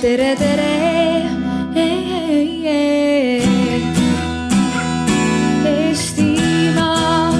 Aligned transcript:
tere, 0.00 0.34
tere. 0.36 0.68
Eestimaa. 5.70 7.32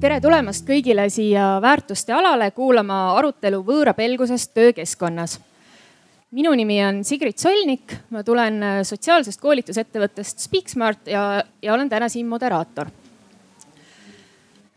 tere 0.00 0.20
tulemast 0.20 0.62
kõigile 0.62 1.08
siia 1.10 1.56
väärtuste 1.62 2.14
alale 2.14 2.52
kuulama 2.54 3.16
arutelu 3.18 3.64
võõrapelgusest 3.66 4.54
töökeskkonnas. 4.54 5.40
Minu 6.36 6.52
nimi 6.58 6.76
on 6.84 7.00
Sigrid 7.06 7.38
Solnik, 7.40 7.94
ma 8.12 8.22
tulen 8.26 8.60
sotsiaalsest 8.84 9.40
koolitusettevõttest 9.40 10.44
Speaksmart 10.44 11.08
ja, 11.08 11.42
ja 11.62 11.74
olen 11.74 11.88
täna 11.88 12.10
siin 12.12 12.28
moderaator 12.28 12.90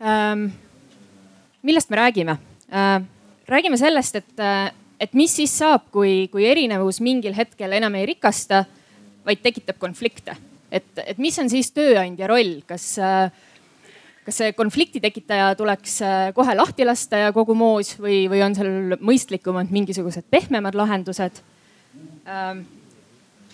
ähm,. 0.00 0.46
millest 1.62 1.90
me 1.90 2.00
räägime 2.00 2.38
äh,? 2.72 3.02
räägime 3.50 3.76
sellest, 3.76 4.16
et, 4.16 4.42
et 5.00 5.14
mis 5.18 5.32
siis 5.36 5.52
saab, 5.58 5.88
kui, 5.92 6.28
kui 6.32 6.46
erinevus 6.46 7.00
mingil 7.02 7.34
hetkel 7.34 7.74
enam 7.76 7.96
ei 7.98 8.06
rikasta, 8.12 8.62
vaid 9.26 9.42
tekitab 9.42 9.80
konflikte. 9.82 10.36
et, 10.70 10.90
et 11.02 11.18
mis 11.18 11.38
on 11.42 11.50
siis 11.50 11.72
tööandja 11.74 12.28
roll, 12.30 12.60
kas 12.66 12.92
äh, 13.02 13.26
kas 14.26 14.40
see 14.42 14.52
konflikti 14.56 15.00
tekitaja 15.02 15.54
tuleks 15.58 15.96
äh, 16.04 16.18
kohe 16.36 16.54
lahti 16.56 16.84
lasta 16.86 17.24
ja 17.24 17.32
kogu 17.36 17.56
moos 17.56 17.94
või, 18.00 18.24
või 18.30 18.42
on 18.44 18.56
seal 18.56 18.98
mõistlikumad 19.00 19.72
mingisugused 19.72 20.28
pehmemad 20.32 20.76
lahendused? 20.76 21.40
Ähm, 22.28 22.64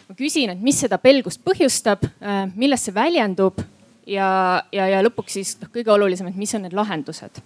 ma 0.09 0.17
küsin, 0.19 0.53
et 0.53 0.63
mis 0.63 0.81
seda 0.83 0.99
pelgust 1.03 1.45
põhjustab, 1.47 2.07
äh, 2.21 2.47
milles 2.59 2.87
see 2.87 2.97
väljendub 2.97 3.63
ja, 4.11 4.29
ja, 4.75 4.89
ja 4.97 5.05
lõpuks 5.07 5.39
siis 5.39 5.55
noh, 5.63 5.71
kõige 5.73 5.95
olulisem, 5.95 6.33
et 6.33 6.41
mis 6.41 6.55
on 6.59 6.67
need 6.67 6.77
lahendused 6.77 7.43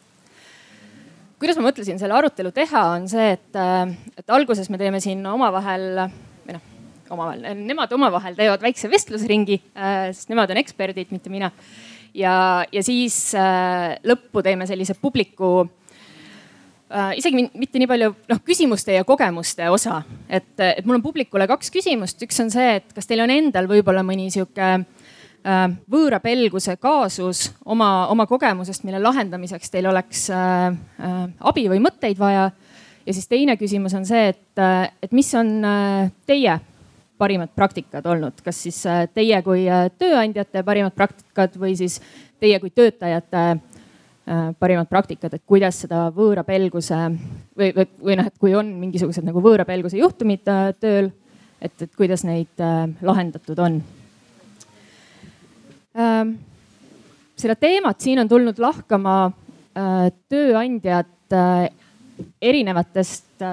kuidas 1.40 1.56
ma 1.56 1.70
mõtlesin 1.70 1.96
selle 1.96 2.12
arutelu 2.12 2.50
teha, 2.52 2.82
on 2.96 3.06
see, 3.08 3.30
et, 3.36 3.52
äh, 3.56 3.92
et 4.16 4.32
alguses 4.32 4.68
me 4.72 4.80
teeme 4.80 5.00
siin 5.00 5.22
omavahel 5.28 5.86
või 6.48 6.56
noh, 6.56 6.66
omavahel, 7.12 7.46
nemad 7.68 7.92
omavahel 7.96 8.36
teevad 8.38 8.64
väikse 8.64 8.88
vestlusringi, 8.92 9.56
sest 10.14 10.28
nemad 10.30 10.52
on 10.52 10.60
eksperdid, 10.60 11.08
mitte 11.10 11.32
mina 11.32 11.48
ja, 12.14 12.64
ja 12.72 12.82
siis 12.84 13.34
äh, 13.38 13.96
lõppu 14.06 14.42
teeme 14.44 14.66
sellise 14.68 14.96
publiku 15.00 15.52
äh, 16.90 17.12
isegi 17.18 17.48
mitte 17.54 17.80
nii 17.80 17.90
palju 17.90 18.12
noh, 18.30 18.40
küsimuste 18.46 18.96
ja 18.96 19.06
kogemuste 19.08 19.70
osa, 19.70 20.02
et, 20.28 20.52
et 20.58 20.84
mul 20.86 20.98
on 20.98 21.04
publikule 21.04 21.46
kaks 21.50 21.72
küsimust, 21.74 22.22
üks 22.26 22.40
on 22.42 22.52
see, 22.52 22.80
et 22.80 22.92
kas 22.96 23.10
teil 23.10 23.24
on 23.24 23.32
endal 23.34 23.70
võib-olla 23.70 24.04
mõni 24.06 24.30
sihuke 24.34 24.72
äh, 24.76 25.66
võõra 25.90 26.20
pelguse 26.22 26.76
kaasus 26.80 27.48
oma, 27.64 28.08
oma 28.12 28.26
kogemusest, 28.30 28.84
mille 28.88 29.02
lahendamiseks 29.02 29.70
teil 29.72 29.90
oleks 29.90 30.28
äh, 30.34 30.66
äh, 31.00 31.22
abi 31.40 31.68
või 31.72 31.82
mõtteid 31.84 32.18
vaja. 32.18 32.50
ja 33.06 33.14
siis 33.14 33.28
teine 33.28 33.56
küsimus 33.56 33.94
on 33.94 34.06
see, 34.06 34.28
et, 34.34 34.58
äh, 34.58 34.90
et 35.02 35.12
mis 35.12 35.34
on 35.34 35.58
äh, 35.64 36.10
teie 36.26 36.60
parimad 37.20 37.52
praktikad 37.54 38.06
olnud, 38.08 38.40
kas 38.44 38.62
siis 38.64 38.78
äh, 38.88 39.04
teie 39.14 39.42
kui 39.44 39.66
äh, 39.68 39.88
tööandjate 40.00 40.62
parimad 40.64 40.94
praktikad 40.96 41.56
või 41.60 41.74
siis 41.76 41.98
teie 42.40 42.56
kui 42.62 42.72
töötajate 42.72 43.42
äh, 43.52 44.46
parimad 44.58 44.88
praktikad, 44.88 45.34
et 45.36 45.44
kuidas 45.48 45.82
seda 45.84 46.06
võõrapelguse 46.16 47.00
või, 47.58 47.72
või, 47.76 47.86
või 48.08 48.18
noh, 48.20 48.30
et 48.30 48.38
kui 48.40 48.54
on 48.56 48.72
mingisugused 48.80 49.26
nagu 49.26 49.42
võõrapelguse 49.44 50.00
juhtumid 50.00 50.46
tööl, 50.80 51.10
et, 51.60 51.74
et 51.76 51.92
kuidas 51.96 52.24
neid 52.24 52.62
lahendatud 53.04 53.60
on. 53.60 53.80
Ähm, 56.00 56.32
seda 57.36 57.56
teemat 57.58 58.00
siin 58.00 58.22
on 58.22 58.30
tulnud 58.30 58.60
lahkama 58.62 59.16
tööandjad 60.30 61.36
erinevatest 62.42 63.44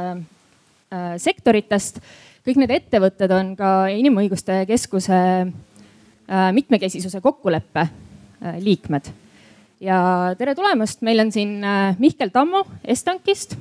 sektoritest 1.22 2.00
kõik 2.48 2.62
need 2.62 2.72
ettevõtted 2.72 3.32
on 3.36 3.50
ka 3.60 3.70
Inimõiguste 3.92 4.62
Keskuse 4.70 5.18
äh, 5.44 6.46
mitmekesisuse 6.56 7.20
kokkuleppe 7.20 7.84
äh, 7.84 8.60
liikmed. 8.64 9.10
ja 9.84 9.98
tere 10.40 10.54
tulemast, 10.56 11.04
meil 11.04 11.20
on 11.26 11.32
siin 11.36 11.58
äh, 11.60 11.98
Mihkel 12.00 12.32
Tammo 12.32 12.64
Estankist, 12.88 13.58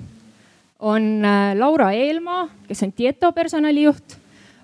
on 0.79 1.25
Laura 1.57 1.89
Eelmaa, 1.97 2.45
kes 2.69 2.85
on 2.85 2.93
Tieto 2.93 3.33
personalijuht, 3.33 4.19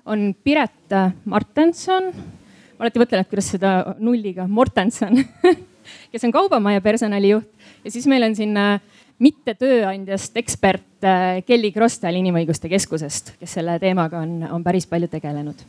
on 0.05 0.29
Piret 0.43 0.93
Martenson, 1.25 2.11
ma 2.13 2.85
alati 2.85 3.01
mõtlen, 3.01 3.25
et 3.25 3.31
kuidas 3.31 3.49
seda 3.49 3.95
nulliga, 3.97 4.45
Mortenson 4.47 5.19
kes 6.13 6.23
on 6.23 6.31
Kaubamaja 6.31 6.83
personalijuht. 6.85 7.49
Ja 7.83 7.91
siis 7.91 8.05
meil 8.07 8.23
on 8.23 8.37
siin 8.37 8.55
mitte 9.23 9.55
tööandjast 9.59 10.35
ekspert 10.41 11.05
äh, 11.07 11.39
Kelly 11.47 11.71
Krostal 11.75 12.17
Inimõiguste 12.19 12.69
Keskusest, 12.71 13.35
kes 13.39 13.57
selle 13.59 13.77
teemaga 13.81 14.23
on, 14.23 14.41
on 14.51 14.63
päris 14.65 14.87
palju 14.89 15.09
tegelenud. 15.11 15.63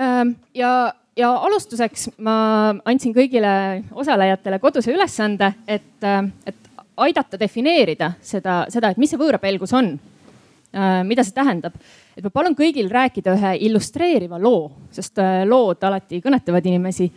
Ähm, 0.00 0.34
ja, 0.56 0.92
ja 1.18 1.32
alustuseks 1.48 2.08
ma 2.24 2.36
andsin 2.88 3.14
kõigile 3.16 3.82
osalejatele 3.92 4.60
koduse 4.62 4.94
ülesande, 4.94 5.52
et, 5.66 5.98
äh, 6.06 6.22
et 6.46 6.72
aidata 7.02 7.40
defineerida 7.40 8.14
seda, 8.24 8.62
seda, 8.72 8.92
et 8.92 9.00
mis 9.00 9.12
see 9.12 9.20
võõrapelgus 9.20 9.74
on. 9.76 9.92
Äh, 10.72 11.02
mida 11.04 11.24
see 11.26 11.36
tähendab, 11.36 11.76
et 12.16 12.24
ma 12.24 12.32
palun 12.32 12.56
kõigil 12.56 12.88
rääkida 12.92 13.36
ühe 13.36 13.52
illustreeriva 13.68 14.40
loo, 14.40 14.70
sest 14.94 15.20
lood 15.48 15.84
alati 15.84 16.22
kõnetavad 16.24 16.64
inimesi 16.70 17.10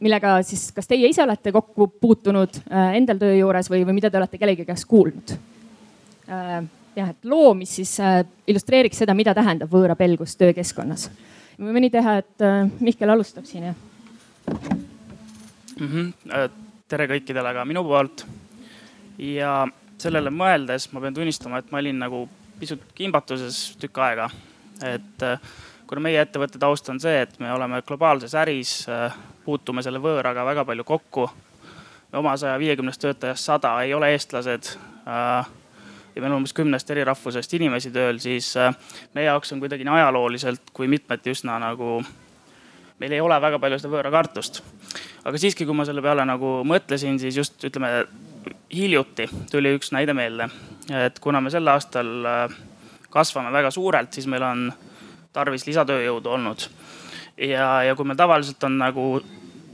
millega 0.00 0.34
siis, 0.46 0.70
kas 0.74 0.88
teie 0.90 1.06
ise 1.10 1.22
olete 1.22 1.52
kokku 1.54 1.86
puutunud 2.02 2.60
äh, 2.66 2.96
endal 2.98 3.20
töö 3.20 3.36
juures 3.36 3.70
või, 3.70 3.84
või 3.86 3.98
mida 4.00 4.10
te 4.10 4.18
olete 4.18 4.40
kellegi 4.40 4.66
käest 4.66 4.88
kuulnud? 4.90 5.34
Äh, 6.30 6.56
jah, 6.96 7.12
et 7.12 7.28
loo, 7.30 7.52
mis 7.54 7.76
siis 7.80 7.94
illustreeriks 8.50 9.04
seda, 9.04 9.14
mida 9.14 9.34
tähendab 9.36 9.70
võõrapelgus 9.70 10.34
töökeskkonnas. 10.40 11.10
me 11.58 11.70
võime 11.70 11.84
nii 11.86 11.94
teha, 11.94 12.16
et 12.24 12.46
Mihkel 12.80 13.14
alustab 13.14 13.46
siin 13.46 13.70
jah 13.70 13.78
mm. 15.80 15.88
-hmm. 15.88 16.50
tere 16.88 17.06
kõikidele 17.06 17.54
ka 17.54 17.64
minu 17.64 17.84
poolt. 17.84 18.26
ja 19.18 19.66
sellele 19.98 20.30
mõeldes 20.30 20.88
ma 20.92 21.00
pean 21.00 21.14
tunnistama, 21.14 21.58
et 21.58 21.70
ma 21.70 21.78
olin 21.78 21.98
nagu 21.98 22.28
pisut 22.60 22.82
kimbatuses 22.94 23.76
tükk 23.80 23.98
aega, 23.98 24.30
et 24.84 25.24
kuna 25.90 26.04
meie 26.06 26.20
ettevõtte 26.22 26.58
taust 26.62 26.86
on 26.92 27.00
see, 27.02 27.24
et 27.24 27.32
me 27.42 27.50
oleme 27.50 27.80
globaalses 27.86 28.34
äris, 28.38 28.74
äh, 28.86 29.14
puutume 29.42 29.82
selle 29.82 29.98
võõraga 30.02 30.44
väga 30.46 30.64
palju 30.64 30.84
kokku. 30.86 31.30
oma 32.12 32.36
saja 32.36 32.58
viiekümnest 32.58 33.00
töötajast 33.00 33.44
sada 33.44 33.70
ei 33.82 33.94
ole 33.94 34.08
eestlased 34.10 34.70
äh, 35.06 35.46
ja 36.14 36.22
meil 36.22 36.32
on 36.32 36.40
umbes 36.40 36.54
kümnest 36.54 36.90
eri 36.90 37.04
rahvusest 37.06 37.54
inimesi 37.54 37.90
tööl, 37.90 38.18
siis 38.18 38.52
äh, 38.56 38.74
meie 39.14 39.26
jaoks 39.26 39.52
on 39.52 39.60
kuidagi 39.62 39.84
nii 39.86 39.94
ajalooliselt 39.94 40.70
kui 40.72 40.86
mitmeti 40.90 41.34
üsna 41.34 41.58
nagu, 41.62 42.00
meil 42.98 43.12
ei 43.12 43.20
ole 43.20 43.38
väga 43.42 43.58
palju 43.58 43.78
seda 43.78 43.90
võõrakartust. 43.94 44.62
aga 45.24 45.38
siiski, 45.38 45.66
kui 45.66 45.74
ma 45.74 45.86
selle 45.88 46.02
peale 46.02 46.24
nagu 46.24 46.60
mõtlesin, 46.66 47.18
siis 47.18 47.36
just 47.36 47.64
ütleme 47.66 48.06
hiljuti 48.70 49.26
tuli 49.50 49.74
üks 49.74 49.90
näide 49.90 50.14
meelde, 50.14 50.46
et 51.02 51.18
kuna 51.18 51.40
me 51.40 51.50
sel 51.50 51.66
aastal 51.66 52.14
kasvame 53.10 53.50
väga 53.50 53.74
suurelt, 53.74 54.14
siis 54.14 54.30
meil 54.30 54.46
on 54.46 54.70
tarvis 55.32 55.66
lisatööjõudu 55.66 56.30
olnud. 56.30 56.68
ja, 57.36 57.82
ja 57.82 57.94
kui 57.96 58.04
meil 58.04 58.18
tavaliselt 58.18 58.64
on 58.64 58.78
nagu 58.78 59.06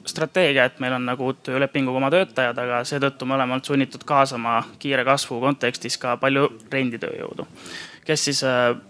strateegia, 0.06 0.64
et 0.64 0.78
meil 0.80 0.94
on 0.96 1.06
nagu 1.06 1.32
töölepinguga 1.42 1.98
oma 1.98 2.10
töötajad, 2.14 2.58
aga 2.62 2.82
seetõttu 2.86 3.26
me 3.26 3.34
oleme 3.34 3.56
olnud 3.56 3.66
sunnitud 3.66 4.04
kaasama 4.06 4.60
kiire 4.78 5.04
kasvu 5.04 5.40
kontekstis 5.42 5.98
ka 5.98 6.16
palju 6.16 6.48
renditööjõudu. 6.72 7.46
kes 8.06 8.24
siis 8.24 8.42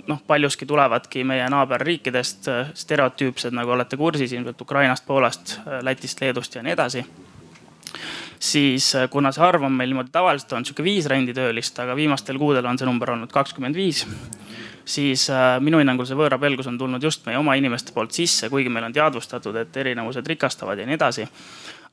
noh, 0.06 0.18
paljuski 0.26 0.66
tulevadki 0.66 1.24
meie 1.24 1.46
naaberriikidest, 1.48 2.50
stereotüüpsed, 2.74 3.54
nagu 3.56 3.70
olete 3.72 3.96
kursis 3.96 4.32
ilmselt 4.32 4.60
Ukrainast, 4.60 5.06
Poolast, 5.06 5.58
Lätist, 5.82 6.20
Leedust 6.20 6.54
ja 6.54 6.62
nii 6.62 6.72
edasi 6.72 7.06
siis 8.38 8.92
kuna 9.10 9.32
see 9.32 9.44
arv 9.44 9.64
on 9.64 9.72
meil 9.72 9.88
niimoodi 9.88 10.12
tavaliselt 10.12 10.52
on 10.52 10.64
sihuke 10.68 10.84
viis 10.84 11.06
renditöölist, 11.08 11.78
aga 11.80 11.96
viimastel 11.96 12.38
kuudel 12.38 12.66
on 12.68 12.78
see 12.78 12.86
number 12.86 13.14
olnud 13.14 13.32
kakskümmend 13.32 13.76
viis 13.76 14.04
siis 14.86 15.30
äh, 15.30 15.60
minu 15.60 15.80
hinnangul 15.82 16.06
see 16.06 16.18
võõrapelgus 16.18 16.68
on 16.70 16.78
tulnud 16.78 17.02
just 17.02 17.26
meie 17.26 17.38
oma 17.38 17.56
inimeste 17.58 17.94
poolt 17.94 18.14
sisse, 18.14 18.50
kuigi 18.50 18.70
meil 18.70 18.86
on 18.86 18.94
teadvustatud, 18.94 19.56
et 19.58 19.76
erinevused 19.82 20.26
rikastavad 20.26 20.78
ja 20.78 20.86
nii 20.86 20.98
edasi. 20.98 21.26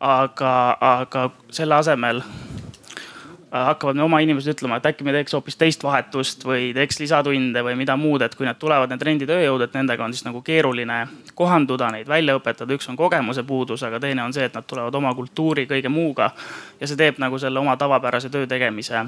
aga, 0.03 0.77
aga 0.81 1.29
selle 1.49 1.75
asemel 1.75 2.21
äh, 2.21 3.65
hakkavad 3.69 3.97
oma 4.05 4.19
inimesed 4.21 4.53
ütlema, 4.53 4.77
et 4.77 4.85
äkki 4.91 5.07
me 5.07 5.15
teeks 5.15 5.33
hoopis 5.33 5.57
teist 5.57 5.83
vahetust 5.83 6.45
või 6.45 6.69
teeks 6.77 6.99
lisatunde 6.99 7.65
või 7.65 7.75
mida 7.79 7.97
muud, 7.97 8.21
et 8.21 8.35
kui 8.35 8.45
need 8.45 8.61
tulevad, 8.61 8.93
need 8.93 9.09
renditööjõud, 9.09 9.65
et 9.65 9.77
nendega 9.79 10.05
on 10.05 10.13
siis 10.13 10.27
nagu 10.29 10.45
keeruline 10.45 11.03
kohanduda, 11.33 11.89
neid 11.97 12.07
välja 12.07 12.37
õpetada. 12.37 12.77
üks 12.77 12.89
on 12.89 12.99
kogemuse 12.99 13.43
puudus, 13.43 13.83
aga 13.83 13.99
teine 13.99 14.23
on 14.23 14.33
see, 14.33 14.45
et 14.45 14.53
nad 14.53 14.69
tulevad 14.69 14.95
oma 14.95 15.15
kultuuri, 15.17 15.65
kõige 15.65 15.89
muuga 15.89 16.33
ja 16.79 16.87
see 16.87 16.99
teeb 16.99 17.17
nagu 17.17 17.39
selle 17.39 17.59
oma 17.59 17.77
tavapärase 17.77 18.29
töö 18.29 18.45
tegemise 18.47 19.07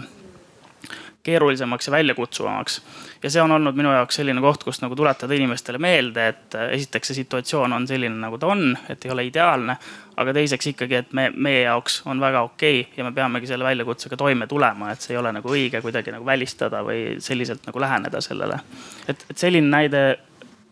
keerulisemaks 1.25 1.88
ja 1.88 1.92
väljakutsuvamaks. 1.95 2.81
ja 3.24 3.30
see 3.33 3.42
on 3.42 3.51
olnud 3.51 3.75
minu 3.75 3.92
jaoks 3.92 4.19
selline 4.19 4.42
koht, 4.42 4.63
kus 4.63 4.81
nagu 4.83 4.95
tuletada 4.95 5.33
inimestele 5.33 5.81
meelde, 5.81 6.27
et 6.33 6.57
äh, 6.57 6.69
esiteks 6.77 7.12
see 7.12 7.19
situatsioon 7.22 7.74
on 7.74 7.88
selline, 7.89 8.16
nagu 8.22 8.38
ta 8.42 8.51
on, 8.54 8.75
et 8.89 9.06
ei 9.06 9.12
ole 9.12 9.25
ideaalne. 9.30 9.77
aga 10.16 10.33
teiseks 10.33 10.69
ikkagi, 10.72 10.95
et 11.01 11.13
me, 11.13 11.27
meie 11.36 11.66
jaoks 11.66 12.01
on 12.06 12.22
väga 12.24 12.45
okei 12.48 12.80
okay 12.81 12.94
ja 12.98 13.04
me 13.04 13.12
peamegi 13.12 13.50
selle 13.50 13.68
väljakutsega 13.68 14.18
toime 14.18 14.48
tulema, 14.48 14.92
et 14.92 15.01
see 15.01 15.16
ei 15.16 15.19
ole 15.19 15.33
nagu 15.36 15.51
õige 15.51 15.81
kuidagi 15.83 16.13
nagu 16.16 16.25
välistada 16.25 16.83
või 16.86 17.18
selliselt 17.19 17.68
nagu 17.68 17.83
läheneda 17.83 18.22
sellele. 18.22 18.62
et, 19.07 19.25
et 19.30 19.38
selline 19.38 19.68
näide 19.68 20.06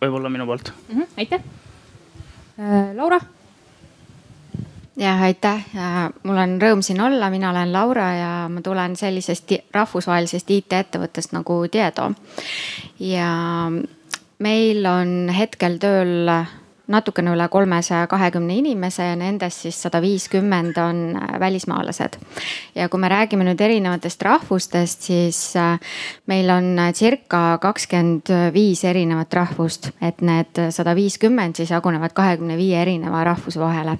võib-olla 0.02 0.30
minu 0.30 0.46
poolt 0.46 0.74
mm. 0.74 1.00
-hmm, 1.00 1.08
aitäh 1.18 1.42
äh,. 2.60 2.94
Laura 2.96 3.20
jah, 5.00 5.22
aitäh, 5.26 5.66
mul 6.24 6.38
on 6.38 6.58
rõõm 6.62 6.82
siin 6.86 7.02
olla, 7.02 7.30
mina 7.34 7.50
olen 7.52 7.74
Laura 7.74 8.08
ja 8.14 8.32
ma 8.52 8.62
tulen 8.62 8.96
sellisest 9.00 9.56
rahvusvahelisest 9.74 10.52
IT-ettevõttest 10.58 11.34
nagu 11.34 11.64
Tieto. 11.72 12.12
ja 13.00 13.32
meil 14.40 14.86
on 14.86 15.32
hetkel 15.34 15.80
tööl 15.82 16.30
natukene 16.88 17.32
üle 17.32 17.48
kolmesaja 17.48 18.08
kahekümne 18.12 18.58
inimese 18.60 19.06
ja 19.08 19.16
nendest 19.16 19.64
siis 19.64 19.78
sada 19.86 20.02
viiskümmend 20.04 20.78
on 20.78 21.16
äh, 21.16 21.40
välismaalased. 21.40 22.18
ja 22.76 22.90
kui 22.90 23.00
me 23.00 23.10
räägime 23.10 23.46
nüüd 23.48 23.62
erinevatest 23.62 24.22
rahvustest, 24.22 25.02
siis 25.02 25.56
äh, 25.56 25.80
meil 26.28 26.50
on 26.50 26.80
äh, 26.80 26.94
circa 26.94 27.58
kakskümmend 27.62 28.28
viis 28.54 28.84
erinevat 28.84 29.34
rahvust, 29.34 29.90
et 30.02 30.22
need 30.22 30.60
sada 30.76 30.96
viiskümmend 30.96 31.56
siis 31.56 31.72
jagunevad 31.72 32.14
kahekümne 32.14 32.58
viie 32.58 32.82
erineva 32.82 33.24
rahvuse 33.24 33.60
vahele. 33.60 33.98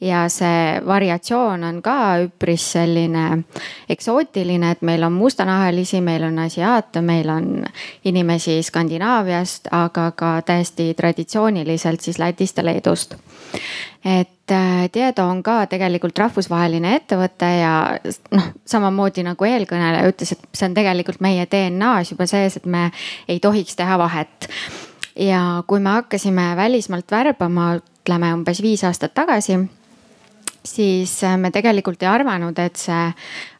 ja 0.00 0.28
see 0.28 0.80
variatsioon 0.86 1.64
on 1.64 1.82
ka 1.82 1.96
üpris 2.22 2.68
selline 2.72 3.42
eksootiline, 3.88 4.70
et 4.70 4.82
meil 4.82 5.02
on 5.02 5.12
mustanahalisi, 5.12 6.00
meil 6.00 6.22
on 6.22 6.38
asiaate, 6.38 7.00
meil 7.00 7.28
on 7.28 7.66
inimesi 8.04 8.62
Skandinaaviast, 8.62 9.68
aga 9.72 10.10
ka 10.16 10.32
täiesti 10.46 10.92
traditsiooniliselt 10.94 12.00
siis 12.00 12.11
Lätist 12.18 12.56
ja 12.56 12.64
Leedust. 12.64 13.14
et 14.04 14.50
äh, 14.50 14.88
Tieto 14.92 15.24
on 15.24 15.42
ka 15.42 15.66
tegelikult 15.66 16.18
rahvusvaheline 16.18 16.94
ettevõte 16.96 17.50
ja 17.60 17.74
noh, 18.34 18.48
samamoodi 18.66 19.24
nagu 19.26 19.44
eelkõneleja 19.44 20.08
ütles, 20.10 20.32
et 20.32 20.48
see 20.52 20.68
on 20.68 20.74
tegelikult 20.74 21.20
meie 21.20 21.46
DNA-s 21.46 22.12
juba 22.12 22.26
sees, 22.26 22.56
et 22.56 22.66
me 22.66 22.90
ei 23.28 23.40
tohiks 23.40 23.76
teha 23.76 23.98
vahet. 23.98 24.48
ja 25.16 25.62
kui 25.66 25.80
me 25.80 25.98
hakkasime 26.00 26.52
välismaalt 26.56 27.10
värbama, 27.10 27.76
ütleme 27.76 28.34
umbes 28.34 28.62
viis 28.62 28.84
aastat 28.84 29.14
tagasi 29.14 29.60
siis 30.64 31.24
äh, 31.24 31.36
me 31.38 31.50
tegelikult 31.50 32.02
ei 32.02 32.08
arvanud, 32.08 32.58
et 32.58 32.76
see 32.78 33.06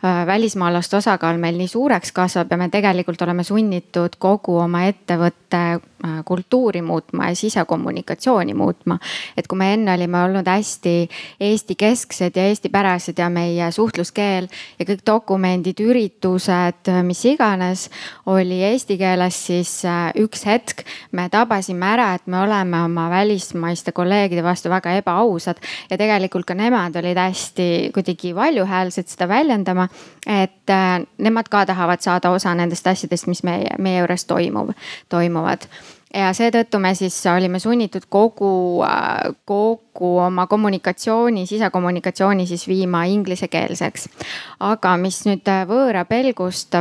välismaalaste 0.02 0.96
osakaal 0.96 1.38
meil 1.38 1.56
nii 1.58 1.68
suureks 1.70 2.12
kasvab 2.12 2.50
ja 2.50 2.56
me 2.58 2.68
tegelikult 2.68 3.22
oleme 3.22 3.44
sunnitud 3.46 4.16
kogu 4.18 4.56
oma 4.58 4.82
ettevõtte 4.88 5.60
äh, 5.78 6.16
kultuuri 6.24 6.82
muutma 6.82 7.28
ja 7.28 7.36
sisekommunikatsiooni 7.38 8.54
muutma. 8.54 8.98
et 9.36 9.46
kui 9.46 9.58
me 9.58 9.72
enne 9.74 9.94
olime 9.94 10.24
olnud 10.24 10.46
hästi 10.46 11.08
Eesti 11.40 11.74
kesksed 11.78 12.36
ja 12.36 12.46
eestipärased 12.50 13.18
ja 13.18 13.28
meie 13.30 13.70
suhtluskeel 13.72 14.48
ja 14.78 14.86
kõik 14.88 15.04
dokumendid, 15.06 15.78
üritused, 15.80 16.90
mis 17.06 17.24
iganes 17.24 17.88
oli 18.26 18.62
eesti 18.62 18.98
keeles, 18.98 19.38
siis 19.46 19.72
üks 20.18 20.46
hetk 20.46 20.82
me 21.12 21.28
tabasime 21.30 21.86
ära, 21.94 22.12
et 22.18 22.26
me 22.26 22.40
oleme 22.42 22.82
oma 22.88 23.08
välismaiste 23.10 23.92
kolleegide 23.92 24.42
vastu 24.42 24.70
väga 24.70 24.96
ebaausad 24.98 25.62
ja 25.90 25.98
tegelikult 25.98 26.46
ka 26.48 26.58
nemad 26.58 26.96
olid 26.98 27.18
hästi 27.18 27.68
kuidagi 27.94 28.34
valjuhäälsed 28.34 29.08
seda 29.08 29.28
väljendama. 29.28 29.88
Et 30.26 30.70
äh, 30.70 31.00
nemad 31.18 31.48
ka 31.50 31.66
tahavad 31.66 32.00
saada 32.00 32.30
osa 32.30 32.54
nendest 32.54 32.86
asjadest, 32.86 33.26
mis 33.26 33.42
meie, 33.42 33.74
meie 33.78 34.02
juures 34.02 34.24
toimub, 34.24 34.72
toimuvad 35.08 35.68
ja 36.14 36.32
seetõttu 36.36 36.78
me 36.82 36.92
siis 36.94 37.16
olime 37.26 37.58
sunnitud 37.62 38.04
kogu, 38.12 38.82
äh, 38.86 39.32
kogu 39.48 40.16
oma 40.26 40.46
kommunikatsiooni, 40.46 41.46
sisekommunikatsiooni 41.46 42.46
siis 42.46 42.66
viima 42.68 43.04
inglisekeelseks. 43.04 44.08
aga 44.60 44.96
mis 44.96 45.24
nüüd 45.26 45.48
äh, 45.48 45.64
võõra 45.68 46.04
pelgust 46.04 46.76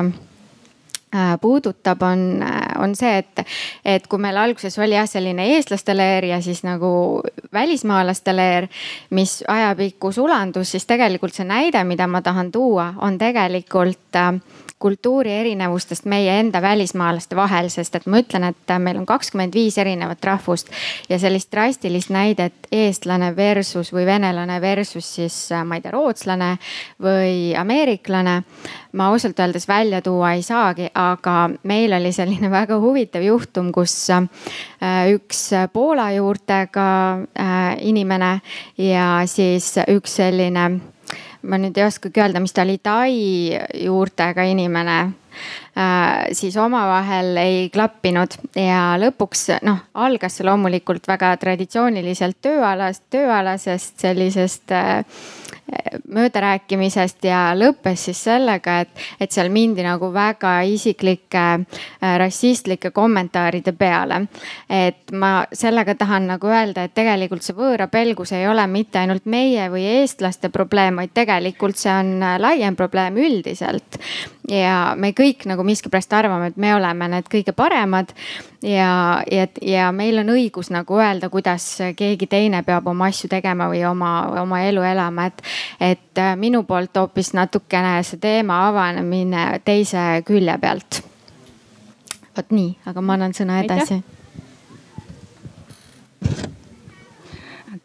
puudutab, 1.42 2.02
on, 2.02 2.44
äh, 2.44 2.62
on 2.80 2.96
see, 2.96 3.18
et, 3.18 3.44
et 3.86 4.08
kui 4.08 4.20
meil 4.22 4.38
alguses 4.40 4.78
oli 4.80 4.96
jah, 4.96 5.10
selline 5.10 5.48
eestlaste 5.56 5.96
leer 5.98 6.30
ja 6.32 6.42
siis 6.42 6.64
nagu 6.64 7.22
välismaalaste 7.54 8.36
leer, 8.36 8.68
mis 9.10 9.42
ajapikku 9.48 10.12
sulandus, 10.16 10.72
siis 10.72 10.88
tegelikult 10.88 11.36
see 11.36 11.48
näide, 11.48 11.84
mida 11.84 12.08
ma 12.08 12.22
tahan 12.24 12.52
tuua, 12.52 12.94
on 13.04 13.18
tegelikult 13.20 14.16
äh, 14.16 14.34
kultuuri 14.82 15.32
erinevustest 15.32 16.06
meie 16.10 16.40
enda 16.40 16.62
välismaalaste 16.62 17.36
vahel, 17.36 17.70
sest 17.70 17.96
et 17.96 18.08
ma 18.10 18.22
ütlen, 18.24 18.48
et 18.50 18.74
meil 18.82 18.98
on 18.98 19.06
kakskümmend 19.06 19.54
viis 19.54 19.78
erinevat 19.78 20.26
rahvust 20.26 20.72
ja 21.10 21.20
sellist 21.22 21.52
drastilist 21.54 22.10
näidet 22.10 22.70
eestlane 22.72 23.30
versus 23.38 23.92
või 23.94 24.08
venelane 24.10 24.58
versus 24.62 25.12
siis 25.20 25.38
ma 25.66 25.78
ei 25.78 25.86
tea, 25.86 25.94
rootslane 25.94 26.56
või 27.04 27.52
ameeriklane 27.58 28.40
ma 28.94 29.08
ausalt 29.12 29.40
öeldes 29.40 29.68
välja 29.68 30.02
tuua 30.02 30.34
ei 30.38 30.44
saagi, 30.44 30.90
aga 30.94 31.50
meil 31.64 31.94
oli 31.94 32.12
selline 32.16 32.52
väga 32.60 32.80
huvitav 32.84 33.24
juhtum, 33.26 33.72
kus 33.72 33.96
äh, 34.14 34.24
üks 35.16 35.50
Poola 35.74 36.12
juurtega 36.18 36.88
äh, 37.36 37.76
inimene 37.82 38.40
ja 38.78 39.22
siis 39.26 39.74
üks 39.88 40.20
selline 40.22 40.70
ma 41.42 41.58
nüüd 41.58 41.78
ei 41.78 41.86
oskagi 41.88 42.22
öelda, 42.22 42.42
mis 42.42 42.54
ta 42.54 42.66
oli, 42.66 42.78
Tai 42.84 43.12
juurtega 43.82 44.46
inimene 44.50 44.98
äh, 45.02 46.30
siis 46.38 46.58
omavahel 46.62 47.38
ei 47.42 47.70
klappinud 47.74 48.38
ja 48.58 48.96
lõpuks 49.02 49.48
noh, 49.66 49.82
algas 49.94 50.38
see 50.38 50.48
loomulikult 50.48 51.08
väga 51.10 51.34
traditsiooniliselt 51.42 52.38
tööalast, 52.46 53.06
tööalasest 53.14 54.06
sellisest 54.06 54.76
äh, 54.78 55.02
möödarääkimisest 56.12 57.24
ja 57.24 57.52
lõppes 57.56 58.06
siis 58.10 58.24
sellega, 58.24 58.80
et, 58.84 59.04
et 59.20 59.32
seal 59.32 59.50
mindi 59.54 59.84
nagu 59.86 60.12
väga 60.14 60.62
isiklike 60.68 61.44
äh, 61.44 62.16
rassistlike 62.20 62.92
kommentaaride 62.92 63.72
peale. 63.72 64.22
et 64.70 65.12
ma 65.12 65.46
sellega 65.54 65.96
tahan 65.96 66.28
nagu 66.34 66.48
öelda, 66.48 66.84
et 66.84 66.94
tegelikult 66.94 67.44
see 67.46 67.56
võõrapelgus 67.56 68.34
ei 68.36 68.48
ole 68.48 68.66
mitte 68.68 69.00
ainult 69.00 69.26
meie 69.26 69.70
või 69.72 69.86
eestlaste 70.00 70.50
probleem, 70.50 71.02
vaid 71.02 71.14
tegelikult 71.14 71.80
see 71.80 71.94
on 71.94 72.14
äh, 72.24 72.38
laiem 72.40 72.76
probleem 72.76 73.18
üldiselt. 73.18 74.00
ja 74.50 74.94
me 74.98 75.14
kõik 75.18 75.46
nagu 75.48 75.64
miskipärast 75.64 76.14
arvame, 76.14 76.52
et 76.52 76.58
me 76.58 76.76
oleme 76.76 77.08
need 77.16 77.30
kõige 77.32 77.56
paremad 77.56 78.16
ja, 78.64 79.24
ja, 79.32 79.48
ja 79.62 79.92
meil 79.92 80.20
on 80.22 80.30
õigus 80.36 80.70
nagu 80.74 80.98
öelda, 81.00 81.30
kuidas 81.30 81.66
keegi 81.98 82.28
teine 82.28 82.64
peab 82.64 82.88
oma 82.88 83.10
asju 83.10 83.30
tegema 83.32 83.68
või 83.72 83.84
oma, 83.88 84.12
oma 84.42 84.62
elu 84.68 84.84
elama, 84.86 85.26
et, 85.32 85.44
et 85.80 86.22
äh, 86.22 86.36
minu 86.38 86.64
poolt 86.70 86.98
hoopis 86.98 87.34
natukene 87.38 87.98
see 88.06 88.22
teema 88.22 88.66
avanemine 88.70 89.62
teise 89.66 90.24
külje 90.28 90.58
pealt. 90.62 91.02
vot 92.38 92.52
nii, 92.52 92.76
aga 92.86 93.02
ma 93.02 93.18
annan 93.18 93.34
sõna 93.38 93.62
edasi. 93.64 94.02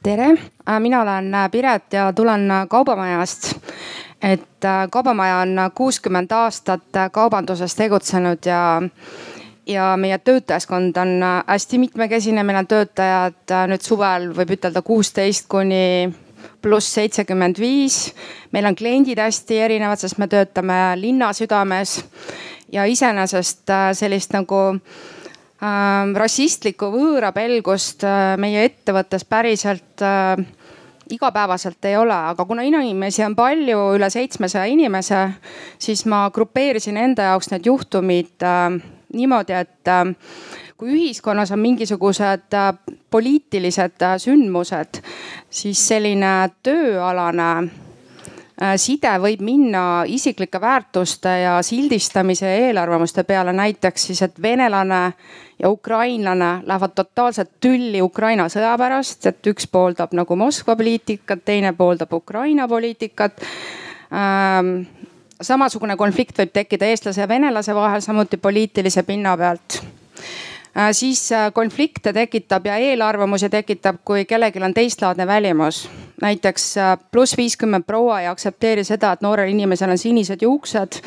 tere, 0.02 0.34
äh, 0.68 0.80
mina 0.80 1.00
olen 1.02 1.34
äh, 1.34 1.50
Piret 1.50 1.92
ja 1.92 2.12
tulen 2.12 2.50
Kaubamajast 2.68 3.54
et 4.22 4.64
Kaubamaja 4.90 5.36
on 5.36 5.58
kuuskümmend 5.74 6.32
aastat 6.32 6.88
kaubanduses 7.12 7.74
tegutsenud 7.74 8.46
ja 8.46 8.82
ja 9.66 9.96
meie 9.96 10.18
töötajaskond 10.18 10.96
on 10.96 11.23
äh, 11.23 11.40
hästi 11.46 11.78
mitmekesine, 11.78 12.44
meil 12.44 12.61
on 12.62 12.68
töötajad 12.70 13.50
äh, 13.50 13.66
nüüd 13.70 13.82
suvel 13.82 14.30
võib 14.37 14.54
ütelda 14.56 14.82
kuusteist 14.87 15.49
kuni 15.50 16.12
pluss 16.62 16.94
seitsekümmend 16.94 17.58
viis. 17.61 18.14
meil 18.52 18.66
on 18.66 18.76
kliendid 18.76 19.18
hästi 19.18 19.58
erinevad, 19.61 20.00
sest 20.00 20.18
me 20.18 20.28
töötame 20.28 20.96
linna 21.00 21.32
südames. 21.32 22.00
Ja 22.73 22.85
iseenesest 22.85 23.70
äh, 23.70 23.90
sellist 23.94 24.32
nagu 24.35 24.61
äh, 24.75 26.14
rassistlikku 26.18 26.90
võõrapelgust 26.90 28.04
äh, 28.06 28.35
meie 28.42 28.64
ettevõttes 28.66 29.25
päriselt 29.25 30.02
äh, 30.02 30.42
igapäevaselt 31.11 31.85
ei 31.87 31.94
ole, 31.96 32.14
aga 32.32 32.44
kuna 32.44 32.64
inimesi 32.66 33.23
on 33.23 33.37
palju, 33.38 33.78
üle 33.94 34.11
seitsmesaja 34.11 34.66
inimese, 34.66 35.20
siis 35.78 36.02
ma 36.11 36.25
grupeerisin 36.35 36.99
enda 36.99 37.30
jaoks 37.30 37.52
need 37.52 37.70
juhtumid 37.70 38.42
äh, 38.42 38.80
niimoodi, 39.12 39.52
et 39.52 39.88
äh, 39.88 40.04
kui 40.76 40.92
ühiskonnas 40.92 41.52
on 41.52 41.62
mingisugused 41.62 42.54
äh, 42.54 42.70
poliitilised 43.10 44.02
äh, 44.02 44.16
sündmused, 44.18 45.02
siis 45.50 45.88
selline 45.88 46.36
tööalane 46.62 47.50
side 48.80 49.10
võib 49.20 49.42
minna 49.44 49.80
isiklike 50.08 50.56
väärtuste 50.56 51.28
ja 51.42 51.58
sildistamise 51.60 52.48
ja 52.48 52.70
eelarvamuste 52.70 53.26
peale, 53.28 53.52
näiteks 53.52 54.06
siis, 54.08 54.22
et 54.25 54.38
venelane 54.42 55.12
ja 55.60 55.68
ukrainlane 55.68 56.62
lähevad 56.64 56.94
totaalselt 56.96 57.50
tülli 57.60 58.00
Ukraina 58.02 58.48
sõja 58.48 58.72
pärast, 58.80 59.28
et 59.28 59.50
üks 59.52 59.68
pooldab 59.68 60.16
nagu 60.16 60.36
Moskva 60.40 60.72
poliitikat, 60.76 61.44
teine 61.44 61.75
pooldab 61.76 62.16
Ukraina 62.16 62.64
poliitikat. 62.68 63.44
Ähm, 64.08 64.86
samasugune 65.42 65.96
konflikt 65.96 66.38
võib 66.38 66.52
tekkida 66.52 66.88
eestlase 66.90 67.20
ja 67.20 67.28
venelase 67.28 67.74
vahel, 67.74 68.00
samuti 68.00 68.36
poliitilise 68.36 69.02
pinna 69.02 69.36
pealt 69.36 69.78
äh, 69.80 70.90
siis 70.92 71.32
äh, 71.32 71.50
konflikte 71.52 72.12
tekitab 72.12 72.66
ja 72.66 72.76
eelarvamusi 72.76 73.50
tekitab, 73.52 74.00
kui 74.04 74.24
kellelgi 74.24 74.62
on 74.62 74.74
teistlaadne 74.74 75.26
välimus. 75.26 75.88
näiteks 76.22 76.74
pluss 77.10 77.36
viiskümmend 77.36 77.84
proua 77.84 78.20
ei 78.20 78.26
aktsepteeri 78.26 78.84
seda, 78.84 79.12
et 79.12 79.20
noorel 79.20 79.50
inimesel 79.52 79.90
on 79.90 79.98
sinised 79.98 80.42
juuksed 80.42 81.02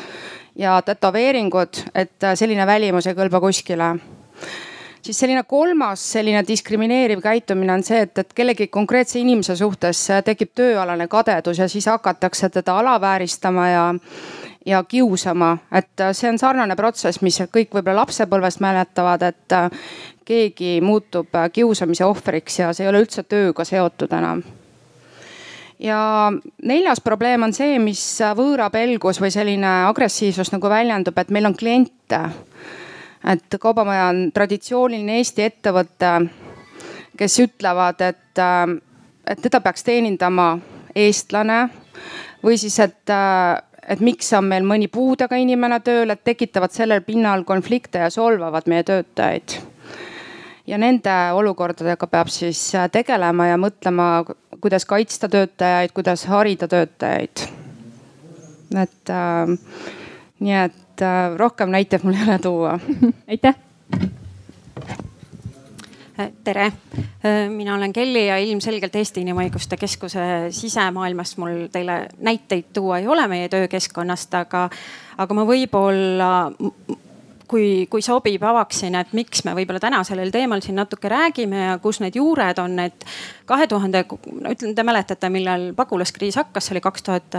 ja 0.56 0.82
tätoveeringud, 0.82 1.84
et 1.94 2.32
selline 2.34 2.66
välimus 2.66 3.06
ei 3.06 3.14
kõlba 3.14 3.40
kuskile 3.40 3.94
siis 5.02 5.18
selline 5.18 5.42
kolmas 5.48 6.02
selline 6.12 6.42
diskrimineeriv 6.46 7.22
käitumine 7.24 7.72
on 7.72 7.82
see, 7.86 8.02
et, 8.06 8.18
et 8.18 8.32
kellegi 8.36 8.68
konkreetse 8.68 9.20
inimese 9.20 9.56
suhtes 9.56 10.02
tekib 10.24 10.52
tööalane 10.54 11.08
kadedus 11.08 11.58
ja 11.58 11.68
siis 11.68 11.88
hakatakse 11.90 12.48
teda 12.48 12.78
alavääristama 12.82 13.68
ja 13.68 13.88
ja 14.66 14.84
kiusama, 14.84 15.54
et 15.72 16.02
see 16.12 16.28
on 16.28 16.38
sarnane 16.38 16.76
protsess, 16.76 17.22
mis 17.24 17.38
kõik 17.48 17.72
võib-olla 17.72 18.02
lapsepõlvest 18.02 18.60
mäletavad, 18.60 19.22
et 19.24 19.54
keegi 20.28 20.80
muutub 20.84 21.32
kiusamise 21.52 22.04
ohvriks 22.04 22.58
ja 22.60 22.72
see 22.76 22.84
ei 22.84 22.90
ole 22.90 23.00
üldse 23.04 23.24
tööga 23.24 23.64
seotud 23.64 24.12
enam. 24.12 24.42
Ja 25.80 26.28
neljas 26.62 27.00
probleem 27.00 27.46
on 27.46 27.54
see, 27.56 27.78
mis 27.80 28.02
võõrapelgus 28.36 29.20
või 29.22 29.32
selline 29.32 29.70
agressiivsus 29.88 30.52
nagu 30.52 30.68
väljendub, 30.68 31.16
et 31.18 31.32
meil 31.32 31.48
on 31.48 31.56
kliente 31.56 32.20
et 33.24 33.56
Kaubamaja 33.60 34.08
on 34.10 34.30
traditsiooniline 34.34 35.18
Eesti 35.20 35.44
ettevõte, 35.44 36.12
kes 37.18 37.38
ütlevad, 37.44 38.00
et, 38.00 38.38
äh, 38.38 38.76
et 39.26 39.42
teda 39.42 39.60
peaks 39.60 39.84
teenindama 39.84 40.54
eestlane 40.96 41.68
või 42.44 42.56
siis, 42.58 42.78
et, 42.80 43.10
äh, 43.10 43.62
et 43.88 44.00
miks 44.00 44.32
on 44.32 44.44
meil 44.48 44.64
mõni 44.64 44.88
puudega 44.88 45.36
inimene 45.36 45.80
tööl, 45.84 46.10
et 46.10 46.24
tekitavad 46.24 46.72
sellel 46.72 47.02
pinnal 47.02 47.44
konflikte 47.44 47.98
ja 47.98 48.10
solvavad 48.10 48.66
meie 48.66 48.82
töötajaid. 48.82 49.60
ja 50.66 50.78
nende 50.78 51.10
olukordadega 51.34 52.06
peab 52.06 52.28
siis 52.28 52.74
äh, 52.74 52.88
tegelema 52.90 53.46
ja 53.46 53.56
mõtlema, 53.56 54.24
kuidas 54.60 54.84
kaitsta 54.86 55.28
töötajaid, 55.28 55.92
kuidas 55.92 56.24
harida 56.24 56.68
töötajaid. 56.68 57.48
et 58.82 59.10
äh, 59.10 59.99
nii 60.40 60.56
et 60.64 61.04
äh, 61.04 61.36
rohkem 61.36 61.72
näiteid 61.72 62.04
mul 62.04 62.16
ei 62.16 62.28
ole 62.28 62.38
tuua. 62.38 62.78
aitäh 63.32 63.56
tere, 66.44 66.66
äh, 67.24 67.48
mina 67.48 67.74
olen 67.74 67.92
Kelly 67.92 68.24
ja 68.26 68.36
ilmselgelt 68.38 68.96
Eesti 68.96 69.22
Inimõiguste 69.24 69.76
Keskuse 69.80 70.24
sisemaailmast 70.54 71.38
mul 71.40 71.68
teile 71.72 72.02
näiteid 72.18 72.72
tuua 72.76 72.98
ei 72.98 73.08
ole 73.08 73.26
meie 73.28 73.48
töökeskkonnast, 73.48 74.34
aga, 74.34 74.66
aga 75.18 75.36
ma 75.36 75.46
võib-olla 75.48 76.30
kui, 77.50 77.86
kui 77.90 78.02
sobib, 78.04 78.42
avaksin, 78.46 78.94
et 79.00 79.12
miks 79.16 79.42
me 79.46 79.54
võib-olla 79.58 79.80
täna 79.82 80.00
sellel 80.06 80.30
teemal 80.34 80.62
siin 80.64 80.78
natuke 80.78 81.10
räägime 81.10 81.64
ja 81.64 81.76
kus 81.82 82.00
need 82.02 82.16
juured 82.18 82.62
on, 82.62 82.78
et 82.84 83.06
kahe 83.48 83.66
tuhande, 83.70 84.04
no 84.06 84.54
ütlen, 84.54 84.74
te 84.76 84.86
mäletate, 84.86 85.32
millal 85.32 85.70
pagulaskriis 85.78 86.38
hakkas, 86.40 86.68
see 86.68 86.76
oli 86.76 86.84
kaks 86.84 87.06
tuhat 87.06 87.38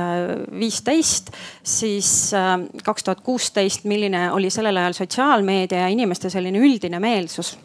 viisteist, 0.51 1.31
siis 1.63 2.11
äh, 2.37 2.53
kaks 2.83 3.07
tuhat 3.07 3.23
kuusteist, 3.25 3.87
milline 3.89 4.27
oli 4.35 4.51
sellel 4.53 4.83
ajal 4.83 4.99
sotsiaalmeedia 5.03 5.85
ja 5.85 5.91
inimeste 5.95 6.31
selline 6.33 6.59
üldine 6.59 6.99
meelsus 7.03 7.55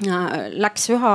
läks 0.00 0.88
üha 0.94 1.14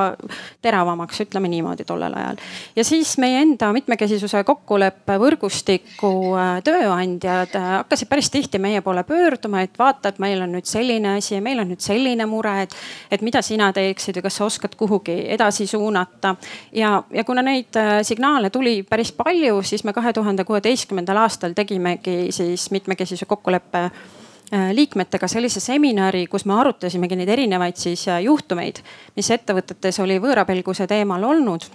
teravamaks, 0.61 1.21
ütleme 1.25 1.49
niimoodi 1.49 1.85
tollel 1.87 2.13
ajal. 2.13 2.37
ja 2.75 2.83
siis 2.83 3.17
meie 3.17 3.41
enda 3.41 3.71
mitmekesisuse 3.73 4.43
kokkuleppe 4.43 5.17
võrgustiku 5.21 6.11
äh, 6.37 6.51
tööandjad 6.65 7.55
äh, 7.57 7.69
hakkasid 7.79 8.09
päris 8.09 8.29
tihti 8.33 8.59
meie 8.61 8.81
poole 8.85 9.03
pöörduma, 9.03 9.63
et 9.65 9.79
vaata, 9.79 10.09
et 10.09 10.19
meil 10.19 10.41
on 10.41 10.53
nüüd 10.57 10.69
selline 10.69 11.15
asi 11.17 11.35
ja 11.35 11.41
meil 11.41 11.63
on 11.63 11.71
nüüd 11.73 11.81
selline 11.81 12.27
mure, 12.29 12.53
et, 12.65 12.75
et 13.11 13.25
mida 13.25 13.41
sina 13.45 13.71
teeksid 13.73 14.19
või 14.19 14.27
kas 14.27 14.39
sa 14.39 14.49
oskad 14.49 14.75
kuhugi 14.77 15.17
edasi 15.33 15.67
suunata. 15.67 16.35
ja, 16.73 16.99
ja 17.11 17.23
kuna 17.23 17.41
neid 17.45 17.77
äh, 17.79 17.99
signaale 18.03 18.49
tuli 18.49 18.83
päris 18.83 19.11
palju, 19.11 19.61
siis 19.63 19.83
me 19.83 19.93
kahe 19.93 20.13
tuhande 20.13 20.45
kuueteistkümnendal 20.45 21.23
aastal 21.25 21.57
tegimegi 21.57 22.31
siis 22.35 22.69
mitmekesisuse 22.71 23.25
kokkuleppe 23.25 23.89
Äh, 23.89 24.24
liikmetega 24.51 25.27
sellise 25.27 25.59
seminari, 25.59 26.27
kus 26.27 26.45
me 26.45 26.53
arutasimegi 26.59 27.17
neid 27.17 27.31
erinevaid 27.33 27.79
siis 27.81 28.07
äh, 28.07 28.21
juhtumeid, 28.27 28.81
mis 29.15 29.31
ettevõtetes 29.33 29.99
oli 30.03 30.19
võõrapelguse 30.21 30.87
teemal 30.87 31.23
olnud 31.23 31.65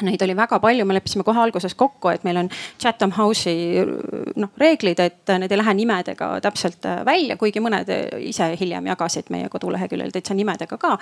Neid 0.00 0.22
oli 0.24 0.32
väga 0.32 0.56
palju, 0.56 0.86
me 0.88 0.94
leppisime 0.96 1.20
kohe 1.24 1.36
alguses 1.42 1.74
kokku, 1.76 2.08
et 2.08 2.22
meil 2.24 2.38
on 2.40 2.46
Chatham 2.80 3.10
House'i 3.12 3.82
noh 4.40 4.54
reeglid, 4.56 5.02
et 5.04 5.32
need 5.36 5.52
ei 5.52 5.58
lähe 5.60 5.74
nimedega 5.76 6.30
täpselt 6.40 6.88
äh, 6.88 7.02
välja, 7.04 7.36
kuigi 7.36 7.60
mõned 7.60 7.92
ise 8.24 8.48
hiljem 8.56 8.88
jagasid 8.88 9.28
meie 9.34 9.50
koduleheküljel 9.52 10.14
täitsa 10.14 10.32
nimedega 10.38 10.78
ka. 10.80 10.94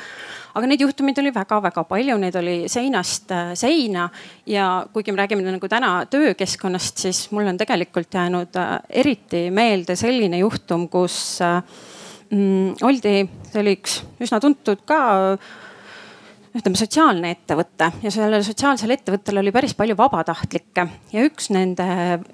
aga 0.59 0.73
neid 0.73 0.83
juhtumeid 0.83 1.23
oli 1.23 1.31
väga-väga 1.37 1.87
palju, 1.87 2.19
neid 2.19 2.41
oli 2.43 2.57
seinast 2.73 3.31
äh, 3.31 3.55
seina. 3.55 4.09
Ja 4.51 4.67
kuigi 4.93 5.15
me 5.15 5.23
räägime 5.23 5.47
nagu 5.47 5.71
täna 5.71 5.95
töökeskkonnast, 6.11 6.99
siis 7.07 7.23
mul 7.31 7.47
on 7.47 7.63
tegelikult 7.63 8.19
jäänud 8.19 8.59
äh, 8.59 8.77
eriti 8.91 9.47
meelde 9.55 9.95
selline 9.95 10.43
juhtum, 10.43 10.89
kus 10.91 11.39
mm, 11.47 12.75
oldi, 12.83 13.17
see 13.53 13.63
oli 13.63 13.79
üks 13.79 14.01
üsna 14.19 14.43
tuntud 14.43 14.83
ka 14.83 15.03
ütleme 16.50 16.78
sotsiaalne 16.78 17.30
ettevõte 17.37 17.87
ja 18.02 18.11
sellel 18.11 18.42
sotsiaalsel 18.42 18.90
ettevõttel 18.90 19.38
oli 19.38 19.52
päris 19.54 19.75
palju 19.78 19.95
vabatahtlikke 19.99 20.85
ja 21.12 21.23
üks 21.26 21.50
nende, 21.54 21.85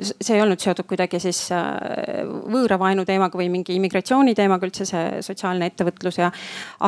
see 0.01 0.39
ei 0.39 0.43
olnud 0.45 0.63
seotud 0.63 0.89
kuidagi 0.89 1.21
siis 1.21 1.43
äh, 1.53 2.23
võõravaenu 2.25 3.05
teemaga 3.09 3.37
või 3.37 3.51
mingi 3.53 3.77
immigratsiooni 3.77 4.33
teemaga 4.39 4.69
üldse 4.69 4.87
see 4.89 5.21
sotsiaalne 5.27 5.69
ettevõtlus 5.69 6.21
ja. 6.23 6.31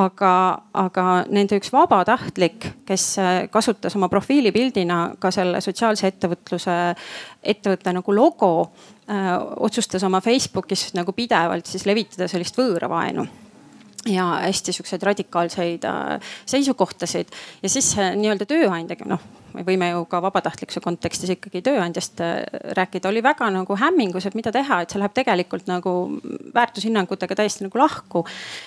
aga, 0.01 0.33
aga 0.81 1.09
nende 1.29 1.59
üks 1.61 1.73
vabatahtlik, 1.75 2.71
kes 2.89 3.09
äh, 3.21 3.35
kasutas 3.53 3.97
oma 4.01 4.09
profiilipildina 4.13 5.01
ka 5.21 5.33
selle 5.35 5.61
sotsiaalse 5.65 6.09
ettevõtluse, 6.09 6.79
ettevõtte 7.45 7.93
nagu 7.93 8.17
logo 8.17 8.55
äh, 8.65 9.35
otsustas 9.69 10.07
oma 10.09 10.23
Facebookis 10.25 10.95
nagu 10.97 11.13
pidevalt 11.13 11.69
siis 11.69 11.85
levitada 11.89 12.31
sellist 12.31 12.57
võõravaenu 12.57 13.29
ja 14.07 14.25
hästi 14.45 14.73
siukseid 14.73 15.03
radikaalseid 15.03 15.85
äh, 15.85 16.33
seisukohtasid 16.47 17.35
ja 17.63 17.69
siis 17.73 17.95
nii-öelda 17.97 18.47
tööandjaga, 18.49 19.09
noh 19.09 19.27
me 19.59 19.65
võime 19.67 19.89
ju 19.91 20.05
ka 20.11 20.21
vabatahtlikkuse 20.23 20.81
kontekstis 20.85 21.33
ikkagi 21.35 21.63
tööandjast 21.67 22.21
äh, 22.25 22.41
rääkida, 22.79 23.11
oli 23.11 23.23
väga 23.25 23.49
nagu 23.53 23.77
hämmingus, 23.79 24.29
et 24.29 24.37
mida 24.39 24.53
teha, 24.55 24.83
et 24.83 24.93
see 24.93 25.01
läheb 25.01 25.15
tegelikult 25.17 25.69
nagu 25.71 25.95
väärtushinnangutega 26.55 27.39
täiesti 27.39 27.67
nagu 27.67 27.81
lahku. 27.81 28.25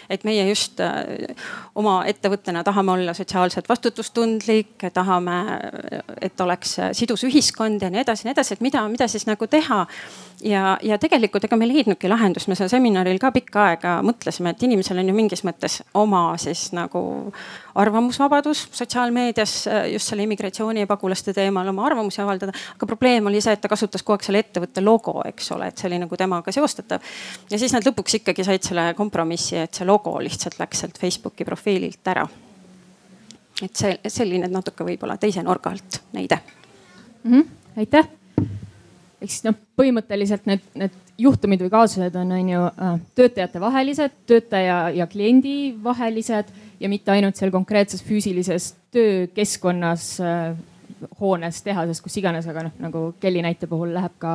et 0.09 0.25
meie 0.27 0.47
just 0.49 0.81
äh, 0.83 1.35
oma 1.75 2.01
ettevõttena 2.09 2.63
tahame 2.67 2.95
olla 2.97 3.13
sotsiaalselt 3.17 3.69
vastutustundlik, 3.69 4.89
tahame, 4.93 5.37
et 6.21 6.41
oleks 6.41 6.77
sidus 6.97 7.23
ühiskond 7.27 7.81
ja 7.81 7.91
nii 7.93 8.03
edasi, 8.03 8.27
nii 8.27 8.35
edasi, 8.35 8.55
et 8.57 8.65
mida, 8.65 8.83
mida 8.89 9.07
siis 9.07 9.27
nagu 9.29 9.47
teha. 9.47 9.85
Ja, 10.43 10.77
ja 10.83 10.97
tegelikult 11.01 11.45
ega 11.45 11.57
me 11.57 11.65
ei 11.65 11.71
leidnudki 11.75 12.09
lahendust, 12.09 12.49
me 12.49 12.55
seal 12.57 12.69
seminaril 12.71 13.19
ka 13.21 13.31
pikka 13.35 13.63
aega 13.69 13.93
mõtlesime, 14.05 14.53
et 14.53 14.63
inimesel 14.65 15.01
on 15.01 15.09
ju 15.11 15.15
mingis 15.15 15.43
mõttes 15.47 15.79
oma 15.97 16.23
siis 16.41 16.69
nagu 16.75 17.01
arvamusvabadus 17.81 18.65
sotsiaalmeedias 18.75 19.55
just 19.93 20.11
selle 20.11 20.25
immigratsiooni 20.27 20.83
ja 20.83 20.89
pagulaste 20.89 21.33
teemal 21.37 21.67
oma 21.71 21.85
arvamusi 21.87 22.21
avaldada. 22.23 22.55
aga 22.75 22.89
probleem 22.89 23.27
oli 23.31 23.41
see, 23.41 23.53
et 23.53 23.61
ta 23.61 23.71
kasutas 23.71 24.03
kogu 24.03 24.17
aeg 24.17 24.27
selle 24.27 24.43
ettevõtte 24.43 24.83
logo, 24.83 25.21
eks 25.25 25.51
ole, 25.55 25.71
et 25.71 25.81
see 25.81 25.89
oli 25.91 25.99
nagu 26.03 26.17
temaga 26.17 26.53
seostatav. 26.55 27.01
ja 27.49 27.59
siis 27.59 27.73
nad 27.73 27.87
lõpuks 27.87 28.21
ikkagi 28.21 28.45
said 28.47 28.65
selle 28.67 28.93
kompromissi, 28.97 29.57
et 29.61 29.73
see 29.73 29.87
logo 29.87 30.17
lihtsalt 30.19 30.59
läks 30.59 30.85
sealt 30.85 31.01
Facebooki 31.01 31.45
profiililt 31.45 32.13
ära. 32.13 32.27
et 33.61 33.75
see 33.75 33.99
selline 34.07 34.47
natuke 34.49 34.83
võib-olla 34.87 35.17
teise 35.21 35.43
nurga 35.43 35.69
alt 35.69 36.01
näide 36.13 36.39
mm. 37.23 37.31
-hmm. 37.31 37.45
aitäh 37.77 38.20
ehk 39.21 39.29
siis 39.29 39.45
noh, 39.45 39.55
põhimõtteliselt 39.77 40.47
need, 40.49 40.63
need 40.77 40.95
juhtumid 41.21 41.61
või 41.61 41.71
kaasused 41.73 42.15
on, 42.17 42.33
on 42.33 42.49
ju 42.49 42.63
äh, 42.67 42.97
töötajate 43.17 43.61
vahelised, 43.61 44.17
töötaja 44.29 44.77
ja 44.95 45.07
kliendi 45.09 45.73
vahelised 45.83 46.49
ja 46.81 46.89
mitte 46.89 47.13
ainult 47.13 47.37
seal 47.37 47.53
konkreetses 47.53 48.01
füüsilises 48.05 48.71
töökeskkonnas 48.93 50.07
äh, 50.25 50.55
hoones, 51.19 51.61
tehases, 51.65 52.01
kus 52.01 52.17
iganes, 52.21 52.47
aga 52.49 52.65
noh, 52.67 52.77
nagu 52.81 53.03
Kelly 53.21 53.43
näite 53.45 53.69
puhul 53.69 53.93
läheb 53.95 54.15
ka, 54.21 54.33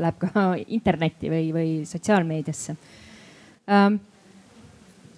läheb 0.00 0.20
ka 0.20 0.46
internetti 0.78 1.32
või, 1.32 1.50
või 1.54 1.74
sotsiaalmeediasse 1.88 2.76
ähm,. 3.70 3.98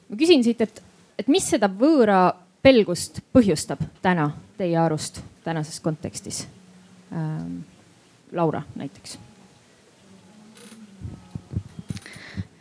ma 0.08 0.18
küsin 0.18 0.42
siit, 0.46 0.64
et, 0.66 0.82
et 1.18 1.30
mis 1.30 1.46
seda 1.54 1.70
võõra 1.70 2.26
pelgust 2.64 3.22
põhjustab 3.34 3.82
täna 4.02 4.30
teie 4.58 4.78
arust 4.80 5.22
tänases 5.46 5.78
kontekstis 5.84 6.44
ähm,? 7.12 7.62
Laura 8.32 8.62
näiteks. 8.74 9.18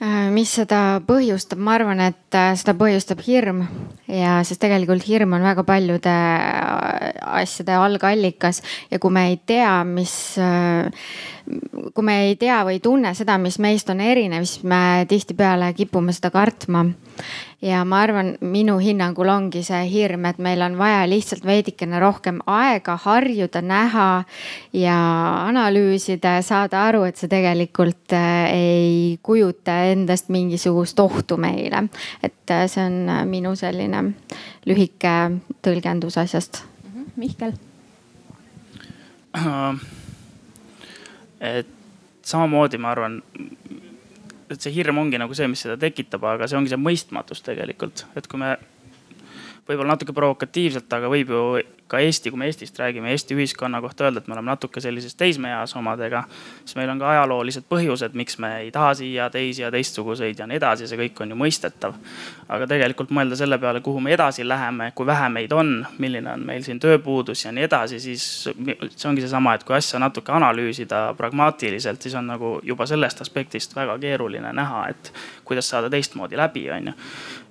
Äh, 0.04 0.30
mis 0.36 0.52
seda 0.52 1.02
põhjustab, 1.08 1.62
ma 1.64 1.78
arvan, 1.78 2.02
et 2.04 2.36
äh, 2.36 2.52
seda 2.60 2.76
põhjustab 2.76 3.22
hirm 3.24 3.64
ja 4.14 4.40
sest 4.46 4.62
tegelikult 4.62 5.06
hirm 5.08 5.34
on 5.38 5.46
väga 5.46 5.66
paljude 5.68 6.14
äh, 6.14 7.14
asjade 7.42 7.78
algallikas 7.80 8.62
ja 8.92 9.00
kui 9.02 9.14
me 9.14 9.28
ei 9.32 9.40
tea, 9.46 9.74
mis, 9.88 10.14
kui 11.94 12.06
me 12.06 12.20
ei 12.28 12.36
tea 12.40 12.62
või 12.68 12.78
ei 12.78 12.84
tunne 12.84 13.16
seda, 13.18 13.40
mis 13.42 13.58
meist 13.64 13.90
on 13.90 14.04
erinev, 14.04 14.46
siis 14.50 14.64
me 14.68 15.06
tihtipeale 15.10 15.74
kipume 15.78 16.14
seda 16.16 16.32
kartma 16.34 16.86
ja 17.64 17.84
ma 17.88 18.02
arvan, 18.04 18.34
minu 18.44 18.76
hinnangul 18.82 19.30
ongi 19.32 19.64
see 19.64 19.84
hirm, 19.88 20.26
et 20.28 20.40
meil 20.44 20.62
on 20.66 20.76
vaja 20.78 21.06
lihtsalt 21.08 21.46
veidikene 21.48 22.00
rohkem 22.02 22.42
aega 22.50 22.98
harjuda, 23.06 23.62
näha 23.64 24.08
ja 24.76 24.98
analüüsida 25.48 26.36
saada 26.44 26.84
aru, 26.90 27.06
et 27.08 27.20
see 27.20 27.32
tegelikult 27.32 28.16
äh, 28.18 28.52
ei 28.52 29.20
kujuta 29.24 29.78
endast 29.94 30.32
mingisugust 30.34 31.00
ohtu 31.00 31.38
meile. 31.40 31.88
et 32.24 32.52
äh, 32.52 32.68
see 32.68 32.84
on 32.84 33.10
äh, 33.10 33.24
minu 33.26 33.56
selline 33.56 34.03
lühike 34.70 35.14
tõlgendus 35.66 36.18
asjast. 36.22 36.64
Mhm, 36.84 37.06
Mihkel. 37.22 37.56
Et 41.54 41.68
samamoodi 42.24 42.80
ma 42.80 42.92
arvan, 42.94 43.18
et 44.50 44.62
see 44.62 44.74
hirm 44.76 45.02
ongi 45.02 45.20
nagu 45.20 45.36
see, 45.36 45.48
mis 45.52 45.64
seda 45.66 45.76
tekitab, 45.80 46.24
aga 46.30 46.48
see 46.48 46.60
ongi 46.60 46.72
see 46.72 46.80
mõistmatus 46.80 47.44
tegelikult, 47.46 48.06
et 48.16 48.30
kui 48.32 48.40
me 48.40 48.54
võib-olla 49.68 49.94
natuke 49.94 50.14
provokatiivselt, 50.16 50.92
aga 50.94 51.10
võib 51.12 51.32
ju 51.32 51.42
ka 51.94 52.00
Eesti, 52.02 52.32
kui 52.34 52.40
me 52.42 52.48
Eestist 52.50 52.80
räägime, 52.80 53.12
Eesti 53.14 53.36
ühiskonna 53.38 53.80
kohta 53.84 54.08
öelda, 54.08 54.20
et 54.24 54.28
me 54.28 54.34
oleme 54.34 54.50
natuke 54.50 54.82
sellises 54.82 55.16
teismeeas 55.16 55.76
omadega. 55.78 56.24
siis 56.66 56.76
meil 56.76 56.90
on 56.90 57.00
ka 57.00 57.10
ajaloolised 57.12 57.68
põhjused, 57.70 58.16
miks 58.18 58.40
me 58.42 58.50
ei 58.64 58.72
taha 58.72 58.94
siia 58.98 59.30
teisi 59.30 59.62
ja 59.62 59.70
teistsuguseid 59.72 60.40
ja 60.40 60.48
nii 60.50 60.58
edasi, 60.58 60.88
see 60.90 60.98
kõik 61.00 61.22
on 61.22 61.36
ju 61.36 61.38
mõistetav. 61.38 61.94
aga 62.48 62.68
tegelikult 62.68 63.14
mõelda 63.14 63.38
selle 63.40 63.60
peale, 63.62 63.82
kuhu 63.86 64.00
me 64.00 64.16
edasi 64.16 64.48
läheme, 64.48 64.92
kui 64.96 65.06
vähe 65.06 65.30
meid 65.30 65.54
on, 65.54 65.86
milline 65.98 66.34
on 66.34 66.46
meil 66.46 66.66
siin 66.66 66.80
tööpuudus 66.80 67.46
ja 67.46 67.52
nii 67.52 67.68
edasi, 67.70 68.00
siis 68.00 68.26
see 68.50 69.10
ongi 69.10 69.22
seesama, 69.22 69.54
et 69.54 69.64
kui 69.64 69.76
asja 69.76 70.00
natuke 70.00 70.32
analüüsida 70.32 71.06
pragmaatiliselt, 71.18 72.02
siis 72.02 72.16
on 72.20 72.28
nagu 72.34 72.58
juba 72.64 72.90
sellest 72.90 73.22
aspektist 73.22 73.76
väga 73.76 74.00
keeruline 74.02 74.54
näha, 74.54 74.88
et 74.90 75.14
kuidas 75.46 75.70
saada 75.70 75.94
teistmoodi 75.94 76.38
läbi, 76.38 76.70
on 76.72 76.92
ju. 76.92 77.00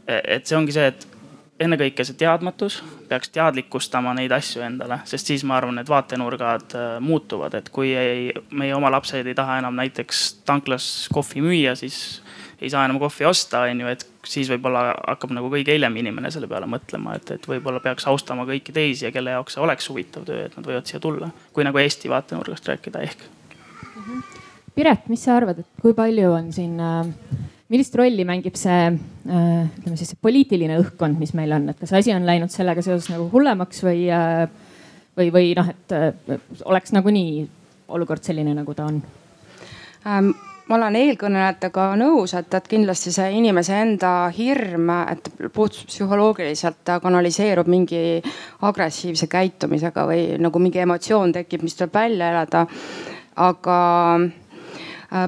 et 0.07 0.47
see 0.47 0.59
ongi 0.59 0.75
see, 0.75 0.91
et 0.91 1.22
ennekõike 1.63 2.05
see 2.07 2.19
teadmatus 2.19 2.81
peaks 3.09 3.33
teadlikustama 3.35 4.15
neid 4.17 4.33
asju 4.35 4.65
endale, 4.67 5.01
sest 5.09 5.31
siis 5.33 5.45
ma 5.49 5.59
arvan, 5.59 5.79
need 5.81 5.91
vaatenurgad 5.91 6.77
äh, 6.79 6.95
muutuvad, 7.05 7.55
et 7.59 7.71
kui 7.75 7.93
ei, 7.97 8.31
meie 8.51 8.75
oma 8.77 8.91
lapsed 8.93 9.27
ei 9.27 9.37
taha 9.39 9.61
enam 9.63 9.77
näiteks 9.79 10.23
tanklas 10.49 10.87
kohvi 11.13 11.45
müüa, 11.45 11.75
siis 11.79 12.23
ei 12.63 12.71
saa 12.71 12.85
enam 12.87 13.01
kohvi 13.03 13.27
osta, 13.27 13.65
on 13.69 13.83
ju, 13.83 13.93
et 13.93 14.07
siis 14.29 14.51
võib-olla 14.53 14.85
hakkab 14.95 15.35
nagu 15.35 15.51
kõige 15.53 15.75
hiljem 15.75 15.97
inimene 16.03 16.31
selle 16.31 16.49
peale 16.51 16.69
mõtlema, 16.71 17.17
et, 17.19 17.35
et 17.37 17.49
võib-olla 17.49 17.83
peaks 17.83 18.07
austama 18.11 18.47
kõiki 18.49 18.75
teisi 18.75 19.09
ja 19.09 19.13
kelle 19.15 19.35
jaoks 19.35 19.59
see 19.59 19.65
oleks 19.65 19.89
huvitav 19.91 20.27
töö, 20.29 20.47
et 20.47 20.59
nad 20.59 20.69
võivad 20.69 20.91
siia 20.91 21.03
tulla. 21.03 21.31
kui 21.53 21.67
nagu 21.67 21.83
Eesti 21.83 22.11
vaatenurgast 22.13 22.69
rääkida 22.71 23.03
ehk. 23.09 23.25
Piret, 24.73 25.09
mis 25.13 25.25
sa 25.27 25.37
arvad, 25.37 25.59
et 25.61 25.83
kui 25.83 25.93
palju 25.95 26.31
on 26.33 26.53
siin 26.55 26.79
äh 26.81 27.51
millist 27.73 27.97
rolli 27.97 28.27
mängib 28.29 28.59
see 28.61 28.85
äh, 28.91 29.65
ütleme 29.81 29.97
siis 29.97 30.13
see 30.13 30.21
poliitiline 30.23 30.77
õhkkond, 30.83 31.19
mis 31.21 31.33
meil 31.39 31.55
on, 31.57 31.71
et 31.73 31.81
kas 31.81 31.95
asi 31.97 32.13
on 32.15 32.27
läinud 32.29 32.53
sellega 32.53 32.85
seoses 32.85 33.09
nagu 33.13 33.31
hullemaks 33.33 33.83
või, 33.87 34.05
äh, 34.13 34.45
või, 35.19 35.33
või 35.35 35.53
noh, 35.59 35.73
et 35.73 35.97
äh, 35.97 36.39
oleks 36.69 36.93
nagunii 36.97 37.45
olukord 37.93 38.25
selline, 38.25 38.55
nagu 38.59 38.77
ta 38.77 38.89
on 38.93 39.03
ähm.? 40.07 40.33
ma 40.71 40.77
olen 40.79 40.97
eelkõnelejatega 40.97 41.85
nõus, 42.01 42.33
et, 42.39 42.55
et 42.55 42.69
kindlasti 42.71 43.11
see 43.13 43.33
inimese 43.37 43.75
enda 43.83 44.13
hirm, 44.33 44.93
et 45.11 45.27
puht 45.53 45.81
psühholoogiliselt 45.91 46.93
kanaliseerub 47.03 47.69
mingi 47.69 48.23
agressiivse 48.65 49.27
käitumisega 49.29 50.07
või 50.09 50.23
nagu 50.41 50.63
mingi 50.63 50.81
emotsioon 50.85 51.35
tekib, 51.35 51.67
mis 51.67 51.77
tuleb 51.77 51.99
välja 51.99 52.31
elada. 52.33 52.67
aga 53.37 53.77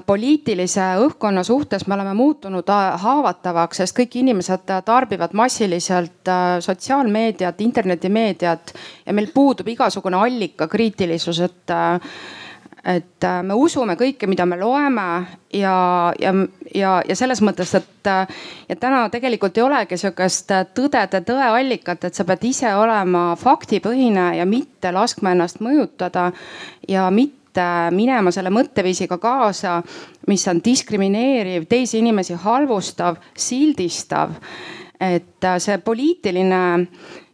poliitilise 0.06 0.84
õhkkonna 1.04 1.42
suhtes 1.44 1.86
me 1.86 1.94
oleme 1.94 2.14
muutunud 2.16 2.68
äh, 2.72 2.94
haavatavaks, 3.02 3.82
sest 3.82 3.96
kõik 3.98 4.16
inimesed 4.22 4.70
äh, 4.72 4.80
tarbivad 4.84 5.34
massiliselt 5.36 6.30
sotsiaalmeediat, 6.64 7.60
internetimeediat 7.60 8.72
ja 9.04 9.12
meil 9.12 9.28
puudub 9.34 9.68
igasugune 9.68 10.16
allikakriitilisus, 10.16 11.44
et 11.44 11.76
et 12.84 13.24
me 13.48 13.56
usume 13.56 13.94
kõike, 13.96 14.28
mida 14.28 14.44
me 14.44 14.58
loeme 14.60 15.04
ja, 15.56 15.76
ja, 16.20 16.32
ja, 16.74 16.90
ja 17.08 17.14
selles 17.16 17.40
mõttes, 17.40 17.70
et 17.78 18.10
ja 18.68 18.76
täna 18.76 19.06
tegelikult 19.08 19.56
ei 19.56 19.64
olegi 19.64 19.96
sihukest 19.96 20.52
tõdede 20.76 21.22
tõeallikat, 21.24 22.04
et 22.04 22.12
sa 22.18 22.26
pead 22.28 22.44
ise 22.44 22.74
olema 22.76 23.30
faktipõhine 23.40 24.34
ja 24.36 24.44
mitte 24.44 24.92
laskma 24.92 25.32
ennast 25.32 25.64
mõjutada 25.64 26.28
ja 26.88 27.08
mitte 27.08 27.43
mitte 27.54 27.94
minema 27.94 28.32
selle 28.34 28.50
mõtteviisiga 28.50 29.18
kaasa, 29.22 29.82
mis 30.26 30.46
on 30.48 30.60
diskrimineeriv, 30.64 31.68
teisi 31.68 31.98
inimesi 31.98 32.34
halvustav, 32.34 33.16
sildistav. 33.36 34.30
et 35.00 35.44
äh, 35.44 35.58
see 35.58 35.78
poliitiline 35.78 36.86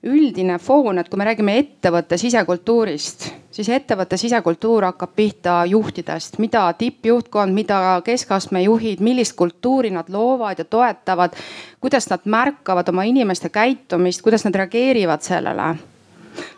üldine 0.02 0.56
foon, 0.58 0.98
et 0.98 1.08
kui 1.08 1.18
me 1.20 1.26
räägime 1.28 1.58
ettevõtte 1.60 2.16
sisekultuurist, 2.18 3.26
siis 3.52 3.68
ettevõtte 3.68 4.16
sisekultuur 4.16 4.86
hakkab 4.88 5.12
pihta 5.14 5.58
juhtidest, 5.68 6.38
mida 6.38 6.64
tippjuhtkond, 6.72 7.54
mida 7.54 8.00
keskastme 8.04 8.62
juhid, 8.64 9.04
millist 9.04 9.36
kultuuri 9.36 9.92
nad 9.92 10.08
loovad 10.08 10.58
ja 10.58 10.64
toetavad. 10.64 11.36
kuidas 11.80 12.10
nad 12.10 12.20
märkavad 12.24 12.88
oma 12.88 13.04
inimeste 13.04 13.48
käitumist, 13.48 14.22
kuidas 14.22 14.44
nad 14.44 14.54
reageerivad 14.54 15.20
sellele 15.20 15.76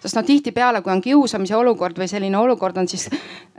sest 0.00 0.16
noh, 0.16 0.24
tihtipeale, 0.24 0.82
kui 0.82 0.92
on 0.92 1.00
kiusamise 1.00 1.56
olukord 1.56 1.98
või 1.98 2.08
selline 2.10 2.38
olukord 2.38 2.76
on, 2.76 2.88
siis 2.88 3.08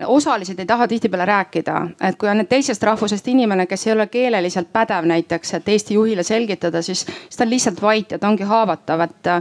osalised 0.08 0.60
ei 0.60 0.66
taha 0.66 0.88
tihtipeale 0.88 1.26
rääkida. 1.26 1.88
et 2.02 2.18
kui 2.18 2.30
on 2.30 2.38
nüüd 2.42 2.50
teisest 2.50 2.84
rahvusest 2.84 3.28
inimene, 3.28 3.66
kes 3.66 3.88
ei 3.88 3.94
ole 3.94 4.08
keeleliselt 4.08 4.72
pädev 4.74 5.06
näiteks, 5.06 5.54
et 5.54 5.70
Eesti 5.70 5.94
juhile 5.94 6.24
selgitada, 6.24 6.82
siis, 6.82 7.06
siis 7.06 7.38
ta 7.38 7.44
on 7.44 7.50
lihtsalt 7.50 7.82
vait 7.82 8.12
ja 8.12 8.20
ta 8.20 8.28
ongi 8.28 8.44
haavatav, 8.44 9.02
et. 9.02 9.34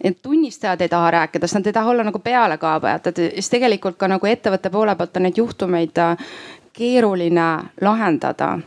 et 0.00 0.22
tunnistajad 0.22 0.80
ei 0.80 0.88
taha 0.88 1.10
rääkida, 1.10 1.46
sest 1.46 1.58
nad 1.58 1.66
ei 1.66 1.72
taha 1.72 1.90
olla 1.90 2.04
nagu 2.04 2.18
pealekaebajad, 2.18 3.06
et 3.06 3.16
siis 3.34 3.50
tegelikult 3.50 3.96
ka 3.96 4.08
nagu 4.08 4.26
ettevõtte 4.26 4.70
poole 4.70 4.94
pealt 4.96 5.16
on 5.16 5.22
neid 5.26 5.38
juhtumeid 5.38 5.98
äh, 5.98 6.16
keeruline 6.72 7.48
lahendada. 7.80 8.58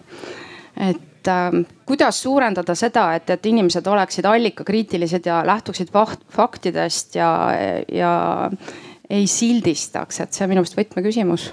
et 0.77 1.09
et 1.19 1.27
äh, 1.27 1.65
kuidas 1.89 2.21
suurendada 2.21 2.75
seda, 2.77 3.07
et, 3.17 3.29
et 3.33 3.49
inimesed 3.49 3.87
oleksid 3.89 4.27
allikakriitilised 4.29 5.25
ja 5.25 5.41
lähtuksid 5.47 5.89
faktidest 6.35 7.17
ja, 7.17 7.31
ja 7.91 8.11
ei 9.09 9.25
sildistaks, 9.27 10.21
et 10.21 10.33
see 10.33 10.45
on 10.45 10.53
minu 10.53 10.61
meelest 10.61 10.77
võtmeküsimus 10.77 11.49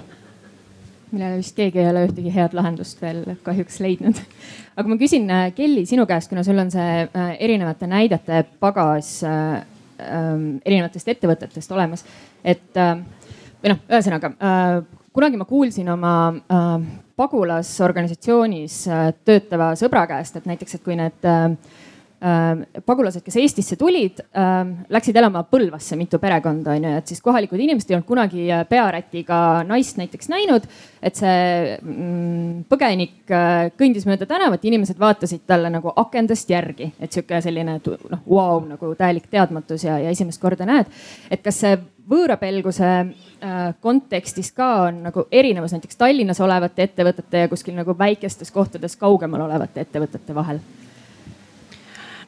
millele 1.11 1.39
vist 1.39 1.55
keegi 1.55 1.79
ei 1.81 1.89
ole 1.89 2.03
ühtegi 2.07 2.31
head 2.33 2.55
lahendust 2.57 2.99
veel 3.01 3.21
kahjuks 3.45 3.79
leidnud. 3.83 4.19
aga 4.77 4.91
ma 4.91 4.97
küsin, 4.99 5.27
äh, 5.31 5.47
Kelly, 5.55 5.85
sinu 5.87 6.05
käest, 6.09 6.29
kuna 6.31 6.43
sul 6.43 6.59
on 6.59 6.71
see 6.73 7.05
äh, 7.05 7.29
erinevate 7.39 7.87
näidete 7.89 8.43
pagas 8.59 9.13
äh, 9.23 9.61
äh, 10.03 10.29
erinevatest 10.65 11.13
ettevõtetest 11.15 11.71
olemas, 11.75 12.03
et 12.43 12.79
äh, 12.79 12.97
või 13.63 13.73
noh, 13.73 13.83
ühesõnaga 13.87 14.33
äh, 14.35 14.71
kunagi 15.15 15.39
ma 15.39 15.47
kuulsin 15.49 15.89
oma 15.95 16.13
äh, 16.35 16.75
pagulasorganisatsioonis 17.17 18.79
äh, 18.91 19.09
töötava 19.25 19.71
sõbra 19.79 20.05
käest, 20.09 20.37
et 20.37 20.47
näiteks, 20.49 20.77
et 20.77 20.85
kui 20.85 20.97
need 20.99 21.27
äh, 21.27 21.49
pagulased, 22.85 23.21
kes 23.21 23.35
Eestisse 23.37 23.75
tulid 23.77 24.23
äh,, 24.25 24.55
läksid 24.89 25.17
elama 25.19 25.43
Põlvasse, 25.45 25.93
mitu 25.99 26.17
perekonda 26.17 26.73
on 26.73 26.87
ju, 26.87 26.93
et 26.97 27.11
siis 27.11 27.21
kohalikud 27.21 27.61
inimesed 27.61 27.91
ei 27.91 27.97
olnud 27.97 28.07
kunagi 28.07 28.47
äh, 28.49 28.63
pearätiga 28.69 29.41
naist 29.67 29.99
näiteks 30.01 30.31
näinud. 30.33 30.65
et 30.97 31.15
see 31.15 31.75
mm, 31.77 32.63
põgenik 32.71 33.29
äh, 33.29 33.67
kõndis 33.77 34.07
mööda 34.09 34.25
tänavat, 34.25 34.65
inimesed 34.65 34.97
vaatasid 34.99 35.45
talle 35.45 35.69
nagu 35.69 35.93
akendest 35.95 36.49
järgi, 36.49 36.89
et 36.99 37.13
sihuke 37.13 37.37
selline 37.45 37.77
noh, 37.85 38.23
vau, 38.25 38.63
nagu 38.65 38.89
täielik 38.97 39.29
teadmatus 39.29 39.85
ja, 39.85 39.99
ja 40.01 40.09
esimest 40.09 40.41
korda 40.41 40.65
näed. 40.65 40.89
et 41.29 41.45
kas 41.45 41.61
see 41.61 41.77
võõrapelguse 42.09 42.89
äh, 42.89 43.61
kontekstis 43.83 44.49
ka 44.57 44.71
on 44.87 45.03
nagu 45.05 45.27
erinevus 45.31 45.77
näiteks 45.77 46.01
Tallinnas 46.01 46.41
olevate 46.41 46.89
ettevõtete 46.89 47.45
ja 47.45 47.53
kuskil 47.53 47.77
nagu 47.77 47.93
väikestes 47.99 48.51
kohtades 48.51 48.97
kaugemal 48.97 49.45
olevate 49.45 49.85
ettevõtete 49.85 50.35
vahel? 50.35 50.65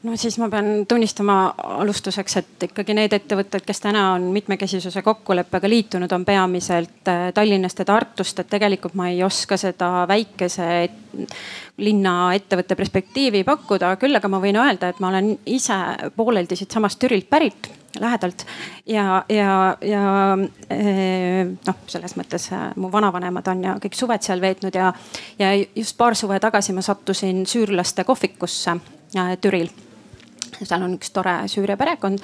No 0.04 0.16
siis 0.18 0.38
ma 0.40 0.48
pean 0.50 0.86
tunnistama 0.88 1.54
alustuseks, 1.80 2.36
et 2.40 2.68
ikkagi 2.70 2.96
need 2.96 3.14
ettevõtted, 3.16 3.66
kes 3.68 3.82
täna 3.84 4.06
on 4.14 4.30
mitmekesisuse 4.34 5.02
kokkuleppega 5.04 5.70
liitunud, 5.70 6.12
on 6.16 6.26
peamiselt 6.26 7.12
äh, 7.12 7.30
Tallinnast 7.34 7.80
ja 7.80 7.86
Tartust, 7.90 8.40
et 8.40 8.50
tegelikult 8.50 8.96
ma 9.00 9.10
ei 9.12 9.24
oska 9.24 9.58
seda 9.60 10.06
väikese 10.08 10.70
linna 11.84 12.14
ettevõtte 12.36 12.78
perspektiivi 12.80 13.44
pakkuda, 13.48 13.96
küll 14.00 14.16
aga 14.16 14.32
ma 14.32 14.40
võin 14.44 14.60
öelda, 14.60 14.92
et 14.92 15.04
ma 15.04 15.12
olen 15.12 15.34
ise 15.50 15.78
pooleldi 16.16 16.60
siitsamast 16.60 17.00
Türilt 17.00 17.30
pärit 17.30 17.70
lähedalt 18.00 18.46
ja, 18.86 19.26
ja, 19.30 19.78
ja 19.82 20.04
eh, 20.70 21.50
noh, 21.50 21.80
selles 21.90 22.16
mõttes 22.20 22.52
äh, 22.54 22.70
mu 22.80 22.92
vanavanemad 22.94 23.52
on 23.52 23.66
ja 23.66 23.76
kõik 23.82 23.98
suved 23.98 24.24
seal 24.24 24.42
veetnud 24.44 24.78
ja, 24.78 24.94
ja 25.42 25.52
just 25.58 25.98
paar 25.98 26.16
suve 26.16 26.40
tagasi 26.40 26.76
ma 26.78 26.86
sattusin 26.86 27.44
süürlaste 27.50 28.06
kohvikusse 28.08 28.78
äh, 29.18 29.36
Türil 29.42 29.74
seal 30.68 30.84
on 30.86 30.96
üks 30.98 31.12
tore 31.16 31.36
Süüria 31.50 31.78
perekond. 31.80 32.20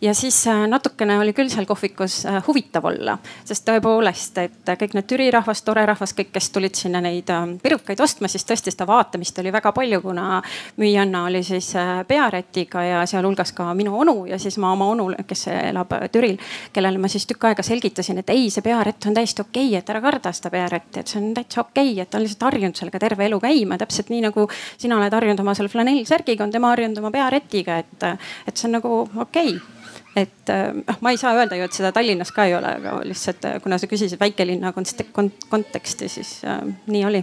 Ja 0.00 0.14
siis 0.14 0.38
äh, 0.50 0.66
natukene 0.70 1.18
oli 1.20 1.34
küll 1.36 1.50
seal 1.52 1.66
kohvikus 1.68 2.24
äh, 2.28 2.40
huvitav 2.46 2.86
olla, 2.90 3.16
sest 3.44 3.66
tõepoolest, 3.68 4.38
et 4.44 4.72
kõik 4.80 4.94
need 4.96 5.08
Türi 5.10 5.30
rahvas, 5.34 5.62
tore 5.66 5.84
rahvas, 5.88 6.14
kõik, 6.16 6.32
kes 6.34 6.50
tulid 6.54 6.78
sinna 6.78 7.02
neid 7.04 7.30
äh, 7.32 7.46
pirukaid 7.62 8.00
ostma, 8.00 8.30
siis 8.30 8.46
tõesti 8.48 8.72
seda 8.74 8.86
vaatamist 8.88 9.38
oli 9.42 9.52
väga 9.52 9.72
palju, 9.76 10.00
kuna 10.04 10.42
müüjanna 10.80 11.24
oli 11.28 11.42
siis 11.46 11.72
pearätiga 12.08 12.84
ja 12.84 13.02
sealhulgas 13.08 13.52
ka 13.56 13.70
minu 13.74 13.96
onu 14.00 14.24
ja 14.30 14.38
siis 14.38 14.58
ma 14.62 14.72
oma 14.72 14.90
onule, 14.92 15.24
kes 15.28 15.46
elab 15.52 15.92
Türil, 16.12 16.38
kellele 16.72 17.00
ma 17.00 17.10
siis 17.10 17.26
tükk 17.28 17.50
aega 17.50 17.64
selgitasin, 17.66 18.20
et 18.22 18.30
ei, 18.32 18.48
see 18.50 18.64
pearätt 18.64 19.08
on 19.08 19.16
täiesti 19.16 19.44
okei 19.44 19.68
okay,, 19.70 19.78
et 19.80 19.92
ära 19.92 20.02
karda 20.04 20.32
seda 20.36 20.52
pearätti, 20.54 21.02
et 21.02 21.10
see 21.12 21.20
on 21.20 21.30
täitsa 21.36 21.64
okei 21.64 21.92
okay,, 21.92 22.02
et 22.02 22.10
ta 22.10 22.18
on 22.18 22.24
lihtsalt 22.26 22.46
harjunud 22.48 22.78
sellega 22.78 23.02
terve 23.02 23.26
elu 23.26 23.40
käima, 23.42 23.78
täpselt 23.80 24.12
nii 24.12 24.24
nagu 24.28 24.46
sina 24.78 24.98
oled 24.98 25.14
harjunud 25.16 25.42
oma 25.44 25.54
selle 25.58 25.72
flanellsärgiga, 25.72 26.44
on 26.44 26.54
tema 26.54 26.72
harjunud 26.74 27.00
oma 27.02 27.12
pearätiga 27.14 27.79
et, 27.82 28.08
et 28.48 28.56
see 28.56 28.68
on 28.68 28.76
nagu 28.78 28.96
okei 29.04 29.54
okay 29.56 29.78
et 30.18 30.50
noh, 30.50 30.96
ma 31.04 31.12
ei 31.14 31.18
saa 31.20 31.36
öelda 31.38 31.58
ju, 31.58 31.66
et 31.66 31.76
seda 31.76 31.92
Tallinnas 31.94 32.32
ka 32.34 32.48
ei 32.48 32.54
ole, 32.56 32.72
aga 32.80 32.96
lihtsalt 33.06 33.46
kuna 33.62 33.78
sa 33.78 33.86
küsisid 33.90 34.18
väikelinna 34.20 34.72
konteksti, 34.74 36.08
siis 36.10 36.32
äh, 36.44 36.64
nii 36.90 37.04
oli. 37.06 37.20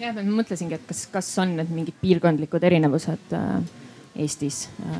jah, 0.00 0.12
ma 0.16 0.24
mõtlesingi, 0.42 0.76
et 0.76 0.84
kas, 0.88 1.06
kas 1.12 1.30
on 1.40 1.56
need 1.56 1.72
mingid 1.72 1.96
piirkondlikud 2.02 2.64
erinevused 2.68 3.32
äh, 3.38 3.54
Eestis 4.16 4.66
äh, 4.84 4.96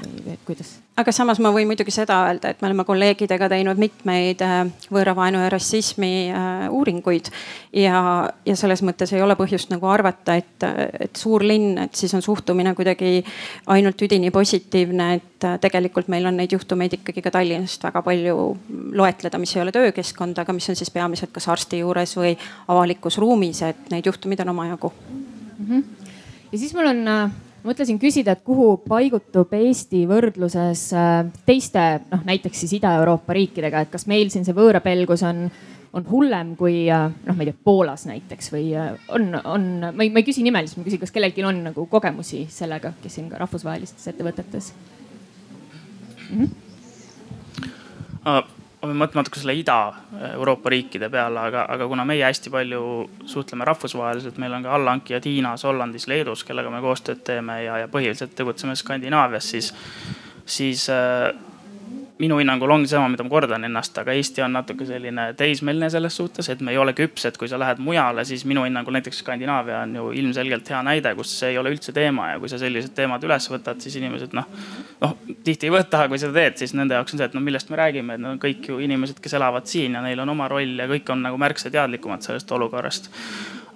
või, 0.00 0.22
või 0.24 0.34
kuidas? 0.48 0.68
aga 0.96 1.12
samas 1.12 1.36
ma 1.44 1.50
võin 1.52 1.68
muidugi 1.68 1.92
seda 1.92 2.22
öelda, 2.30 2.54
et 2.54 2.62
me 2.62 2.70
oleme 2.70 2.86
kolleegidega 2.88 3.50
teinud 3.52 3.76
mitmeid 3.80 4.40
äh, 4.44 4.54
võõravaenu 4.88 5.42
ja 5.42 5.50
rassismi 5.52 6.30
äh, 6.32 6.64
uuringuid. 6.72 7.28
ja, 7.76 8.00
ja 8.48 8.56
selles 8.56 8.80
mõttes 8.86 9.12
ei 9.12 9.20
ole 9.20 9.36
põhjust 9.36 9.74
nagu 9.74 9.90
arvata, 9.92 10.38
et, 10.40 10.64
et 11.00 11.20
suur 11.20 11.44
linn, 11.44 11.76
et 11.84 11.94
siis 11.94 12.16
on 12.16 12.24
suhtumine 12.24 12.72
kuidagi 12.74 13.20
ainult 13.76 14.08
üdini 14.08 14.32
positiivne, 14.32 15.12
et 15.20 15.48
tegelikult 15.60 16.08
meil 16.08 16.24
on 16.32 16.40
neid 16.40 16.56
juhtumeid 16.56 16.96
ikkagi 16.96 17.20
ka 17.20 17.34
Tallinnast 17.36 17.84
väga 17.84 18.00
palju 18.06 18.36
loetleda, 18.96 19.38
mis 19.42 19.52
ei 19.56 19.66
ole 19.66 19.76
töökeskkond, 19.76 20.40
aga 20.40 20.56
mis 20.56 20.72
on 20.72 20.80
siis 20.80 20.90
peamiselt 20.94 21.34
kas 21.36 21.52
arsti 21.52 21.84
juures 21.84 22.16
või 22.16 22.32
avalikus 22.72 23.20
ruumis, 23.20 23.60
et 23.68 23.90
neid 23.92 24.08
juhtumeid 24.08 24.40
on 24.46 24.56
omajagu 24.56 24.92
mm. 24.96 25.66
-hmm. 25.66 25.84
ja 26.52 26.58
siis 26.58 26.72
mul 26.72 26.94
on 26.94 27.04
mõtlesin 27.66 27.98
küsida, 28.00 28.36
et 28.36 28.44
kuhu 28.46 28.76
paigutub 28.86 29.52
Eesti 29.56 30.04
võrdluses 30.08 30.88
äh, 30.96 31.22
teiste 31.48 31.86
noh, 32.10 32.22
näiteks 32.26 32.64
siis 32.64 32.76
Ida-Euroopa 32.78 33.36
riikidega, 33.36 33.84
et 33.84 33.92
kas 33.92 34.06
meil 34.10 34.30
siin 34.32 34.46
see 34.46 34.56
võõrapelgus 34.56 35.24
on, 35.26 35.46
on 35.96 36.06
hullem 36.10 36.54
kui 36.58 36.84
äh, 36.92 37.08
noh, 37.26 37.36
ma 37.36 37.44
ei 37.44 37.50
tea, 37.50 37.60
Poolas 37.66 38.06
näiteks 38.08 38.52
või 38.54 38.68
äh, 38.78 38.92
on, 39.14 39.32
on, 39.42 39.70
ma 39.92 40.06
ei, 40.06 40.12
ma 40.12 40.22
ei 40.22 40.28
küsi 40.28 40.44
nimeliselt, 40.46 40.80
ma 40.80 40.88
küsin, 40.88 41.02
kas 41.02 41.14
kellelgi 41.14 41.46
on 41.46 41.64
nagu 41.70 41.88
kogemusi 41.90 42.44
sellega, 42.52 42.94
kes 43.02 43.18
siin 43.18 43.30
ka 43.32 43.40
rahvusvahelistes 43.42 44.12
ettevõtetes 44.12 44.72
mm? 46.30 46.46
-hmm 48.26 48.55
ma 48.86 48.92
pean 48.92 49.00
mõtlema 49.02 49.22
natuke 49.24 49.40
selle 49.42 49.56
Ida-Euroopa 49.58 50.70
riikide 50.72 51.10
peale, 51.12 51.40
aga, 51.50 51.64
aga 51.74 51.88
kuna 51.90 52.04
meie 52.08 52.24
hästi 52.26 52.52
palju 52.54 52.82
suhtleme 53.28 53.66
rahvusvaheliselt, 53.68 54.38
meil 54.42 54.54
on 54.56 54.66
ka 54.66 54.74
allhankijad 54.78 55.26
Hiinas, 55.26 55.66
Hollandis, 55.66 56.06
Leedus, 56.10 56.44
kellega 56.46 56.70
me 56.72 56.80
koostööd 56.84 57.24
teeme 57.26 57.58
ja, 57.64 57.80
ja 57.82 57.90
põhiliselt 57.90 58.36
tegutseme 58.38 58.76
Skandinaavias, 58.78 59.50
siis, 59.50 59.72
siis 60.46 60.86
äh, 60.92 61.32
minu 62.18 62.38
hinnangul 62.40 62.70
ongi 62.70 62.88
sama, 62.88 63.10
mida 63.12 63.24
ma 63.26 63.30
kordan 63.30 63.66
ennast, 63.68 63.98
aga 64.00 64.14
Eesti 64.16 64.40
on 64.44 64.54
natuke 64.56 64.86
selline 64.88 65.26
teismeline 65.36 65.90
selles 65.92 66.16
suhtes, 66.16 66.48
et 66.52 66.62
me 66.64 66.72
ei 66.72 66.78
ole 66.80 66.94
küps, 66.96 67.26
et 67.28 67.36
kui 67.36 67.48
sa 67.50 67.58
lähed 67.60 67.82
mujale, 67.84 68.24
siis 68.24 68.46
minu 68.48 68.64
hinnangul 68.64 68.96
näiteks 68.96 69.20
Skandinaavia 69.20 69.82
on 69.84 69.92
ju 69.98 70.06
ilmselgelt 70.22 70.70
hea 70.72 70.80
näide, 70.86 71.12
kus 71.18 71.34
see 71.40 71.52
ei 71.52 71.58
ole 71.60 71.74
üldse 71.74 71.92
teema 71.96 72.30
ja 72.32 72.38
kui 72.40 72.48
sa 72.48 72.60
sellised 72.60 72.94
teemad 72.96 73.24
üles 73.28 73.50
võtad, 73.52 73.82
siis 73.84 73.98
inimesed 74.00 74.36
noh, 74.36 74.48
noh 75.04 75.16
tihti 75.44 75.68
ei 75.68 75.74
võta, 75.74 76.06
kui 76.08 76.20
seda 76.22 76.32
teed, 76.38 76.56
siis 76.62 76.72
nende 76.78 76.96
jaoks 76.96 77.16
on 77.16 77.20
see, 77.20 77.28
et 77.28 77.36
no 77.36 77.44
millest 77.44 77.72
me 77.72 77.80
räägime, 77.82 78.16
et 78.16 78.24
need 78.24 78.32
on 78.32 78.40
kõik 78.46 78.70
ju 78.72 78.80
inimesed, 78.86 79.20
kes 79.20 79.36
elavad 79.36 79.68
siin 79.68 79.98
ja 79.98 80.04
neil 80.04 80.24
on 80.24 80.32
oma 80.32 80.48
roll 80.52 80.80
ja 80.80 80.88
kõik 80.88 81.12
on 81.12 81.20
nagu 81.26 81.36
märksa 81.40 81.72
teadlikumad 81.74 82.24
sellest 82.24 82.56
olukorrast. 82.56 83.12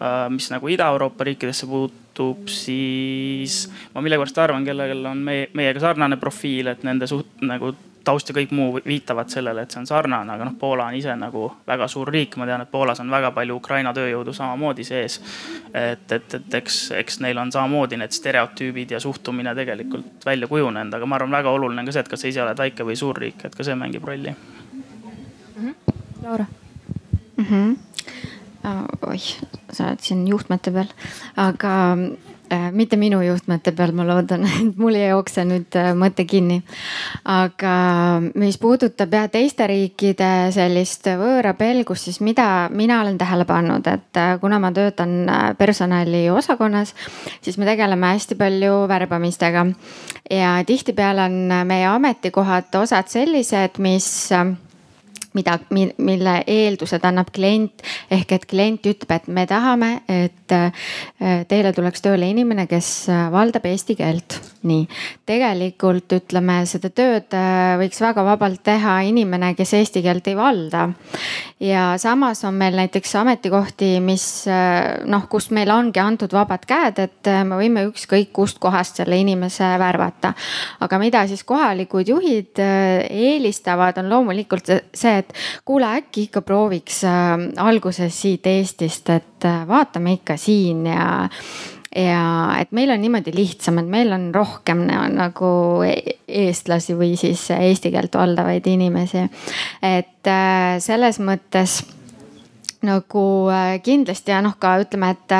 Äh, 0.01 0.31
mis 0.33 0.49
nagu 0.49 0.73
Ida-Euroopa 0.73 1.29
riikidesse 1.29 1.69
puutub, 1.69 2.49
siis 2.49 3.67
ma 3.93 4.01
millegipärast 4.01 4.41
arvan, 4.41 4.65
kellel 4.65 5.05
on 5.13 5.21
meie, 5.29 5.53
meiega 5.53 5.85
sarnane 5.85 6.17
profiil, 6.17 6.73
et 6.73 6.89
nende 6.89 7.11
suht 7.11 7.45
nagu 7.45 7.75
taust 8.05 8.31
ja 8.31 8.35
kõik 8.35 8.53
muu 8.57 8.81
viitavad 8.85 9.29
sellele, 9.33 9.63
et 9.63 9.75
see 9.75 9.81
on 9.83 9.89
sarnane, 9.89 10.33
aga 10.33 10.47
noh, 10.49 10.55
Poola 10.59 10.87
on 10.89 10.97
ise 10.97 11.15
nagu 11.19 11.47
väga 11.69 11.89
suur 11.91 12.09
riik, 12.13 12.37
ma 12.41 12.47
tean, 12.49 12.65
et 12.65 12.71
Poolas 12.71 13.01
on 13.03 13.11
väga 13.13 13.33
palju 13.37 13.57
Ukraina 13.61 13.93
tööjõudu 13.97 14.35
samamoodi 14.37 14.87
sees. 14.87 15.21
et, 15.75 16.13
et, 16.13 16.35
et 16.35 16.55
eks, 16.61 16.81
eks 16.99 17.21
neil 17.25 17.39
on 17.39 17.53
samamoodi 17.53 17.99
need 18.01 18.17
stereotüübid 18.17 18.97
ja 18.97 19.01
suhtumine 19.01 19.55
tegelikult 19.55 20.27
välja 20.27 20.49
kujunenud, 20.49 20.95
aga 20.95 21.07
ma 21.07 21.21
arvan, 21.21 21.37
väga 21.39 21.51
oluline 21.51 21.85
on 21.85 21.91
ka 21.91 21.97
see, 21.97 22.07
et 22.07 22.11
kas 22.15 22.25
sa 22.25 22.33
ise 22.33 22.43
oled 22.45 22.65
väike 22.65 22.87
või 22.87 22.97
suur 22.99 23.21
riik, 23.21 23.45
et 23.45 23.55
ka 23.55 23.67
see 23.67 23.77
mängib 23.79 24.09
rolli 24.09 24.33
mm. 24.33 25.61
-hmm. 25.61 25.75
Laura 26.25 26.47
mm. 27.37 27.45
-hmm. 27.45 27.77
oih, 29.07 29.31
sa 29.73 29.89
oled 29.89 30.01
siin 30.01 30.27
juhtmete 30.29 30.73
peal, 30.73 30.93
aga 31.37 31.77
Äh, 31.97 32.40
mitte 32.73 32.97
minu 32.97 33.21
juhtmete 33.23 33.73
peal, 33.77 33.93
ma 33.97 34.05
loodan, 34.07 34.45
et 34.61 34.79
mul 34.81 34.97
ei 34.99 35.09
jookse 35.11 35.45
nüüd 35.49 35.77
äh, 35.79 35.93
mõte 35.99 36.27
kinni. 36.29 36.61
aga 37.25 37.75
mis 38.35 38.59
puudutab 38.61 39.13
jah 39.15 39.29
teiste 39.31 39.67
riikide 39.71 40.51
sellist 40.55 41.07
võõrapelgust, 41.21 42.09
siis 42.09 42.21
mida 42.25 42.69
mina 42.73 43.01
olen 43.05 43.19
tähele 43.19 43.47
pannud, 43.49 43.87
et 43.87 44.21
äh, 44.21 44.33
kuna 44.41 44.59
ma 44.63 44.73
töötan 44.75 45.29
personaliosakonnas, 45.59 46.95
siis 47.43 47.59
me 47.59 47.69
tegeleme 47.69 48.15
hästi 48.15 48.39
palju 48.41 48.87
värbamistega. 48.89 49.67
ja 50.31 50.57
tihtipeale 50.67 51.29
on 51.29 51.67
meie 51.67 51.87
ametikohad 51.87 52.75
osad 52.83 53.09
sellised, 53.11 53.79
mis 53.79 54.31
mida, 55.37 55.59
mille 55.71 56.35
eeldused 56.47 57.05
annab 57.07 57.31
klient. 57.35 57.85
ehk 58.11 58.33
et 58.35 58.47
klient 58.51 58.87
ütleb, 58.87 59.13
et 59.15 59.29
me 59.29 59.47
tahame, 59.47 59.91
et 60.11 60.55
äh, 60.55 61.45
teile 61.49 61.73
tuleks 61.75 62.03
tööle 62.03 62.27
inimene, 62.31 62.67
kes 62.71 62.91
äh, 63.11 63.29
valdab 63.33 63.67
eesti 63.71 63.97
keelt. 63.99 64.41
nii, 64.67 64.85
tegelikult 65.29 66.13
ütleme, 66.13 66.59
seda 66.69 66.91
tööd 66.93 67.33
äh, 67.37 67.77
võiks 67.81 68.03
väga 68.03 68.25
vabalt 68.27 68.63
teha 68.67 68.99
inimene, 69.09 69.55
kes 69.59 69.75
eesti 69.79 70.03
keelt 70.05 70.27
ei 70.29 70.37
valda. 70.37 70.89
ja 71.61 71.95
samas 72.01 72.43
on 72.45 72.59
meil 72.59 72.75
näiteks 72.77 73.15
ametikohti, 73.23 73.93
mis 74.05 74.27
noh, 75.07 75.27
kus 75.31 75.51
meil 75.55 75.71
ongi 75.71 76.01
antud 76.03 76.33
vabad 76.33 76.67
käed, 76.67 76.99
et 76.99 77.31
me 77.47 77.61
võime 77.61 77.85
ükskõik 77.89 78.33
kust 78.33 78.59
kohast 78.59 78.99
selle 79.01 79.21
inimese 79.21 79.69
värvata. 79.79 80.35
aga 80.81 80.99
mida 80.99 81.27
siis 81.31 81.45
kohalikud 81.45 82.09
juhid 82.09 82.59
eelistavad, 82.61 83.99
on 84.03 84.11
loomulikult 84.11 84.67
see, 84.67 85.20
et 85.21 85.33
kuule, 85.65 85.89
äkki 86.01 86.29
ikka 86.29 86.43
prooviks 86.47 87.03
äh, 87.09 87.37
alguses 87.63 88.17
siit 88.23 88.47
Eestist, 88.51 89.11
et 89.11 89.47
äh, 89.49 89.63
vaatame 89.69 90.19
ikka 90.19 90.37
siin 90.41 90.87
ja 90.91 91.29
ja 91.91 92.25
et 92.61 92.71
meil 92.71 92.93
on 92.95 93.01
niimoodi 93.03 93.33
lihtsam, 93.35 93.81
et 93.81 93.89
meil 93.91 94.13
on 94.15 94.29
rohkem 94.35 94.85
nagu 94.87 95.49
e-, 95.83 96.19
eestlasi 96.47 96.95
või 96.95 97.17
siis 97.19 97.49
eesti 97.51 97.91
keelt 97.91 98.15
valdavaid 98.15 98.67
inimesi. 98.71 99.27
et 99.83 100.31
äh, 100.31 100.77
selles 100.79 101.19
mõttes 101.19 101.81
nagu 102.87 103.25
kindlasti 103.85 104.33
ja 104.33 104.41
noh, 104.41 104.55
ka 104.57 104.79
ütleme, 104.81 105.11
et, 105.13 105.35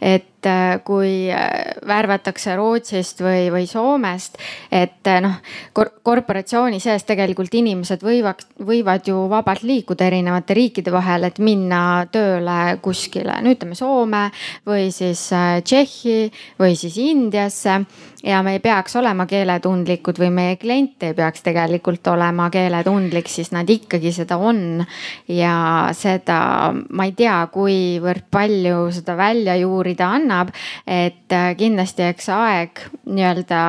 et 0.00 0.27
et 0.38 0.46
äh, 0.46 0.80
kui 0.84 1.30
äh, 1.34 1.74
värvatakse 1.86 2.54
Rootsist 2.56 3.22
või, 3.24 3.48
või 3.50 3.66
Soomest, 3.66 4.38
et 4.70 5.06
äh, 5.10 5.18
noh 5.24 5.40
kor, 5.74 5.90
korporatsiooni 6.06 6.78
sees 6.80 7.02
tegelikult 7.08 7.54
inimesed 7.58 8.04
võivad, 8.06 8.44
võivad 8.62 9.08
ju 9.08 9.24
vabalt 9.30 9.64
liikuda 9.66 10.06
erinevate 10.06 10.54
riikide 10.54 10.94
vahel, 10.94 11.26
et 11.26 11.40
minna 11.42 12.06
tööle 12.12 12.78
kuskile, 12.82 13.40
no 13.42 13.54
ütleme 13.54 13.74
Soome 13.78 14.28
või 14.68 14.92
siis 14.94 15.26
Tšehhi 15.28 16.30
või 16.60 16.78
siis 16.78 17.00
Indiasse 17.02 17.80
ja 18.22 18.42
me 18.42 18.56
ei 18.56 18.60
peaks 18.62 18.96
olema 18.98 19.26
keeletundlikud 19.30 20.18
või 20.18 20.30
meie 20.34 20.56
klient 20.60 21.02
ei 21.06 21.14
peaks 21.14 21.44
tegelikult 21.46 22.06
olema 22.10 22.48
keeletundlik, 22.50 23.28
siis 23.30 23.52
nad 23.54 23.68
ikkagi 23.70 24.12
seda 24.12 24.38
on. 24.38 24.84
ja 25.28 25.54
seda, 25.96 26.72
ma 26.90 27.06
ei 27.08 27.12
tea, 27.18 27.36
kuivõrd 27.52 28.26
palju 28.30 28.88
seda 28.94 29.16
välja 29.16 29.56
juurida 29.60 30.10
annab, 30.18 30.50
et 30.86 31.36
kindlasti 31.58 32.08
eks 32.08 32.28
aeg 32.34 32.82
nii-öelda 33.06 33.62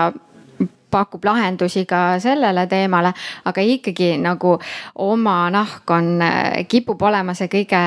pakub 0.91 1.25
lahendusi 1.25 1.85
ka 1.89 2.19
sellele 2.19 2.65
teemale, 2.67 3.13
aga 3.45 3.61
ikkagi 3.61 4.13
nagu 4.21 4.55
oma 4.95 5.37
nahk 5.53 5.89
on, 5.93 6.23
kipub 6.67 7.01
olema 7.01 7.33
see 7.37 7.49
kõige 7.51 7.81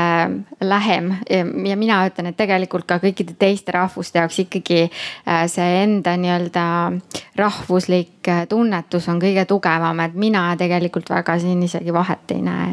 lähem. 0.61 1.13
ja 1.67 1.77
mina 1.77 2.03
ütlen, 2.07 2.31
et 2.31 2.37
tegelikult 2.37 2.87
ka 2.87 2.99
kõikide 3.03 3.35
teiste 3.39 3.73
rahvuste 3.73 4.19
jaoks 4.19 4.39
ikkagi 4.45 4.83
äh, 4.87 5.47
see 5.51 5.83
enda 5.83 6.17
nii-öelda 6.17 6.67
rahvuslik 7.39 8.29
äh, 8.29 8.45
tunnetus 8.49 9.09
on 9.09 9.21
kõige 9.23 9.47
tugevam, 9.49 10.01
et 10.05 10.15
mina 10.15 10.51
tegelikult 10.59 11.11
väga 11.11 11.39
siin 11.43 11.63
isegi 11.63 11.95
vahet 11.95 12.37
ei 12.37 12.43
näe 12.43 12.71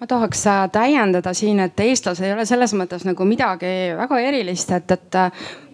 ma 0.00 0.08
tahaks 0.08 0.46
äh, 0.46 0.64
täiendada 0.72 1.32
siin, 1.34 1.60
et 1.64 1.80
eestlased 1.80 2.26
ei 2.26 2.34
ole 2.34 2.46
selles 2.46 2.74
mõttes 2.76 3.06
nagu 3.08 3.24
midagi 3.28 3.94
väga 3.96 4.20
erilist, 4.28 4.74
et, 4.76 4.90
et 4.98 5.20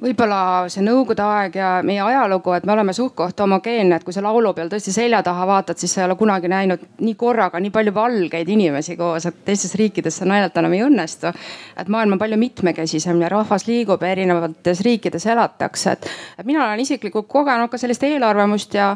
võib-olla 0.01 0.69
see 0.73 0.83
nõukogude 0.85 1.25
aeg 1.25 1.57
ja 1.61 1.71
meie 1.85 2.01
ajalugu, 2.05 2.55
et 2.57 2.65
me 2.67 2.73
oleme 2.73 2.95
suht-koht 2.97 3.41
homogeenne, 3.43 3.99
et 3.99 4.05
kui 4.07 4.15
sa 4.17 4.23
laulupeol 4.25 4.71
tõesti 4.73 4.95
selja 4.95 5.21
taha 5.25 5.47
vaatad, 5.49 5.81
siis 5.81 5.93
sa 5.95 6.03
ei 6.03 6.07
ole 6.09 6.17
kunagi 6.21 6.49
näinud 6.51 6.87
nii 7.05 7.17
korraga 7.21 7.61
nii 7.61 7.73
palju 7.75 7.95
valgeid 7.95 8.49
inimesi 8.49 8.97
koos, 8.97 9.29
et 9.29 9.43
teistes 9.45 9.75
riikides 9.79 10.21
see 10.21 10.29
naljalt 10.29 10.57
enam 10.61 10.77
ei 10.77 10.85
õnnestu. 10.87 11.33
et 11.77 11.89
maailm 11.89 12.17
on 12.17 12.23
palju 12.23 12.39
mitmekesisem 12.41 13.21
ja 13.21 13.29
rahvas 13.29 13.67
liigub 13.69 14.03
ja 14.03 14.13
erinevates 14.15 14.81
riikides 14.87 15.27
elatakse, 15.27 15.93
et, 15.93 16.11
et 16.39 16.47
mina 16.47 16.65
olen 16.65 16.81
isiklikult 16.81 17.29
kogenud 17.29 17.71
ka 17.71 17.79
sellist 17.79 18.03
eelarvamust 18.09 18.75
ja, 18.75 18.95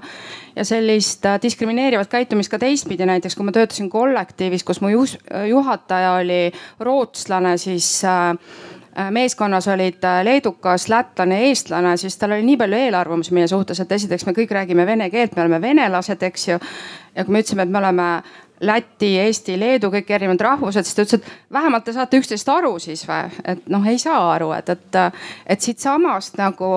ja 0.56 0.64
sellist 0.64 1.26
äh, 1.26 1.40
diskrimineerivat 1.42 2.08
käitumist 2.08 2.52
ka 2.52 2.58
teistpidi, 2.58 3.04
näiteks 3.06 3.36
kui 3.36 3.44
ma 3.44 3.52
töötasin 3.52 3.90
kollektiivis, 3.92 4.64
kus 4.64 4.80
mu 4.80 4.92
juhataja 4.92 6.14
oli 6.20 6.52
rootslane, 6.80 7.58
siis 7.60 7.88
äh, 8.08 8.32
meeskonnas 9.10 9.68
olid 9.68 10.04
äh, 10.04 10.22
leedukas, 10.24 10.88
lätlane, 10.88 11.40
eestlane, 11.48 11.96
siis 11.96 12.16
tal 12.18 12.36
oli 12.36 12.46
nii 12.46 12.56
palju 12.60 12.78
eelarvamusi 12.78 13.34
meie 13.34 13.48
suhtes, 13.50 13.80
et 13.80 13.92
esiteks 13.92 14.26
me 14.26 14.34
kõik 14.36 14.54
räägime 14.54 14.86
vene 14.86 15.10
keelt, 15.10 15.36
me 15.36 15.42
oleme 15.42 15.60
venelased, 15.60 16.22
eks 16.22 16.48
ju. 16.48 16.58
ja 17.14 17.24
kui 17.24 17.34
me 17.34 17.42
ütlesime, 17.42 17.66
et 17.66 17.74
me 17.74 17.82
oleme 17.82 18.08
Läti, 18.64 19.16
Eesti, 19.18 19.56
Leedu, 19.58 19.90
kõik 19.90 20.12
erinevad 20.14 20.40
rahvused, 20.46 20.86
siis 20.86 20.94
ta 20.94 21.02
ütles, 21.02 21.20
et 21.20 21.52
vähemalt 21.52 21.84
te 21.84 21.92
saate 21.92 22.20
üksteist 22.20 22.48
aru 22.48 22.76
siis 22.80 23.02
või, 23.08 23.26
et 23.50 23.66
noh, 23.68 23.82
ei 23.90 23.98
saa 23.98 24.20
aru, 24.36 24.52
et, 24.54 24.70
et, 24.70 24.98
et 25.50 25.66
siitsamast 25.66 26.38
nagu 26.38 26.68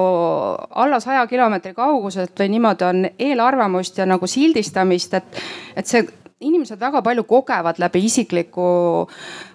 alla 0.84 0.99
saja 0.99 1.27
kilomeetri 1.30 1.75
kauguselt 1.77 2.34
või 2.41 2.49
niimoodi 2.56 2.88
on 2.88 3.06
eelarvamust 3.13 4.01
ja 4.01 4.10
nagu 4.10 4.27
sildistamist, 4.27 5.13
et, 5.21 5.43
et 5.77 5.88
see 5.88 6.01
inimesed 6.39 6.80
väga 6.82 7.01
palju 7.06 7.23
kogevad 7.30 7.80
läbi 7.82 8.03
isikliku 8.10 8.67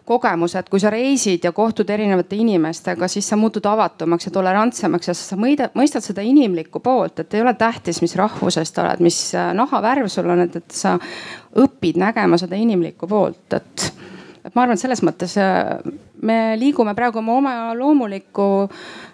kogemuse, 0.05 0.59
et 0.59 0.69
kui 0.69 0.81
sa 0.83 0.91
reisid 0.93 1.45
ja 1.47 1.53
kohtud 1.55 1.91
erinevate 1.91 2.37
inimestega, 2.37 3.09
siis 3.09 3.29
sa 3.29 3.39
muutud 3.39 3.67
avatumaks 3.69 4.29
ja 4.29 4.35
tolerantsemaks 4.35 5.11
ja 5.11 5.15
sa 5.17 5.39
mõistad 5.39 6.05
seda 6.05 6.25
inimlikku 6.27 6.83
poolt, 6.85 7.23
et 7.23 7.35
ei 7.35 7.45
ole 7.45 7.55
tähtis, 7.59 8.03
mis 8.03 8.17
rahvusest 8.19 8.83
oled, 8.83 9.05
mis 9.05 9.21
äh, 9.39 9.53
nahavärv 9.57 10.11
sul 10.13 10.31
on, 10.33 10.47
et, 10.47 10.57
et 10.63 10.77
sa 10.77 10.97
õpid 11.63 12.01
nägema 12.03 12.41
seda 12.41 12.59
inimlikku 12.59 13.09
poolt, 13.11 13.59
et, 13.59 13.93
et 14.43 14.55
ma 14.55 14.67
arvan, 14.67 14.77
et 14.77 14.83
selles 14.83 15.05
mõttes 15.07 15.39
äh, 15.41 15.79
me 16.23 16.41
liigume 16.59 16.97
praegu 16.99 17.23
oma, 17.23 17.39
oma 17.39 17.57
loomulikku 17.79 18.51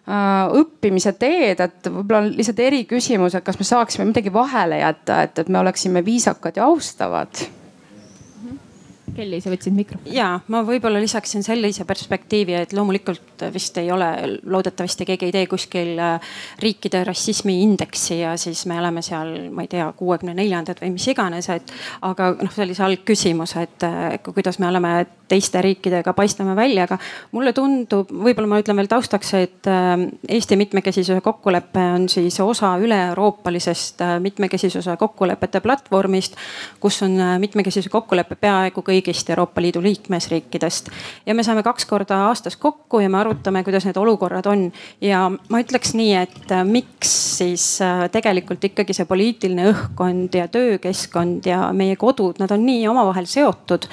Äh, 0.09 0.55
õppimise 0.57 1.11
teed, 1.21 1.59
et 1.61 1.89
võib-olla 1.93 2.23
on 2.23 2.31
lihtsalt 2.33 2.63
eriküsimus, 2.65 3.35
et 3.37 3.45
kas 3.45 3.59
me 3.61 3.67
saaksime 3.69 4.07
midagi 4.09 4.31
vahele 4.33 4.79
jätta, 4.81 5.19
et, 5.27 5.43
et 5.43 5.51
me 5.53 5.61
oleksime 5.61 6.01
viisakad 6.07 6.57
ja 6.57 6.65
austavad 6.65 7.43
Kelly, 9.19 9.41
sa 9.43 9.51
võtsid 9.51 9.75
mikrofoni. 9.75 10.15
ja 10.15 10.29
ma 10.53 10.61
võib-olla 10.67 11.01
lisaksin 11.03 11.43
sellise 11.43 11.83
perspektiivi, 11.89 12.55
et 12.55 12.73
loomulikult 12.77 13.49
vist 13.55 13.79
ei 13.81 13.91
ole, 13.91 14.07
loodetavasti 14.47 15.07
keegi 15.09 15.29
ei 15.29 15.35
tee 15.35 15.49
kuskil 15.51 15.99
äh, 15.99 16.29
riikide 16.63 17.03
rassismi 17.09 17.57
indeksi 17.65 18.21
ja 18.21 18.37
siis 18.39 18.65
me 18.71 18.79
oleme 18.79 19.03
seal, 19.03 19.51
ma 19.55 19.65
ei 19.67 19.71
tea, 19.73 19.89
kuuekümne 19.99 20.37
neljandad 20.39 20.79
või 20.83 20.95
mis 20.95 21.09
iganes, 21.11 21.51
et. 21.51 21.73
aga 22.07 22.31
noh, 22.39 22.53
sellise 22.55 22.85
algküsimus, 22.87 23.57
et 23.59 23.87
kuidas 24.23 24.61
me 24.63 24.69
oleme 24.71 24.93
teiste 25.29 25.61
riikidega 25.63 26.15
paistame 26.17 26.55
välja, 26.57 26.87
aga 26.87 26.97
mulle 27.35 27.53
tundub, 27.57 28.09
võib-olla 28.09 28.49
ma 28.49 28.61
ütlen 28.63 28.79
veel 28.79 28.89
taustaks, 28.91 29.35
et 29.41 29.71
äh, 29.71 30.07
Eesti 30.29 30.57
mitmekesisuse 30.61 31.21
kokkulepe 31.27 31.89
on 31.97 32.07
siis 32.13 32.39
osa 32.45 32.77
üle-euroopalisest 32.79 34.07
äh, 34.07 34.15
mitmekesisuse 34.23 34.97
kokkulepete 35.01 35.61
platvormist, 35.65 36.39
kus 36.81 37.03
on 37.03 37.19
mitmekesisuse 37.43 37.91
kokkulepe 37.93 38.39
peaaegu 38.39 38.87
kõigi 38.87 39.08
kõigist 39.09 39.31
Euroopa 39.33 39.63
Liidu 39.63 39.81
liikmesriikidest. 39.83 40.91
ja 41.27 41.35
me 41.35 41.43
saame 41.43 41.63
kaks 41.63 41.87
korda 41.87 42.27
aastas 42.29 42.57
kokku 42.57 43.01
ja 43.01 43.09
me 43.09 43.19
arutame, 43.19 43.65
kuidas 43.65 43.87
need 43.87 43.97
olukorrad 43.97 44.47
on. 44.47 44.73
ja 45.01 45.29
ma 45.31 45.61
ütleks 45.61 45.95
nii, 45.95 46.15
et 46.15 46.53
äh, 46.53 46.65
miks 46.65 47.39
siis 47.39 47.81
äh, 47.81 48.09
tegelikult 48.13 48.65
ikkagi 48.65 48.93
see 48.93 49.09
poliitiline 49.09 49.71
õhkkond 49.73 50.35
ja 50.35 50.49
töökeskkond 50.49 51.47
ja 51.47 51.73
meie 51.73 51.97
kodud, 51.97 52.39
nad 52.39 52.51
on 52.53 52.67
nii 52.67 52.89
omavahel 52.89 53.27
seotud, 53.27 53.89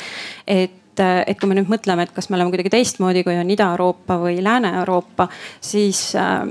et 0.48 0.82
et, 1.00 1.28
et 1.28 1.40
kui 1.40 1.50
me 1.50 1.58
nüüd 1.58 1.70
mõtleme, 1.72 2.06
et 2.06 2.14
kas 2.16 2.30
me 2.30 2.38
oleme 2.38 2.54
kuidagi 2.54 2.72
teistmoodi, 2.74 3.24
kui 3.26 3.36
on 3.38 3.50
Ida-Euroopa 3.52 4.18
või 4.22 4.40
Lääne-Euroopa, 4.44 5.28
siis 5.62 6.02
äh, 6.20 6.44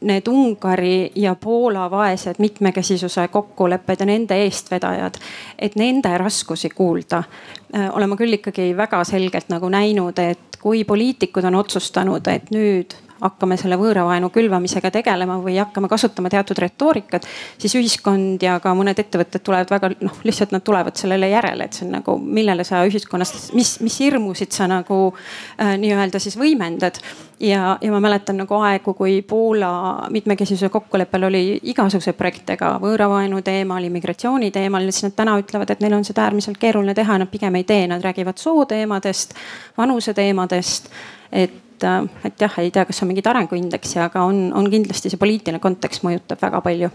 need 0.00 0.30
Ungari 0.30 1.12
ja 1.20 1.34
Poola 1.34 1.88
vaesed 1.90 2.40
mitmekesisuse 2.42 3.28
kokkulepped 3.28 4.00
ja 4.00 4.08
nende 4.08 4.38
eestvedajad, 4.44 5.20
et 5.58 5.76
nende 5.80 6.16
raskusi 6.18 6.70
kuulda 6.74 7.22
äh, 7.22 7.88
olen 7.92 8.10
ma 8.10 8.18
küll 8.20 8.40
ikkagi 8.40 8.72
väga 8.76 9.04
selgelt 9.08 9.50
nagu 9.52 9.68
näinud, 9.68 10.18
et 10.18 10.60
kui 10.60 10.84
poliitikud 10.84 11.46
on 11.48 11.60
otsustanud, 11.62 12.26
et 12.28 12.50
nüüd 12.54 12.96
hakkame 13.20 13.56
selle 13.60 13.76
võõravaenu 13.80 14.30
külvamisega 14.32 14.90
tegelema 14.94 15.38
või 15.42 15.56
hakkame 15.58 15.88
kasutama 15.88 16.30
teatud 16.32 16.58
retoorikat, 16.58 17.26
siis 17.60 17.74
ühiskond 17.78 18.42
ja 18.42 18.58
ka 18.62 18.72
mõned 18.76 18.98
ettevõtted 19.00 19.44
tulevad 19.44 19.70
väga 19.70 19.92
noh, 20.00 20.20
lihtsalt 20.26 20.54
nad 20.54 20.64
tulevad 20.66 20.96
sellele 21.00 21.30
järele, 21.32 21.66
et 21.66 21.76
see 21.76 21.86
on 21.86 21.96
nagu, 21.98 22.16
millele 22.20 22.64
sa 22.66 22.82
ühiskonnast, 22.88 23.52
mis, 23.58 23.76
mis 23.84 23.98
hirmusid 24.00 24.56
sa 24.56 24.68
nagu 24.70 25.00
äh, 25.12 25.76
nii-öelda 25.80 26.20
siis 26.22 26.38
võimendad. 26.40 27.00
ja, 27.40 27.76
ja 27.80 27.92
ma 27.92 28.00
mäletan 28.00 28.36
nagu 28.36 28.54
aegu, 28.60 28.94
kui 28.94 29.22
Poola 29.22 30.08
mitmekesisuse 30.10 30.68
kokkuleppel 30.68 31.24
oli 31.24 31.44
igasuguseid 31.72 32.16
projekte 32.16 32.56
ka 32.60 32.74
võõravaenu 32.82 33.42
teemal, 33.42 33.84
immigratsiooni 33.84 34.50
teemal, 34.50 34.84
siis 34.90 35.08
nad 35.08 35.16
täna 35.16 35.38
ütlevad, 35.40 35.70
et 35.70 35.80
neil 35.80 35.96
on 35.96 36.04
seda 36.04 36.26
äärmiselt 36.26 36.60
keeruline 36.60 36.94
teha, 36.94 37.18
nad 37.18 37.30
pigem 37.32 37.56
ei 37.56 37.64
tee, 37.64 37.86
nad 37.88 38.04
räägivad 38.04 38.40
sooteemadest, 38.40 39.34
vanuse 39.78 40.14
teemadest 40.14 40.92
et 41.32 41.69
et, 41.80 41.84
äh, 41.84 42.24
et 42.24 42.40
jah, 42.40 42.58
ei 42.60 42.70
tea, 42.70 42.84
kas 42.84 43.02
on 43.02 43.08
mingit 43.10 43.26
arenguindeksi, 43.26 43.98
aga 44.04 44.24
on, 44.28 44.50
on 44.56 44.68
kindlasti 44.70 45.10
see 45.10 45.20
poliitiline 45.20 45.60
kontekst 45.62 46.04
mõjutab 46.04 46.40
väga 46.42 46.60
palju 46.60 46.90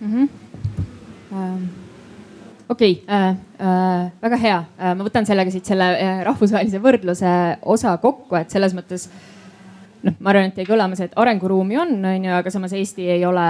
mm. 0.00 0.12
-hmm. 0.12 0.28
Ähm, 1.30 1.68
okei 2.68 2.92
okay, 2.92 3.14
äh,, 3.16 3.36
äh, 3.60 4.12
väga 4.22 4.36
hea 4.36 4.64
äh,, 4.78 4.94
ma 4.94 5.04
võtan 5.04 5.26
sellega 5.26 5.50
siit 5.50 5.64
selle 5.64 5.92
äh, 5.94 6.24
rahvusvahelise 6.26 6.82
võrdluse 6.82 7.58
osa 7.62 7.96
kokku, 7.96 8.34
et 8.36 8.50
selles 8.50 8.74
mõttes 8.74 9.08
noh, 10.02 10.14
ma 10.18 10.30
arvan, 10.30 10.50
et 10.50 10.58
jäi 10.58 10.66
kõlama 10.66 10.96
see, 10.96 11.06
et 11.06 11.16
arenguruumi 11.16 11.78
on, 11.78 12.04
on 12.04 12.24
ju, 12.24 12.34
aga 12.34 12.50
samas 12.50 12.72
Eesti 12.72 13.10
ei 13.10 13.24
ole 13.24 13.46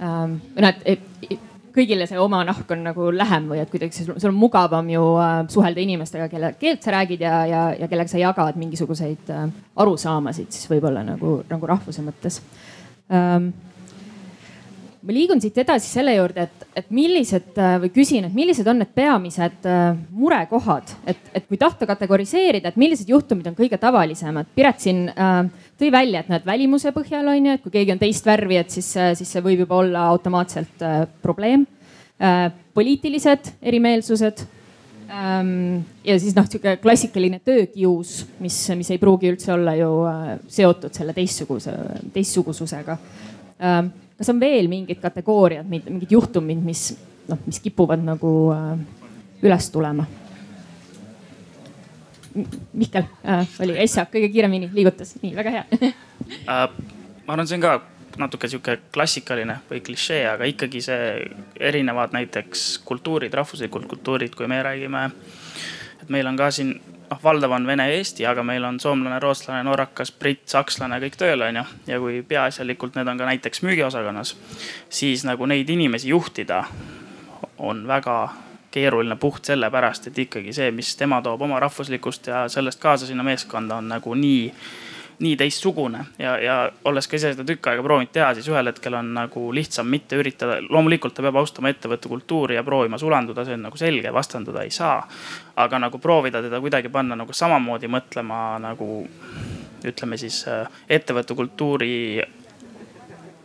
ähm,, 0.00 0.40
noh, 0.56 0.68
et, 0.68 1.00
et 1.30 1.40
kõigile 1.76 2.06
see 2.08 2.18
oma 2.20 2.42
nahk 2.46 2.70
on 2.74 2.84
nagu 2.86 3.10
lähem 3.14 3.50
või 3.52 3.60
et 3.62 3.70
kuidagi 3.72 4.04
sul, 4.04 4.16
sul 4.16 4.32
on 4.32 4.40
mugavam 4.40 4.88
ju 4.90 5.04
äh, 5.20 5.36
suhelda 5.52 5.82
inimestega, 5.82 6.30
kelle 6.32 6.54
keelt 6.60 6.84
sa 6.84 6.96
räägid 6.96 7.22
ja, 7.26 7.36
ja, 7.48 7.62
ja 7.76 7.90
kellega 7.90 8.12
sa 8.12 8.22
jagad 8.22 8.58
mingisuguseid 8.60 9.30
äh, 9.34 9.46
arusaamasid 9.84 10.50
siis 10.54 10.70
võib-olla 10.72 11.04
nagu, 11.06 11.38
nagu 11.50 11.70
rahvuse 11.70 12.04
mõttes 12.06 12.40
ähm, 13.12 13.50
ma 15.06 15.14
liigun 15.14 15.40
siit 15.42 15.58
edasi 15.62 15.90
selle 15.92 16.16
juurde, 16.16 16.48
et, 16.48 16.66
et 16.82 16.88
millised 16.94 17.60
äh, 17.62 17.76
või 17.84 17.92
küsin, 17.94 18.26
et 18.26 18.34
millised 18.34 18.66
on 18.66 18.80
need 18.82 18.90
peamised 18.96 19.68
murekohad, 20.16 20.96
et, 21.06 21.30
et 21.36 21.46
kui 21.46 21.60
tahta 21.60 21.86
kategoriseerida, 21.88 22.72
et 22.72 22.80
millised 22.80 23.10
juhtumid 23.12 23.46
on 23.50 23.58
kõige 23.58 23.78
tavalisemad. 23.82 24.50
Piret 24.56 24.82
siin 24.82 25.06
äh, 25.12 25.44
tõi 25.80 25.92
välja, 25.92 26.22
et 26.22 26.30
näed 26.32 26.46
välimuse 26.48 26.92
põhjal 26.94 27.28
on 27.32 27.48
ju, 27.48 27.56
et 27.56 27.64
kui 27.64 27.74
keegi 27.74 27.94
on 27.94 28.02
teist 28.02 28.26
värvi, 28.26 28.60
et 28.60 28.74
siis, 28.74 28.90
äh, 29.00 29.14
siis 29.18 29.32
see 29.32 29.44
võib 29.44 29.64
juba 29.64 29.80
olla 29.82 30.06
automaatselt 30.12 30.84
äh, 30.84 31.02
probleem 31.22 31.66
äh,. 32.20 32.52
poliitilised 32.74 33.52
erimeelsused 33.62 34.42
ähm,. 35.10 35.84
ja 36.04 36.18
siis 36.20 36.36
noh, 36.36 36.48
sihuke 36.48 36.78
klassikaline 36.82 37.40
töökius, 37.44 38.18
mis, 38.40 38.58
mis 38.76 38.90
ei 38.94 38.98
pruugi 39.02 39.30
üldse 39.32 39.52
olla 39.56 39.76
ju 39.76 39.92
äh, 40.08 40.34
seotud 40.48 40.96
selle 40.96 41.16
teistsuguse, 41.16 41.76
teistsugususega 42.14 42.98
ähm, 43.60 43.92
kas 44.16 44.32
on 44.32 44.40
veel 44.40 44.68
mingid 44.72 45.00
kategooriad, 45.02 45.66
mingid 45.68 46.12
juhtumid, 46.12 46.62
mis 46.64 46.88
noh, 47.28 47.40
mis 47.46 47.60
kipuvad 47.62 48.04
nagu 48.04 48.32
äh, 48.54 48.70
üles 49.44 49.70
tulema? 49.72 50.06
Mihkel 52.76 53.06
äh, 53.24 53.58
oli 53.64 53.78
äsja 53.80 54.06
kõige 54.12 54.28
kiiremini 54.32 54.70
liigutas, 54.74 55.14
nii 55.22 55.34
väga 55.36 55.54
hea 55.54 55.64
äh, 56.52 56.66
ma 57.26 57.34
arvan, 57.34 57.46
see 57.48 57.58
on 57.58 57.64
ka 57.64 57.76
natuke 58.20 58.48
sihuke 58.48 58.78
klassikaline 58.92 59.58
või 59.70 59.82
klišee, 59.84 60.22
aga 60.30 60.48
ikkagi 60.48 60.80
see 60.84 61.08
erinevad 61.60 62.14
näiteks 62.16 62.78
kultuurid, 62.88 63.34
rahvuslikud 63.36 63.86
kultuurid, 63.90 64.34
kui 64.36 64.48
me 64.48 64.62
räägime. 64.62 65.10
et 66.02 66.08
meil 66.08 66.26
on 66.26 66.36
ka 66.36 66.50
siin 66.50 66.72
noh, 67.10 67.20
valdav 67.22 67.52
on 67.52 67.66
vene-eesti, 67.66 68.26
aga 68.26 68.42
meil 68.42 68.64
on 68.64 68.80
soomlane, 68.80 69.18
rootslane, 69.22 69.62
norrakas, 69.66 70.12
britt, 70.12 70.46
sakslane 70.48 70.98
kõik 71.02 71.18
tööl, 71.20 71.42
onju. 71.42 71.64
ja 71.86 72.00
kui 72.00 72.22
peaasjalikult 72.22 72.96
need 72.96 73.08
on 73.08 73.18
ka 73.18 73.28
näiteks 73.28 73.62
müügiosakonnas, 73.66 74.36
siis 74.88 75.24
nagu 75.28 75.46
neid 75.46 75.70
inimesi 75.70 76.12
juhtida 76.14 76.64
on 77.58 77.86
väga 77.88 78.16
keeruline 78.76 79.16
puht 79.20 79.48
sellepärast, 79.48 80.10
et 80.10 80.18
ikkagi 80.26 80.52
see, 80.56 80.72
mis 80.76 80.92
tema 81.00 81.22
toob 81.24 81.46
oma 81.48 81.60
rahvuslikust 81.62 82.28
ja 82.32 82.44
sellest 82.52 82.82
kaasa 82.82 83.08
sinna 83.08 83.24
meeskonda 83.26 83.80
on 83.80 83.88
nagu 83.96 84.14
nii 84.14 84.52
nii 85.18 85.36
teistsugune 85.36 86.02
ja, 86.18 86.34
ja 86.38 86.56
olles 86.84 87.08
ka 87.08 87.16
ise 87.16 87.30
seda 87.32 87.44
tükk 87.48 87.70
aega 87.70 87.84
proovinud 87.84 88.12
teha, 88.12 88.28
siis 88.36 88.48
ühel 88.52 88.68
hetkel 88.68 88.98
on 88.98 89.14
nagu 89.16 89.46
lihtsam 89.56 89.88
mitte 89.88 90.18
üritada. 90.20 90.58
loomulikult 90.68 91.16
ta 91.16 91.24
peab 91.24 91.38
austama 91.40 91.72
ettevõtte 91.72 92.10
kultuuri 92.12 92.58
ja 92.58 92.64
proovima 92.64 92.98
sulanduda, 93.00 93.46
see 93.48 93.56
on 93.56 93.64
nagu 93.70 93.80
selge, 93.80 94.12
vastanduda 94.12 94.66
ei 94.66 94.70
saa. 94.70 95.00
aga 95.56 95.78
nagu 95.86 95.98
proovida 95.98 96.42
teda 96.44 96.60
kuidagi 96.60 96.92
panna 96.92 97.16
nagu 97.16 97.32
samamoodi 97.32 97.88
mõtlema 97.88 98.40
nagu 98.60 99.06
ütleme 99.86 100.18
siis 100.20 100.44
ettevõtte 100.88 101.34
kultuuri 101.34 101.96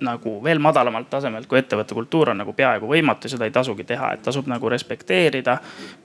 nagu 0.05 0.37
veel 0.43 0.59
madalamalt 0.63 1.09
tasemelt, 1.09 1.47
kui 1.49 1.59
ettevõtte 1.59 1.95
kultuur 1.97 2.33
on 2.33 2.41
nagu 2.41 2.53
peaaegu 2.57 2.89
võimatu 2.89 3.29
seda 3.31 3.47
ei 3.47 3.53
tasugi 3.55 3.85
teha, 3.87 4.13
et 4.15 4.23
tasub 4.25 4.47
nagu 4.51 4.69
respekteerida, 4.69 5.57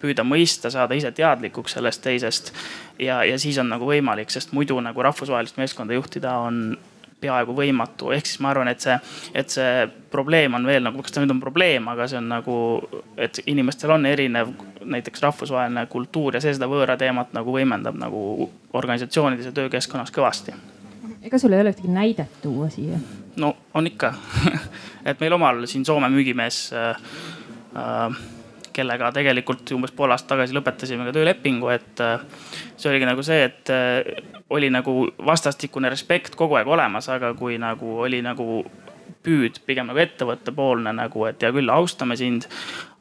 püüda 0.03 0.25
mõista, 0.27 0.71
saada 0.73 0.97
ise 0.99 1.13
teadlikuks 1.13 1.79
sellest 1.79 2.03
teisest. 2.05 2.53
ja, 2.99 3.23
ja 3.25 3.39
siis 3.39 3.59
on 3.59 3.69
nagu 3.73 3.89
võimalik, 3.89 4.31
sest 4.31 4.53
muidu 4.53 4.81
nagu 4.81 5.03
rahvusvahelist 5.03 5.57
meeskonda 5.61 5.97
juhtida 5.97 6.39
on 6.47 6.77
peaaegu 7.21 7.55
võimatu, 7.57 8.11
ehk 8.13 8.29
siis 8.29 8.41
ma 8.45 8.51
arvan, 8.53 8.69
et 8.69 8.85
see, 8.85 8.97
et 9.35 9.53
see 9.53 9.87
probleem 10.13 10.55
on 10.59 10.67
veel 10.69 10.85
nagu, 10.85 11.01
kas 11.03 11.15
ta 11.15 11.23
nüüd 11.23 11.33
on 11.33 11.41
probleem, 11.41 11.89
aga 11.89 12.09
see 12.11 12.21
on 12.21 12.29
nagu, 12.29 12.57
et 13.17 13.41
inimestel 13.49 13.95
on 13.97 14.07
erinev 14.09 14.53
näiteks 14.85 15.25
rahvusvaheline 15.25 15.87
kultuur 15.93 16.37
ja 16.37 16.45
see 16.45 16.55
seda 16.57 16.69
võõra 16.71 16.99
teemat 17.01 17.33
nagu 17.37 17.57
võimendab 17.57 17.97
nagu 18.01 18.51
organisatsioonides 18.77 19.49
ja 19.49 19.57
töökeskkonnas 19.57 20.13
kõvasti. 20.15 20.55
Ega 21.27 21.39
sul 21.43 21.57
ei 21.57 21.65
ole 21.65 21.75
ühtegi 21.75 21.93
näidet 21.93 22.41
tuua 22.43 22.71
siia? 22.73 23.01
no 23.37 23.53
on 23.75 23.91
ikka 23.91 24.15
et 25.09 25.21
meil 25.21 25.37
omal 25.37 25.67
siin 25.71 25.85
Soome 25.85 26.11
müügimees 26.13 26.71
äh, 26.77 26.97
äh, 27.77 28.25
kellega 28.77 29.11
tegelikult 29.15 29.71
umbes 29.77 29.95
pool 29.97 30.13
aastat 30.13 30.35
tagasi 30.35 30.57
lõpetasime 30.57 31.07
ka 31.09 31.15
töölepingu, 31.17 31.71
et 31.73 32.03
äh, 32.05 32.25
see 32.77 32.91
oligi 32.93 33.09
nagu 33.09 33.25
see, 33.27 33.47
et 33.49 33.73
äh, 33.73 34.11
oli 34.53 34.71
nagu 34.73 34.99
vastastikune 35.27 35.91
respekt 35.93 36.37
kogu 36.39 36.59
aeg 36.59 36.69
olemas, 36.71 37.09
aga 37.13 37.33
kui 37.39 37.57
nagu 37.63 37.97
oli 38.05 38.21
nagu 38.25 38.65
püüd 39.27 39.63
pigem 39.67 39.89
nagu 39.91 40.03
ettevõttepoolne 40.03 40.93
nagu, 40.95 41.25
et 41.27 41.43
hea 41.43 41.51
küll, 41.55 41.73
austame 41.73 42.19
sind. 42.19 42.47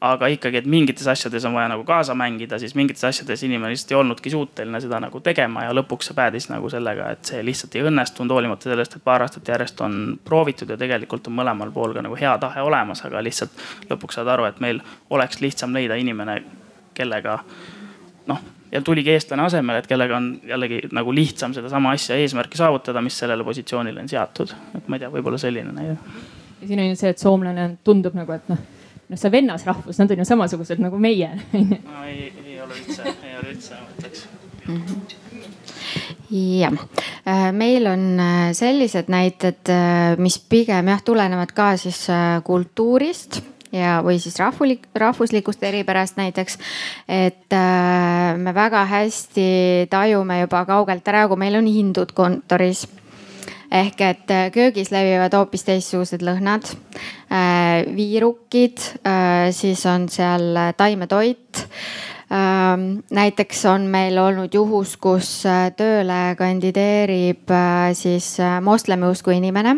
Aga 0.06 0.28
ikkagi, 0.34 0.60
et 0.62 0.68
mingites 0.70 1.08
asjades 1.10 1.46
on 1.48 1.56
vaja 1.58 1.70
nagu 1.72 1.84
kaasa 1.88 2.15
mängida, 2.18 2.60
siis 2.62 2.76
mingites 2.78 3.04
asjades 3.08 3.44
inimene 3.48 3.74
lihtsalt 3.74 3.94
ei 3.94 4.00
olnudki 4.00 4.32
suuteline 4.34 4.82
seda 4.84 5.00
nagu 5.04 5.20
tegema 5.26 5.65
ja 5.65 5.76
lõpuks 5.76 6.10
see 6.10 6.18
päädis 6.18 6.50
nagu 6.52 6.70
sellega, 6.72 7.12
et 7.15 7.32
see 7.32 7.41
lihtsalt 7.46 7.78
ei 7.78 7.86
õnnestunud, 7.89 8.34
hoolimata 8.36 8.70
sellest, 8.70 8.98
et 8.98 9.06
paar 9.06 9.26
aastat 9.26 9.54
järjest 9.54 9.82
on 9.86 10.02
proovitud 10.26 10.70
ja 10.70 10.78
tegelikult 10.78 11.30
on 11.32 11.38
mõlemal 11.39 11.72
pool 11.74 11.96
ka 11.96 12.04
nagu 12.06 12.18
hea 12.20 12.36
tahe 12.41 12.65
olemas, 12.65 13.02
aga 13.08 13.24
lihtsalt 13.26 13.65
lõpuks 13.89 14.20
saad 14.20 14.30
aru, 14.36 14.50
et 14.50 14.62
meil 14.63 14.84
oleks 15.10 15.41
lihtsam 15.41 15.74
leida 15.76 15.98
inimene, 16.02 16.41
kellega 16.96 17.39
noh 18.30 18.52
ja 18.72 18.82
tuligi 18.82 19.13
eestlane 19.13 19.46
asemele, 19.46 19.82
et 19.82 19.88
kellega 19.88 20.18
on 20.18 20.30
jällegi 20.48 20.82
nagu 20.96 21.13
lihtsam 21.15 21.54
sedasama 21.56 21.94
asja, 21.96 22.18
eesmärki 22.20 22.60
saavutada, 22.60 23.02
mis 23.02 23.18
sellele 23.20 23.44
positsioonile 23.44 24.02
on 24.04 24.10
seatud. 24.10 24.54
et 24.76 24.88
ma 24.88 24.98
ei 24.98 25.06
tea, 25.06 25.12
võib-olla 25.13 25.39
selline 25.39 25.72
näide. 25.74 25.98
ja 26.62 26.68
siin 26.68 26.82
on 26.84 26.89
ju 26.89 26.98
see, 27.00 27.13
et 27.15 27.22
soomlane 27.22 27.70
tundub 27.84 28.18
nagu, 28.18 28.36
et 28.36 28.50
noh, 28.52 28.60
noh 29.10 29.22
see 29.22 29.34
vennasrahvus, 29.34 30.00
nad 30.02 30.12
on 30.12 30.24
ju 30.24 30.28
samasugused 30.32 30.82
nagu 30.84 31.00
meie 31.02 31.32
no 31.54 32.06
ei, 32.08 32.32
ei 32.46 32.60
ole 32.62 32.80
üldse, 32.82 33.06
ei 33.06 33.38
ole 33.41 33.54
üldse, 33.56 33.80
ma 33.82 33.94
ütleks 33.98 34.28
mm. 34.65 34.82
-hmm 34.82 35.24
jah, 36.36 36.74
äh, 37.24 37.52
meil 37.54 37.86
on 37.88 38.20
äh, 38.20 38.54
sellised 38.58 39.12
näited, 39.13 39.62
äh, 39.70 40.18
mis 40.18 40.39
pigem 40.39 40.89
jah, 40.89 41.04
tulenevad 41.06 41.54
ka 41.56 41.76
siis 41.78 42.08
kultuurist 42.44 43.44
ja, 43.76 44.00
või 44.06 44.20
siis 44.22 44.38
rahvulik, 44.39 44.88
rahvuslikust 44.96 45.63
eripärast 45.63 46.18
näiteks. 46.18 46.58
et 47.08 47.54
äh, 47.54 48.38
me 48.38 48.54
väga 48.54 48.86
hästi 48.86 49.88
tajume 49.89 50.39
juba 50.41 50.65
kaugelt 50.65 51.08
ära, 51.08 51.28
kui 51.28 51.38
meil 51.38 51.56
on 51.60 51.68
hindud 51.68 52.13
kontoris 52.15 52.86
ehk 53.76 54.02
et 54.06 54.32
äh, 54.34 54.48
köögis 54.56 54.92
levivad 54.94 55.36
hoopis 55.36 55.66
teistsugused 55.68 56.24
lõhnad 56.26 56.72
äh,. 57.30 57.86
viirukid 57.96 58.82
äh,, 59.04 59.52
siis 59.56 59.86
on 59.90 60.10
seal 60.12 60.74
taimetoit 60.78 61.66
näiteks 63.12 63.66
on 63.66 63.82
meil 63.82 64.18
olnud 64.18 64.54
juhus, 64.54 64.96
kus 64.98 65.30
äh, 65.46 65.70
tööle 65.78 66.36
kandideerib 66.38 67.52
äh, 67.54 67.92
siis 67.94 68.40
äh, 68.40 68.58
moslemi 68.62 69.06
usku 69.08 69.32
inimene. 69.32 69.76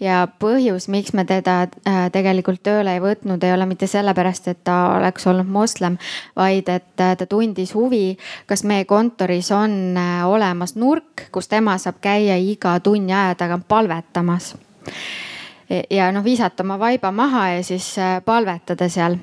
ja 0.00 0.26
põhjus, 0.40 0.88
miks 0.88 1.12
me 1.12 1.24
teda 1.24 1.68
tegelikult 2.12 2.62
tööle 2.64 2.96
ei 2.96 3.00
võtnud, 3.00 3.44
ei 3.44 3.52
ole 3.52 3.66
mitte 3.70 3.86
sellepärast, 3.86 4.48
et 4.48 4.62
ta 4.64 4.96
oleks 4.96 5.26
olnud 5.26 5.46
moslem, 5.46 5.98
vaid 6.36 6.68
et 6.68 6.88
ta 6.96 7.26
tundis 7.28 7.74
huvi, 7.74 8.16
kas 8.46 8.64
meie 8.64 8.84
kontoris 8.84 9.52
on 9.54 9.98
olemas 10.26 10.74
nurk, 10.76 11.28
kus 11.32 11.48
tema 11.48 11.76
saab 11.78 12.00
käia 12.02 12.36
iga 12.40 12.78
tunni 12.80 13.12
aja 13.14 13.36
tagant 13.44 13.68
palvetamas 13.68 14.54
ja 15.90 16.10
noh, 16.12 16.24
visata 16.24 16.62
oma 16.64 16.78
vaiba 16.78 17.12
maha 17.12 17.48
ja 17.56 17.62
siis 17.64 17.86
äh, 17.98 18.20
palvetada 18.24 18.88
seal. 18.88 19.16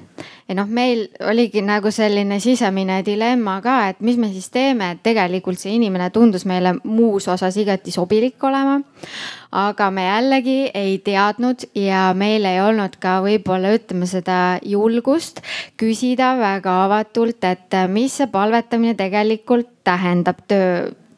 ja 0.48 0.56
noh, 0.56 0.68
meil 0.68 1.08
oligi 1.30 1.62
nagu 1.62 1.92
selline 1.92 2.40
sisemine 2.40 3.02
dilemma 3.06 3.60
ka, 3.62 3.76
et 3.90 4.02
mis 4.02 4.18
me 4.18 4.32
siis 4.34 4.50
teeme, 4.50 4.92
et 4.92 5.04
tegelikult 5.04 5.60
see 5.60 5.76
inimene 5.78 6.10
tundus 6.16 6.46
meile 6.50 6.76
muus 6.84 7.28
osas 7.28 7.58
igati 7.58 7.92
sobilik 7.92 8.44
olema. 8.44 8.80
aga 9.52 9.90
me 9.92 10.06
jällegi 10.06 10.58
ei 10.74 10.98
teadnud 11.06 11.68
ja 11.76 12.14
meil 12.14 12.46
ei 12.46 12.62
olnud 12.62 12.98
ka 13.02 13.20
võib-olla 13.26 13.74
ütleme 13.78 14.08
seda 14.10 14.60
julgust 14.64 15.42
küsida 15.78 16.36
väga 16.40 16.84
avatult, 16.86 17.44
et 17.44 17.74
äh, 17.74 17.88
mis 17.88 18.18
see 18.18 18.28
palvetamine 18.28 18.96
tegelikult 18.96 19.70
tähendab 19.84 20.46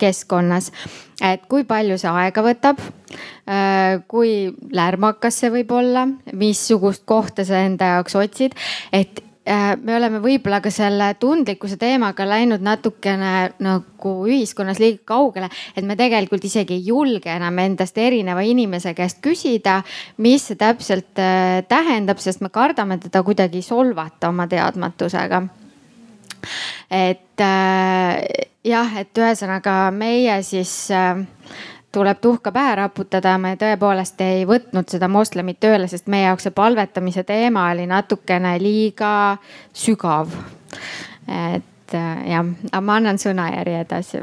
töökeskkonnas 0.01 0.71
et 1.21 1.43
kui 1.49 1.65
palju 1.69 1.97
see 2.01 2.09
aega 2.09 2.43
võtab, 2.45 2.79
äh, 3.45 4.01
kui 4.09 4.51
lärmakas 4.73 5.41
see 5.41 5.51
võib 5.53 5.73
olla, 5.77 6.07
missugust 6.33 7.05
kohta 7.05 7.45
sa 7.45 7.61
enda 7.67 7.95
jaoks 7.95 8.17
otsid, 8.17 8.55
et 8.91 9.21
äh, 9.45 9.75
me 9.77 9.95
oleme 9.99 10.21
võib-olla 10.23 10.61
ka 10.65 10.71
selle 10.73 11.11
tundlikkuse 11.21 11.77
teemaga 11.81 12.25
läinud 12.25 12.65
natukene 12.65 13.51
nagu 13.61 14.15
ühiskonnas 14.25 14.81
liiga 14.81 15.05
kaugele, 15.13 15.51
et 15.75 15.85
me 15.85 15.97
tegelikult 15.99 16.49
isegi 16.49 16.79
ei 16.79 16.89
julge 16.89 17.29
enam 17.35 17.61
endast 17.61 18.01
erineva 18.01 18.41
inimese 18.41 18.95
käest 18.97 19.21
küsida, 19.21 19.83
mis 20.17 20.49
see 20.49 20.57
täpselt 20.57 21.21
äh, 21.21 21.61
tähendab, 21.69 22.23
sest 22.23 22.41
me 22.41 22.49
kardame 22.49 22.97
teda 22.97 23.21
kuidagi 23.27 23.61
solvata 23.65 24.33
oma 24.33 24.49
teadmatusega. 24.49 25.45
Et 26.91 27.45
jah, 28.63 28.97
et 28.99 29.17
ühesõnaga 29.17 29.75
meie 29.95 30.41
siis 30.45 30.73
äh, 30.93 31.23
tuleb 31.91 32.19
tuhka 32.21 32.51
pähe 32.51 32.75
raputada, 32.75 33.35
me 33.41 33.55
tõepoolest 33.59 34.21
ei 34.23 34.45
võtnud 34.47 34.89
seda 34.91 35.09
moslemit 35.11 35.59
tööle, 35.59 35.89
sest 35.91 36.07
meie 36.11 36.29
jaoks 36.29 36.47
see 36.47 36.55
palvetamise 36.55 37.23
teema 37.27 37.67
oli 37.73 37.87
natukene 37.89 38.55
liiga 38.61 39.37
sügav. 39.73 40.31
et 41.27 41.95
äh, 41.95 42.23
jah, 42.31 42.45
aga 42.71 42.81
ma 42.81 42.95
annan 42.95 43.19
sõnajärje 43.19 43.81
edasi. 43.81 44.21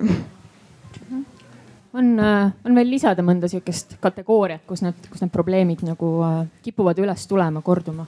on, 1.93 2.19
äh, 2.21 2.53
on 2.65 2.75
veel 2.75 2.91
lisada 2.91 3.23
mõnda 3.23 3.49
sihukest 3.49 3.99
kategooriat, 4.01 4.65
kus 4.67 4.83
need, 4.83 5.11
kus 5.11 5.21
need 5.21 5.33
probleemid 5.33 5.85
nagu 5.85 6.15
äh, 6.25 6.47
kipuvad 6.63 6.99
üles 6.99 7.27
tulema, 7.27 7.63
korduma? 7.63 8.07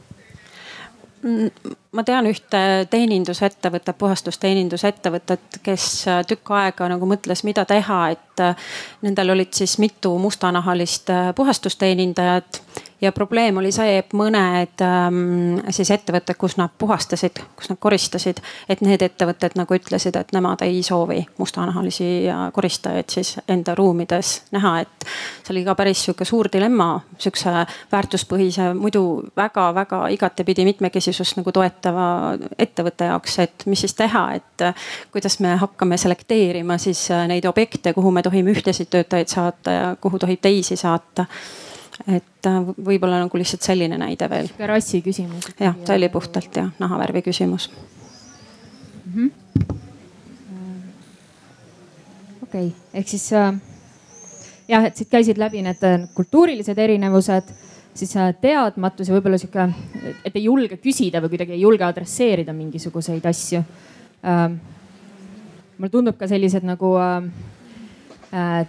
Ma 1.20 2.04
tean 2.06 2.26
ühte 2.30 2.60
teenindusettevõtet, 2.90 3.96
puhastusteenindusettevõtet, 3.98 5.58
kes 5.64 5.86
äh, 6.08 6.20
tükk 6.28 6.52
aega 6.56 6.88
nagu 6.92 7.08
mõtles, 7.08 7.42
mida 7.44 7.66
teha, 7.68 8.00
et 8.14 8.44
äh, 8.44 8.70
nendel 9.04 9.34
olid 9.34 9.52
siis 9.56 9.76
mitu 9.82 10.14
mustanahalist 10.22 11.12
äh, 11.12 11.32
puhastusteenindajat 11.36 12.62
ja 13.00 13.12
probleem 13.12 13.56
oli 13.56 13.72
see, 13.72 13.98
et 13.98 14.12
mõned 14.16 14.82
ähm, 14.84 15.60
siis 15.72 15.90
ettevõtted, 15.94 16.36
kus 16.40 16.56
nad 16.60 16.72
puhastasid, 16.78 17.40
kus 17.56 17.70
nad 17.72 17.78
koristasid, 17.80 18.40
et 18.68 18.82
need 18.84 19.02
ettevõtted 19.02 19.56
nagu 19.58 19.76
ütlesid, 19.76 20.16
et 20.20 20.34
nemad 20.36 20.62
ei 20.66 20.82
soovi 20.86 21.22
mustanahalisi 21.38 22.10
koristajaid 22.52 23.12
siis 23.12 23.36
enda 23.48 23.74
ruumides 23.78 24.32
näha, 24.54 24.74
et 24.84 25.08
see 25.44 25.54
oli 25.54 25.64
ka 25.66 25.74
päris 25.78 26.04
sihuke 26.04 26.26
suur 26.28 26.50
dilemma 26.52 26.90
sihukese 27.18 27.64
väärtuspõhise, 27.92 28.70
muidu 28.76 29.04
väga-väga 29.36 30.02
igatepidi 30.16 30.66
mitmekesisust 30.68 31.40
nagu 31.40 31.52
toetava 31.52 32.10
ettevõtte 32.58 33.10
jaoks, 33.10 33.38
et 33.46 33.66
mis 33.70 33.86
siis 33.86 33.96
teha, 33.96 34.26
et 34.36 34.66
kuidas 35.12 35.40
me 35.40 35.56
hakkame 35.60 35.96
selekteerima 36.00 36.78
siis 36.78 37.06
neid 37.30 37.48
objekte, 37.48 37.94
kuhu 37.96 38.12
me 38.12 38.22
tohime 38.22 38.52
ühtesid 38.52 38.92
töötajaid 38.92 39.32
saata 39.32 39.76
ja 39.76 39.90
kuhu 40.00 40.20
tohib 40.20 40.40
teisi 40.44 40.76
saata 40.76 41.26
et 42.06 42.48
äh, 42.48 42.58
võib-olla 42.76 43.20
nagu 43.22 43.40
lihtsalt 43.40 43.66
selline 43.66 43.98
näide 44.00 44.28
veel. 44.30 44.48
rassi 44.68 45.02
küsimus. 45.04 45.50
jah, 45.60 45.76
see 45.84 45.96
oli 45.96 46.08
puhtalt 46.08 46.56
jah, 46.56 46.70
nahavärvi 46.78 47.22
küsimus 47.26 47.70
mm 49.04 49.12
-hmm.. 49.14 49.30
okei 52.42 52.66
okay., 52.66 52.72
ehk 52.94 53.08
siis 53.08 53.32
äh, 53.32 53.54
jah, 54.68 54.84
et 54.84 54.96
siit 54.96 55.10
käisid 55.10 55.38
läbi 55.38 55.62
need 55.62 55.84
kultuurilised 56.14 56.78
erinevused, 56.78 57.54
siis 57.94 58.14
teadmatus 58.40 59.08
ja 59.08 59.14
võib-olla 59.14 59.38
sihuke, 59.38 59.68
et 60.24 60.36
ei 60.36 60.44
julge 60.44 60.76
küsida 60.76 61.20
või 61.20 61.28
kuidagi 61.34 61.52
ei 61.52 61.60
julge 61.60 61.84
adresseerida 61.84 62.52
mingisuguseid 62.52 63.26
asju 63.26 63.64
mulle 65.80 65.90
tundub 65.90 66.18
ka 66.20 66.28
sellised 66.28 66.64
nagu 66.68 66.92
äh, 67.00 68.66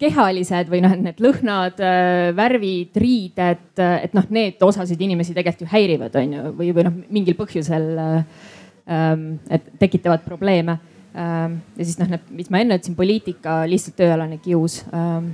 kehalised 0.00 0.70
või 0.72 0.80
noh, 0.84 0.94
need 0.96 1.20
lõhnad, 1.22 1.80
äh, 1.84 2.30
värvid, 2.36 2.96
riided, 3.02 3.66
äh, 3.78 3.96
et 4.06 4.16
noh, 4.16 4.26
need 4.32 4.62
osasid 4.64 5.00
inimesi 5.00 5.34
tegelikult 5.36 5.66
ju 5.66 5.72
häirivad, 5.74 6.16
on 6.20 6.36
ju, 6.36 6.44
või, 6.56 6.70
või 6.76 6.86
noh, 6.86 6.96
mingil 7.12 7.36
põhjusel 7.38 7.86
äh, 8.00 8.40
ähm, 8.88 9.26
et 9.52 9.68
tekitavad 9.82 10.24
probleeme. 10.24 10.78
Ähm, 11.10 11.60
ja 11.76 11.84
siis 11.86 11.98
noh, 12.00 12.12
mis 12.32 12.50
ma 12.52 12.62
enne 12.62 12.80
ütlesin, 12.80 12.96
poliitika, 12.98 13.62
lihtsalt 13.68 13.98
tööalane 14.00 14.40
kius. 14.42 14.80
Ähm, 14.94 15.32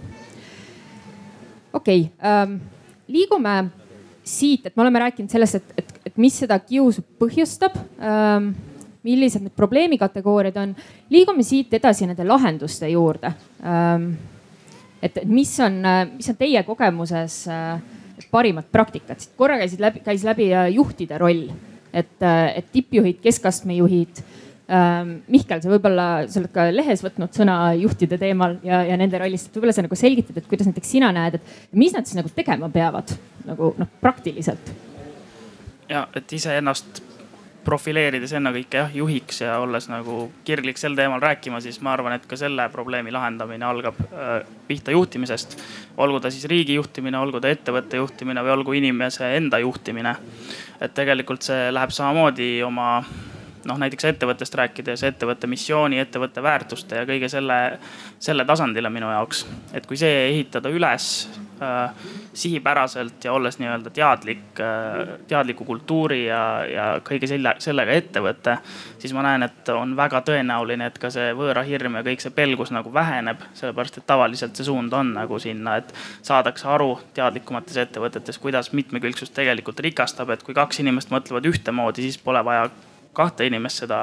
okei 1.77 2.09
okay,, 2.09 2.61
liigume 3.13 3.59
siit, 4.27 4.65
et 4.67 4.75
me 4.75 4.83
oleme 4.83 5.05
rääkinud 5.05 5.31
sellest, 5.31 5.61
et, 5.61 5.83
et, 5.83 5.99
et 6.11 6.17
mis 6.19 6.35
seda 6.43 6.59
kiusu 6.59 7.05
põhjustab 7.21 7.77
millised 9.07 9.45
need 9.45 9.55
probleemikategooriad 9.55 10.57
on. 10.59 10.73
liigume 11.15 11.45
siit 11.47 11.75
edasi 11.79 12.09
nende 12.09 12.25
lahenduste 12.27 12.89
juurde. 12.91 13.31
Et 15.07 15.21
mis 15.29 15.53
on, 15.65 15.79
mis 16.17 16.29
on 16.33 16.39
teie 16.39 16.63
kogemuses 16.67 17.45
parimad 18.33 18.69
praktikad, 18.73 19.21
siit 19.21 19.37
korra 19.37 19.59
käisid 19.61 19.83
läbi, 19.83 20.03
käis 20.05 20.25
läbi 20.27 20.49
juhtide 20.75 21.19
roll, 21.21 21.47
et, 21.93 22.17
et 22.23 22.73
tippjuhid, 22.73 23.21
keskastme 23.25 23.77
juhid 23.79 24.23
ähm,. 24.73 25.19
Mihkel, 25.31 25.61
sa 25.63 25.71
võib-olla, 25.71 26.07
sa 26.31 26.41
oled 26.41 26.53
ka 26.55 26.69
lehes 26.75 27.05
võtnud 27.05 27.37
sõna 27.37 27.59
juhtide 27.79 28.19
teemal 28.21 28.59
ja, 28.67 28.83
ja 28.89 28.97
nende 28.99 29.21
rollist, 29.23 29.51
et 29.51 29.59
võib-olla 29.59 29.77
sa 29.77 29.85
nagu 29.87 29.99
selgitad, 29.99 30.41
et 30.41 30.49
kuidas 30.51 30.69
näiteks 30.71 30.95
sina 30.97 31.13
näed, 31.15 31.39
et 31.39 31.77
mis 31.77 31.95
nad 31.95 32.09
siis 32.09 32.19
nagu 32.19 32.33
tegema 32.35 32.71
peavad 32.73 33.15
nagu 33.47 33.75
noh, 33.79 33.93
praktiliselt? 34.03 34.73
ja 35.87 36.09
et 36.19 36.33
iseennast 36.35 37.05
profileerides 37.67 38.33
ennekõike 38.39 38.79
jah 38.79 38.95
juhiks 38.95 39.43
ja 39.43 39.59
olles 39.63 39.89
nagu 39.91 40.29
kirglik 40.47 40.79
sel 40.79 40.95
teemal 40.99 41.21
rääkima, 41.23 41.61
siis 41.65 41.81
ma 41.83 41.93
arvan, 41.97 42.15
et 42.17 42.27
ka 42.31 42.39
selle 42.39 42.69
probleemi 42.73 43.15
lahendamine 43.15 43.67
algab 43.67 43.99
äh, 44.07 44.39
pihta 44.69 44.95
juhtimisest. 44.95 45.59
olgu 45.97 46.21
ta 46.21 46.31
siis 46.31 46.47
riigi 46.51 46.79
juhtimine, 46.79 47.19
olgu 47.19 47.41
ta 47.41 47.51
ettevõtte 47.51 47.99
juhtimine 47.99 48.45
või 48.47 48.55
olgu 48.55 48.77
inimese 48.79 49.33
enda 49.37 49.59
juhtimine. 49.59 50.17
et 50.81 50.95
tegelikult 50.95 51.43
see 51.43 51.73
läheb 51.73 51.91
samamoodi 51.91 52.63
oma 52.63 53.01
noh, 53.67 53.79
näiteks 53.81 54.09
ettevõttest 54.13 54.55
rääkides 54.59 55.03
ettevõtte 55.09 55.49
missiooni, 55.51 55.99
ettevõtte 56.03 56.43
väärtuste 56.43 57.03
ja 57.03 57.09
kõige 57.09 57.29
selle, 57.33 57.79
selle 58.23 58.45
tasandile 58.49 58.91
minu 58.93 59.11
jaoks. 59.11 59.47
et 59.75 59.87
kui 59.87 59.99
see 60.01 60.29
ehitada 60.31 60.71
üles 60.73 61.29
äh, 61.63 61.91
sihipäraselt 62.37 63.25
ja 63.25 63.33
olles 63.33 63.59
nii-öelda 63.59 63.91
teadlik 63.91 64.61
äh,, 64.61 65.19
teadliku 65.29 65.65
kultuuri 65.65 66.27
ja, 66.27 66.41
ja 66.69 66.87
kõige 67.05 67.29
selle, 67.31 67.55
sellega 67.59 67.97
ettevõte, 67.97 68.59
siis 68.99 69.15
ma 69.17 69.25
näen, 69.27 69.47
et 69.47 69.73
on 69.75 69.97
väga 69.97 70.21
tõenäoline, 70.27 70.91
et 70.91 70.99
ka 71.03 71.11
see 71.13 71.33
võõrahirm 71.37 72.01
ja 72.01 72.05
kõik 72.07 72.25
see 72.25 72.35
pelgus 72.37 72.73
nagu 72.75 72.93
väheneb. 72.95 73.43
sellepärast, 73.55 73.99
et 73.99 74.07
tavaliselt 74.07 74.57
see 74.57 74.69
suund 74.69 74.93
on 74.93 75.15
nagu 75.17 75.39
sinna, 75.43 75.79
et 75.81 75.95
saadakse 76.23 76.69
aru 76.69 76.99
teadlikumates 77.17 77.77
ettevõtetes, 77.87 78.39
kuidas 78.39 78.73
mitmekülgsus 78.73 79.31
tegelikult 79.31 79.81
rikastab, 79.81 80.31
et 80.31 80.43
kui 80.43 80.55
kaks 80.55 80.85
inimest 80.85 81.11
mõtlevad 81.15 81.49
ühtemoodi, 81.49 82.05
siis 82.05 82.19
pole 82.19 82.45
vaja 82.45 82.69
kahte 83.17 83.47
inimest 83.49 83.85
seda 83.85 83.99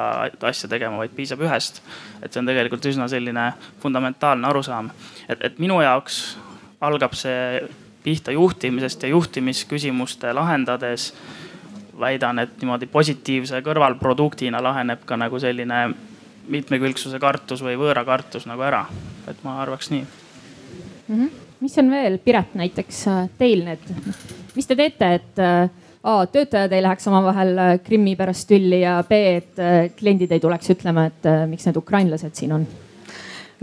asja 0.50 0.70
tegema, 0.72 0.98
vaid 1.02 1.14
piisab 1.16 1.44
ühest. 1.46 1.82
et 2.22 2.34
see 2.34 2.42
on 2.42 2.50
tegelikult 2.50 2.86
üsna 2.90 3.08
selline 3.12 3.52
fundamentaalne 3.84 4.48
arusaam. 4.50 4.92
et, 5.30 5.40
et 5.42 5.60
minu 5.60 5.82
jaoks 5.82 6.38
algab 6.82 7.14
see 7.16 7.64
pihta 8.04 8.32
juhtimisest 8.36 9.04
ja 9.04 9.10
juhtimisküsimuste 9.10 10.34
lahendades 10.34 11.14
väidan, 12.00 12.40
et 12.40 12.58
niimoodi 12.62 12.90
positiivse 12.92 13.62
kõrvalproduktina 13.64 14.60
laheneb 14.64 15.06
ka 15.06 15.18
nagu 15.18 15.40
selline 15.40 15.86
mitmekülgsuse 16.52 17.20
kartus 17.24 17.64
või 17.64 17.78
võõra 17.80 18.04
kartus 18.06 18.48
nagu 18.50 18.62
ära. 18.62 18.86
et 19.28 19.44
ma 19.44 19.62
arvaks 19.62 19.92
nii 19.92 20.02
mm. 20.02 21.16
-hmm. 21.16 21.30
mis 21.60 21.78
on 21.78 21.92
veel, 21.92 22.18
Piret, 22.18 22.56
näiteks 22.56 23.08
äh, 23.08 23.30
teil 23.38 23.64
need, 23.66 23.80
mis 24.56 24.68
te 24.68 24.76
teete, 24.76 25.14
et 25.14 25.40
äh, 25.40 25.70
A, 26.04 26.26
töötajad 26.28 26.74
ei 26.76 26.82
läheks 26.84 27.06
omavahel 27.08 27.58
äh, 27.58 27.70
Krimmi 27.80 28.18
pärast 28.20 28.50
tülli 28.50 28.82
ja 28.82 28.98
B, 29.08 29.20
et 29.38 29.60
äh, 29.60 29.86
kliendid 29.96 30.34
ei 30.36 30.42
tuleks 30.44 30.74
ütlema, 30.74 31.06
et 31.08 31.30
äh, 31.32 31.46
miks 31.48 31.64
need 31.64 31.80
ukrainlased 31.80 32.36
siin 32.36 32.52
on. 32.58 32.66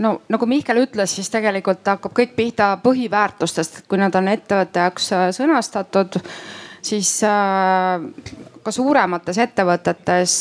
No 0.01 0.15
nagu 0.33 0.47
Mihkel 0.49 0.79
ütles, 0.81 1.13
siis 1.13 1.29
tegelikult 1.29 1.85
hakkab 1.85 2.15
kõik 2.17 2.33
pihta 2.33 2.71
põhiväärtustest, 2.81 3.83
kui 3.85 4.01
nad 4.01 4.15
on 4.17 4.31
ettevõtte 4.31 4.81
jaoks 4.81 5.11
sõnastatud, 5.37 6.17
siis 6.81 7.11
ka 7.21 8.73
suuremates 8.73 9.37
ettevõtetes 9.43 10.33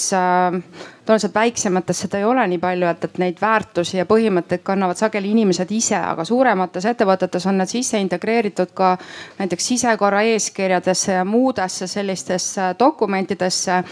tõenäoliselt 1.11 1.35
väiksemates 1.35 2.01
seda 2.05 2.19
ei 2.21 2.25
ole 2.25 2.45
nii 2.47 2.59
palju, 2.63 2.87
et, 2.87 3.05
et 3.05 3.19
neid 3.19 3.41
väärtusi 3.43 3.99
ja 3.99 4.07
põhimõtteid 4.07 4.63
kannavad 4.63 4.99
sageli 5.01 5.33
inimesed 5.35 5.71
ise, 5.75 5.99
aga 5.99 6.25
suuremates 6.25 6.87
ettevõtetes 6.87 7.47
on 7.51 7.59
need 7.59 7.73
sisse 7.73 7.99
integreeritud 7.99 8.71
ka 8.75 8.93
näiteks 9.41 9.67
sisekorra 9.73 10.23
eeskirjadesse 10.31 11.19
ja 11.19 11.25
muudesse 11.27 11.91
sellistesse 11.91 12.75
dokumentidesse 12.79 13.83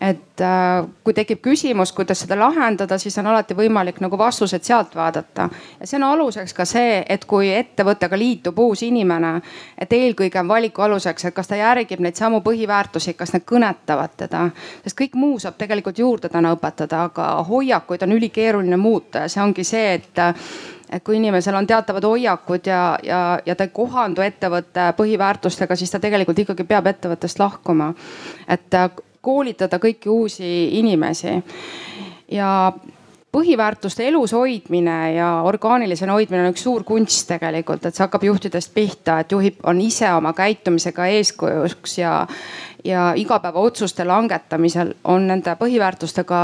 et 0.00 0.40
äh, 0.40 0.86
kui 1.04 1.14
tekib 1.14 1.40
küsimus, 1.42 1.92
kuidas 1.92 2.22
seda 2.22 2.38
lahendada, 2.38 2.98
siis 2.98 3.18
on 3.18 3.26
alati 3.26 3.56
võimalik 3.58 3.98
nagu 4.04 4.18
vastused 4.18 4.62
sealt 4.64 4.94
vaadata. 4.94 5.48
ja 5.80 5.86
see 5.86 5.98
on 5.98 6.06
aluseks 6.10 6.54
ka 6.54 6.64
see, 6.64 7.02
et 7.08 7.24
kui 7.24 7.50
ettevõttega 7.54 8.18
liitub 8.18 8.58
uus 8.58 8.82
inimene, 8.86 9.40
et 9.78 9.92
eelkõige 9.92 10.40
on 10.40 10.48
valiku 10.48 10.86
aluseks, 10.86 11.24
et 11.24 11.34
kas 11.34 11.50
ta 11.50 11.58
järgib 11.58 12.00
neid 12.00 12.16
samu 12.16 12.40
põhiväärtusi, 12.46 13.14
kas 13.18 13.34
need 13.34 13.46
kõnetavad 13.48 14.16
teda. 14.16 14.48
sest 14.84 14.98
kõik 15.00 15.18
muu 15.18 15.38
saab 15.38 15.58
tegelikult 15.58 15.98
juurde 15.98 16.28
täna 16.28 16.54
õpetada, 16.54 17.04
aga 17.10 17.28
hoiakuid 17.48 18.02
on 18.02 18.12
ülikeeruline 18.12 18.76
muuta 18.76 19.26
ja 19.26 19.28
see 19.28 19.42
ongi 19.42 19.64
see, 19.64 19.94
et 19.94 20.26
et 20.88 21.04
kui 21.04 21.18
inimesel 21.18 21.54
on 21.54 21.66
teatavad 21.68 22.04
hoiakud 22.04 22.66
ja, 22.66 22.98
ja, 23.02 23.18
ja 23.46 23.54
ta 23.56 23.66
ei 23.66 23.72
kohandu 23.74 24.22
ettevõtte 24.24 24.92
põhiväärtustega, 24.96 25.76
siis 25.76 25.90
ta 25.92 26.00
tegelikult 26.00 26.38
ikkagi 26.38 26.64
peab 26.64 26.86
ettevõttest 26.86 27.38
lahkuma. 27.38 27.92
et 28.48 28.74
koolitada 29.20 29.78
kõiki 29.82 30.08
uusi 30.08 30.78
inimesi. 30.78 31.42
ja 32.30 32.72
põhiväärtuste 33.32 34.06
elus 34.08 34.32
hoidmine 34.32 35.14
ja 35.14 35.28
orgaanilisena 35.44 36.12
hoidmine 36.16 36.46
on 36.46 36.54
üks 36.54 36.64
suur 36.64 36.84
kunst 36.84 37.28
tegelikult, 37.28 37.84
et 37.84 37.94
see 37.94 38.04
hakkab 38.04 38.24
juhtidest 38.24 38.72
pihta, 38.74 39.20
et 39.20 39.32
juhib, 39.32 39.60
on 39.68 39.80
ise 39.84 40.08
oma 40.12 40.32
käitumisega 40.32 41.06
eeskujuks 41.18 41.98
ja, 41.98 42.14
ja 42.84 43.12
igapäevaotsuste 43.16 44.04
langetamisel 44.08 44.94
on 45.04 45.28
nende 45.28 45.56
põhiväärtustega 45.60 46.42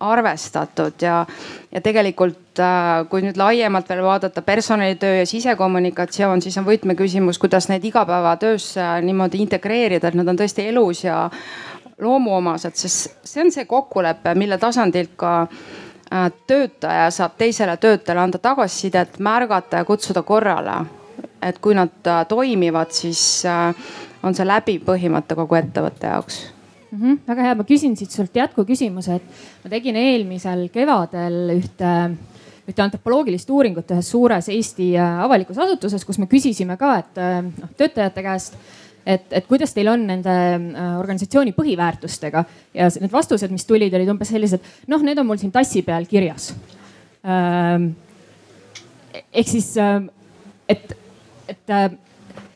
arvestatud 0.00 1.02
ja, 1.02 1.24
ja 1.72 1.80
tegelikult 1.82 2.60
äh, 2.62 3.08
kui 3.10 3.22
nüüd 3.24 3.38
laiemalt 3.40 3.88
veel 3.90 4.02
vaadata 4.04 4.42
personalitöö 4.46 5.16
ja 5.22 5.26
sisekommunikatsioon, 5.26 6.42
siis 6.42 6.58
on 6.60 6.68
võtmeküsimus, 6.68 7.40
kuidas 7.42 7.66
neid 7.72 7.84
igapäevatöösse 7.88 8.86
niimoodi 9.02 9.42
integreerida, 9.42 10.12
et 10.12 10.18
nad 10.18 10.28
on 10.28 10.38
tõesti 10.38 10.68
elus 10.70 11.02
ja 11.04 11.24
loomuomased, 12.00 12.74
sest 12.74 13.26
see 13.26 13.42
on 13.42 13.52
see 13.52 13.66
kokkulepe, 13.68 14.34
mille 14.38 14.58
tasandilt 14.58 15.14
ka 15.18 15.32
äh, 15.42 16.28
töötaja 16.46 17.08
saab 17.14 17.38
teisele 17.38 17.76
töötajale 17.76 18.24
anda 18.26 18.38
tagasisidet, 18.42 19.18
märgata 19.18 19.82
ja 19.82 19.88
kutsuda 19.88 20.22
korrale. 20.22 20.84
et 21.42 21.58
kui 21.62 21.74
nad 21.74 22.06
äh, 22.06 22.24
toimivad, 22.26 22.90
siis 22.90 23.44
äh, 23.46 23.74
on 24.22 24.34
see 24.34 24.46
läbiv 24.46 24.82
põhimõte 24.86 25.36
kogu 25.38 25.54
ettevõtte 25.54 26.06
jaoks 26.10 26.40
mm. 26.90 26.98
-hmm, 26.98 27.18
väga 27.28 27.42
hea, 27.42 27.54
ma 27.54 27.64
küsin 27.64 27.94
siit 27.96 28.10
sult 28.10 28.34
jätkuküsimuse, 28.36 29.14
et 29.14 29.22
ma 29.64 29.70
tegin 29.70 29.96
eelmisel 29.96 30.68
kevadel 30.74 31.54
ühte 31.54 31.92
ühte 32.68 32.82
antropoloogilist 32.84 33.50
uuringut 33.50 33.90
ühes 33.90 34.10
suures 34.10 34.48
Eesti 34.52 34.90
avalikus 34.98 35.58
asutuses, 35.58 36.04
kus 36.04 36.18
me 36.18 36.26
küsisime 36.26 36.76
ka, 36.76 36.98
et 36.98 37.22
noh 37.62 37.70
töötajate 37.76 38.22
käest 38.22 38.58
et, 39.08 39.30
et 39.32 39.46
kuidas 39.48 39.72
teil 39.76 39.88
on 39.92 40.04
nende 40.10 40.34
äh, 40.34 40.90
organisatsiooni 41.00 41.54
põhiväärtustega 41.56 42.44
ja 42.76 42.88
need 43.00 43.12
vastused, 43.12 43.52
mis 43.54 43.64
tulid, 43.68 43.94
olid 43.96 44.10
umbes 44.12 44.32
sellised, 44.34 44.74
noh, 44.92 45.04
need 45.04 45.20
on 45.20 45.28
mul 45.28 45.40
siin 45.40 45.54
tassi 45.54 45.82
peal 45.86 46.08
kirjas. 46.10 46.50
Ähm, 47.24 47.92
ehk 49.32 49.48
siis, 49.48 49.72
ähm, 49.82 50.10
et, 50.68 50.92
et 51.48 51.74
äh, 51.74 51.88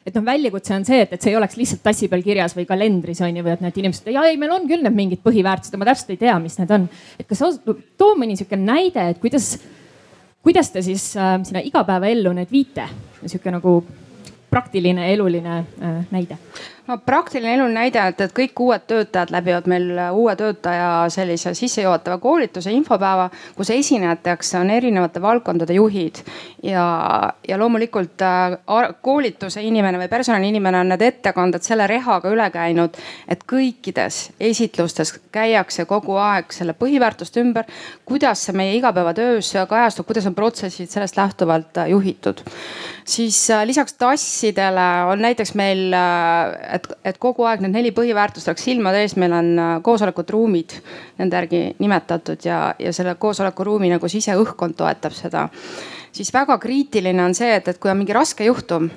et 0.02 0.16
noh, 0.18 0.24
väljakutse 0.26 0.74
on 0.74 0.84
see, 0.86 0.98
et, 1.04 1.12
et 1.14 1.22
see 1.22 1.30
ei 1.30 1.38
oleks 1.38 1.54
lihtsalt 1.54 1.82
tassi 1.84 2.08
peal 2.10 2.24
kirjas 2.26 2.56
või 2.56 2.66
kalendris 2.66 3.20
on 3.22 3.36
ju, 3.38 3.44
või 3.46 3.52
et 3.54 3.60
need 3.62 3.76
inimesed, 3.84 4.08
ja 4.10 4.24
ei, 4.26 4.38
meil 4.40 4.50
on 4.50 4.66
küll 4.66 4.82
need 4.82 4.96
mingid 4.96 5.22
põhiväärtused, 5.22 5.78
ma 5.78 5.86
täpselt 5.86 6.10
ei 6.14 6.18
tea, 6.24 6.34
mis 6.42 6.58
need 6.58 6.74
on. 6.74 6.88
et 7.22 7.28
kas 7.28 7.38
sa 7.38 7.52
too 7.62 8.16
mõni 8.18 8.34
sihuke 8.38 8.58
näide, 8.58 9.12
et 9.14 9.20
kuidas, 9.22 9.52
kuidas 10.42 10.72
te 10.74 10.82
siis 10.82 11.12
äh, 11.14 11.36
sinna 11.46 11.62
igapäevaellu 11.70 12.34
need 12.34 12.50
viite, 12.50 12.88
sihuke 13.22 13.54
nagu 13.54 13.78
praktiline 14.52 15.08
eluline 15.12 15.64
äh, 15.80 16.04
näide? 16.12 16.38
No 16.92 16.98
praktiline 17.06 17.54
elu 17.56 17.66
näide, 17.72 18.00
et, 18.12 18.20
et 18.20 18.34
kõik 18.36 18.60
uued 18.60 18.84
töötajad 18.88 19.32
läbivad 19.32 19.68
meil 19.70 19.88
uue 20.12 20.34
töötaja 20.36 21.06
sellise 21.12 21.54
sissejuhatava 21.56 22.18
koolituse, 22.22 22.72
infopäeva, 22.74 23.28
kus 23.56 23.70
esinejateks 23.72 24.54
on 24.60 24.70
erinevate 24.74 25.22
valdkondade 25.22 25.76
juhid. 25.78 26.22
ja, 26.62 26.84
ja 27.48 27.58
loomulikult 27.58 28.22
äh, 28.22 28.58
koolituse 29.02 29.62
inimene 29.62 29.98
või 29.98 30.08
personaliinimene 30.08 30.82
on 30.82 30.92
need 30.92 31.02
ettekanded 31.02 31.64
selle 31.64 31.86
rehaga 31.90 32.30
üle 32.30 32.48
käinud, 32.54 32.98
et 33.28 33.44
kõikides 33.48 34.20
esitlustes 34.40 35.14
käiakse 35.32 35.86
kogu 35.90 36.16
aeg 36.20 36.52
selle 36.52 36.76
põhiväärtuste 36.78 37.42
ümber, 37.42 37.66
kuidas 38.04 38.44
see 38.46 38.56
meie 38.56 38.76
igapäevatöös 38.76 39.54
kajastub, 39.68 40.06
kuidas 40.06 40.28
on 40.28 40.36
protsessid 40.36 40.92
sellest 40.92 41.16
lähtuvalt 41.16 41.82
äh, 41.82 41.90
juhitud. 41.94 42.44
siis 43.04 43.50
äh, 43.50 43.66
lisaks 43.66 43.94
tassidele 43.98 44.88
on 45.10 45.22
näiteks 45.22 45.54
meil, 45.54 45.92
et 46.72 46.81
et, 46.82 46.90
et 47.12 47.20
kogu 47.22 47.46
aeg 47.48 47.62
need 47.64 47.76
neli 47.76 47.92
põhiväärtust 47.94 48.50
oleks 48.50 48.66
silmade 48.66 49.02
ees, 49.02 49.16
meil 49.20 49.36
on 49.36 49.52
koosolekud, 49.84 50.34
ruumid 50.34 50.76
nende 51.20 51.38
järgi 51.38 51.62
nimetatud 51.78 52.44
ja, 52.44 52.74
ja 52.78 52.92
selle 52.92 53.14
koosolekuruumi 53.20 53.92
nagu 53.92 54.10
siseõhkkond 54.10 54.76
toetab 54.78 55.16
seda. 55.16 55.48
siis 56.12 56.34
väga 56.34 56.58
kriitiline 56.58 57.24
on 57.24 57.34
see, 57.34 57.54
et, 57.56 57.68
et 57.68 57.78
kui 57.78 57.90
on 57.90 57.98
mingi 58.02 58.16
raske 58.16 58.44
juhtum 58.44 58.90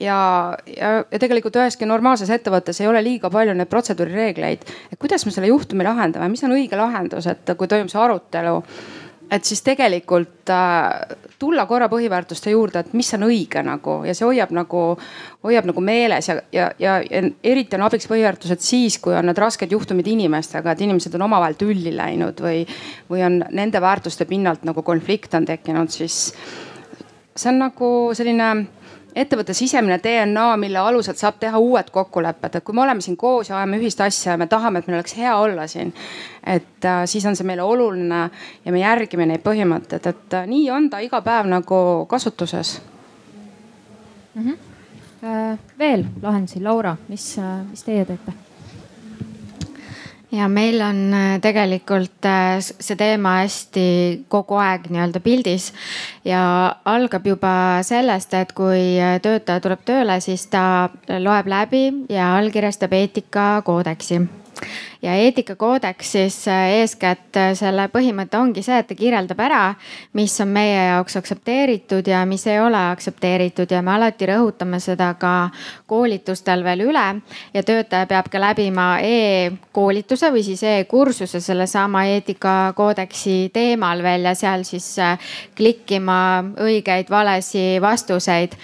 ja, 0.00 0.18
ja, 0.66 0.90
ja 1.10 1.20
tegelikult 1.20 1.56
üheski 1.58 1.86
normaalses 1.86 2.30
ettevõttes 2.34 2.80
ei 2.80 2.88
ole 2.90 3.02
liiga 3.04 3.30
palju 3.30 3.54
neid 3.54 3.70
protseduurireegleid. 3.70 4.66
et 4.92 4.98
kuidas 4.98 5.26
me 5.26 5.32
selle 5.34 5.50
juhtumi 5.50 5.86
lahendame, 5.86 6.28
mis 6.32 6.44
on 6.46 6.54
õige 6.56 6.78
lahendus, 6.78 7.28
et 7.30 7.54
kui 7.58 7.70
toimub 7.70 7.92
see 7.92 8.00
arutelu, 8.00 8.60
et 9.34 9.44
siis 9.44 9.62
tegelikult 9.66 10.50
äh, 10.52 11.16
tulla 11.40 11.66
korra 11.66 11.88
põhiväärtuste 11.90 12.52
juurde, 12.52 12.84
et 12.84 12.92
mis 12.96 13.10
on 13.16 13.26
õige 13.26 13.62
nagu 13.66 13.96
ja 14.06 14.14
see 14.14 14.26
hoiab 14.28 14.52
nagu, 14.54 14.82
hoiab 15.46 15.68
nagu 15.70 15.84
meeles 15.84 16.28
ja, 16.30 16.36
ja, 16.54 16.68
ja, 16.78 16.98
ja 17.02 17.22
eriti 17.42 17.78
on 17.78 17.86
abiks 17.88 18.08
põhiväärtused 18.10 18.62
siis, 18.64 18.98
kui 19.02 19.16
on 19.16 19.26
need 19.28 19.40
rasked 19.40 19.72
juhtumid 19.74 20.08
inimestega, 20.14 20.74
et 20.74 20.84
inimesed 20.86 21.16
on 21.18 21.26
omavahel 21.26 21.58
tülli 21.60 21.94
läinud 21.96 22.40
või, 22.44 22.62
või 23.10 23.26
on 23.26 23.42
nende 23.50 23.82
väärtuste 23.82 24.28
pinnalt 24.30 24.64
nagu 24.68 24.86
konflikt 24.86 25.34
on 25.34 25.48
tekkinud, 25.48 25.90
siis 25.92 26.20
see 27.34 27.50
on 27.50 27.60
nagu 27.66 27.90
selline 28.14 28.50
ettevõtte 29.14 29.54
sisemine 29.54 29.98
DNA, 30.02 30.46
mille 30.56 30.78
alusel 30.78 31.14
saab 31.18 31.38
teha 31.40 31.58
uued 31.58 31.90
kokkulepped, 31.94 32.58
et 32.58 32.64
kui 32.64 32.74
me 32.74 32.82
oleme 32.82 33.00
siin 33.04 33.16
koos 33.16 33.50
ja 33.50 33.58
ajame 33.60 33.78
ühist 33.78 34.00
asja 34.00 34.34
ja 34.34 34.40
me 34.40 34.46
tahame, 34.50 34.78
et 34.78 34.88
meil 34.88 34.98
oleks 34.98 35.16
hea 35.16 35.36
olla 35.36 35.66
siin. 35.66 35.94
et 36.46 36.84
äh, 36.84 37.02
siis 37.06 37.26
on 37.26 37.36
see 37.36 37.46
meile 37.46 37.62
oluline 37.62 38.30
ja 38.64 38.72
me 38.72 38.80
järgime 38.80 39.26
neid 39.26 39.42
põhimõtteid, 39.46 40.06
et 40.06 40.34
äh, 40.34 40.46
nii 40.46 40.70
on 40.70 40.90
ta 40.90 40.98
iga 40.98 41.22
päev 41.22 41.46
nagu 41.46 42.06
kasutuses 42.10 42.80
mm. 44.34 44.42
-hmm. 44.42 44.56
Äh, 45.24 45.58
veel 45.78 46.04
lahendusi, 46.22 46.60
Laura, 46.60 46.96
mis, 47.08 47.38
äh, 47.38 47.62
mis 47.70 47.82
teie 47.84 48.04
teete? 48.04 48.32
Ja 50.34 50.48
meil 50.48 50.80
on 50.82 51.00
äh, 51.14 51.40
tegelikult 51.42 52.26
äh, 52.26 52.58
see 52.60 52.96
teema 52.98 53.38
hästi 53.42 53.86
kogu 54.32 54.58
aeg 54.60 54.88
nii-öelda 54.90 55.22
pildis 55.24 55.70
ja 56.26 56.42
algab 56.84 57.26
juba 57.26 57.54
sellest, 57.86 58.34
et 58.34 58.54
kui 58.56 58.96
äh, 58.98 59.18
töötaja 59.22 59.62
tuleb 59.64 59.84
tööle, 59.86 60.18
siis 60.24 60.46
ta 60.52 60.90
loeb 61.08 61.50
läbi 61.50 61.84
ja 62.12 62.34
allkirjastab 62.38 62.96
eetikakoodeksi 62.98 64.24
ja 65.02 65.14
eetikakoodeks 65.14 66.12
siis 66.12 66.36
äh, 66.48 66.68
eeskätt 66.80 67.36
äh, 67.36 67.52
selle 67.58 67.88
põhimõte 67.92 68.38
ongi 68.38 68.62
see, 68.64 68.78
et 68.80 68.88
ta 68.88 68.96
kirjeldab 68.98 69.40
ära, 69.44 69.62
mis 70.16 70.34
on 70.40 70.52
meie 70.54 70.78
jaoks 70.88 71.18
aktsepteeritud 71.20 72.08
ja 72.08 72.24
mis 72.28 72.46
ei 72.46 72.60
ole 72.60 72.80
aktsepteeritud 72.92 73.70
ja 73.70 73.82
me 73.82 73.94
alati 73.94 74.28
rõhutame 74.30 74.80
seda 74.80 75.12
ka 75.20 75.34
koolitustel 75.90 76.64
veel 76.64 76.86
üle. 76.88 77.04
ja 77.54 77.62
töötaja 77.62 78.06
peab 78.06 78.30
ka 78.32 78.40
läbima 78.40 78.88
e-koolituse 79.02 80.32
või 80.32 80.44
siis 80.46 80.62
e-kursuse 80.62 81.40
sellesama 81.40 82.04
eetikakoodeksi 82.14 83.50
teemal 83.52 84.02
veel 84.02 84.30
ja 84.30 84.34
seal 84.34 84.64
siis 84.64 84.88
äh, 84.98 85.18
klikkima 85.56 86.18
õigeid, 86.64 87.10
valesi 87.10 87.78
vastuseid 87.80 88.56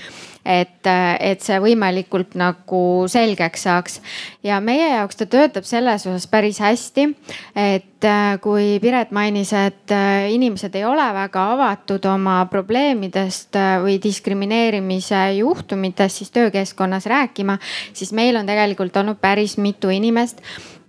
et, 0.45 0.87
et 1.21 1.43
see 1.45 1.59
võimalikult 1.61 2.35
nagu 2.39 2.83
selgeks 3.11 3.67
saaks. 3.67 4.01
ja 4.43 4.61
meie 4.65 4.89
jaoks 4.95 5.21
ta 5.21 5.27
töötab 5.29 5.67
selles 5.69 6.07
osas 6.07 6.27
päris 6.31 6.61
hästi. 6.61 7.07
et 7.55 8.05
äh, 8.05 8.41
kui 8.41 8.79
Piret 8.81 9.13
mainis, 9.13 9.53
et 9.53 9.93
äh, 9.93 10.31
inimesed 10.33 10.75
ei 10.75 10.85
ole 10.85 11.07
väga 11.15 11.47
avatud 11.55 12.05
oma 12.09 12.41
probleemidest 12.51 13.57
äh, 13.57 13.77
või 13.85 14.01
diskrimineerimise 14.03 15.23
juhtumitest 15.39 16.23
siis 16.23 16.31
töökeskkonnas 16.31 17.07
rääkima, 17.07 17.59
siis 17.93 18.13
meil 18.13 18.37
on 18.37 18.47
tegelikult 18.47 18.97
olnud 18.97 19.21
päris 19.21 19.59
mitu 19.59 19.91
inimest 19.93 20.41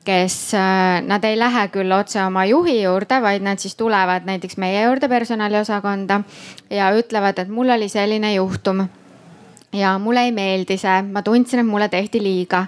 kes, 0.01 0.55
nad 1.05 1.25
ei 1.29 1.35
lähe 1.37 1.67
küll 1.69 1.93
otse 1.93 2.17
oma 2.23 2.41
juhi 2.49 2.79
juurde, 2.81 3.19
vaid 3.21 3.43
nad 3.45 3.61
siis 3.61 3.75
tulevad 3.77 4.25
näiteks 4.25 4.57
meie 4.57 4.79
juurde 4.87 5.05
personaliosakonda 5.09 6.23
ja 6.73 6.89
ütlevad, 6.97 7.37
et 7.37 7.53
mul 7.53 7.69
oli 7.69 7.85
selline 7.89 8.33
juhtum 8.33 8.81
ja 9.73 9.99
mulle 9.99 10.25
ei 10.27 10.31
meeldi 10.31 10.75
see, 10.77 11.01
ma 11.01 11.21
tundsin, 11.23 11.61
et 11.61 11.67
mulle 11.67 11.87
tehti 11.89 12.19
liiga 12.23 12.65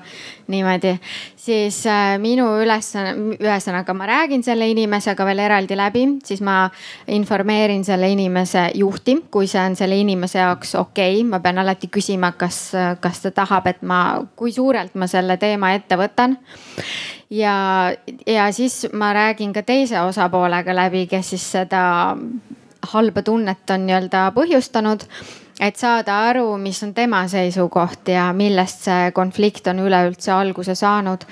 niimoodi, 0.48 0.94
siis 1.40 1.82
äh, 1.88 2.16
minu 2.20 2.46
ülesanne, 2.64 3.36
ühesõnaga 3.40 3.96
ma 3.96 4.08
räägin 4.08 4.44
selle 4.44 4.68
inimesega 4.72 5.26
veel 5.28 5.44
eraldi 5.44 5.78
läbi, 5.78 6.06
siis 6.24 6.42
ma 6.44 6.70
informeerin 7.12 7.84
selle 7.84 8.10
inimese 8.12 8.70
juhti, 8.80 9.18
kui 9.32 9.48
see 9.52 9.62
on 9.64 9.76
selle 9.80 10.00
inimese 10.00 10.40
jaoks 10.40 10.76
okei 10.80 11.20
okay., 11.20 11.28
ma 11.30 11.42
pean 11.44 11.60
alati 11.64 11.92
küsima, 11.92 12.34
kas, 12.40 12.62
kas 13.04 13.24
ta 13.26 13.34
tahab, 13.44 13.68
et 13.72 13.84
ma, 13.84 14.00
kui 14.36 14.56
suurelt 14.56 14.96
ma 14.96 15.08
selle 15.12 15.38
teema 15.42 15.74
ette 15.76 16.00
võtan. 16.00 16.38
ja, 17.30 17.56
ja 18.28 18.50
siis 18.52 18.86
ma 18.94 19.14
räägin 19.14 19.54
ka 19.54 19.64
teise 19.68 20.00
osapoolega 20.02 20.76
läbi, 20.76 21.08
kes 21.12 21.36
siis 21.36 21.52
seda 21.60 21.86
halba 22.94 23.22
tunnet 23.24 23.70
on 23.72 23.88
nii-öelda 23.88 24.30
põhjustanud 24.36 25.08
et 25.60 25.78
saada 25.78 26.16
aru, 26.30 26.58
mis 26.58 26.82
on 26.84 26.94
tema 26.94 27.24
seisukoht 27.30 28.10
ja 28.14 28.30
millest 28.36 28.88
see 28.88 29.12
konflikt 29.16 29.68
on 29.72 29.84
üleüldse 29.86 30.34
alguse 30.34 30.76
saanud. 30.76 31.26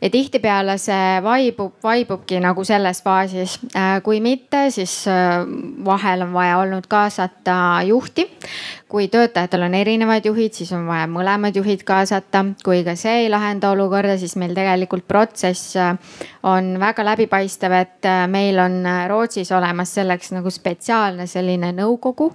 ja 0.00 0.10
tihtipeale 0.12 0.76
see 0.78 1.20
vaibub, 1.24 1.78
vaibubki 1.82 2.40
nagu 2.40 2.64
selles 2.64 3.00
faasis. 3.02 3.58
Äh, 3.74 4.02
kui 4.04 4.20
mitte, 4.20 4.70
siis 4.70 5.06
äh, 5.08 5.40
vahel 5.84 6.22
on 6.22 6.32
vaja 6.32 6.58
olnud 6.58 6.86
kaasata 6.88 7.82
juhti. 7.88 8.28
Kui 8.88 9.08
töötajatel 9.10 9.66
on 9.66 9.74
erinevad 9.74 10.26
juhid, 10.26 10.54
siis 10.54 10.70
on 10.76 10.86
vaja 10.86 11.08
mõlemad 11.10 11.56
juhid 11.56 11.82
kaasata. 11.86 12.44
kui 12.64 12.84
ka 12.84 12.94
see 12.96 13.24
ei 13.24 13.30
lahenda 13.30 13.70
olukorda, 13.70 14.18
siis 14.18 14.36
meil 14.36 14.54
tegelikult 14.54 15.06
protsess 15.08 15.76
äh, 15.76 15.96
on 16.42 16.76
väga 16.80 17.04
läbipaistev, 17.04 17.72
et 17.72 18.10
meil 18.30 18.58
on 18.58 18.82
Rootsis 19.08 19.52
olemas 19.52 19.94
selleks 19.94 20.32
nagu 20.32 20.50
spetsiaalne 20.50 21.26
selline 21.26 21.72
nõukogu 21.72 22.32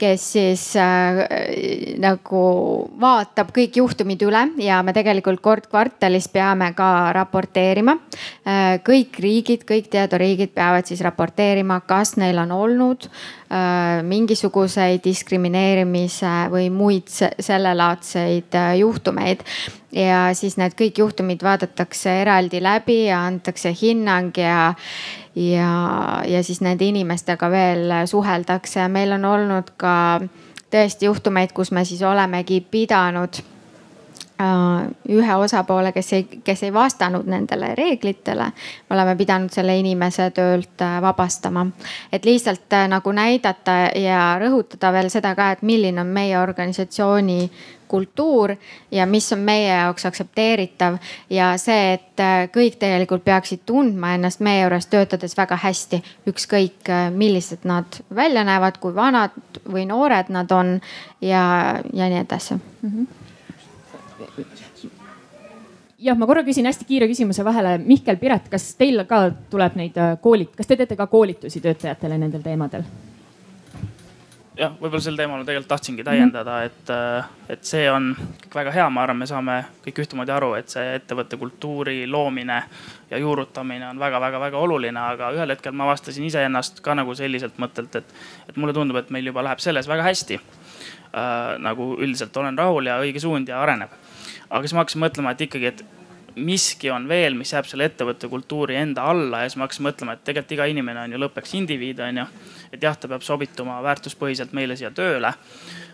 kes 0.00 0.24
siis 0.32 0.62
äh, 0.80 1.20
nagu 2.00 2.42
vaatab 3.00 3.52
kõik 3.56 3.80
juhtumid 3.80 4.22
üle 4.24 4.42
ja 4.64 4.80
me 4.86 4.94
tegelikult 4.96 5.42
kord 5.44 5.68
kvartalis 5.70 6.30
peame 6.32 6.72
ka 6.76 7.10
raporteerima 7.16 7.96
äh,. 7.98 8.80
kõik 8.86 9.20
riigid, 9.22 9.66
kõik 9.68 9.90
teaduriigid 9.92 10.54
peavad 10.56 10.88
siis 10.88 11.02
raporteerima, 11.04 11.82
kas 11.88 12.16
neil 12.20 12.40
on 12.40 12.54
olnud 12.56 13.08
äh, 13.08 13.39
mingisuguseid 14.06 15.02
diskrimineerimise 15.04 16.32
või 16.52 16.68
muid 16.70 17.10
sellelaadseid 17.10 18.54
äh, 18.54 18.76
juhtumeid 18.78 19.42
ja 19.90 20.28
siis 20.38 20.54
need 20.60 20.76
kõik 20.78 21.00
juhtumid 21.02 21.42
vaadatakse 21.42 22.20
eraldi 22.22 22.62
läbi 22.62 23.00
ja 23.08 23.24
antakse 23.26 23.74
hinnang 23.74 24.36
ja, 24.38 24.74
ja, 25.34 25.70
ja 26.30 26.42
siis 26.46 26.62
nende 26.62 26.86
inimestega 26.86 27.50
veel 27.50 27.94
suheldakse. 28.06 28.88
meil 28.88 29.18
on 29.18 29.24
olnud 29.24 29.74
ka 29.76 29.94
tõesti 30.70 31.10
juhtumeid, 31.10 31.50
kus 31.52 31.74
me 31.74 31.84
siis 31.84 32.02
olemegi 32.06 32.60
pidanud 32.70 33.42
äh, 33.42 33.59
ühe 35.08 35.34
osapoole, 35.36 35.92
kes 35.92 36.12
ei, 36.12 36.24
kes 36.44 36.62
ei 36.62 36.72
vastanud 36.72 37.26
nendele 37.28 37.74
reeglitele, 37.74 38.46
me 38.88 38.96
oleme 38.96 39.16
pidanud 39.16 39.52
selle 39.52 39.76
inimese 39.78 40.30
töölt 40.36 40.80
äh, 40.82 41.00
vabastama. 41.02 41.66
et 42.12 42.24
lihtsalt 42.24 42.72
äh, 42.72 42.88
nagu 42.88 43.12
näidata 43.12 43.90
ja 43.94 44.38
rõhutada 44.40 44.92
veel 44.92 45.10
seda 45.10 45.34
ka, 45.34 45.50
et 45.52 45.62
milline 45.62 46.00
on 46.00 46.06
meie 46.06 46.38
organisatsiooni 46.38 47.50
kultuur 47.90 48.54
ja 48.90 49.06
mis 49.06 49.32
on 49.32 49.38
meie 49.38 49.68
jaoks 49.68 50.06
aktsepteeritav 50.06 50.98
ja 51.30 51.50
see, 51.58 51.94
et 51.98 52.22
äh, 52.22 52.46
kõik 52.54 52.78
tegelikult 52.78 53.24
peaksid 53.26 53.64
tundma 53.66 54.14
ennast 54.16 54.42
meie 54.46 54.62
juures 54.62 54.86
töötades 54.92 55.34
väga 55.38 55.58
hästi, 55.60 56.02
ükskõik 56.30 56.90
äh, 56.90 57.08
millised 57.10 57.66
nad 57.68 58.00
välja 58.14 58.44
näevad, 58.46 58.78
kui 58.82 58.94
vanad 58.94 59.34
või 59.66 59.88
noored 59.90 60.30
nad 60.30 60.52
on 60.54 60.76
ja, 61.20 61.42
ja 61.92 62.12
nii 62.12 62.22
edasi 62.24 62.54
mm. 62.54 62.92
-hmm 62.92 63.19
jah, 66.00 66.16
ma 66.18 66.26
korra 66.28 66.42
küsin 66.46 66.68
hästi 66.68 66.88
kiire 66.88 67.08
küsimuse 67.10 67.44
vahele. 67.44 67.76
Mihkel, 67.84 68.18
Piret, 68.20 68.48
kas 68.52 68.72
teil 68.78 69.04
ka 69.08 69.26
tuleb 69.52 69.78
neid 69.80 70.00
äh, 70.00 70.16
koolit-, 70.22 70.56
kas 70.56 70.70
te 70.70 70.78
teete 70.80 70.98
ka 70.98 71.06
koolitusi 71.10 71.62
töötajatele 71.64 72.18
nendel 72.20 72.44
teemadel? 72.44 72.88
jah, 74.60 74.72
võib-olla 74.76 75.00
sel 75.00 75.16
teemal 75.16 75.40
ma 75.40 75.44
tegelikult 75.46 75.70
tahtsingi 75.70 76.04
täiendada, 76.04 76.58
et, 76.68 76.90
äh, 76.92 77.28
et 77.54 77.62
see 77.64 77.86
on 77.88 78.10
kõik 78.42 78.56
väga 78.58 78.74
hea, 78.74 78.88
ma 78.92 79.04
arvan, 79.06 79.16
me 79.22 79.28
saame 79.28 79.54
kõik 79.86 80.02
ühtemoodi 80.04 80.34
aru, 80.34 80.50
et 80.58 80.68
see 80.72 80.82
ettevõtte 80.98 81.38
kultuuri 81.40 82.02
loomine 82.10 82.58
ja 83.08 83.20
juurutamine 83.22 83.88
on 83.88 84.02
väga-väga-väga 84.02 84.60
oluline, 84.60 85.00
aga 85.00 85.30
ühel 85.36 85.54
hetkel 85.54 85.72
ma 85.72 85.86
avastasin 85.88 86.26
iseennast 86.28 86.82
ka 86.84 86.98
nagu 86.98 87.14
selliselt 87.16 87.56
mõttelt, 87.62 87.96
et, 88.02 88.12
et 88.50 88.60
mulle 88.60 88.76
tundub, 88.76 89.00
et 89.00 89.08
meil 89.14 89.32
juba 89.32 89.46
läheb 89.46 89.64
selles 89.64 89.88
väga 89.88 90.04
hästi 90.10 90.36
äh,. 90.36 91.56
nagu 91.64 91.94
üldiselt 91.96 92.36
olen 92.36 92.58
rahul 92.58 92.92
ja 92.92 93.00
õige 93.00 93.22
suund 93.22 93.48
ja 93.48 93.62
areneb. 93.62 93.96
Aga 94.50 94.66
siis 94.66 94.74
ma 94.74 94.84
hakkasin 94.84 95.04
mõtlema, 95.04 95.34
et 95.34 95.46
ikkagi, 95.46 95.70
et 95.70 95.84
miski 96.36 96.90
on 96.90 97.08
veel, 97.08 97.34
mis 97.38 97.52
jääb 97.52 97.68
selle 97.68 97.86
ettevõtte 97.90 98.28
kultuuri 98.30 98.78
enda 98.80 99.04
alla 99.10 99.42
ja 99.42 99.50
siis 99.50 99.58
ma 99.58 99.66
hakkasin 99.66 99.86
mõtlema, 99.86 100.16
et 100.16 100.24
tegelikult 100.26 100.56
iga 100.56 100.66
inimene 100.70 101.04
on 101.04 101.14
ju 101.14 101.20
lõppeks 101.24 101.54
indiviid, 101.58 102.00
on 102.06 102.22
ju. 102.22 102.26
et 102.72 102.82
jah, 102.82 102.96
ta 102.96 103.10
peab 103.10 103.24
sobituma 103.26 103.80
väärtuspõhiselt 103.84 104.54
meile 104.56 104.76
siia 104.78 104.90
tööle. 104.94 105.34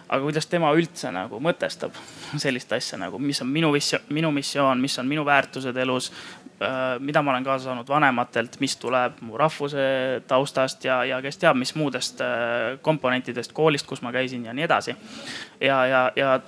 aga 0.08 0.22
kuidas 0.22 0.46
tema 0.46 0.70
üldse 0.70 1.10
nagu 1.10 1.40
mõtestab 1.42 1.96
sellist 2.44 2.72
asja 2.72 2.98
nagu, 2.98 3.18
mis 3.18 3.40
on 3.42 3.48
minu 3.50 3.72
missioon, 3.72 4.02
minu 4.08 4.30
missioon, 4.30 4.80
mis 4.80 4.98
on 4.98 5.08
minu 5.08 5.24
väärtused 5.24 5.76
elus. 5.76 6.12
Äh, 6.56 6.96
mida 7.04 7.20
ma 7.20 7.34
olen 7.34 7.44
kaasa 7.44 7.64
saanud 7.68 7.88
vanematelt, 7.88 8.54
mis 8.60 8.78
tuleb 8.80 9.18
mu 9.20 9.36
rahvuse 9.36 10.22
taustast 10.26 10.86
ja, 10.88 11.02
ja 11.04 11.18
kes 11.20 11.36
teab, 11.36 11.58
mis 11.60 11.74
muudest 11.76 12.22
äh, 12.24 12.78
komponentidest 12.80 13.52
koolist, 13.52 13.84
kus 13.86 14.00
ma 14.00 14.12
käisin 14.12 14.46
ja 14.48 14.54
nii 14.56 14.64
edasi. 14.64 14.96
ja, 15.60 15.82
ja, 15.86 16.00
ja 16.16 16.38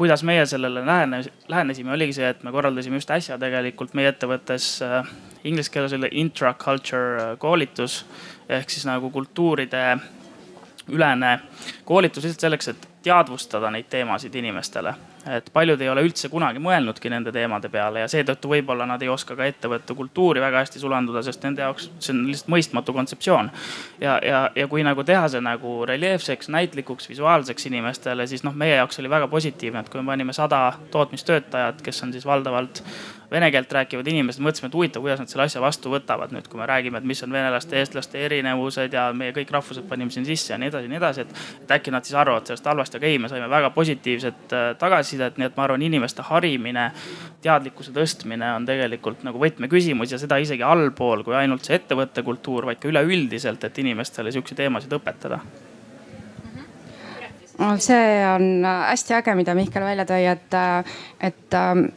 kuidas 0.00 0.22
meie 0.24 0.46
sellele 0.46 0.80
lähenes, 0.86 1.26
lähenesime, 1.48 1.92
oligi 1.92 2.14
see, 2.16 2.28
et 2.32 2.38
me 2.42 2.52
korraldasime 2.54 2.96
just 2.96 3.10
äsja 3.12 3.36
tegelikult 3.38 3.92
meie 3.98 4.08
ettevõttes 4.08 4.68
äh, 4.80 5.10
inglise 5.44 5.68
keeles 5.74 5.92
oli 5.92 6.08
intraculture 6.22 7.34
koolitus 7.42 7.98
ehk 8.48 8.72
siis 8.72 8.86
nagu 8.88 9.10
kultuuride 9.12 9.82
ülene 10.88 11.34
koolitus 11.84 12.24
lihtsalt 12.24 12.46
selleks, 12.46 12.72
et 12.72 12.88
teadvustada 13.04 13.68
neid 13.74 13.92
teemasid 13.92 14.40
inimestele. 14.40 14.94
Et 15.28 15.50
paljud 15.52 15.80
ei 15.80 15.88
ole 15.92 16.04
üldse 16.06 16.30
kunagi 16.32 16.60
mõelnudki 16.62 17.10
nende 17.12 17.32
teemade 17.32 17.68
peale 17.72 18.04
ja 18.04 18.08
seetõttu 18.08 18.48
võib-olla 18.52 18.86
nad 18.88 19.02
ei 19.02 19.10
oska 19.12 19.36
ka 19.36 19.44
ettevõtte 19.44 19.94
kultuuri 19.96 20.40
väga 20.40 20.62
hästi 20.62 20.80
sulanduda, 20.80 21.22
sest 21.26 21.44
nende 21.44 21.64
jaoks 21.64 21.90
see 21.98 22.14
on 22.14 22.22
lihtsalt 22.28 22.52
mõistmatu 22.54 22.94
kontseptsioon. 22.96 23.50
ja, 24.00 24.18
ja, 24.24 24.42
ja 24.56 24.68
kui 24.68 24.84
nagu 24.86 25.04
teha 25.04 25.28
see 25.28 25.44
nagu 25.44 25.76
reljeefseks, 25.88 26.48
näitlikuks, 26.48 27.08
visuaalseks 27.12 27.66
inimestele, 27.68 28.26
siis 28.26 28.44
noh, 28.46 28.56
meie 28.56 28.78
jaoks 28.80 29.00
oli 29.02 29.10
väga 29.12 29.28
positiivne, 29.28 29.84
et 29.84 29.92
kui 29.92 30.00
me 30.00 30.12
panime 30.14 30.32
sada 30.36 30.72
tootmistöötajat, 30.90 31.82
kes 31.82 32.02
on 32.06 32.12
siis 32.16 32.26
valdavalt 32.26 32.82
vene 33.30 33.50
keelt 33.54 33.72
rääkivad 33.72 34.08
inimesed, 34.10 34.42
mõtlesime, 34.42 34.70
et 34.70 34.74
huvitav, 34.74 35.04
kuidas 35.04 35.20
nad 35.22 35.30
selle 35.30 35.46
asja 35.46 35.62
vastu 35.62 35.92
võtavad 35.92 36.32
nüüd, 36.34 36.48
kui 36.50 36.58
me 36.60 36.66
räägime, 36.66 36.98
et 36.98 37.06
mis 37.06 37.22
on 37.22 37.32
venelaste, 37.32 37.78
eestlaste 37.78 38.18
erinevused 38.26 38.94
ja 38.96 39.06
meie 39.16 39.34
kõik 39.36 39.52
rahvused 39.54 39.86
panime 39.88 40.10
siin 40.14 40.26
sisse 40.26 40.52
ja 40.52 40.58
nii 40.58 40.70
edasi 40.72 40.88
ja 40.88 40.92
nii 40.92 41.00
edasi, 41.00 41.26
et. 41.26 41.46
et 41.64 41.74
äkki 41.78 41.94
nad 41.94 42.06
siis 42.06 42.18
arvavad 42.18 42.50
sellest 42.50 42.66
halvasti, 42.66 42.98
aga 42.98 43.10
ei, 43.10 43.18
me 43.22 43.30
saime 43.30 43.48
väga 43.50 43.70
positiivset 43.76 44.54
äh, 44.56 44.66
tagasisidet, 44.80 45.38
nii 45.38 45.50
et 45.50 45.56
ma 45.56 45.66
arvan, 45.68 45.86
inimeste 45.86 46.26
harimine, 46.26 46.90
teadlikkuse 47.44 47.94
tõstmine 47.96 48.54
on 48.56 48.66
tegelikult 48.68 49.24
nagu 49.26 49.40
võtmeküsimus 49.40 50.14
ja 50.14 50.20
seda 50.20 50.40
isegi 50.42 50.66
allpool 50.66 51.24
kui 51.26 51.38
ainult 51.38 51.66
see 51.66 51.78
ettevõtte 51.78 52.26
kultuur, 52.26 52.66
vaid 52.70 52.82
ka 52.82 52.90
üleüldiselt, 52.90 53.64
et 53.64 53.82
inimestele 53.84 54.32
sihukeseid 54.34 54.64
teemasid 54.64 54.98
õpetada 54.98 55.40
see 57.76 58.26
on 58.26 58.64
hästi 58.64 59.14
äge, 59.18 59.34
mida 59.36 59.54
Mihkel 59.54 59.84
välja 59.84 60.06
tõi, 60.08 60.22
et, 60.30 60.54
et 61.20 61.56
ähm, 61.58 61.90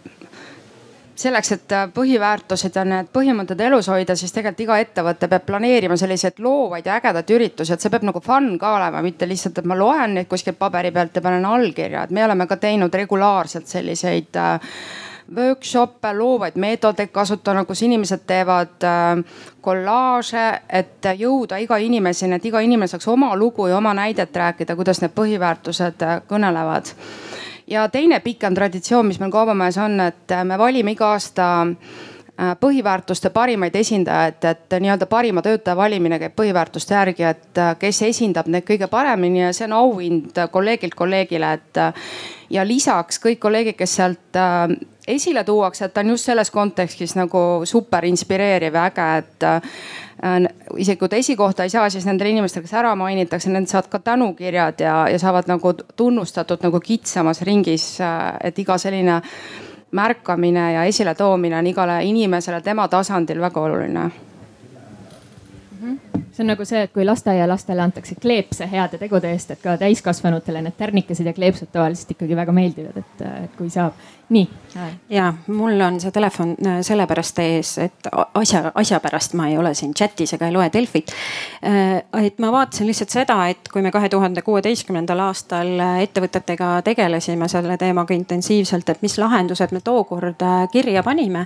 selleks, 1.16 1.52
et 1.52 1.72
äh, 1.72 1.86
põhiväärtused 1.94 2.76
ja 2.76 2.84
need 2.88 3.10
põhimõtted 3.14 3.62
elus 3.68 3.90
hoida, 3.92 4.16
siis 4.18 4.34
tegelikult 4.34 4.64
iga 4.66 4.80
ettevõte 4.82 5.30
peab 5.30 5.46
planeerima 5.46 5.98
selliseid 6.00 6.42
loovaid 6.44 6.88
ja 6.90 6.98
ägedaid 7.00 7.34
üritusi, 7.36 7.74
et 7.74 7.84
see 7.84 7.94
peab 7.94 8.08
nagu 8.10 8.22
fun 8.24 8.54
ka 8.60 8.76
olema, 8.78 9.04
mitte 9.06 9.30
lihtsalt, 9.30 9.62
et 9.62 9.70
ma 9.70 9.78
loen 9.78 10.18
neid 10.18 10.30
kuskilt 10.32 10.60
paberi 10.60 10.92
pealt 10.92 11.16
ja 11.16 11.26
panen 11.26 11.46
allkirja, 11.46 12.04
et 12.08 12.14
me 12.16 12.26
oleme 12.26 12.48
ka 12.50 12.58
teinud 12.62 12.94
regulaarselt 12.94 13.70
selliseid 13.70 14.42
äh, 14.42 14.74
workshop'e, 15.36 16.12
loovaid 16.18 16.58
meetodeid 16.60 17.14
kasutanud, 17.14 17.68
kus 17.70 17.86
inimesed 17.86 18.26
teevad 18.28 18.88
äh, 18.90 19.22
kollaaže, 19.62 20.48
et 20.70 21.14
jõuda 21.20 21.62
iga 21.62 21.78
inimeseni, 21.78 22.40
et 22.40 22.50
iga 22.50 22.64
inimene 22.66 22.90
saaks 22.90 23.08
oma 23.14 23.36
lugu 23.38 23.70
ja 23.70 23.78
oma 23.78 23.94
näidet 23.94 24.36
rääkida, 24.36 24.76
kuidas 24.76 25.02
need 25.06 25.14
põhiväärtused 25.16 26.10
kõnelevad 26.28 26.96
ja 27.68 27.88
teine 27.90 28.20
pikem 28.20 28.56
traditsioon, 28.56 29.08
mis 29.08 29.20
meil 29.20 29.32
Kaubamajas 29.32 29.78
on, 29.78 30.00
et 30.00 30.36
me 30.44 30.58
valime 30.58 30.94
iga 30.94 31.12
aasta 31.14 31.48
äh, 31.64 32.54
põhiväärtuste 32.60 33.30
parimaid 33.34 33.76
esindajaid, 33.76 34.44
et 34.50 34.78
nii-öelda 34.80 35.08
parima 35.10 35.42
töötaja 35.42 35.78
valimine 35.78 36.20
käib 36.20 36.36
põhiväärtuste 36.40 36.98
järgi, 36.98 37.28
et 37.30 37.62
äh, 37.62 37.76
kes 37.80 38.02
esindab 38.10 38.50
neid 38.52 38.68
kõige 38.68 38.90
paremini 38.92 39.46
ja 39.46 39.54
see 39.54 39.68
on 39.70 39.78
auhind 39.82 40.42
kolleegilt 40.52 40.96
kolleegile, 40.96 41.54
et. 41.60 41.78
Äh, 41.78 41.94
ja 42.54 42.62
lisaks 42.68 43.18
kõik 43.18 43.40
kolleegid, 43.42 43.74
kes 43.74 43.96
sealt 43.98 44.38
esile 45.10 45.42
tuuakse, 45.44 45.88
et 45.88 45.94
ta 45.96 46.04
on 46.04 46.12
just 46.12 46.28
selles 46.28 46.52
kontekstis 46.54 47.16
nagu 47.18 47.40
super 47.66 48.06
inspireeriv 48.06 48.76
ja 48.78 48.84
äge, 48.92 49.08
et 49.24 49.46
Äh, 50.13 50.13
isegi 50.78 51.00
kui 51.00 51.10
ta 51.10 51.20
esikohta 51.20 51.64
ei 51.64 51.70
saa, 51.70 51.90
siis 51.90 52.06
nendele 52.08 52.30
inimestele, 52.32 52.64
kes 52.64 52.74
ära 52.80 52.94
mainitakse, 52.96 53.52
need 53.52 53.68
saavad 53.68 53.90
ka 53.92 54.00
tänukirjad 54.00 54.80
ja, 54.80 54.96
ja 55.12 55.20
saavad 55.20 55.50
nagu 55.52 55.74
tunnustatud 55.96 56.64
nagu 56.64 56.80
kitsamas 56.80 57.42
ringis. 57.42 57.88
Äh, 58.02 58.38
et 58.44 58.60
iga 58.60 58.78
selline 58.78 59.22
märkamine 59.92 60.72
ja 60.74 60.84
esiletoomine 60.90 61.58
on 61.60 61.68
igale 61.68 62.00
inimesele 62.08 62.62
tema 62.62 62.88
tasandil 62.88 63.42
väga 63.42 63.62
oluline 63.62 64.12
see 66.34 66.44
on 66.44 66.50
nagu 66.50 66.66
see, 66.66 66.82
et 66.88 66.94
kui 66.94 67.06
lasteaialastele 67.06 67.82
antakse 67.84 68.16
kleepse 68.22 68.68
heade 68.72 68.98
tegude 69.02 69.30
eest, 69.34 69.54
et 69.54 69.62
ka 69.62 69.76
täiskasvanutele 69.82 70.64
need 70.66 70.78
tärnikesed 70.80 71.30
ja 71.30 71.34
kleepsud 71.38 71.70
tavaliselt 71.74 72.16
ikkagi 72.16 72.38
väga 72.38 72.56
meeldivad, 72.56 72.98
et, 73.04 73.26
et 73.46 73.58
kui 73.58 73.70
saab 73.74 73.98
nii. 74.34 74.50
ja 75.10 75.34
mul 75.48 75.82
on 75.82 76.00
see 76.02 76.12
telefon 76.12 76.56
äh, 76.66 76.80
sellepärast 76.82 77.40
ees, 77.44 77.76
et 77.78 78.08
asja, 78.34 78.72
asja 78.76 78.98
pärast 79.04 79.36
ma 79.38 79.46
ei 79.52 79.58
ole 79.58 79.74
siin 79.78 79.94
chat'is 79.94 80.34
ega 80.34 80.48
ei 80.50 80.54
loe 80.56 80.70
Delfit. 80.74 81.14
Äh, 81.62 82.26
et 82.26 82.40
ma 82.42 82.50
vaatasin 82.52 82.90
lihtsalt 82.90 83.14
seda, 83.14 83.38
et 83.54 83.70
kui 83.74 83.84
me 83.86 83.92
kahe 83.94 84.10
tuhande 84.10 84.42
kuueteistkümnendal 84.42 85.22
aastal 85.28 85.70
ettevõtetega 86.02 86.72
tegelesime 86.86 87.48
selle 87.52 87.78
teemaga 87.78 88.18
intensiivselt, 88.18 88.90
et 88.90 89.06
mis 89.06 89.20
lahendused 89.22 89.76
me 89.76 89.84
tookord 89.86 90.42
äh, 90.42 90.66
kirja 90.74 91.04
panime. 91.06 91.46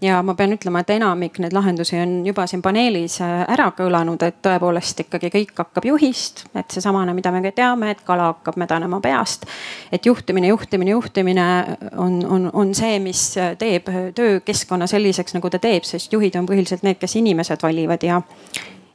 ja 0.00 0.22
ma 0.22 0.34
pean 0.38 0.54
ütlema, 0.54 0.84
et 0.84 0.94
enamik 0.94 1.40
neid 1.42 1.52
lahendusi 1.52 1.98
on 1.98 2.20
juba 2.26 2.46
siin 2.46 2.62
paneelis 2.62 3.18
ära 3.24 3.72
kõlanud, 3.74 4.22
et 4.22 4.38
tõepoolest 4.46 5.02
ikkagi 5.02 5.32
kõik 5.34 5.56
hakkab 5.58 5.90
juhist, 5.90 6.44
et 6.54 6.70
seesamane, 6.70 7.10
mida 7.18 7.32
me 7.34 7.42
ka 7.42 7.50
teame, 7.56 7.90
et 7.90 8.06
kala 8.06 8.30
hakkab 8.30 8.60
mädanema 8.62 9.02
peast. 9.02 9.46
et 9.90 10.06
juhtimine, 10.06 10.46
juhtimine, 10.54 10.94
juhtimine 10.94 11.48
on 11.96 12.27
on, 12.28 12.50
on 12.52 12.74
see, 12.74 12.98
mis 13.02 13.22
teeb 13.58 13.90
töökeskkonna 14.14 14.86
selliseks, 14.90 15.36
nagu 15.36 15.50
ta 15.50 15.60
teeb, 15.62 15.86
sest 15.88 16.12
juhid 16.12 16.36
on 16.38 16.48
põhiliselt 16.48 16.84
need, 16.86 17.00
kes 17.00 17.16
inimesed 17.20 17.62
valivad 17.64 18.04
ja 18.06 18.20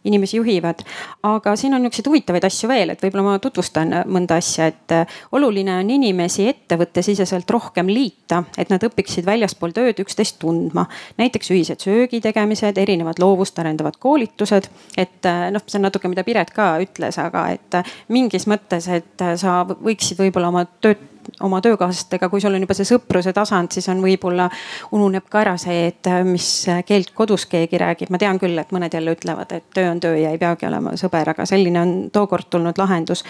inimesi 0.04 0.38
juhivad. 0.38 0.76
aga 1.24 1.56
siin 1.56 1.74
on 1.74 1.82
niisuguseid 1.82 2.08
huvitavaid 2.08 2.44
asju 2.44 2.70
veel, 2.70 2.92
et 2.92 3.04
võib-olla 3.04 3.24
ma 3.24 3.36
tutvustan 3.40 3.94
mõnda 4.12 4.38
asja, 4.42 4.68
et 4.68 4.96
oluline 5.32 5.78
on 5.80 5.90
inimesi 5.90 6.48
ettevõttesiseselt 6.52 7.50
rohkem 7.52 7.88
liita, 7.88 8.44
et 8.58 8.72
nad 8.74 8.84
õpiksid 8.84 9.26
väljaspool 9.26 9.72
tööd 9.76 10.02
üksteist 10.04 10.40
tundma. 10.40 10.86
näiteks 11.18 11.52
ühised 11.52 11.80
söögi 11.80 12.22
tegemised, 12.22 12.78
erinevad 12.78 13.20
loovust 13.20 13.60
arendavad 13.60 13.98
koolitused, 14.00 14.68
et 14.98 15.32
noh, 15.52 15.64
see 15.68 15.80
on 15.80 15.88
natuke, 15.88 16.12
mida 16.12 16.24
Piret 16.24 16.52
ka 16.52 16.76
ütles, 16.84 17.18
aga 17.20 17.48
et 17.56 17.80
mingis 18.10 18.48
mõttes, 18.48 18.88
et 18.92 19.28
sa 19.40 19.64
võiksid 19.64 20.20
võib-olla 20.20 20.52
oma 20.52 20.66
tööd 20.82 21.13
oma 21.44 21.62
töökaaslastega, 21.62 22.30
kui 22.30 22.42
sul 22.42 22.56
on 22.56 22.66
juba 22.66 22.78
see 22.78 22.88
sõpruse 22.88 23.34
tasand, 23.36 23.72
siis 23.74 23.90
on 23.92 24.02
võib-olla 24.04 24.50
ununeb 24.92 25.28
ka 25.30 25.44
ära 25.44 25.58
see, 25.62 25.88
et 25.92 26.12
äh, 26.12 26.24
mis 26.28 26.48
keelt 26.88 27.14
kodus 27.16 27.48
keegi 27.52 27.82
räägib. 27.82 28.14
ma 28.14 28.22
tean 28.22 28.40
küll, 28.42 28.58
et 28.60 28.72
mõned 28.76 28.94
jälle 28.94 29.16
ütlevad, 29.18 29.52
et 29.52 29.70
töö 29.74 29.92
on 29.92 30.00
töö 30.04 30.18
ja 30.18 30.34
ei 30.34 30.42
peagi 30.42 30.68
olema 30.70 30.98
sõber, 31.00 31.34
aga 31.36 31.46
selline 31.50 31.82
on 31.82 31.94
tookord 32.14 32.50
tulnud 32.50 32.78
lahendus. 32.78 33.24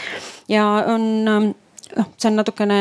ja 0.50 0.66
on 0.94 1.28
ähm, 1.28 1.52
noh, 1.98 2.10
see 2.18 2.30
on 2.30 2.38
natukene 2.40 2.78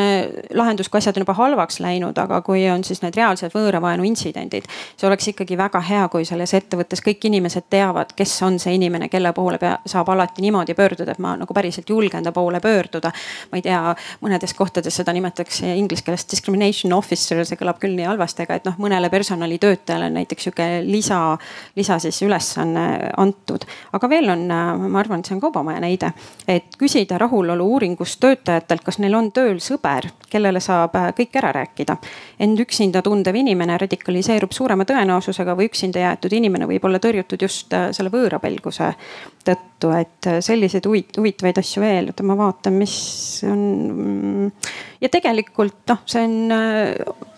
lahendus, 0.57 0.89
kui 0.89 0.99
asjad 0.99 1.17
on 1.19 1.25
juba 1.25 1.35
halvaks 1.37 1.81
läinud, 1.83 2.17
aga 2.19 2.41
kui 2.45 2.65
on 2.71 2.85
siis 2.87 3.03
need 3.03 3.17
reaalsed 3.19 3.53
võõravaenu 3.55 4.07
intsidendid. 4.09 4.69
see 4.97 5.07
oleks 5.09 5.29
ikkagi 5.33 5.57
väga 5.59 5.81
hea, 5.85 6.07
kui 6.13 6.25
selles 6.29 6.55
ettevõttes 6.57 7.03
kõik 7.05 7.27
inimesed 7.29 7.69
teavad, 7.71 8.15
kes 8.17 8.35
on 8.47 8.59
see 8.63 8.75
inimene, 8.79 9.09
kelle 9.13 9.33
poole 9.37 9.59
pea, 9.63 9.77
saab 9.87 10.09
alati 10.13 10.45
niimoodi 10.45 10.75
pöörduda, 10.79 11.13
et 11.13 11.23
ma 11.23 11.35
nagu 11.37 11.55
päriselt 11.55 11.89
julgen 11.91 12.25
ta 12.25 12.33
poole 12.33 12.61
pöörduda. 12.61 13.13
ma 13.53 13.61
ei 13.61 13.63
tea, 13.63 13.95
mõnedes 14.23 14.55
kohtades 14.57 14.97
seda 14.97 15.13
nimetatakse 15.13 15.75
inglise 15.77 16.05
keeles 16.05 16.27
discrimination 16.31 16.93
officer, 16.93 17.45
see 17.47 17.61
kõlab 17.61 17.81
küll 17.83 17.97
nii 17.97 18.09
halvasti, 18.09 18.47
aga 18.47 18.61
et 18.61 18.69
noh, 18.69 18.79
mõnele 18.79 19.11
personalitöötajale 19.11 20.09
on 20.11 20.19
näiteks 20.21 20.49
sihuke 20.49 20.69
lisa, 20.87 21.21
lisa 21.77 21.99
siis 22.03 22.23
ülesanne 22.23 23.13
antud. 23.17 23.67
aga 23.93 24.09
veel 24.09 24.31
on, 24.33 24.47
ma 24.49 25.01
arvan, 25.01 25.21
et 25.21 25.29
see 25.29 25.37
on 25.37 25.43
Kaubamaja 25.43 25.81
näide, 25.83 26.13
et 26.49 26.77
küsida 26.79 27.19
rahulolu 27.19 27.67
uuringust 27.75 28.21
töötajatelt, 28.23 28.85
kas 28.85 29.02
neil 29.03 29.17
on 29.19 29.31
tööl 29.35 29.59
sõber, 29.63 30.09
kellele 30.31 30.61
saab 30.63 30.95
äh, 30.99 31.09
kõik 31.17 31.37
ära 31.41 31.53
rääkida. 31.57 31.97
end 32.39 32.61
üksinda 32.63 33.03
tundev 33.03 33.37
inimene 33.37 33.77
radikaliseerub 33.79 34.53
suurema 34.53 34.87
tõenäosusega 34.89 35.57
või 35.59 35.69
üksinda 35.71 36.05
jäetud 36.05 36.33
inimene 36.33 36.69
võib 36.71 36.85
olla 36.89 36.99
tõrjutud 37.03 37.43
just 37.43 37.75
äh, 37.75 37.91
selle 37.93 38.13
võõrapelguse 38.15 38.93
tõttu, 39.45 39.93
et 39.99 40.31
äh, 40.31 40.41
selliseid 40.41 40.87
huvitavaid 40.87 41.59
asju 41.59 41.83
veel, 41.83 42.13
oota 42.13 42.27
ma 42.27 42.39
vaatan, 42.39 42.79
mis 42.79 42.97
on. 43.49 43.67
Mm, 43.93 44.73
ja 45.03 45.13
tegelikult 45.13 45.85
noh, 45.93 46.03
see 46.07 46.25
on 46.25 47.31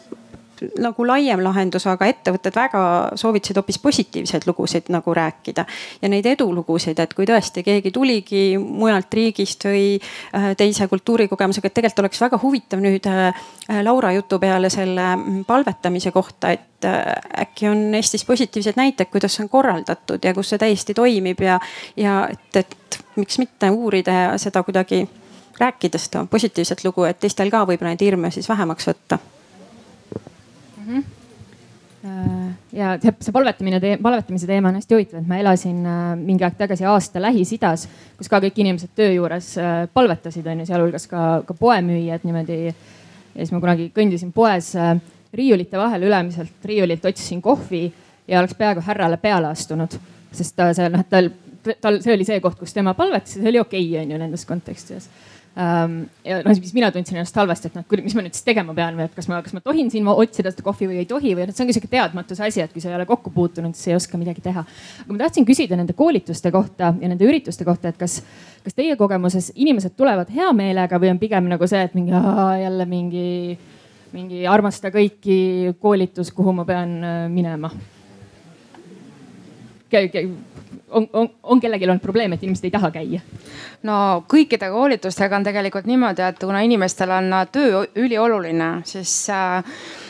nagu 0.80 1.06
laiem 1.06 1.42
lahendus, 1.44 1.86
aga 1.90 2.06
ettevõtted 2.10 2.54
väga 2.56 2.82
soovitasid 3.20 3.58
hoopis 3.60 3.78
positiivseid 3.82 4.46
lugusid 4.46 4.90
nagu 4.94 5.14
rääkida. 5.14 5.64
ja 6.02 6.08
neid 6.08 6.26
edulugusid, 6.26 6.98
et 6.98 7.14
kui 7.14 7.26
tõesti 7.26 7.64
keegi 7.64 7.90
tuligi 7.90 8.58
mujalt 8.58 9.14
riigist 9.14 9.64
või 9.64 9.98
äh, 9.98 10.52
teise 10.56 10.88
kultuurikogemusega, 10.88 11.66
et 11.66 11.74
tegelikult 11.74 12.04
oleks 12.04 12.20
väga 12.20 12.40
huvitav 12.42 12.84
nüüd 12.84 13.08
äh, 13.10 13.44
Laura 13.82 14.12
jutu 14.12 14.38
peale 14.38 14.70
selle 14.70 15.16
mm, 15.16 15.44
palvetamise 15.48 16.12
kohta, 16.12 16.50
et 16.50 16.84
äh, 16.84 17.02
äkki 17.46 17.68
on 17.68 17.94
Eestis 17.94 18.24
positiivseid 18.24 18.76
näiteid, 18.80 19.10
kuidas 19.10 19.40
on 19.40 19.48
korraldatud 19.48 20.24
ja 20.24 20.34
kus 20.34 20.54
see 20.54 20.62
täiesti 20.62 20.94
toimib 20.94 21.40
ja, 21.40 21.60
ja 21.96 22.24
et, 22.32 22.64
et 22.64 23.00
miks 23.16 23.38
mitte 23.38 23.70
uurida 23.70 24.12
ja 24.12 24.32
seda 24.38 24.62
kuidagi 24.62 25.04
rääkida 25.58 25.98
seda 25.98 26.26
positiivset 26.30 26.84
lugu, 26.84 27.04
et 27.04 27.20
teistel 27.20 27.50
ka 27.50 27.64
võib-olla 27.68 27.94
neid 27.94 28.02
hirme 28.02 28.30
siis 28.34 28.48
vähemaks 28.48 28.90
võtta 28.90 29.18
mm. 30.84 30.96
-hmm 30.96 31.04
ja 32.72 32.98
see, 33.00 33.32
palvetamine, 33.32 33.80
palvetamise 34.02 34.46
teema 34.46 34.68
on 34.68 34.74
hästi 34.76 34.94
huvitav, 34.94 35.22
et 35.22 35.28
ma 35.28 35.38
elasin 35.40 35.86
äh, 35.88 36.02
mingi 36.20 36.44
aeg 36.44 36.58
tagasi 36.58 36.84
aasta 36.84 37.22
Lähis-Idas, 37.22 37.86
kus 38.18 38.28
ka 38.28 38.42
kõik 38.44 38.60
inimesed 38.60 38.92
töö 38.96 39.14
juures 39.14 39.54
äh, 39.56 39.86
palvetasid, 39.94 40.46
on 40.46 40.60
ju, 40.60 40.66
sealhulgas 40.68 41.06
ka, 41.08 41.22
ka 41.48 41.56
poemüüjad 41.56 42.26
niimoodi. 42.28 42.58
ja 42.66 42.74
siis 43.38 43.52
ma 43.52 43.60
kunagi 43.60 43.88
kõndisin 43.96 44.32
poes 44.36 44.74
riiulite 45.34 45.78
vahel 45.78 46.04
ülemiselt 46.06 46.68
riiulilt 46.68 47.04
otsisin 47.04 47.40
kohvi 47.42 47.86
ja 48.28 48.38
oleks 48.38 48.54
peaaegu 48.54 48.84
härrale 48.84 49.16
peale 49.16 49.48
astunud, 49.50 49.96
sest 50.32 50.56
ta 50.56 50.70
seal 50.76 50.92
noh, 50.92 51.04
tal, 51.10 51.30
tal, 51.80 52.00
see 52.04 52.14
oli 52.14 52.26
see 52.28 52.40
koht, 52.44 52.58
kus 52.60 52.76
tema 52.76 52.94
palvetas 52.94 53.36
ja 53.36 53.42
see 53.42 53.52
oli 53.52 53.62
okei 53.62 53.88
okay,, 53.88 54.04
on 54.04 54.12
ju 54.12 54.20
nendes 54.20 54.44
kontekstides. 54.48 55.08
Ja 55.56 56.38
noh, 56.42 56.54
siis 56.56 56.72
mina 56.74 56.88
tundsin 56.90 57.18
ennast 57.20 57.36
halvasti, 57.38 57.70
et 57.70 57.76
noh, 57.78 57.84
mis 58.02 58.16
ma 58.16 58.24
nüüd 58.24 58.34
siis 58.34 58.46
tegema 58.46 58.74
pean 58.74 58.96
või 58.98 59.04
et 59.06 59.12
kas 59.14 59.28
ma, 59.30 59.38
kas 59.44 59.54
ma 59.54 59.62
tohin 59.62 59.90
siin 59.92 60.08
otsida 60.10 60.50
seda 60.50 60.64
kohvi 60.66 60.88
või 60.90 61.02
ei 61.04 61.06
tohi 61.10 61.34
või 61.38 61.46
noh, 61.46 61.54
see 61.54 61.62
ongi 61.62 61.76
sihuke 61.76 61.90
teadmatuse 61.92 62.42
asi, 62.46 62.62
et 62.64 62.72
kui 62.74 62.82
sa 62.82 62.90
ei 62.90 62.96
ole 62.98 63.06
kokku 63.06 63.30
puutunud, 63.34 63.76
siis 63.78 63.92
ei 63.92 63.98
oska 63.98 64.18
midagi 64.18 64.42
teha. 64.42 64.64
aga 65.04 65.12
ma 65.14 65.20
tahtsin 65.22 65.46
küsida 65.46 65.78
nende 65.78 65.94
koolituste 65.94 66.50
kohta 66.54 66.90
ja 66.98 67.12
nende 67.12 67.28
ürituste 67.28 67.66
kohta, 67.66 67.92
et 67.94 68.00
kas, 68.00 68.18
kas 68.66 68.74
teie 68.74 68.96
kogemuses 68.98 69.52
inimesed 69.54 69.94
tulevad 69.94 70.32
hea 70.34 70.50
meelega 70.56 70.98
või 70.98 71.12
on 71.14 71.22
pigem 71.22 71.46
nagu 71.52 71.70
see, 71.70 71.84
et 71.86 71.94
mingi 71.94 72.14
jälle 72.64 72.88
mingi 72.90 73.28
mingi 74.14 74.44
armasta 74.46 74.92
kõiki 74.94 75.74
koolitus, 75.82 76.30
kuhu 76.34 76.52
ma 76.54 76.66
pean 76.66 76.98
äh, 77.02 77.22
minema 77.30 77.70
on, 80.94 81.08
on, 81.12 81.28
on 81.42 81.60
kellelgi 81.60 81.88
olnud 81.88 82.02
probleem, 82.02 82.32
et 82.32 82.42
inimesed 82.42 82.68
ei 82.68 82.74
taha 82.74 82.90
käia? 82.94 83.20
no 83.82 83.98
kõikide 84.30 84.70
koolitustega 84.72 85.36
on 85.36 85.46
tegelikult 85.46 85.88
niimoodi, 85.90 86.24
et 86.24 86.40
kuna 86.40 86.62
inimestel 86.66 87.12
on 87.14 87.30
töö 87.52 87.84
ülioluline, 88.00 88.70
siis 88.88 89.12
äh, 89.30 89.58
äh, 89.58 90.03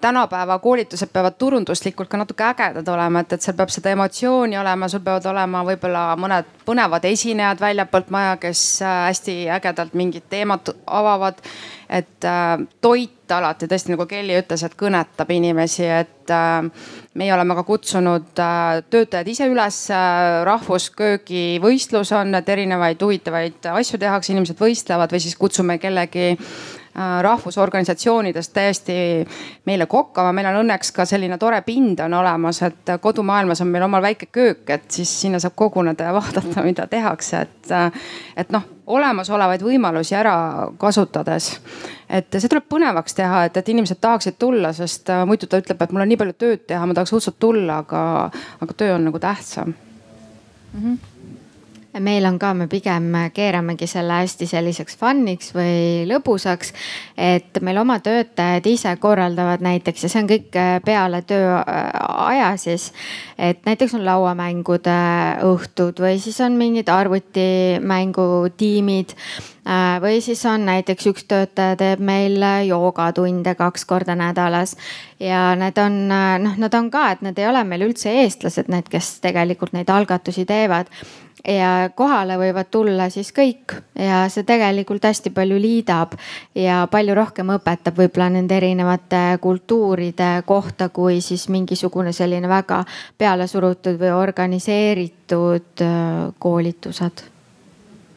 tänapäeva 0.00 0.58
koolitused 0.58 1.10
peavad 1.12 1.34
turunduslikult 1.38 2.08
ka 2.08 2.16
natuke 2.20 2.44
ägedad 2.44 2.88
olema, 2.88 3.20
et, 3.20 3.32
et 3.32 3.42
seal 3.42 3.56
peab 3.58 3.72
seda 3.74 3.90
emotsiooni 3.96 4.58
olema, 4.58 4.88
sul 4.88 5.02
peavad 5.02 5.26
olema 5.26 5.64
võib-olla 5.66 6.04
mõned 6.20 6.52
põnevad 6.66 7.04
esinejad 7.08 7.60
väljapoolt 7.60 8.12
maja, 8.14 8.36
kes 8.42 8.62
äh, 8.82 9.00
hästi 9.08 9.36
ägedalt 9.58 9.94
mingit 9.98 10.28
teemat 10.30 10.70
avavad. 10.86 11.42
et 11.88 12.24
äh, 12.24 12.58
toit 12.80 13.30
alati 13.30 13.66
tõesti 13.66 13.92
nagu 13.92 14.06
Kelly 14.06 14.38
ütles, 14.38 14.62
et 14.66 14.74
kõnetab 14.78 15.30
inimesi, 15.30 15.84
et 15.86 16.30
äh, 16.30 16.62
meie 17.14 17.34
oleme 17.34 17.54
ka 17.54 17.62
kutsunud 17.66 18.38
äh, 18.38 18.82
töötajad 18.90 19.28
ise 19.28 19.50
üles 19.50 19.82
äh,. 19.90 20.44
rahvusköögivõistlus 20.46 22.12
on, 22.12 22.34
et 22.34 22.48
erinevaid 22.48 23.02
huvitavaid 23.02 23.70
asju 23.74 23.98
tehakse, 23.98 24.32
inimesed 24.32 24.58
võistlevad 24.62 25.14
või 25.14 25.22
siis 25.26 25.38
kutsume 25.38 25.78
kellegi 25.78 26.36
Äh, 26.36 26.75
rahvusorganisatsioonidest 27.22 28.52
täiesti 28.52 28.94
meile 29.64 29.86
kokkama. 29.86 30.32
meil 30.32 30.46
on 30.46 30.60
õnneks 30.62 30.92
ka 30.96 31.04
selline 31.04 31.38
tore 31.38 31.60
pind 31.62 32.00
on 32.00 32.14
olemas, 32.14 32.62
et 32.62 32.92
kodumaailmas 33.00 33.60
on 33.60 33.68
meil 33.68 33.84
omal 33.84 34.02
väike 34.02 34.26
köök, 34.32 34.70
et 34.70 34.90
siis 34.90 35.12
sinna 35.20 35.38
saab 35.42 35.52
koguneda 35.56 36.08
ja 36.08 36.14
vaadata, 36.18 36.62
mida 36.64 36.86
tehakse, 36.86 37.40
et, 37.40 37.70
äh, 37.70 38.08
et 38.36 38.52
noh, 38.54 38.64
olemasolevaid 38.86 39.62
võimalusi 39.62 40.16
ära 40.16 40.36
kasutades. 40.78 41.50
et 42.08 42.30
see 42.38 42.48
tuleb 42.48 42.68
põnevaks 42.70 43.14
teha, 43.14 43.44
et, 43.44 43.56
et 43.56 43.68
inimesed 43.68 44.00
tahaksid 44.00 44.38
tulla, 44.38 44.72
sest 44.72 45.10
äh, 45.10 45.24
muidu 45.26 45.46
ta 45.50 45.60
ütleb, 45.60 45.82
et 45.82 45.92
mul 45.92 46.06
on 46.06 46.08
nii 46.08 46.20
palju 46.22 46.38
tööd 46.38 46.64
teha, 46.66 46.86
ma 46.86 46.94
tahaks 46.94 47.12
õudselt 47.12 47.36
tulla, 47.38 47.82
aga, 47.84 48.30
aga 48.60 48.78
töö 48.78 48.94
on 48.94 49.04
nagu 49.10 49.18
tähtsam 49.18 49.74
mm. 49.74 50.80
-hmm 50.80 51.15
meil 52.00 52.24
on 52.28 52.38
ka, 52.38 52.52
me 52.54 52.66
pigem 52.70 53.08
keeramegi 53.34 53.86
selle 53.90 54.12
hästi 54.20 54.46
selliseks 54.50 54.96
fun'iks 55.00 55.54
või 55.56 56.04
lõbusaks. 56.08 56.72
et 57.16 57.60
meil 57.62 57.78
oma 57.80 57.98
töötajad 58.04 58.66
ise 58.66 58.96
korraldavad 59.00 59.60
näiteks 59.64 60.02
ja 60.02 60.08
see 60.12 60.22
on 60.22 60.28
kõik 60.30 60.56
äh, 60.56 60.80
peale 60.84 61.22
tööaja 61.22 62.52
äh, 62.52 62.58
siis. 62.60 62.92
et 63.38 63.66
näiteks 63.66 63.94
on 63.96 64.04
lauamängude 64.04 64.98
õhtud 65.46 66.00
või 66.02 66.18
siis 66.20 66.40
on 66.44 66.52
mingid 66.58 66.88
arvutimängutiimid 66.92 69.10
äh, 69.16 70.00
või 70.02 70.20
siis 70.24 70.46
on 70.46 70.66
näiteks 70.66 71.06
üks 71.12 71.24
töötaja 71.24 71.76
teeb 71.76 72.00
meil 72.00 72.42
joogatunde 72.66 73.54
kaks 73.54 73.84
korda 73.84 74.14
nädalas 74.14 74.76
ja 75.20 75.56
need 75.56 75.78
on 75.78 76.08
noh, 76.08 76.56
nad 76.56 76.74
on 76.74 76.90
ka, 76.90 77.10
et 77.12 77.22
need 77.24 77.38
ei 77.38 77.48
ole 77.48 77.64
meil 77.64 77.82
üldse 77.88 78.10
eestlased, 78.22 78.68
need, 78.68 78.88
kes 78.92 79.20
tegelikult 79.24 79.72
neid 79.72 79.88
algatusi 79.90 80.44
teevad 80.48 80.86
ja 81.44 81.90
kohale 81.94 82.36
võivad 82.40 82.70
tulla 82.70 83.08
siis 83.12 83.32
kõik 83.36 83.76
ja 83.98 84.24
see 84.32 84.46
tegelikult 84.46 85.04
hästi 85.04 85.30
palju 85.36 85.58
liidab 85.60 86.16
ja 86.56 86.84
palju 86.90 87.14
rohkem 87.16 87.52
õpetab 87.56 87.98
võib-olla 88.00 88.30
nende 88.38 88.56
erinevate 88.56 89.38
kultuuride 89.42 90.30
kohta, 90.46 90.88
kui 90.88 91.20
siis 91.20 91.48
mingisugune 91.52 92.12
selline 92.16 92.48
väga 92.48 92.82
pealesurutud 93.18 94.00
või 94.00 94.14
organiseeritud 94.16 95.84
äh, 95.84 96.32
koolitused 96.38 97.26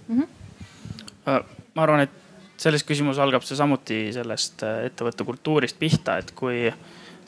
mm. 0.08 0.22
-hmm. 0.22 1.44
ma 1.76 1.84
arvan, 1.84 2.08
et 2.08 2.18
selles 2.58 2.84
küsimuses 2.84 3.22
algab 3.24 3.44
see 3.44 3.58
samuti 3.58 4.00
sellest 4.16 4.64
äh, 4.64 4.86
ettevõtte 4.90 5.28
kultuurist 5.28 5.80
pihta, 5.80 6.18
et 6.18 6.32
kui 6.36 6.68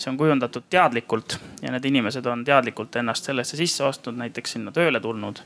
see 0.02 0.12
on 0.12 0.18
kujundatud 0.18 0.66
teadlikult 0.70 1.38
ja 1.62 1.72
need 1.74 1.86
inimesed 1.86 2.26
on 2.26 2.46
teadlikult 2.46 2.96
ennast 3.02 3.30
sellesse 3.30 3.58
sisse 3.60 3.84
ostnud, 3.86 4.18
näiteks 4.18 4.58
sinna 4.58 4.74
tööle 4.76 5.00
tulnud. 5.00 5.42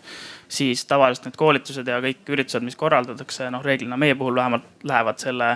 siis 0.47 0.86
tavaliselt 0.86 1.30
need 1.30 1.39
koolitused 1.39 1.88
ja 1.88 1.99
kõik 2.03 2.30
üritused, 2.30 2.64
mis 2.64 2.80
korraldatakse, 2.80 3.49
noh 3.51 3.64
reeglina 3.64 3.97
meie 3.97 4.16
puhul 4.16 4.36
vähemalt 4.36 4.86
lähevad 4.88 5.20
selle 5.20 5.56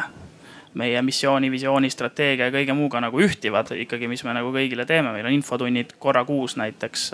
meie 0.74 1.02
missiooni, 1.02 1.50
visiooni, 1.52 1.90
strateegia 1.90 2.50
ja 2.50 2.54
kõige 2.54 2.76
muuga 2.78 3.02
nagu 3.02 3.20
ühtivad 3.22 3.72
ikkagi, 3.74 4.08
mis 4.08 4.24
me 4.24 4.36
nagu 4.38 4.52
kõigile 4.54 4.86
teeme, 4.86 5.12
meil 5.16 5.26
on 5.26 5.34
infotunnid 5.34 5.96
korra 6.00 6.24
kuus 6.28 6.56
näiteks 6.60 7.10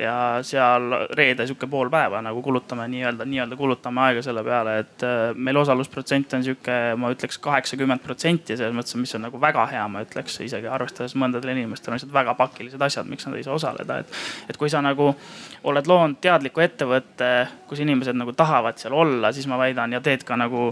ja 0.00 0.14
seal 0.46 0.94
reede 1.16 1.46
sihuke 1.46 1.68
pool 1.70 1.90
päeva 1.92 2.22
nagu 2.24 2.42
kulutame 2.42 2.86
nii-öelda, 2.90 3.26
nii-öelda 3.28 3.56
kulutame 3.58 4.02
aega 4.06 4.22
selle 4.24 4.42
peale, 4.46 4.76
et 4.84 5.04
äh, 5.06 5.18
meil 5.36 5.60
osalusprotsent 5.60 6.36
on 6.38 6.44
sihuke, 6.46 6.76
ma 7.00 7.12
ütleks 7.14 7.40
kaheksakümmend 7.44 8.02
protsenti 8.04 8.56
selles 8.56 8.74
mõttes, 8.76 8.96
mis 9.00 9.14
on 9.18 9.26
nagu 9.28 9.40
väga 9.42 9.66
hea, 9.72 9.86
ma 9.92 10.04
ütleks 10.06 10.40
isegi 10.46 10.70
arvestades 10.70 11.16
mõndadel 11.20 11.54
inimestel 11.54 11.92
on 11.92 12.00
lihtsalt 12.00 12.14
väga 12.16 12.36
pakilised 12.38 12.86
asjad, 12.88 13.10
miks 13.10 13.28
nad 13.28 13.36
ei 13.38 13.46
saa 13.46 13.58
osaleda, 13.58 14.00
et. 14.04 14.20
et 14.48 14.60
kui 14.60 14.72
sa 14.72 14.82
nagu 14.84 15.12
oled 15.70 15.90
loonud 15.90 16.20
teadliku 16.24 16.64
ettevõtte, 16.64 17.30
kus 17.68 17.82
inimesed 17.84 18.16
nagu 18.16 18.32
tahavad 18.36 18.80
seal 18.80 18.96
olla, 18.96 19.32
siis 19.36 19.48
ma 19.50 19.60
väidan 19.60 19.92
ja 19.92 20.00
teed 20.04 20.24
ka 20.24 20.38
nagu 20.40 20.70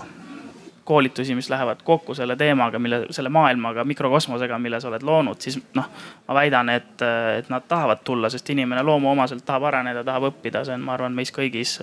koolitusi, 0.89 1.35
mis 1.37 1.51
lähevad 1.53 1.83
kokku 1.85 2.15
selle 2.17 2.37
teemaga, 2.37 2.79
mille, 2.81 3.03
selle 3.11 3.29
maailmaga, 3.29 3.85
mikrokosmosega, 3.85 4.59
mille 4.59 4.81
sa 4.81 4.89
oled 4.89 5.05
loonud, 5.05 5.41
siis 5.45 5.59
noh, 5.77 5.89
ma 6.29 6.37
väidan, 6.39 6.71
et, 6.73 7.05
et 7.37 7.51
nad 7.53 7.67
tahavad 7.69 8.01
tulla, 8.05 8.31
sest 8.33 8.49
inimene 8.55 8.83
loomuomaselt 8.89 9.45
tahab 9.45 9.69
areneda, 9.69 10.05
tahab 10.07 10.31
õppida, 10.31 10.65
see 10.65 10.79
on, 10.79 10.87
ma 10.87 10.95
arvan, 10.97 11.13
meis 11.19 11.33
kõigis, 11.35 11.77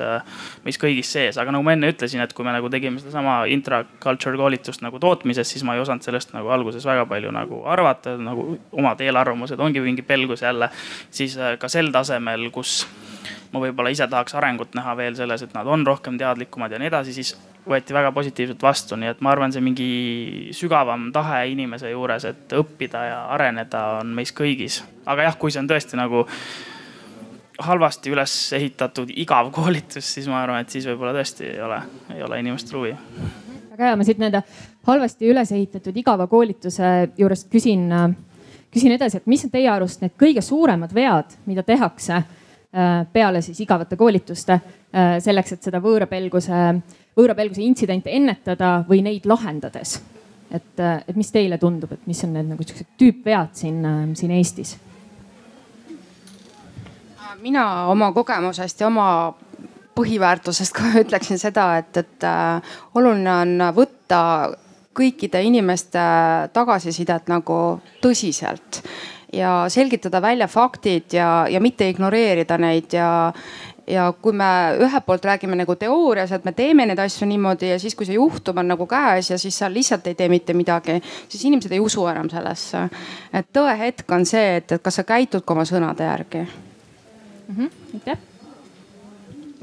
meis 0.66 0.82
kõigis 0.82 1.12
sees. 1.14 1.38
aga 1.42 1.54
nagu 1.54 1.66
ma 1.68 1.76
enne 1.76 1.92
ütlesin, 1.94 2.24
et 2.26 2.34
kui 2.34 2.48
me 2.48 2.56
nagu 2.56 2.72
tegime 2.74 3.02
sedasama 3.04 3.38
intraculture 3.54 4.42
koolitust 4.42 4.82
nagu 4.86 5.02
tootmises, 5.04 5.54
siis 5.54 5.66
ma 5.68 5.78
ei 5.78 5.84
osanud 5.86 6.06
sellest 6.06 6.34
nagu 6.34 6.50
alguses 6.56 6.86
väga 6.90 7.06
palju 7.10 7.34
nagu 7.36 7.62
arvata, 7.70 8.18
nagu 8.18 8.56
omad 8.74 9.06
eelarvamused 9.06 9.62
ongi 9.62 9.86
mingi 9.86 10.02
pelgus 10.02 10.42
jälle. 10.42 10.70
siis 11.12 11.38
ka 11.60 11.70
sel 11.70 11.94
tasemel, 11.94 12.50
kus 12.56 12.82
ma 13.56 13.62
võib-olla 13.64 13.92
ise 13.94 14.08
tahaks 14.12 14.36
arengut 14.36 14.76
näha 14.76 14.98
veel 15.00 15.16
selles, 15.16 15.46
et 15.46 15.54
nad 15.56 15.68
on 15.72 15.86
rohkem 15.88 16.18
teadlikumad 16.20 16.74
ja 16.76 16.80
nii 16.82 16.90
edasi, 16.92 17.14
siis 17.16 17.32
võeti 17.66 17.96
väga 17.96 18.12
positiivselt 18.16 18.62
vastu, 18.62 18.98
nii 19.00 19.14
et 19.14 19.24
ma 19.24 19.32
arvan, 19.32 19.54
see 19.54 19.64
mingi 19.64 19.88
sügavam 20.56 21.08
tahe 21.16 21.46
inimese 21.54 21.90
juures, 21.94 22.28
et 22.28 22.56
õppida 22.60 23.06
ja 23.08 23.20
areneda 23.38 23.86
on 24.02 24.12
meis 24.18 24.36
kõigis. 24.36 24.82
aga 25.06 25.30
jah, 25.30 25.40
kui 25.40 25.54
see 25.56 25.64
on 25.64 25.72
tõesti 25.72 26.00
nagu 26.00 26.26
halvasti 27.66 28.12
üles 28.12 28.36
ehitatud 28.60 29.16
igav 29.16 29.52
koolitus, 29.58 30.14
siis 30.18 30.28
ma 30.28 30.44
arvan, 30.44 30.66
et 30.66 30.76
siis 30.76 30.88
võib-olla 30.92 31.16
tõesti 31.16 31.48
ei 31.54 31.64
ole, 31.64 31.82
ei 32.18 32.24
ole 32.28 32.44
inimestel 32.44 32.80
huvi. 32.82 32.96
väga 33.72 33.90
hea, 33.90 33.96
ma 33.96 34.08
siit 34.08 34.20
nende 34.22 34.44
halvasti 34.88 35.32
üles 35.32 35.52
ehitatud 35.56 35.98
igava 36.04 36.28
koolituse 36.28 36.96
juurest 37.18 37.48
küsin, 37.52 37.88
küsin 38.74 39.00
edasi, 39.00 39.24
et 39.24 39.32
mis 39.32 39.48
on 39.48 39.56
teie 39.56 39.72
arust 39.72 40.04
need 40.04 40.20
kõige 40.20 40.44
suuremad 40.44 40.94
vead, 40.94 41.40
mida 41.48 41.64
tehakse 41.64 42.26
peale 43.14 43.40
siis 43.42 43.60
igavate 43.64 43.96
koolituste 43.96 44.54
äh, 44.58 45.18
selleks, 45.24 45.56
et 45.56 45.64
seda 45.70 45.80
võõrapelguse 45.80 46.60
võõrapelguse 47.16 47.64
intsidente 47.64 48.12
ennetada 48.14 48.82
või 48.90 49.02
neid 49.06 49.26
lahendades. 49.26 50.02
et, 50.52 50.80
äh, 50.80 51.04
et 51.08 51.16
mis 51.16 51.32
teile 51.32 51.58
tundub, 51.58 51.92
et 51.92 52.08
mis 52.08 52.24
on 52.24 52.34
need 52.34 52.46
nagu 52.46 52.64
siuksed 52.64 52.86
tüüpvead 52.98 53.50
siin, 53.54 53.86
äh, 53.86 54.14
siin 54.14 54.32
Eestis? 54.32 54.78
mina 57.42 57.88
oma 57.88 58.12
kogemusest 58.12 58.80
ja 58.80 58.88
oma 58.88 59.34
põhiväärtusest 59.96 60.74
ka 60.74 60.84
ütleksin 61.04 61.40
seda, 61.40 61.78
et, 61.78 61.98
et 61.98 62.24
äh, 62.24 62.62
oluline 62.96 63.32
on 63.32 63.76
võtta 63.76 64.22
kõikide 64.96 65.42
inimeste 65.44 66.00
tagasisidet 66.54 67.28
nagu 67.28 67.82
tõsiselt 68.02 68.84
ja 69.34 69.66
selgitada 69.70 70.22
välja 70.22 70.48
faktid 70.48 71.14
ja, 71.14 71.48
ja 71.50 71.62
mitte 71.62 71.90
ignoreerida 71.90 72.58
neid 72.58 72.94
ja, 72.94 73.08
ja 73.88 74.10
kui 74.22 74.34
me 74.34 74.50
ühelt 74.82 75.06
poolt 75.06 75.26
räägime 75.26 75.58
nagu 75.60 75.76
teoorias, 75.80 76.32
et 76.32 76.46
me 76.46 76.54
teeme 76.58 76.86
neid 76.86 77.00
asju 77.00 77.28
niimoodi 77.30 77.70
ja 77.74 77.80
siis, 77.80 77.96
kui 77.96 78.08
see 78.08 78.20
juhtum 78.20 78.62
on 78.62 78.70
nagu 78.74 78.88
käes 78.90 79.32
ja 79.32 79.40
siis 79.42 79.58
sa 79.58 79.70
lihtsalt 79.72 80.08
ei 80.08 80.16
tee 80.16 80.30
mitte 80.30 80.54
midagi, 80.54 81.00
siis 81.30 81.46
inimesed 81.46 81.72
ei 81.72 81.80
usu 81.80 82.08
enam 82.12 82.30
sellesse. 82.30 82.86
et 83.34 83.52
tõehetk 83.54 84.16
on 84.16 84.26
see, 84.26 84.56
et, 84.62 84.72
et 84.72 84.84
kas 84.84 85.02
sa 85.02 85.08
käitud 85.08 85.46
ka 85.46 85.54
oma 85.58 85.66
sõnade 85.66 86.08
järgi 86.08 86.46
mm. 86.46 87.56
-hmm. 87.58 88.18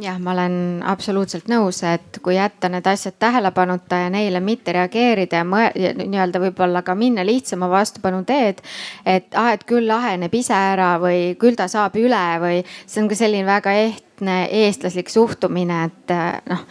Jah, 0.03 0.19
ma 0.19 0.33
olen 0.35 0.55
absoluutselt 0.87 1.49
nõus, 1.51 1.83
et 1.87 2.19
kui 2.23 2.37
jätta 2.37 2.69
need 2.73 2.87
asjad 2.91 3.17
tähelepanuta 3.23 4.03
ja 4.05 4.11
neile 4.13 4.41
mitte 4.45 4.75
reageerida 4.75 5.43
ja 5.43 5.93
nii-öelda 5.99 6.43
võib-olla 6.43 6.83
ka 6.87 6.97
minna 6.99 7.25
lihtsama 7.27 7.71
vastupanu 7.71 8.25
teed. 8.29 8.63
et 9.07 9.35
ah, 9.35 9.53
et 9.53 9.65
küll 9.65 9.87
laheneb 9.89 10.35
ise 10.35 10.55
ära 10.55 10.97
või 11.03 11.37
küll 11.41 11.59
ta 11.59 11.69
saab 11.69 11.97
üle 12.01 12.25
või 12.43 12.65
see 12.87 13.03
on 13.03 13.11
ka 13.11 13.19
selline 13.19 13.47
väga 13.47 13.77
ehtne 13.85 14.43
eestlaslik 14.65 15.11
suhtumine, 15.11 15.85
et 15.91 16.19
noh 16.51 16.67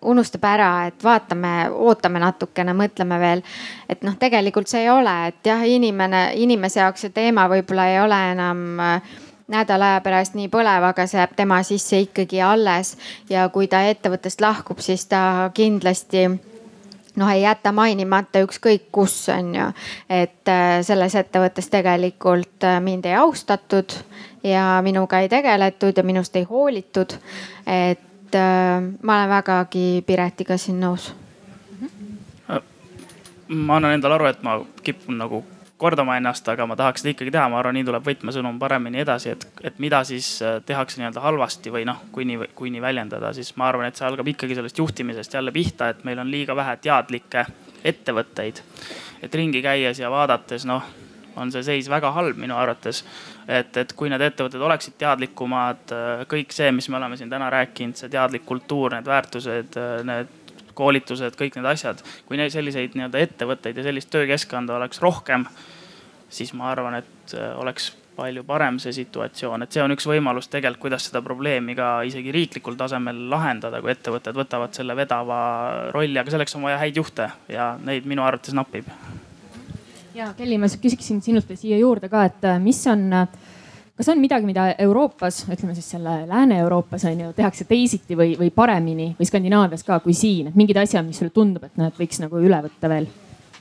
unustab 0.00 0.44
ära, 0.48 0.68
et 0.88 1.02
vaatame, 1.04 1.68
ootame 1.76 2.22
natukene, 2.22 2.72
mõtleme 2.72 3.18
veel. 3.20 3.42
et 3.88 4.02
noh, 4.02 4.14
tegelikult 4.16 4.68
see 4.68 4.86
ei 4.86 4.88
ole, 4.88 5.12
et 5.28 5.50
jah, 5.50 5.60
inimene, 5.60 6.30
inimese 6.40 6.80
jaoks 6.80 7.04
see 7.04 7.12
teema 7.12 7.44
võib-olla 7.52 7.88
ei 7.90 7.98
ole 8.00 8.20
enam 8.32 8.80
äh, 8.80 9.18
nädala 9.50 9.94
aja 9.94 10.00
pärast 10.04 10.36
nii 10.38 10.48
põlev, 10.52 10.84
aga 10.90 11.06
see 11.10 11.18
jääb 11.18 11.34
tema 11.36 11.62
sisse 11.66 12.00
ikkagi 12.06 12.42
alles. 12.42 12.96
ja 13.30 13.48
kui 13.48 13.66
ta 13.68 13.82
ettevõttest 13.90 14.40
lahkub, 14.40 14.78
siis 14.78 15.06
ta 15.10 15.50
kindlasti 15.54 16.28
noh, 17.16 17.30
ei 17.30 17.42
jäta 17.42 17.72
mainimata 17.72 18.42
ükskõik 18.44 18.88
kus 18.92 19.28
on 19.28 19.54
ju. 19.54 19.66
et 20.08 20.48
äh, 20.48 20.80
selles 20.86 21.14
ettevõttes 21.14 21.70
tegelikult 21.70 22.64
äh, 22.64 22.80
mind 22.80 23.06
ei 23.06 23.14
austatud 23.14 23.92
ja 24.44 24.80
minuga 24.82 25.20
ei 25.20 25.28
tegeletud 25.28 25.96
ja 25.96 26.02
minust 26.02 26.36
ei 26.36 26.44
hoolitud. 26.44 27.16
et 27.66 28.34
äh, 28.34 28.82
ma 29.02 29.18
olen 29.18 29.28
vägagi 29.28 30.04
Piretiga 30.06 30.56
siin 30.56 30.80
nõus. 30.80 31.12
ma 33.48 33.76
annan 33.76 33.92
endale 33.92 34.14
aru, 34.14 34.26
et 34.26 34.42
ma 34.42 34.60
kipun 34.82 35.18
nagu 35.18 35.44
kordama 35.80 36.16
ennast, 36.20 36.48
aga 36.52 36.66
ma 36.68 36.76
tahaks 36.78 37.02
seda 37.02 37.14
ikkagi 37.14 37.32
teha, 37.34 37.48
ma 37.52 37.58
arvan, 37.60 37.76
nii 37.78 37.86
tuleb 37.88 38.06
võtmesõnum 38.06 38.60
paremini 38.60 39.02
edasi, 39.02 39.34
et, 39.34 39.46
et 39.64 39.80
mida 39.82 40.02
siis 40.08 40.28
äh, 40.44 40.58
tehakse 40.66 41.00
nii-öelda 41.00 41.24
halvasti 41.24 41.72
või 41.72 41.86
noh, 41.88 42.02
kui 42.14 42.26
nii, 42.28 42.50
kui 42.56 42.72
nii 42.74 42.84
väljendada, 42.84 43.32
siis 43.36 43.54
ma 43.60 43.70
arvan, 43.70 43.88
et 43.88 43.98
see 43.98 44.08
algab 44.08 44.28
ikkagi 44.30 44.58
sellest 44.58 44.80
juhtimisest 44.82 45.36
jälle 45.38 45.54
pihta, 45.54 45.90
et 45.94 46.04
meil 46.08 46.20
on 46.20 46.30
liiga 46.30 46.56
vähe 46.56 46.76
teadlikke 46.84 47.46
ettevõtteid. 47.84 48.62
et 49.22 49.34
ringi 49.34 49.62
käies 49.62 49.98
ja 50.00 50.10
vaadates, 50.10 50.64
noh, 50.68 50.84
on 51.36 51.52
see 51.52 51.62
seis 51.64 51.88
väga 51.90 52.10
halb 52.14 52.38
minu 52.40 52.56
arvates. 52.56 53.04
et, 53.48 53.76
et 53.76 53.92
kui 53.98 54.10
need 54.10 54.22
ettevõtted 54.22 54.62
oleksid 54.62 54.94
teadlikumad, 55.00 55.86
äh, 55.96 56.24
kõik 56.30 56.52
see, 56.54 56.70
mis 56.76 56.88
me 56.88 57.00
oleme 57.00 57.16
siin 57.18 57.30
täna 57.30 57.48
rääkinud, 57.50 57.98
see 57.98 58.12
teadlik 58.12 58.44
kultuur, 58.46 58.94
need 58.94 59.08
väärtused, 59.08 59.78
äh, 59.80 60.04
need 60.06 60.36
koolitused, 60.74 61.36
kõik 61.38 61.58
need 61.58 61.68
asjad. 61.70 62.02
kui 62.26 62.40
neid 62.40 62.52
selliseid 62.54 62.96
nii-öelda 62.96 63.24
ettevõtteid 63.26 63.76
ja 63.78 63.86
sellist 63.86 64.10
töökeskkonda 64.10 64.76
oleks 64.76 65.02
rohkem, 65.02 65.46
siis 66.28 66.52
ma 66.54 66.70
arvan, 66.72 67.00
et 67.02 67.34
äh, 67.34 67.54
oleks 67.58 67.92
palju 68.20 68.44
parem 68.44 68.78
see 68.82 68.92
situatsioon, 68.92 69.64
et 69.64 69.72
see 69.72 69.82
on 69.82 69.94
üks 69.94 70.06
võimalus 70.08 70.50
tegelikult, 70.52 70.82
kuidas 70.82 71.06
seda 71.08 71.22
probleemi 71.24 71.76
ka 71.78 72.00
isegi 72.06 72.32
riiklikul 72.34 72.76
tasemel 72.80 73.22
lahendada, 73.32 73.80
kui 73.80 73.92
ettevõtted 73.94 74.36
võtavad 74.36 74.76
selle 74.76 74.96
vedava 74.98 75.38
rolli, 75.94 76.18
aga 76.20 76.34
selleks 76.34 76.56
on 76.58 76.66
vaja 76.68 76.80
häid 76.82 77.00
juhte 77.00 77.30
ja 77.48 77.72
neid 77.84 78.08
minu 78.10 78.26
arvates 78.26 78.56
napib. 78.56 78.90
ja 80.14 80.32
Kelly, 80.36 80.58
ma 80.58 80.68
küsiksin 80.82 81.22
sinult 81.24 81.48
siia 81.54 81.78
juurde 81.80 82.10
ka, 82.12 82.26
et 82.28 82.44
äh, 82.44 82.60
mis 82.60 82.82
on 82.90 83.08
äh, 83.22 83.28
kas 84.00 84.08
on 84.08 84.20
midagi, 84.20 84.48
mida 84.48 84.70
Euroopas, 84.80 85.42
ütleme 85.52 85.74
siis 85.76 85.90
selle 85.92 86.22
Lääne-Euroopas 86.28 87.04
on 87.10 87.18
ju, 87.26 87.32
tehakse 87.36 87.66
teisiti 87.68 88.16
või, 88.16 88.32
või 88.40 88.48
paremini 88.54 89.10
või 89.18 89.28
Skandinaavias 89.28 89.84
ka 89.84 89.98
kui 90.00 90.14
siin, 90.16 90.48
et 90.48 90.56
mingid 90.56 90.80
asjad, 90.80 91.04
mis 91.04 91.20
sulle 91.20 91.34
tundub, 91.34 91.66
et 91.68 91.76
näed, 91.76 91.92
võiks 92.00 92.22
nagu 92.22 92.40
üle 92.40 92.62
võtta 92.64 92.88
veel? 92.88 93.10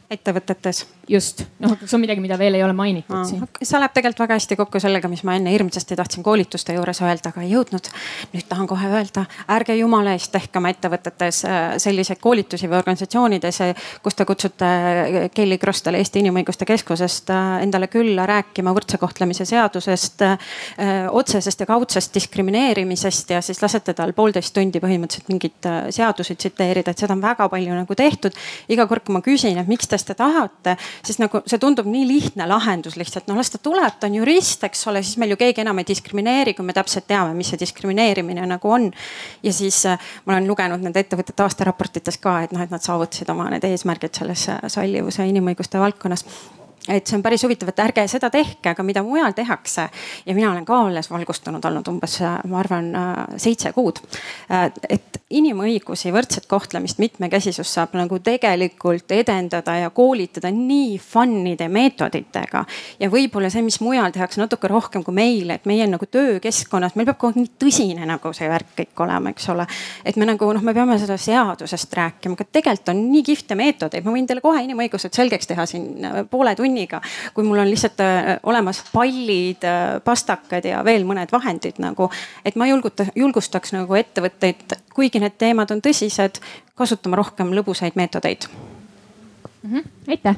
ettevõtetes. 0.10 0.86
Just, 1.10 1.43
noh, 1.64 1.74
kas 1.80 1.93
on 1.95 2.01
midagi, 2.01 2.22
mida 2.24 2.38
veel 2.39 2.57
ei 2.57 2.64
ole 2.64 2.74
mainitud 2.78 3.16
no, 3.16 3.24
siin? 3.28 3.43
see 3.62 3.80
läheb 3.80 3.93
tegelikult 3.95 4.24
väga 4.24 4.38
hästi 4.38 4.57
kokku 4.60 4.82
sellega, 4.82 5.10
mis 5.12 5.24
ma 5.28 5.36
enne 5.38 5.51
hirmsasti 5.53 5.97
tahtsin 5.97 6.24
koolituste 6.26 6.76
juures 6.76 7.01
öelda, 7.03 7.32
aga 7.32 7.43
ei 7.45 7.51
jõudnud. 7.53 7.89
nüüd 8.34 8.47
tahan 8.49 8.70
kohe 8.70 8.89
öelda, 8.89 9.26
ärge 9.55 9.76
jumala 9.80 10.16
eest 10.18 10.32
tehke 10.34 10.60
oma 10.60 10.72
ettevõtetes 10.74 11.41
äh, 11.47 11.60
selliseid 11.82 12.22
koolitusi 12.22 12.70
või 12.70 12.80
organisatsioonides, 12.80 13.62
äh, 13.66 13.88
kus 14.03 14.18
te 14.18 14.28
kutsute 14.30 14.70
äh, 14.70 15.18
Kelly 15.36 15.57
Krostal 15.62 15.97
Eesti 15.99 16.24
Inimõiguste 16.24 16.68
Keskusest 16.70 17.32
endale 17.64 17.89
külla 17.91 18.26
rääkima 18.30 18.74
võrdse 18.76 18.99
kohtlemise 18.99 19.45
seadusest, 19.47 20.22
otsesest 21.16 21.62
ja 21.64 21.68
kaudsest 21.70 22.14
diskrimineerimisest 22.16 23.32
ja 23.34 23.41
siis 23.45 23.62
lasete 23.62 23.93
tal 23.97 24.12
poolteist 24.18 24.53
tundi 24.55 24.82
põhimõtteliselt 24.82 25.30
mingeid 25.32 25.70
seadusi 25.95 26.36
tsiteerida, 26.36 26.91
et 26.91 27.01
seda 27.01 27.16
on 27.16 27.22
väga 27.24 27.47
palju 27.49 27.78
nagu 27.78 27.95
tehtud. 27.95 28.36
iga 28.70 28.86
kord, 28.88 29.05
kui 29.05 29.16
ma 29.16 29.22
küsin, 29.26 29.57
et 29.60 29.70
miks 29.70 29.88
te 29.88 29.97
te 30.10 30.18
tahate, 30.18 30.76
siis 31.06 31.20
nagu 31.22 31.41
see 31.47 31.60
tundub 31.62 31.88
nii 31.89 32.06
lihtne 32.08 32.47
lahendus 32.50 32.97
lihtsalt, 33.00 33.28
noh 33.30 33.39
las 33.39 33.52
ta 33.54 33.62
tuleb, 33.64 34.00
ta 34.00 34.10
on 34.10 34.20
jurist, 34.20 34.64
eks 34.68 34.86
ole, 34.91 35.04
siis 35.06 35.20
meil 35.22 35.34
ju 35.36 35.39
keegi 35.39 35.64
enam 35.64 35.82
ei 35.82 35.88
diskrimineeri, 35.88 36.56
kui 36.58 36.68
me 36.68 36.76
täpselt 36.76 37.08
teame, 37.10 37.34
mis 37.38 37.52
see 37.54 37.62
diskrimineerimine 37.62 38.45
nagu 38.50 38.72
on. 38.72 38.89
ja 39.43 39.54
siis 39.54 39.82
äh, 39.89 40.12
ma 40.26 40.36
olen 40.36 40.47
lugenud 40.50 40.84
nende 40.84 41.04
ettevõtete 41.04 41.45
aastaraportites 41.45 42.20
ka, 42.22 42.39
et 42.45 42.56
noh, 42.56 42.64
et 42.64 42.72
nad 42.74 42.84
saavutasid 42.84 43.30
oma 43.34 43.50
need 43.54 43.68
eesmärgid 43.70 44.22
selles 44.22 44.47
äh, 44.52 44.64
sallivuse 44.68 45.28
inimõiguste 45.30 45.82
valdkonnas 45.82 46.26
et 46.90 47.08
see 47.08 47.18
on 47.18 47.24
päris 47.24 47.44
huvitav, 47.46 47.70
et 47.72 47.84
ärge 47.84 48.06
seda 48.10 48.32
tehke, 48.34 48.74
aga 48.74 48.84
mida 48.86 49.04
mujal 49.06 49.36
tehakse 49.38 49.88
ja 50.26 50.36
mina 50.36 50.52
olen 50.52 50.66
ka 50.66 50.82
alles 50.88 51.12
valgustunud 51.12 51.66
olnud 51.66 51.88
umbes, 51.92 52.20
ma 52.50 52.60
arvan, 52.60 52.92
seitse 53.38 53.72
kuud. 53.76 54.02
et 54.90 55.20
inimõigusi, 55.30 56.10
võrdset 56.14 56.48
kohtlemist, 56.50 56.98
mitmekesisust 57.02 57.76
saab 57.76 57.94
nagu 57.98 58.18
tegelikult 58.26 59.12
edendada 59.14 59.76
ja 59.78 59.92
koolitada 59.94 60.50
nii 60.54 60.98
fun'ide 61.04 61.68
meetoditega. 61.70 62.64
ja 63.00 63.10
võib-olla 63.10 63.52
see, 63.54 63.62
mis 63.62 63.80
mujal 63.82 64.12
tehakse 64.12 64.42
natuke 64.42 64.68
rohkem 64.68 65.04
kui 65.06 65.14
meil, 65.14 65.52
et 65.54 65.66
meie 65.70 65.86
nagu 65.88 66.06
töökeskkonnas, 66.06 66.96
meil 66.96 67.06
peab 67.12 67.20
kogu 67.22 67.34
aeg 67.34 67.44
nii 67.44 67.52
tõsine 67.62 68.10
nagu 68.10 68.34
see 68.34 68.50
värk 68.50 68.74
kõik 68.82 69.04
olema, 69.06 69.30
eks 69.30 69.50
ole. 69.54 69.68
et 70.06 70.18
me 70.18 70.26
nagu 70.26 70.50
noh, 70.54 70.66
me 70.66 70.74
peame 70.74 70.98
seda 71.00 71.18
seadusest 71.18 71.94
rääkima, 71.94 72.34
aga 72.34 72.50
tegelikult 72.50 72.94
on 72.96 73.06
nii 73.12 73.24
kihvte 73.30 73.60
meetodeid, 73.60 74.06
ma 74.06 74.16
võin 74.16 74.28
teile 74.28 74.42
kohe 74.42 74.64
inimõigused 74.66 75.14
selgeks 75.14 75.54
teha 75.54 75.66
siin 75.70 76.10
poole 76.32 76.56
tunni 76.58 76.79
tunniga, 76.80 77.02
kui 77.34 77.44
mul 77.44 77.60
on 77.60 77.70
lihtsalt 77.70 78.00
äh, 78.04 78.38
olemas 78.44 78.84
pallid, 78.94 79.64
äh, 79.64 80.00
pastakad 80.04 80.66
ja 80.66 80.84
veel 80.86 81.06
mõned 81.08 81.32
vahendid 81.32 81.80
nagu. 81.80 82.10
et 82.46 82.56
ma 82.56 82.68
julguta, 82.68 83.06
julgustaks 83.16 83.74
nagu 83.74 83.96
ettevõtteid, 83.96 84.78
kuigi 84.94 85.20
need 85.20 85.38
teemad 85.38 85.72
on 85.72 85.82
tõsised, 85.82 86.40
kasutama 86.76 87.20
rohkem 87.20 87.52
lõbusaid 87.52 87.96
meetodeid 87.96 88.48
mm. 88.48 89.72
-hmm, 89.72 89.84
aitäh 90.08 90.36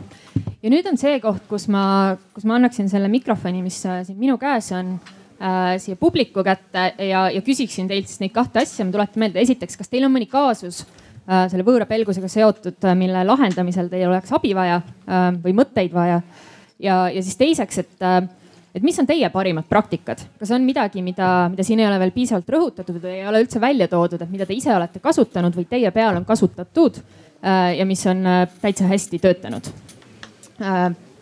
ja 0.64 0.70
nüüd 0.70 0.88
on 0.88 0.98
see 0.98 1.20
koht, 1.22 1.46
kus 1.50 1.68
ma, 1.68 2.18
kus 2.34 2.46
ma 2.46 2.58
annaksin 2.58 2.89
selle 2.89 3.08
mikrofoni, 3.08 3.62
mis 3.62 3.84
äh, 3.86 4.04
siin 4.06 4.18
minu 4.18 4.38
käes 4.42 4.72
on 4.72 4.98
äh, 5.42 5.78
siia 5.78 5.96
publiku 5.96 6.44
kätte 6.44 6.94
ja, 6.98 7.30
ja 7.30 7.42
küsiksin 7.42 7.88
teilt 7.88 8.08
siis 8.08 8.22
neid 8.24 8.34
kahte 8.34 8.64
asja. 8.64 8.86
ma 8.86 8.92
tuletan 8.92 9.28
meelde, 9.28 9.42
esiteks, 9.42 9.78
kas 9.78 9.89
teil 9.89 10.06
on 10.06 10.16
mõni 10.16 10.30
kaasus 10.32 10.86
selle 11.26 11.65
võõra 11.65 11.86
pelgusega 11.89 12.28
seotud, 12.32 12.78
äh, 12.84 12.97
mille 12.97 13.24
lahendamisel 13.28 13.89
teil 13.91 14.09
oleks 14.09 14.34
abi 14.36 14.53
vaja 14.57 14.82
äh, 14.82 15.28
või 15.43 15.55
mõtteid 15.57 15.93
vaja. 15.93 16.22
ja, 16.80 16.97
ja 17.13 17.24
siis 17.24 17.38
teiseks, 17.38 17.78
et, 17.84 18.05
et 18.76 18.84
mis 18.84 18.97
on 18.99 19.07
teie 19.09 19.30
parimad 19.30 19.67
praktikad, 19.69 20.24
kas 20.39 20.51
on 20.55 20.65
midagi, 20.65 21.03
mida, 21.05 21.47
mida 21.53 21.65
siin 21.67 21.80
ei 21.80 21.88
ole 21.88 21.99
veel 22.01 22.13
piisavalt 22.15 22.49
rõhutatud 22.49 22.99
või 23.03 23.19
ei 23.19 23.28
ole 23.30 23.43
üldse 23.45 23.61
välja 23.61 23.88
toodud, 23.91 24.22
et 24.22 24.34
mida 24.34 24.49
te 24.49 24.57
ise 24.57 24.74
olete 24.76 24.99
kasutanud 25.03 25.55
või 25.55 25.69
teie 25.69 25.91
peal 25.95 26.17
on 26.17 26.26
kasutatud 26.26 27.01
ja 27.41 27.86
mis 27.89 28.05
on 28.05 28.22
täitsa 28.61 28.86
hästi 28.86 29.22
töötanud? 29.22 29.72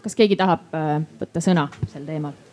kas 0.04 0.16
keegi 0.20 0.36
tahab 0.40 0.68
võtta 1.20 1.44
sõna 1.44 1.70
sel 1.92 2.04
teemal? 2.08 2.49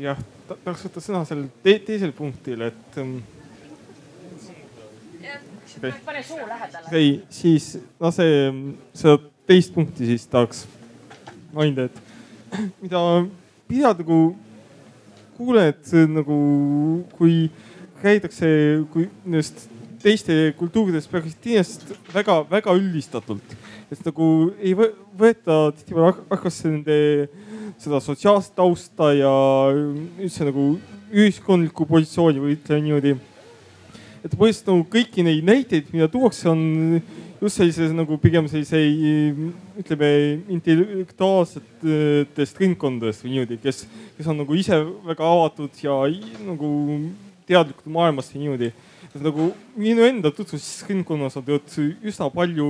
Jah, 0.00 0.20
tahaks 0.48 0.86
võtta 0.88 1.02
sõna 1.04 1.24
sellel 1.28 1.48
te 1.64 1.78
teisel 1.86 2.12
punktil, 2.16 2.66
et 2.68 2.98
ähm,. 3.00 3.18
pane 6.04 6.22
suu 6.22 6.38
lähedale. 6.38 6.86
okei, 6.86 7.12
siis 7.30 7.74
no 8.00 8.10
see, 8.14 8.48
seda 8.96 9.18
teist 9.46 9.74
punkti 9.74 10.08
siis 10.08 10.26
tahaks 10.30 10.64
mainida, 11.52 11.88
et 11.90 12.00
mida 12.82 13.04
mina 13.68 13.94
nagu 13.98 14.20
et 15.64 15.80
see 15.82 16.06
nagu, 16.06 16.36
kui 17.18 17.48
käidakse, 18.02 18.48
kui 18.92 19.08
nendest 19.24 19.64
teiste 20.04 20.52
kultuuridest 20.58 21.10
Palestiinast 21.10 21.88
väga-väga 22.12 22.74
üldistatult, 22.76 23.54
et 23.90 24.04
nagu 24.06 24.28
ei 24.60 24.74
võeta 24.76 25.72
tihtipeale 25.74 26.12
arvesse 26.34 26.68
nende 26.68 26.98
seda 27.78 28.00
sotsiaalset 28.02 28.54
tausta 28.56 29.12
ja 29.16 29.34
üldse 29.74 30.46
nagu 30.48 30.74
ühiskondlikku 31.14 31.86
positsiooni 31.88 32.42
või 32.42 32.56
ütleme 32.56 32.84
niimoodi. 32.84 33.16
et 34.24 34.32
põhimõtteliselt 34.32 34.70
nagu 34.70 34.84
kõiki 34.88 35.24
neid 35.24 35.44
näiteid, 35.44 35.90
mida 35.92 36.08
tuuakse, 36.08 36.48
on 36.48 37.02
just 37.44 37.60
sellise 37.60 37.90
nagu 37.92 38.16
pigem 38.20 38.46
sellise 38.48 38.78
ütleme 39.80 40.08
intellektuaalsetest 40.54 42.60
ringkondadest 42.62 43.24
või 43.24 43.30
niimoodi, 43.34 43.56
kes, 43.60 43.78
kes 44.16 44.26
on 44.32 44.38
nagu 44.40 44.52
ise 44.56 44.76
väga 45.04 45.24
avatud 45.28 45.72
ja 45.82 45.94
nagu 46.46 46.68
teadlikud 47.48 47.88
maailmast 47.92 48.34
ja 48.34 48.40
niimoodi. 48.40 48.70
nagu 49.14 49.52
minu 49.78 50.02
enda 50.02 50.30
tutvusringkonnas 50.34 51.36
on 51.38 51.44
tegelikult 51.44 52.08
üsna 52.10 52.26
palju, 52.34 52.66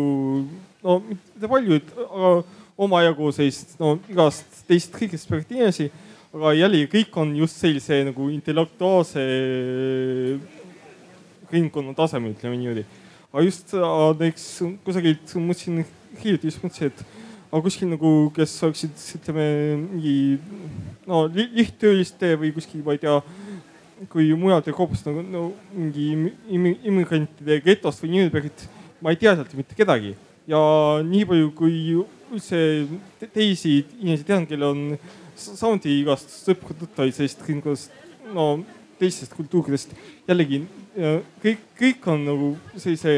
no 0.84 0.90
mitte 1.06 1.48
palju, 1.48 1.78
aga 2.04 2.44
omajagu 2.76 3.30
sellist 3.32 3.76
no 3.78 3.98
igast 4.10 4.64
teist 4.68 4.94
kõigest 4.94 5.30
perspektiivi 5.30 5.90
aga 6.34 6.50
jällegi 6.58 6.90
kõik 6.90 7.16
on 7.22 7.32
just 7.38 7.60
sellise 7.62 8.00
nagu 8.08 8.26
intellektuaalse 8.34 9.22
ringkonna 11.54 11.94
tasemel, 11.94 12.34
ütleme 12.34 12.58
niimoodi. 12.58 12.84
aga 13.30 13.44
just 13.44 13.74
näiteks 13.74 14.46
kusagilt 14.86 15.34
mõtlesin, 15.38 15.84
hiljuti 16.22 16.50
just 16.50 16.64
mõtlesin, 16.64 16.90
et 16.90 17.04
aga 17.52 17.62
kuskil 17.62 17.90
nagu, 17.92 18.10
kes 18.34 18.54
oleksid, 18.66 18.98
ütleme 19.20 19.46
mingi 19.84 20.16
no 21.06 21.24
lihttööliste 21.30 22.34
või 22.40 22.50
kuskil, 22.56 22.82
ma 22.82 22.96
ei 22.96 23.02
tea 23.04 23.20
kui 24.10 24.32
mujalt 24.34 24.66
Euroopast 24.68 25.06
nagu 25.06 25.22
no, 25.22 25.44
mingi 25.70 26.08
immigrantide 26.50 27.60
getost 27.62 28.02
või 28.02 28.26
pärit, 28.34 28.66
ma 28.98 29.14
ei 29.14 29.20
tea 29.20 29.36
sealt 29.36 29.54
mitte 29.54 29.78
kedagi. 29.78 30.16
ja 30.50 30.58
nii 31.06 31.24
palju, 31.24 31.52
kui 31.56 32.02
üldse 32.34 32.60
teisi 33.34 33.78
inimesi 34.00 34.26
tean, 34.28 34.46
kellel 34.48 34.72
on 34.72 34.82
samuti 35.36 35.92
igast 36.00 36.30
sõpru-tuttavaid 36.44 37.14
sellist 37.16 37.42
ringkonnast, 37.48 37.94
no 38.34 38.48
teistest 39.00 39.34
kultuuridest. 39.36 39.94
jällegi 40.28 40.62
kõik, 41.42 41.64
kõik 41.78 42.10
on 42.12 42.26
nagu 42.28 42.50
sellise 42.76 43.14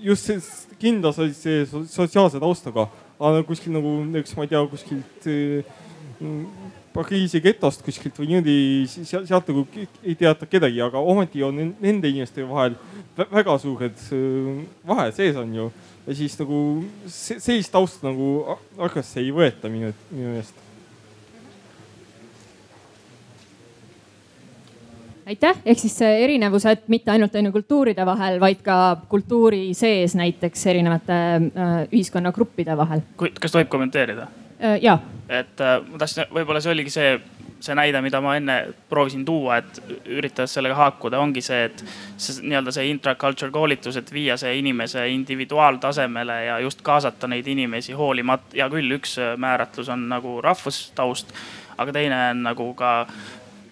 just 0.00 0.28
sellise 0.28 0.80
kindla 0.80 1.12
sellise 1.16 1.84
sotsiaalse 1.88 2.40
taustaga, 2.40 2.88
aga 3.20 3.44
kuskil 3.48 3.74
nagu 3.76 4.00
näiteks 4.08 4.36
ma 4.36 4.46
ei 4.46 4.52
tea, 4.52 4.66
kuskilt 4.74 5.30
Pariisi 6.90 7.38
getost 7.40 7.84
kuskilt 7.86 8.16
või 8.18 8.32
niimoodi, 8.32 8.54
sealt 9.06 9.46
nagu 9.48 9.62
ei 10.02 10.16
teata 10.18 10.48
kedagi, 10.50 10.80
aga 10.82 10.98
ometi 10.98 11.44
on 11.46 11.60
nende 11.80 12.10
inimeste 12.10 12.42
vahel 12.48 12.74
väga 13.30 13.54
suured 13.62 14.02
vahed 14.88 15.14
sees 15.14 15.38
on 15.38 15.54
ju. 15.54 15.68
Ja 16.06 16.16
siis 16.16 16.38
nagu 16.40 16.62
sellist 17.06 17.72
tausta 17.72 18.08
nagu 18.08 18.58
arvesse 18.78 19.20
ei 19.20 19.30
võeta 19.34 19.70
minu, 19.72 19.92
minu 20.10 20.34
meelest 20.34 20.66
aitäh, 25.30 25.60
ehk 25.66 25.78
siis 25.78 25.94
erinevused 26.02 26.88
mitte 26.90 27.12
ainult 27.12 27.34
on 27.38 27.48
ju 27.48 27.52
kultuuride 27.54 28.06
vahel, 28.06 28.40
vaid 28.42 28.62
ka 28.66 28.76
kultuuri 29.10 29.70
sees 29.78 30.16
näiteks 30.18 30.66
erinevate 30.72 31.18
äh, 31.36 31.74
ühiskonnagruppide 31.92 32.76
vahel. 32.76 33.04
kas 33.16 33.54
tohib 33.54 33.70
kommenteerida? 33.70 34.26
Äh, 34.58 34.78
ja. 34.82 34.98
et 35.28 35.60
äh, 35.60 35.78
ma 35.86 36.00
tahtsin, 36.02 36.26
võib-olla 36.34 36.62
see 36.64 36.74
oligi 36.74 36.94
see, 36.94 37.14
see 37.60 37.76
näide, 37.76 38.00
mida 38.04 38.20
ma 38.24 38.34
enne 38.38 38.56
proovisin 38.88 39.24
tuua, 39.24 39.60
et 39.60 39.80
üritades 40.08 40.54
sellega 40.56 40.76
haakuda, 40.78 41.20
ongi 41.20 41.42
see, 41.44 41.64
et 41.68 41.84
see 42.16 42.40
nii-öelda 42.42 42.74
see 42.74 42.88
intraculture 42.90 43.52
koolitus, 43.54 43.98
et 44.00 44.12
viia 44.12 44.36
see 44.40 44.56
inimese 44.58 45.06
individuaaltasemele 45.14 46.38
ja 46.46 46.58
just 46.64 46.82
kaasata 46.86 47.28
neid 47.30 47.46
inimesi 47.46 47.96
hoolimata. 47.96 48.56
hea 48.56 48.68
küll, 48.72 48.96
üks 48.98 49.18
määratlus 49.36 49.88
on 49.92 50.08
nagu 50.08 50.38
rahvustaust, 50.44 51.34
aga 51.78 51.92
teine 51.92 52.22
on 52.30 52.42
nagu 52.48 52.72
ka 52.74 52.94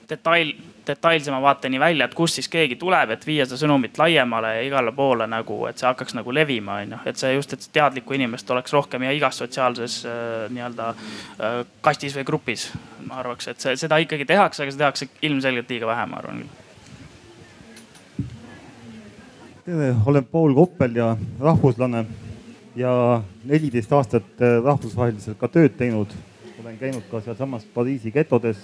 detail 0.08 0.52
detailsema 0.88 1.40
vaateni 1.42 1.80
välja, 1.80 2.08
et 2.08 2.14
kust 2.16 2.38
siis 2.38 2.48
keegi 2.50 2.76
tuleb, 2.80 3.12
et 3.14 3.26
viia 3.26 3.46
seda 3.46 3.60
sõnumit 3.60 3.98
laiemale 4.00 4.54
ja 4.56 4.62
igale 4.66 4.92
poole 4.96 5.26
nagu, 5.30 5.58
et 5.68 5.80
see 5.80 5.88
hakkaks 5.88 6.16
nagu 6.18 6.34
levima, 6.34 6.80
on 6.82 6.94
ju. 6.96 7.00
et 7.10 7.20
see 7.20 7.32
just, 7.34 7.52
et 7.52 7.68
teadlikku 7.72 8.16
inimest 8.16 8.50
oleks 8.50 8.72
rohkem 8.72 9.04
ja 9.06 9.12
igas 9.16 9.40
sotsiaalses 9.42 9.98
äh, 10.08 10.46
nii-öelda 10.54 10.88
äh, 10.94 11.58
kastis 11.84 12.16
või 12.18 12.28
grupis. 12.28 12.70
ma 13.08 13.20
arvaks, 13.22 13.48
et 13.48 13.60
see, 13.60 13.76
seda 13.80 14.00
ikkagi 14.04 14.26
tehakse, 14.28 14.62
aga 14.62 14.72
seda 14.74 14.86
tehakse 14.86 15.08
ilmselgelt 15.22 15.70
liiga 15.70 15.88
vähe, 15.88 16.06
ma 16.08 16.18
arvan 16.22 16.42
tere, 19.68 19.94
olen 20.06 20.24
Paul 20.24 20.54
Koppel 20.54 20.96
ja 20.96 21.16
rahvuslane 21.40 22.06
ja 22.76 23.22
neliteist 23.44 23.92
aastat 23.92 24.42
äh, 24.42 24.58
rahvusvaheliselt 24.64 25.38
ka 25.38 25.48
tööd 25.52 25.76
teinud. 25.76 26.14
olen 26.60 26.78
käinud 26.78 27.04
ka 27.10 27.20
sealsamas 27.20 27.64
Pariisi 27.74 28.10
getodes 28.10 28.58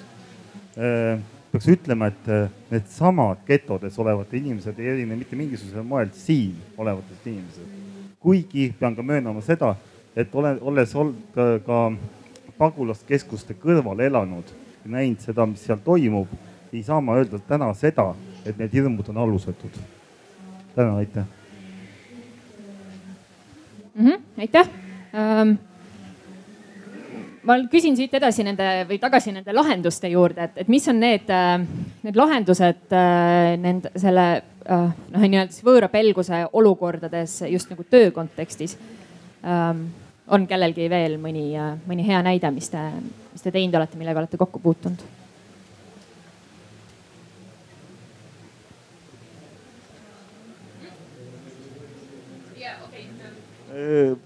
peaks 1.54 1.68
ütlema, 1.70 2.08
et 2.10 2.28
äh, 2.28 2.48
needsamad 2.72 3.44
getodes 3.46 3.94
olevad 4.02 4.32
inimesed 4.34 4.78
ei 4.82 4.88
erine 4.90 5.14
mitte 5.14 5.36
mingisugusel 5.38 5.84
moel 5.86 6.08
siin 6.18 6.56
olevatest 6.78 7.26
inimesed. 7.30 7.68
kuigi 8.18 8.72
pean 8.78 8.96
ka 8.96 9.02
möönama 9.02 9.42
seda, 9.44 9.74
et 10.16 10.34
olen, 10.34 10.58
olles 10.60 10.94
olnud 10.94 11.38
ka 11.66 11.78
pagulaskeskuste 12.58 13.54
kõrval 13.60 14.02
elanud 14.02 14.50
näinud 14.84 15.22
seda, 15.22 15.46
mis 15.46 15.62
seal 15.62 15.78
toimub, 15.84 16.32
ei 16.72 16.82
saa 16.82 17.00
ma 17.00 17.20
öelda 17.20 17.38
täna 17.46 17.70
seda, 17.78 18.08
et 18.44 18.58
need 18.58 18.74
hirmud 18.74 19.08
on 19.14 19.22
alusetud. 19.22 19.78
tänan, 20.74 20.96
aitäh 20.96 21.24
mm. 23.94 24.06
-hmm, 24.06 24.20
aitäh 24.38 24.68
um 25.14 25.56
ma 27.44 27.56
küsin 27.70 27.96
siit 27.98 28.14
edasi 28.16 28.44
nende 28.46 28.68
või 28.88 28.98
tagasi 29.02 29.32
nende 29.34 29.54
lahenduste 29.54 30.10
juurde, 30.12 30.48
et, 30.48 30.62
et 30.64 30.70
mis 30.72 30.86
on 30.90 31.00
need, 31.02 31.30
äh, 31.32 31.58
need 32.04 32.18
lahendused 32.18 32.94
äh, 32.96 33.54
nende 33.60 33.92
selle 34.00 34.28
äh, 34.38 34.86
noh, 34.94 35.26
nii-öelda 35.26 35.52
siis 35.52 35.66
võõra 35.66 35.90
pelguse 35.92 36.44
olukordades 36.52 37.42
just 37.50 37.72
nagu 37.72 37.84
töö 37.90 38.10
kontekstis. 38.16 38.78
Ähm, 39.44 39.86
on 40.32 40.46
kellelgi 40.48 40.88
veel 40.88 41.18
mõni, 41.20 41.50
mõni 41.84 42.06
hea 42.06 42.22
näide, 42.24 42.48
mis 42.54 42.70
te, 42.72 42.80
mis 43.34 43.44
te 43.44 43.52
teinud 43.52 43.76
olete, 43.76 44.00
millega 44.00 44.22
olete 44.22 44.40
kokku 44.40 44.62
puutunud? 44.62 45.04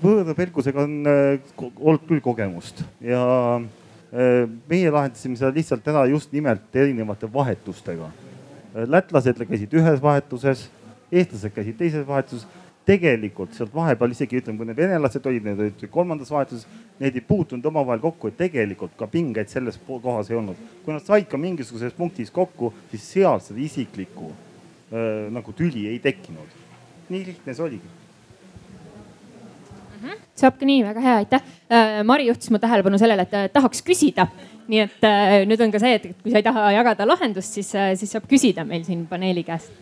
Võõra 0.03 0.34
pelgusega 0.36 0.84
on 0.84 1.09
äh, 1.09 1.41
olnud 1.59 2.07
küll 2.09 2.20
kogemust 2.24 2.82
ja 3.05 3.22
äh, 3.59 4.47
meie 4.68 4.91
lahendasime 4.91 5.39
seda 5.39 5.53
lihtsalt 5.55 5.86
ära 5.89 6.05
just 6.11 6.32
nimelt 6.32 6.74
erinevate 6.74 7.30
vahetustega. 7.32 8.11
Äh, 8.74 8.86
lätlased 8.89 9.41
käisid 9.49 9.74
ühes 9.78 10.01
vahetuses, 10.03 10.68
eestlased 11.12 11.55
käisid 11.55 11.78
teises 11.78 12.07
vahetuses. 12.07 12.47
tegelikult 12.89 13.53
sealt 13.53 13.74
vahepeal 13.74 14.14
isegi 14.14 14.39
ütleme, 14.39 14.57
kui 14.57 14.64
need 14.64 14.78
venelased 14.78 15.26
olid, 15.28 15.45
need 15.45 15.59
olid 15.61 15.82
kolmandas 15.93 16.30
vahetuses, 16.32 16.64
need 16.97 17.18
ei 17.20 17.20
puutunud 17.20 17.66
omavahel 17.68 18.01
kokku, 18.01 18.30
et 18.30 18.39
tegelikult 18.39 18.95
ka 18.97 19.05
pingeid 19.12 19.53
selles 19.53 19.76
kohas 19.84 20.30
ei 20.30 20.39
olnud. 20.39 20.57
kui 20.86 20.97
nad 20.97 21.05
said 21.05 21.28
ka 21.28 21.36
mingisuguses 21.36 21.93
punktis 21.93 22.32
kokku, 22.32 22.72
siis 22.89 23.05
seal 23.12 23.45
seda 23.45 23.61
isiklikku 23.61 24.32
nagu 25.36 25.53
tüli 25.53 25.84
ei 25.91 25.99
tekkinud. 26.01 26.57
nii 27.12 27.26
lihtne 27.26 27.53
see 27.53 27.66
oligi 27.66 28.07
mm. 30.03 30.09
-hmm. 30.09 30.20
saabki 30.34 30.66
nii, 30.66 30.84
väga 30.84 31.01
hea, 31.01 31.16
aitäh. 31.16 31.42
Äh, 31.72 32.05
Mari 32.05 32.26
juhtis 32.26 32.51
mu 32.51 32.59
tähelepanu 32.59 32.99
sellele, 32.99 33.22
et 33.22 33.34
äh, 33.34 33.51
tahaks 33.53 33.82
küsida. 33.82 34.26
nii 34.68 34.80
et 34.80 35.05
äh, 35.05 35.46
nüüd 35.49 35.61
on 35.64 35.70
ka 35.72 35.78
see, 35.78 35.94
et 35.94 36.03
kui 36.22 36.30
sa 36.30 36.36
ei 36.36 36.44
taha 36.44 36.72
jagada 36.72 37.07
lahendust, 37.09 37.55
siis, 37.55 37.70
siis 37.96 38.11
saab 38.12 38.26
küsida 38.28 38.64
meil 38.64 38.84
siin 38.84 39.07
paneeli 39.07 39.42
käest 39.42 39.72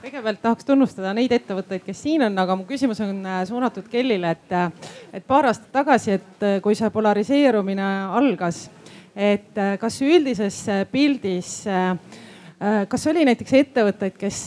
kõigepealt 0.00 0.40
tahaks 0.42 0.64
tunnustada 0.66 1.12
neid 1.14 1.30
ettevõtteid, 1.32 1.84
kes 1.84 2.00
siin 2.02 2.22
on, 2.26 2.38
aga 2.38 2.56
mu 2.56 2.64
küsimus 2.66 2.98
on 3.04 3.20
suunatud 3.46 3.86
Kellile, 3.88 4.30
et, 4.30 4.80
et 5.12 5.26
paar 5.26 5.46
aastat 5.46 5.70
tagasi, 5.72 6.16
et 6.18 6.46
kui 6.64 6.74
see 6.74 6.90
polariseerumine 6.90 7.86
algas, 8.18 8.64
et 9.14 9.54
kas 9.78 10.00
üldises 10.02 10.64
pildis 10.90 11.52
kas 12.88 13.06
oli 13.06 13.22
näiteks 13.28 13.54
ettevõtteid, 13.60 14.16
kes 14.18 14.40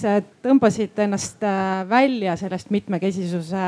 tõmbasid 0.43 0.99
ennast 1.05 1.41
välja 1.89 2.35
sellest 2.37 2.69
mitmekesisuse 2.73 3.63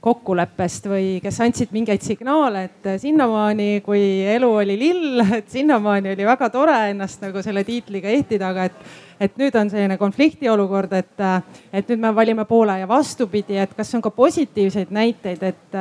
kokkuleppest 0.00 0.86
või 0.86 1.06
kes 1.22 1.40
andsid 1.42 1.72
mingeid 1.74 2.04
signaale, 2.06 2.68
et 2.68 2.88
sinnamaani, 3.02 3.80
kui 3.86 4.02
elu 4.30 4.50
oli 4.60 4.76
lill, 4.78 5.22
et 5.38 5.50
sinnamaani 5.50 6.14
oli 6.14 6.26
väga 6.28 6.50
tore 6.54 6.78
ennast 6.92 7.22
nagu 7.24 7.42
selle 7.42 7.64
tiitliga 7.66 8.10
ehtida, 8.14 8.52
aga 8.52 8.68
et, 8.68 8.78
et 9.26 9.40
nüüd 9.40 9.58
on 9.58 9.70
selline 9.72 9.98
konfliktiolukord, 9.98 10.94
et, 11.00 11.24
et 11.72 11.90
nüüd 11.90 12.04
me 12.04 12.14
valime 12.14 12.46
poole 12.46 12.78
ja 12.78 12.88
vastupidi, 12.90 13.58
et 13.58 13.74
kas 13.74 13.90
on 13.98 14.04
ka 14.04 14.14
positiivseid 14.14 14.94
näiteid, 14.94 15.42
et, 15.42 15.78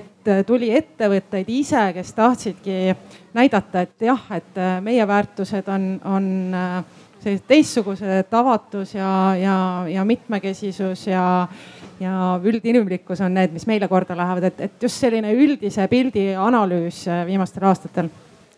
et 0.00 0.32
tuli 0.48 0.72
ettevõtteid 0.72 1.52
ise, 1.52 1.84
kes 1.98 2.16
tahtsidki 2.16 2.96
näidata, 3.36 3.84
et 3.84 4.08
jah, 4.08 4.26
et 4.32 4.64
meie 4.80 5.04
väärtused 5.08 5.68
on, 5.68 5.88
on 6.08 6.32
sellised 7.22 7.46
teistsugused, 7.48 8.34
avatus 8.34 8.96
ja, 8.96 9.12
ja, 9.38 9.56
ja 9.88 10.04
mitmekesisus 10.04 11.06
ja 11.06 11.24
ja 12.02 12.40
üldinimlikkus 12.42 13.20
on 13.22 13.36
need, 13.36 13.52
mis 13.54 13.66
meile 13.70 13.86
korda 13.86 14.16
lähevad, 14.18 14.48
et, 14.48 14.60
et 14.66 14.82
just 14.82 14.98
selline 14.98 15.30
üldise 15.38 15.86
pildi 15.86 16.32
analüüs 16.34 17.04
äh, 17.06 17.22
viimastel 17.28 17.68
aastatel. 17.68 18.08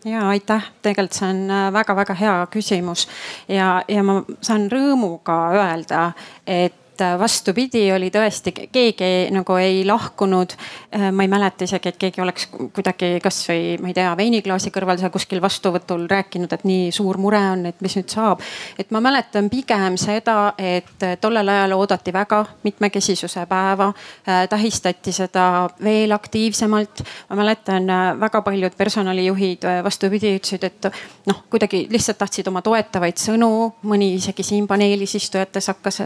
Ja 0.05 0.27
aitäh, 0.31 0.65
tegelikult 0.85 1.17
see 1.17 1.29
on 1.29 1.53
väga-väga 1.75 2.15
äh, 2.17 2.23
hea 2.23 2.39
küsimus. 2.53 3.05
Ja, 3.49 3.83
ja 3.89 4.05
ma 4.07 4.23
saan 4.45 4.67
rõõmuga 4.73 5.37
öelda, 5.59 6.07
et 6.47 6.81
vastupidi, 7.19 7.93
oli 7.93 8.11
tõesti, 8.11 8.53
keegi 8.73 9.31
nagu 9.35 9.57
ei 9.59 9.83
lahkunud. 9.87 10.55
Äh, 10.95 11.11
ma 11.13 11.25
ei 11.25 11.29
mäleta 11.29 11.65
isegi, 11.65 11.91
et 11.91 11.99
keegi 11.99 12.23
oleks 12.23 12.47
kuidagi 12.53 13.19
kasvõi, 13.23 13.77
ma 13.83 13.91
ei 13.91 13.97
tea, 13.97 14.13
veiniklaasi 14.17 14.71
kõrval 14.75 15.01
seal 15.01 15.13
kuskil 15.15 15.43
vastuvõtul 15.43 16.07
rääkinud, 16.11 16.53
et 16.55 16.65
nii 16.69 16.93
suur 16.95 17.19
mure 17.19 17.41
on, 17.55 17.67
et 17.71 17.81
mis 17.85 17.97
nüüd 17.99 18.13
saab. 18.13 18.43
et 18.79 18.91
ma 18.91 19.01
mäletan 19.01 19.51
pigem 19.51 19.97
seda, 20.01 20.55
et 20.59 21.07
tollel 21.21 21.49
ajal 21.49 21.73
oodati 21.77 22.13
väga 22.13 22.45
mitmekesisuse 22.63 23.47
päeva, 23.47 23.93
äh, 24.29 24.49
tähistati 24.49 25.13
seda 25.13 25.69
veel 25.83 26.13
aktiivsemalt. 26.13 27.03
ma 27.31 27.37
mäletan, 27.37 27.87
väga 28.21 28.43
paljud 28.43 28.77
personalijuhid 28.77 29.67
vastupidi 29.85 30.37
ütlesid, 30.39 30.65
et 30.65 30.91
noh, 31.27 31.45
kuidagi 31.51 31.87
lihtsalt 31.91 32.19
tahtsid 32.19 32.49
oma 32.49 32.63
toetavaid 32.63 33.19
sõnu, 33.19 33.73
mõni 33.83 34.15
isegi 34.15 34.43
siin 34.43 34.67
paneelis 34.69 35.15
istujates 35.15 35.67
hakkas 35.73 36.01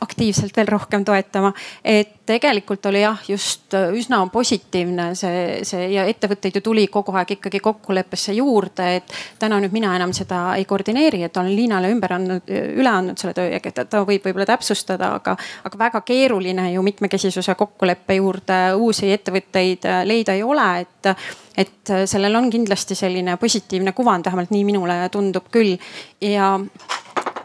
aktiivselt 0.00 0.56
veel 0.56 0.68
rohkem 0.68 1.04
toetama. 1.04 1.52
et 1.84 2.24
tegelikult 2.26 2.86
oli 2.86 3.02
jah, 3.02 3.18
just 3.28 3.74
äh, 3.74 3.92
üsna 3.92 4.22
positiivne 4.32 5.10
see, 5.18 5.60
see 5.66 5.88
ja 5.92 6.06
ettevõtteid 6.08 6.56
ju 6.58 6.62
tuli 6.64 6.86
kogu 6.92 7.12
aeg 7.18 7.34
ikkagi 7.36 7.60
kokkuleppesse 7.60 8.32
juurde, 8.32 8.88
et 8.96 9.12
täna 9.38 9.58
nüüd 9.60 9.74
mina 9.76 9.94
enam 9.96 10.14
seda 10.16 10.54
ei 10.56 10.64
koordineeri, 10.64 11.22
et 11.26 11.36
olen 11.36 11.52
Liinale 11.56 11.90
ümber 11.92 12.16
andnud, 12.16 12.48
üle 12.48 12.90
andnud 12.90 13.20
selle 13.20 13.34
töö 13.36 13.50
ja 13.52 13.60
ta 13.84 14.04
võib 14.04 14.24
võib-olla 14.24 14.48
täpsustada, 14.48 15.14
aga, 15.20 15.36
aga 15.64 15.78
väga 15.78 16.00
keeruline 16.06 16.70
ju 16.72 16.82
mitmekesisuse 16.86 17.54
kokkuleppe 17.60 18.18
juurde 18.20 18.60
uusi 18.80 19.12
ettevõtteid 19.12 19.88
äh, 19.88 20.02
leida 20.08 20.36
ei 20.36 20.42
ole, 20.42 20.68
et 20.80 21.14
et 21.54 21.90
äh, 21.90 22.02
sellel 22.10 22.34
on 22.34 22.50
kindlasti 22.50 22.96
selline 22.98 23.36
positiivne 23.36 23.92
kuvand, 23.92 24.26
vähemalt 24.26 24.50
nii 24.50 24.64
minule 24.64 24.96
tundub 25.12 25.52
küll. 25.52 25.76
ja 26.20 26.56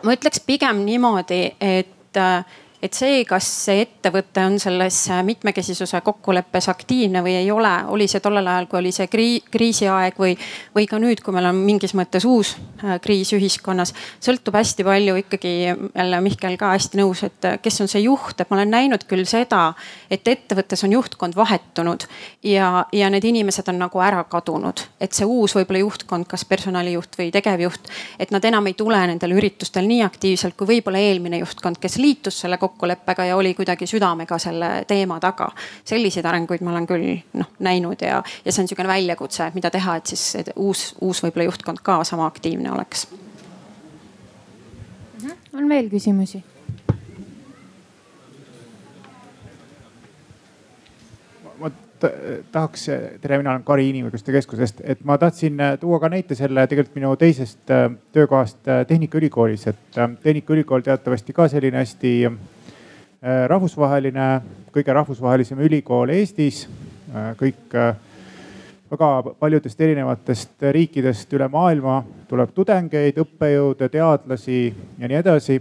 ma 0.04 0.16
ütleks 0.16 0.44
pigem 0.46 0.84
niimoodi, 0.88 1.44
et 1.60 1.96
et 2.16 2.44
et 2.82 2.96
see, 2.96 3.24
kas 3.28 3.48
see 3.66 3.84
ettevõte 3.84 4.44
on 4.48 4.56
selles 4.62 4.98
mitmekesisuse 5.28 6.00
kokkuleppes 6.06 6.70
aktiivne 6.72 7.22
või 7.26 7.36
ei 7.42 7.50
ole, 7.52 7.72
oli 7.92 8.08
see 8.08 8.22
tollel 8.24 8.48
ajal, 8.48 8.70
kui 8.72 8.80
oli 8.80 8.94
see 8.96 9.10
kriisiaeg 9.52 10.20
või, 10.20 10.36
või 10.76 10.88
ka 10.88 11.00
nüüd, 11.02 11.20
kui 11.24 11.36
meil 11.36 11.50
on 11.50 11.60
mingis 11.66 11.94
mõttes 11.98 12.24
uus 12.28 12.54
äh, 12.84 12.96
kriis 13.04 13.34
ühiskonnas. 13.36 13.92
sõltub 14.24 14.56
hästi 14.56 14.86
palju 14.88 15.18
ikkagi 15.24 15.54
jälle 15.68 16.22
Mihkel 16.24 16.56
ka 16.60 16.72
hästi 16.76 17.02
nõus, 17.02 17.24
et 17.28 17.50
äh, 17.50 17.58
kes 17.62 17.82
on 17.84 17.92
see 17.92 18.06
juht, 18.06 18.40
et 18.40 18.50
ma 18.50 18.60
olen 18.60 18.72
näinud 18.72 19.04
küll 19.10 19.28
seda, 19.28 19.74
et 20.10 20.28
ettevõttes 20.28 20.84
on 20.88 20.96
juhtkond 20.96 21.36
vahetunud 21.36 22.08
ja, 22.44 22.86
ja 22.96 23.12
need 23.12 23.28
inimesed 23.28 23.68
on 23.74 23.84
nagu 23.84 24.04
ära 24.04 24.24
kadunud. 24.24 24.86
et 25.00 25.14
see 25.14 25.28
uus 25.28 25.56
võib-olla 25.58 25.84
juhtkond, 25.84 26.28
kas 26.32 26.46
personalijuht 26.46 27.20
või 27.20 27.32
tegevjuht, 27.36 27.92
et 28.20 28.32
nad 28.32 28.46
enam 28.46 28.68
ei 28.72 28.74
tule 28.80 29.04
nendel 29.08 29.36
üritustel 29.36 29.88
nii 29.88 30.04
aktiivselt 30.08 30.56
kui 30.56 30.68
võib-olla 30.76 31.04
eelmine 31.04 31.44
juhtkond, 31.44 31.80
kes 31.82 32.00
liitus 32.00 32.40
selle 32.40 32.58
kokkuleppega 32.70 33.26
ja 33.26 33.38
oli 33.38 33.54
kuidagi 33.58 33.88
südamega 33.90 34.38
selle 34.40 34.70
teema 34.88 35.20
taga. 35.20 35.50
selliseid 35.84 36.26
arenguid 36.26 36.62
ma 36.64 36.72
olen 36.76 36.88
küll 36.88 37.10
noh 37.34 37.50
näinud 37.60 38.02
ja, 38.06 38.22
ja 38.46 38.52
see 38.52 38.62
on 38.62 38.70
niisugune 38.70 38.92
väljakutse, 38.92 39.52
mida 39.56 39.72
teha, 39.74 39.98
et 40.00 40.14
siis 40.14 40.28
et 40.40 40.54
uus, 40.56 40.94
uus 41.02 41.24
võib-olla 41.24 41.50
juhtkond 41.50 41.84
ka 41.84 42.04
sama 42.04 42.30
aktiivne 42.30 42.72
oleks. 42.72 43.08
Mhm. 45.20 45.36
on 45.54 45.70
veel 45.70 45.90
küsimusi? 45.90 46.44
ma 51.60 51.70
tahaks, 52.52 52.86
tere, 53.22 53.38
mina 53.38 53.52
olen 53.52 53.64
Kari 53.68 53.90
Inimõiguste 53.92 54.34
Keskusest, 54.34 54.82
et 54.88 55.02
ma 55.08 55.18
tahtsin 55.20 55.60
äh, 55.60 55.74
tuua 55.80 56.00
ka 56.00 56.10
näite 56.12 56.38
selle 56.38 56.66
tegelikult 56.68 56.96
minu 56.96 57.12
teisest 57.20 57.74
äh, 57.74 57.90
töökohast 58.16 58.68
äh, 58.68 58.86
Tehnikaülikoolis, 58.88 59.68
et 59.68 60.00
Tehnikaülikool 60.24 60.86
teatavasti 60.86 61.36
ka 61.36 61.50
selline 61.52 61.82
hästi 61.82 62.14
rahvusvaheline, 63.22 64.28
kõige 64.72 64.94
rahvusvahelisem 64.96 65.60
ülikool 65.60 66.14
Eestis. 66.16 66.68
kõik 67.40 67.74
väga 68.90 69.10
paljudest 69.40 69.82
erinevatest 69.82 70.64
riikidest 70.72 71.34
üle 71.34 71.48
maailma 71.52 72.04
tuleb 72.30 72.54
tudengeid, 72.56 73.18
õppejõude, 73.18 73.90
teadlasi 73.90 74.62
ja 75.00 75.08
nii 75.08 75.20
edasi 75.20 75.60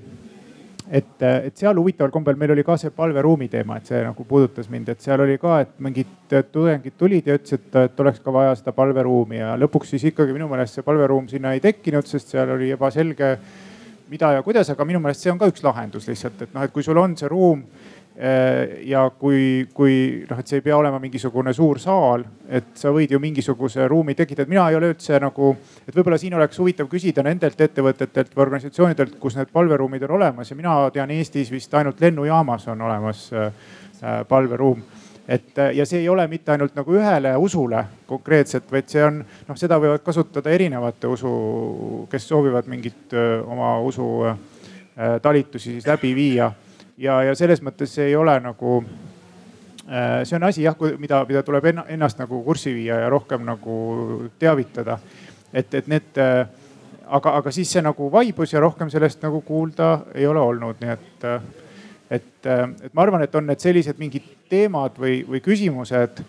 et, 0.91 1.23
et 1.23 1.57
seal 1.57 1.77
huvitaval 1.79 2.13
kombel 2.13 2.37
meil 2.41 2.53
oli 2.55 2.65
ka 2.67 2.77
see 2.81 2.93
palveruumi 2.95 3.49
teema, 3.53 3.79
et 3.79 3.89
see 3.89 4.01
nagu 4.05 4.25
puudutas 4.29 4.69
mind, 4.73 4.89
et 4.93 5.05
seal 5.05 5.21
oli 5.25 5.37
ka, 5.41 5.61
et 5.65 5.75
mingid 5.85 6.35
tudengid 6.53 6.97
tulid 6.99 7.29
ja 7.29 7.37
ütlesid, 7.39 7.69
et, 7.69 7.79
et 7.85 8.03
oleks 8.05 8.23
ka 8.25 8.35
vaja 8.35 8.55
seda 8.59 8.75
palveruumi 8.77 9.41
ja 9.41 9.55
lõpuks 9.61 9.95
siis 9.95 10.09
ikkagi 10.13 10.37
minu 10.37 10.49
meelest 10.51 10.79
see 10.79 10.87
palveruum 10.87 11.29
sinna 11.31 11.55
ei 11.57 11.63
tekkinud, 11.65 12.09
sest 12.09 12.33
seal 12.35 12.55
oli 12.57 12.73
ebaselge, 12.75 13.35
mida 14.09 14.33
ja 14.39 14.43
kuidas, 14.43 14.71
aga 14.71 14.85
minu 14.85 15.01
meelest 15.01 15.25
see 15.25 15.33
on 15.33 15.39
ka 15.39 15.49
üks 15.51 15.63
lahendus 15.65 16.09
lihtsalt, 16.09 16.43
et 16.43 16.55
noh, 16.55 16.65
et 16.65 16.73
kui 16.73 16.83
sul 16.83 16.99
on 16.99 17.17
see 17.17 17.29
ruum 17.29 17.65
Äh, 18.21 18.81
ja 18.91 19.05
kui, 19.15 19.69
kui 19.71 20.25
noh, 20.27 20.39
et 20.41 20.51
see 20.51 20.59
ei 20.59 20.63
pea 20.65 20.75
olema 20.75 20.99
mingisugune 20.99 21.53
suur 21.55 21.79
saal, 21.79 22.25
et 22.51 22.73
sa 22.75 22.91
võid 22.91 23.13
ju 23.15 23.21
mingisuguse 23.23 23.87
ruumi 23.87 24.17
tekitada. 24.19 24.49
mina 24.51 24.65
ei 24.73 24.75
ole 24.75 24.89
üldse 24.91 25.21
nagu, 25.23 25.53
et 25.87 25.95
võib-olla 25.95 26.19
siin 26.19 26.35
oleks 26.35 26.59
huvitav 26.59 26.89
küsida 26.91 27.23
nendelt 27.23 27.61
ettevõtetelt 27.63 28.35
või 28.35 28.43
organisatsioonidelt, 28.49 29.15
kus 29.23 29.39
need 29.39 29.53
palveruumid 29.55 30.03
on 30.09 30.17
olemas 30.19 30.51
ja 30.51 30.59
mina 30.59 30.75
tean 30.91 31.15
Eestis 31.15 31.53
vist 31.55 31.79
ainult 31.79 32.03
lennujaamas 32.03 32.67
on 32.75 32.83
olemas 32.89 33.29
äh, 33.31 33.53
palveruum 34.27 34.83
et 35.29 35.59
ja 35.75 35.85
see 35.87 36.01
ei 36.01 36.09
ole 36.09 36.25
mitte 36.29 36.55
ainult 36.55 36.77
nagu 36.77 36.95
ühele 36.97 37.35
usule 37.37 37.83
konkreetselt, 38.07 38.71
vaid 38.73 38.89
see 38.89 39.03
on 39.05 39.19
noh, 39.21 39.57
seda 39.61 39.77
võivad 39.81 40.01
kasutada 40.05 40.51
erinevate 40.51 41.07
usu, 41.07 41.33
kes 42.11 42.29
soovivad 42.29 42.71
mingit 42.71 43.13
öö, 43.13 43.43
oma 43.45 43.75
usu 43.85 44.07
öö, 44.25 44.35
talitusi 45.23 45.77
siis 45.77 45.87
läbi 45.87 46.15
viia 46.17 46.53
ja, 46.99 47.21
ja 47.23 47.35
selles 47.39 47.63
mõttes 47.65 47.93
see 47.95 48.11
ei 48.11 48.17
ole 48.17 48.35
nagu 48.43 48.79
äh, 48.83 50.25
see 50.25 50.37
on 50.39 50.49
asi 50.49 50.65
jah, 50.65 50.77
mida, 50.99 51.23
mida 51.29 51.43
tuleb 51.47 51.71
ennast 51.73 52.21
nagu 52.21 52.43
kurssi 52.47 52.75
viia 52.75 53.03
ja 53.05 53.11
rohkem 53.13 53.45
nagu 53.47 53.77
teavitada. 54.39 54.99
et, 55.53 55.75
et 55.75 55.87
need, 55.89 56.19
äh, 56.19 56.49
aga, 57.07 57.37
aga 57.41 57.53
siis 57.55 57.71
see 57.73 57.83
nagu 57.83 58.11
vaibus 58.13 58.53
ja 58.53 58.61
rohkem 58.61 58.91
sellest 58.91 59.23
nagu 59.23 59.41
kuulda 59.41 59.99
ei 60.15 60.27
ole 60.27 60.41
olnud, 60.41 60.81
nii 60.81 60.93
et, 60.93 61.25
äh, 61.25 61.41
et, 62.11 62.47
et 62.47 62.93
ma 62.95 63.03
arvan, 63.03 63.23
et 63.23 63.35
on 63.35 63.47
need 63.47 63.61
sellised 63.61 63.99
mingid 63.99 64.27
teemad 64.49 64.97
või, 65.01 65.23
või 65.29 65.43
küsimused 65.45 66.23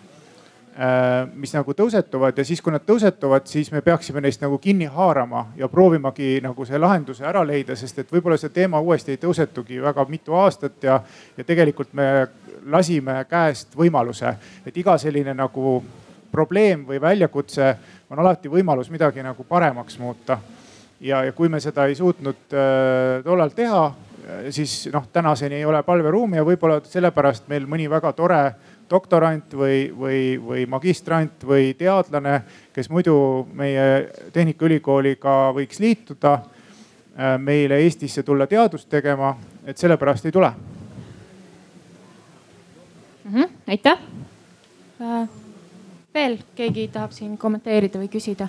Äh, 0.80 1.28
mis 1.36 1.52
nagu 1.52 1.74
tõusetuvad 1.76 2.38
ja 2.40 2.44
siis, 2.48 2.62
kui 2.64 2.72
nad 2.72 2.86
tõusetuvad, 2.88 3.44
siis 3.52 3.68
me 3.74 3.82
peaksime 3.84 4.22
neist 4.24 4.40
nagu 4.40 4.56
kinni 4.64 4.86
haarama 4.88 5.42
ja 5.60 5.68
proovimagi 5.68 6.38
nagu 6.46 6.64
see 6.64 6.80
lahenduse 6.80 7.26
ära 7.28 7.42
leida, 7.44 7.76
sest 7.76 8.00
et 8.00 8.14
võib-olla 8.14 8.38
see 8.40 8.54
teema 8.56 8.80
uuesti 8.80 9.12
ei 9.12 9.20
tõusetugi 9.20 9.82
väga 9.84 10.06
mitu 10.08 10.38
aastat 10.40 10.88
ja, 10.88 11.02
ja 11.36 11.44
tegelikult 11.44 11.92
me 12.00 12.08
lasime 12.72 13.18
käest 13.28 13.76
võimaluse, 13.76 14.32
et 14.64 14.78
iga 14.80 14.96
selline 15.04 15.36
nagu 15.36 15.82
probleem 16.32 16.88
või 16.88 17.02
väljakutse 17.04 17.74
on 18.08 18.24
alati 18.24 18.48
võimalus 18.48 18.88
midagi 18.94 19.26
nagu 19.26 19.44
paremaks 19.44 20.00
muuta. 20.00 20.40
ja, 21.02 21.26
ja 21.28 21.34
kui 21.36 21.50
me 21.50 21.60
seda 21.60 21.90
ei 21.92 22.00
suutnud 22.00 22.56
äh, 22.56 23.20
tollal 23.28 23.52
teha, 23.52 23.84
siis 24.50 24.90
noh, 24.94 25.08
tänaseni 25.14 25.56
ei 25.56 25.66
ole 25.66 25.84
palveruumi 25.84 26.38
ja 26.38 26.46
võib-olla 26.46 26.80
sellepärast 26.86 27.48
meil 27.50 27.66
mõni 27.70 27.90
väga 27.90 28.12
tore 28.14 28.42
doktorant 28.90 29.54
või, 29.54 29.90
või, 29.96 30.22
või 30.42 30.66
magistrant 30.70 31.44
või 31.46 31.74
teadlane, 31.78 32.42
kes 32.74 32.90
muidu 32.90 33.16
meie 33.54 34.10
Tehnikaülikooliga 34.34 35.36
võiks 35.56 35.80
liituda, 35.80 36.34
äh, 36.40 37.36
meile 37.38 37.82
Eestisse 37.84 38.24
tulla 38.24 38.48
teadust 38.48 38.90
tegema, 38.90 39.36
et 39.66 39.78
sellepärast 39.78 40.26
ei 40.26 40.32
tule 40.32 40.54
mm. 43.24 43.34
-hmm, 43.34 43.50
aitäh 43.68 43.98
äh,. 45.02 45.30
veel 46.14 46.40
keegi 46.56 46.88
tahab 46.88 47.12
siin 47.12 47.38
kommenteerida 47.38 48.00
või 48.00 48.10
küsida 48.10 48.48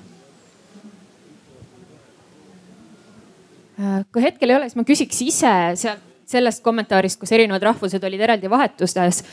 kui 4.12 4.22
hetkel 4.24 4.50
ei 4.52 4.56
ole, 4.58 4.68
siis 4.68 4.78
ma 4.78 4.86
küsiks 4.88 5.20
ise 5.24 5.52
sealt 5.80 6.06
sellest 6.30 6.62
kommentaarist, 6.62 7.18
kus 7.20 7.32
erinevad 7.34 7.64
rahvused 7.66 8.04
olid 8.06 8.20
eraldi 8.22 8.50
vahetustes 8.50 9.24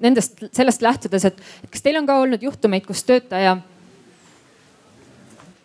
nendest, 0.00 0.44
sellest 0.56 0.84
lähtudes, 0.84 1.26
et 1.28 1.40
kas 1.72 1.84
teil 1.84 1.98
on 2.00 2.08
ka 2.08 2.18
olnud 2.22 2.42
juhtumeid, 2.42 2.84
kus 2.86 3.02
töötaja, 3.08 3.56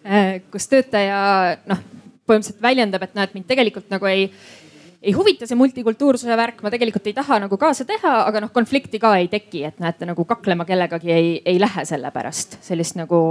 äh, 0.05 0.39
kus 0.51 0.67
töötaja 0.71 1.21
noh, 1.69 1.83
põhimõtteliselt 2.27 2.63
väljendab, 2.63 3.05
et 3.07 3.15
näed, 3.17 3.35
mind 3.35 3.47
tegelikult 3.49 3.89
nagu 3.91 4.07
ei, 4.07 4.27
ei 5.01 5.15
huvita 5.17 5.47
see 5.49 5.59
multikultuursuse 5.59 6.37
värk, 6.37 6.61
ma 6.63 6.71
tegelikult 6.73 7.09
ei 7.09 7.15
taha 7.17 7.41
nagu 7.45 7.59
kaasa 7.59 7.87
teha, 7.89 8.13
aga 8.27 8.43
noh, 8.45 8.53
konflikti 8.55 9.01
ka 9.01 9.15
ei 9.19 9.27
teki, 9.31 9.65
et 9.71 9.81
näete 9.83 10.07
nagu 10.07 10.25
kaklema 10.29 10.67
kellegagi 10.69 11.11
ei, 11.11 11.33
ei 11.45 11.59
lähe 11.59 11.85
selle 11.87 12.11
pärast 12.15 12.59
sellist 12.63 12.99
nagu, 12.99 13.21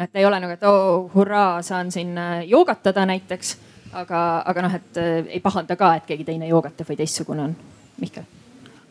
et 0.00 0.18
ei 0.18 0.26
ole 0.26 0.40
nagu, 0.42 0.56
et 0.56 0.64
oo 0.66 0.80
oh, 0.94 1.04
hurraa, 1.14 1.60
saan 1.66 1.92
siin 1.94 2.16
äh, 2.18 2.42
joogatada 2.50 3.06
näiteks. 3.10 3.56
Aga, 3.92 4.20
aga 4.46 4.68
noh, 4.68 4.78
et 4.78 5.00
äh, 5.00 5.26
ei 5.28 5.40
pahanda 5.40 5.76
ka, 5.76 5.94
et 5.96 6.06
keegi 6.08 6.28
teine 6.28 6.48
joogatab 6.48 6.88
või 6.88 7.00
teistsugune 7.00 7.50
on. 7.50 7.58
Mihkel 8.00 8.24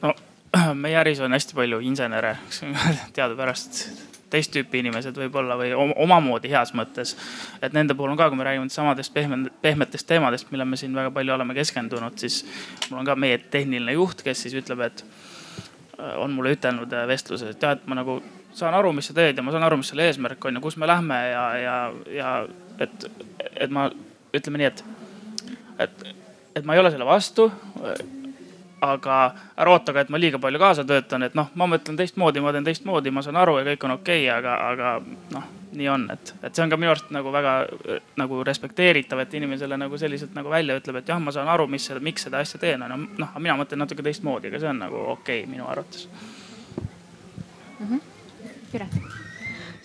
no 0.01 0.13
meie 0.83 0.97
äris 0.99 1.19
on 1.19 1.33
hästi 1.33 1.55
palju 1.55 1.79
insenere 1.79 2.37
teadupärast. 3.15 3.83
teist 4.31 4.53
tüüpi 4.53 4.79
inimesed 4.79 5.17
võib-olla 5.19 5.57
või 5.59 5.73
omamoodi 5.75 6.49
heas 6.53 6.71
mõttes. 6.77 7.15
et 7.61 7.73
nende 7.73 7.95
puhul 7.95 8.13
on 8.13 8.17
ka, 8.17 8.29
kui 8.29 8.39
me 8.39 8.47
räägime 8.47 8.69
samadest 8.69 9.13
pehme, 9.13 9.49
pehmetest 9.61 10.07
teemadest, 10.07 10.51
mille 10.51 10.65
me 10.65 10.77
siin 10.77 10.95
väga 10.95 11.11
palju 11.11 11.33
oleme 11.33 11.53
keskendunud, 11.53 12.17
siis 12.17 12.45
mul 12.89 13.01
on 13.01 13.05
ka 13.05 13.15
meie 13.15 13.37
tehniline 13.37 13.97
juht, 13.97 14.23
kes 14.23 14.45
siis 14.45 14.55
ütleb, 14.55 14.85
et 14.87 15.03
äh, 15.99 16.15
on 16.17 16.31
mulle 16.31 16.55
ütelnud 16.55 16.93
äh, 16.93 17.07
vestluses, 17.07 17.55
et 17.55 17.63
jah, 17.63 17.75
et 17.75 17.87
ma 17.87 17.99
nagu 17.99 18.21
saan 18.55 18.75
aru, 18.75 18.93
mis 18.95 19.11
sa 19.11 19.15
teed 19.15 19.37
ja 19.37 19.43
ma 19.43 19.51
saan 19.51 19.67
aru, 19.67 19.81
mis 19.81 19.91
selle 19.91 20.07
eesmärk 20.07 20.47
on 20.47 20.55
ja 20.55 20.63
kus 20.63 20.79
me 20.79 20.87
lähme 20.87 21.19
ja, 21.31 21.43
ja, 21.59 21.75
ja 22.15 22.31
et, 22.79 23.05
et 23.55 23.71
ma 23.71 23.89
ütleme 24.33 24.61
nii, 24.61 24.71
et, 24.71 24.83
et, 25.85 26.09
et 26.55 26.65
ma 26.65 26.75
ei 26.75 26.83
ole 26.83 26.91
selle 26.93 27.07
vastu 27.07 27.51
aga 28.81 29.17
ära 29.57 29.71
oota 29.75 29.93
ka, 29.93 30.01
et 30.01 30.09
ma 30.09 30.19
liiga 30.19 30.39
palju 30.41 30.59
kaasa 30.61 30.83
töötan, 30.87 31.23
et 31.27 31.35
noh, 31.37 31.51
ma 31.55 31.67
mõtlen 31.69 31.97
teistmoodi, 31.99 32.41
ma 32.41 32.53
teen 32.53 32.65
teistmoodi, 32.65 33.13
ma 33.13 33.21
saan 33.21 33.37
aru 33.37 33.59
ja 33.59 33.65
kõik 33.69 33.85
on 33.85 33.95
okei 33.99 34.25
okay,, 34.25 34.31
aga, 34.33 34.55
aga 34.71 34.93
noh, 35.35 35.47
nii 35.77 35.89
on, 35.93 36.07
et, 36.13 36.33
et 36.41 36.49
see 36.49 36.65
on 36.65 36.73
ka 36.73 36.79
minu 36.81 36.91
arust 36.91 37.13
nagu 37.13 37.31
väga 37.33 37.53
nagu 38.19 38.41
respekteeritav, 38.47 39.21
et 39.21 39.37
inimesele 39.37 39.77
nagu 39.77 40.01
selliselt 40.01 40.33
nagu 40.37 40.49
välja 40.51 40.79
ütleb, 40.81 41.01
et 41.01 41.13
jah, 41.13 41.21
ma 41.21 41.33
saan 41.35 41.51
aru, 41.53 41.69
mis, 41.71 41.87
miks 42.01 42.25
seda 42.27 42.41
asja 42.41 42.61
teen, 42.61 42.81
on 42.81 42.95
ju. 42.97 43.01
noh, 43.21 43.37
mina 43.39 43.57
mõtlen 43.61 43.85
natuke 43.85 44.05
teistmoodi, 44.05 44.49
aga 44.49 44.63
see 44.63 44.73
on 44.73 44.85
nagu 44.87 45.03
okei 45.15 45.43
okay, 45.43 45.49
minu 45.51 45.69
arvates 45.69 46.07
mm. 47.79 47.87
-hmm. 47.87 48.07
Piret 48.71 49.20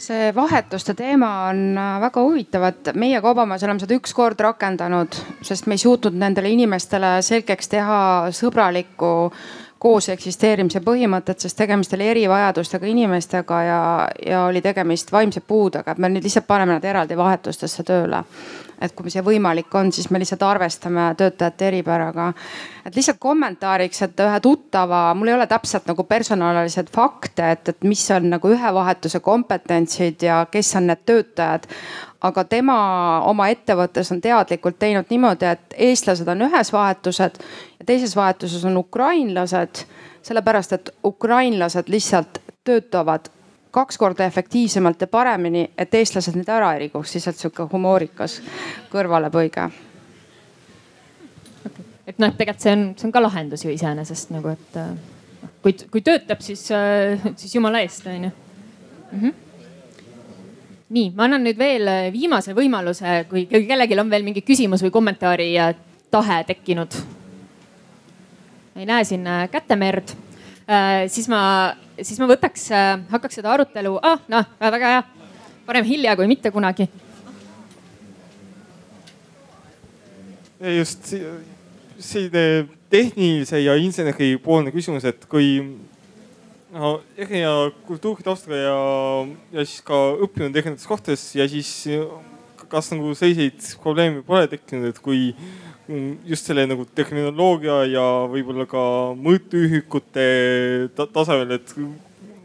see 0.07 0.31
vahetuste 0.35 0.95
teema 0.97 1.31
on 1.51 1.62
äh, 1.78 1.93
väga 2.03 2.23
huvitav, 2.23 2.66
et 2.70 2.91
meie 2.99 3.20
Kaubamajas 3.24 3.65
oleme 3.66 3.83
seda 3.83 3.97
üks 3.99 4.15
kord 4.16 4.41
rakendanud, 4.45 5.19
sest 5.47 5.66
me 5.66 5.77
ei 5.77 5.83
suutnud 5.83 6.16
nendele 6.19 6.53
inimestele 6.55 7.16
selgeks 7.27 7.73
teha 7.73 8.01
sõbralikku 8.37 9.12
koos 9.86 10.08
eksisteerimise 10.10 10.80
põhimõtet, 10.82 11.38
sest 11.38 11.58
tegemist 11.60 11.94
oli 11.94 12.08
erivajadustega 12.10 12.88
inimestega 12.90 13.62
ja, 13.62 13.80
ja 14.26 14.44
oli 14.48 14.62
tegemist 14.64 15.12
vaimse 15.14 15.42
puudega, 15.46 15.94
et 15.94 16.02
me 16.02 16.10
nüüd 16.10 16.26
lihtsalt 16.26 16.48
paneme 16.48 16.74
nad 16.74 16.86
eraldi 16.90 17.18
vahetustesse 17.18 17.86
tööle 17.86 18.24
et 18.82 18.92
kui 18.92 19.12
see 19.12 19.22
võimalik 19.24 19.72
on, 19.78 19.90
siis 19.92 20.10
me 20.12 20.20
lihtsalt 20.20 20.42
arvestame 20.44 21.06
töötajate 21.16 21.68
eripäraga. 21.70 22.32
et 22.84 22.96
lihtsalt 22.96 23.18
kommentaariks, 23.18 24.02
et 24.02 24.20
ühe 24.20 24.40
tuttava, 24.44 25.14
mul 25.14 25.32
ei 25.32 25.34
ole 25.38 25.46
täpselt 25.46 25.86
nagu 25.88 26.04
personalilised 26.04 26.90
fakte, 26.92 27.50
et, 27.56 27.68
et 27.68 27.88
mis 27.88 28.02
on 28.10 28.30
nagu 28.34 28.52
ühe 28.52 28.74
vahetuse 28.74 29.20
kompetentsid 29.20 30.26
ja 30.28 30.44
kes 30.50 30.74
on 30.76 30.90
need 30.90 31.06
töötajad 31.08 31.70
aga 32.20 32.44
tema 32.44 32.76
oma 33.28 33.48
ettevõttes 33.52 34.12
on 34.12 34.20
teadlikult 34.20 34.78
teinud 34.78 35.10
niimoodi, 35.10 35.47
et 35.47 35.76
eestlased 35.88 36.28
on 36.28 36.47
ühes 36.48 36.72
vahetused 36.72 37.40
ja 37.78 37.86
teises 37.86 38.16
vahetuses 38.16 38.64
on 38.64 38.76
ukrainlased. 38.76 39.86
sellepärast, 40.22 40.72
et 40.72 40.90
ukrainlased 41.05 41.88
lihtsalt 41.88 42.38
töötavad 42.64 43.28
kaks 43.70 43.98
korda 43.98 44.24
efektiivsemalt 44.24 45.01
ja 45.01 45.06
paremini, 45.06 45.70
et 45.78 45.94
eestlased 45.94 46.34
nüüd 46.34 46.48
ära 46.48 46.72
ei 46.74 46.78
rikuks, 46.78 47.14
lihtsalt 47.14 47.36
sihuke 47.36 47.68
humoorikas 47.72 48.40
kõrvalepõige 48.90 49.70
et 52.06 52.18
noh, 52.22 52.32
tegelikult 52.38 52.62
see 52.62 52.74
on, 52.76 52.84
see 52.97 53.09
on 53.09 53.14
ka 53.14 53.22
lahendus 53.22 53.64
ju 53.66 53.72
iseenesest 53.74 54.32
nagu, 54.34 54.55
et 54.55 54.78
äh, 54.80 54.93
kui, 55.64 55.74
kui 55.90 56.05
töötab, 56.06 56.43
siis, 56.44 56.62
äh, 56.74 57.26
siis 57.34 57.56
jumala 57.59 57.82
eest 57.84 58.06
on 58.06 58.28
ju. 58.28 58.30
-hmm. 59.10 59.34
Nii, 60.88 61.10
ma 61.16 61.26
annan 61.26 61.42
nüüd 61.46 61.58
veel 61.58 61.88
äh, 61.90 62.10
viimase 62.14 62.54
võimaluse, 62.54 63.24
kui 63.30 63.46
kellelgi 63.50 63.98
on 64.00 64.10
veel 64.10 64.26
mingi 64.26 64.44
küsimus 64.46 64.84
või 64.86 64.94
kommentaari 64.94 65.50
tahe 66.10 66.44
tekkinud. 66.46 66.94
ei 68.76 68.86
näe 68.86 69.04
siin 69.04 69.24
kätemerd 69.50 70.12
äh,, 70.68 71.08
siis 71.08 71.28
ma 71.28 71.42
siis 72.04 72.20
ma 72.20 72.28
võtaks, 72.30 72.68
äh, 72.74 72.92
hakkaks 73.10 73.40
seda 73.40 73.52
arutelu 73.54 73.96
ah,, 74.02 74.20
noh 74.32 74.46
väga 74.60 74.92
hea, 74.92 75.02
parem 75.66 75.86
hilja 75.88 76.16
kui 76.16 76.28
mitte 76.28 76.50
kunagi. 76.50 76.88
just 80.76 81.12
selline 81.98 82.68
tehnilise 82.90 83.60
ja 83.60 83.74
inseneripoolne 83.76 84.72
küsimus, 84.72 85.04
et 85.04 85.26
kui 85.28 85.58
erineva 87.16 87.70
kultuuritaustaga 87.86 88.59
ja, 88.61 88.78
ja 89.59 89.65
siis 89.65 89.82
ka 89.86 89.98
õppinud 90.27 90.57
erinevates 90.57 90.89
kohtades 90.89 91.28
ja 91.39 91.47
siis 91.48 91.70
kas 92.70 92.90
nagu 92.93 93.12
selliseid 93.16 93.62
probleeme 93.82 94.24
pole 94.27 94.48
tekkinud, 94.51 94.90
et 94.90 94.98
kui 95.03 95.31
just 96.27 96.48
selle 96.48 96.66
nagu 96.66 96.86
terminoloogia 96.98 97.82
ja 97.93 98.05
võib-olla 98.31 98.66
ka 98.69 98.82
mõõtühikute 99.23 100.27
tasemel, 101.15 101.57
et 101.61 101.74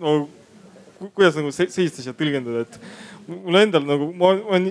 no 0.02 0.16
kuidas 1.16 1.38
nagu 1.40 1.52
sellist 1.56 2.00
asja 2.04 2.14
tõlgendada, 2.18 2.68
et 2.68 2.80
mul 3.32 3.60
endal 3.64 3.88
nagu 3.88 4.12
ma 4.14 4.36
olen 4.38 4.70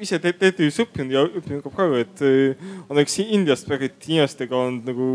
ise 0.00 0.20
TTÜ-s 0.22 0.80
õppinud 0.84 1.12
ja 1.12 1.24
õppinud 1.26 1.64
ka 1.64 1.72
praegu, 1.74 1.98
et 2.00 2.22
äh, 2.24 2.68
on 2.86 2.96
näiteks 2.96 3.18
Indiast 3.26 3.68
pärit 3.68 3.98
inimestega 4.06 4.56
on 4.56 4.80
nagu 4.86 5.08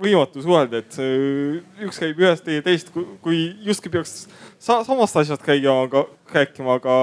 võimatu 0.00 0.42
suhelda, 0.44 0.80
et 0.80 0.98
äh, 1.02 1.60
üks 1.86 2.00
käib 2.00 2.20
ühest 2.22 2.48
ja 2.48 2.64
teist, 2.64 2.90
kui 3.24 3.42
justkui 3.66 3.92
peaks 3.92 4.24
sa 4.60 4.80
samast 4.86 5.16
asjast 5.20 5.44
käia, 5.44 5.74
aga 5.84 6.06
rääkima, 6.34 6.78
aga 6.80 6.96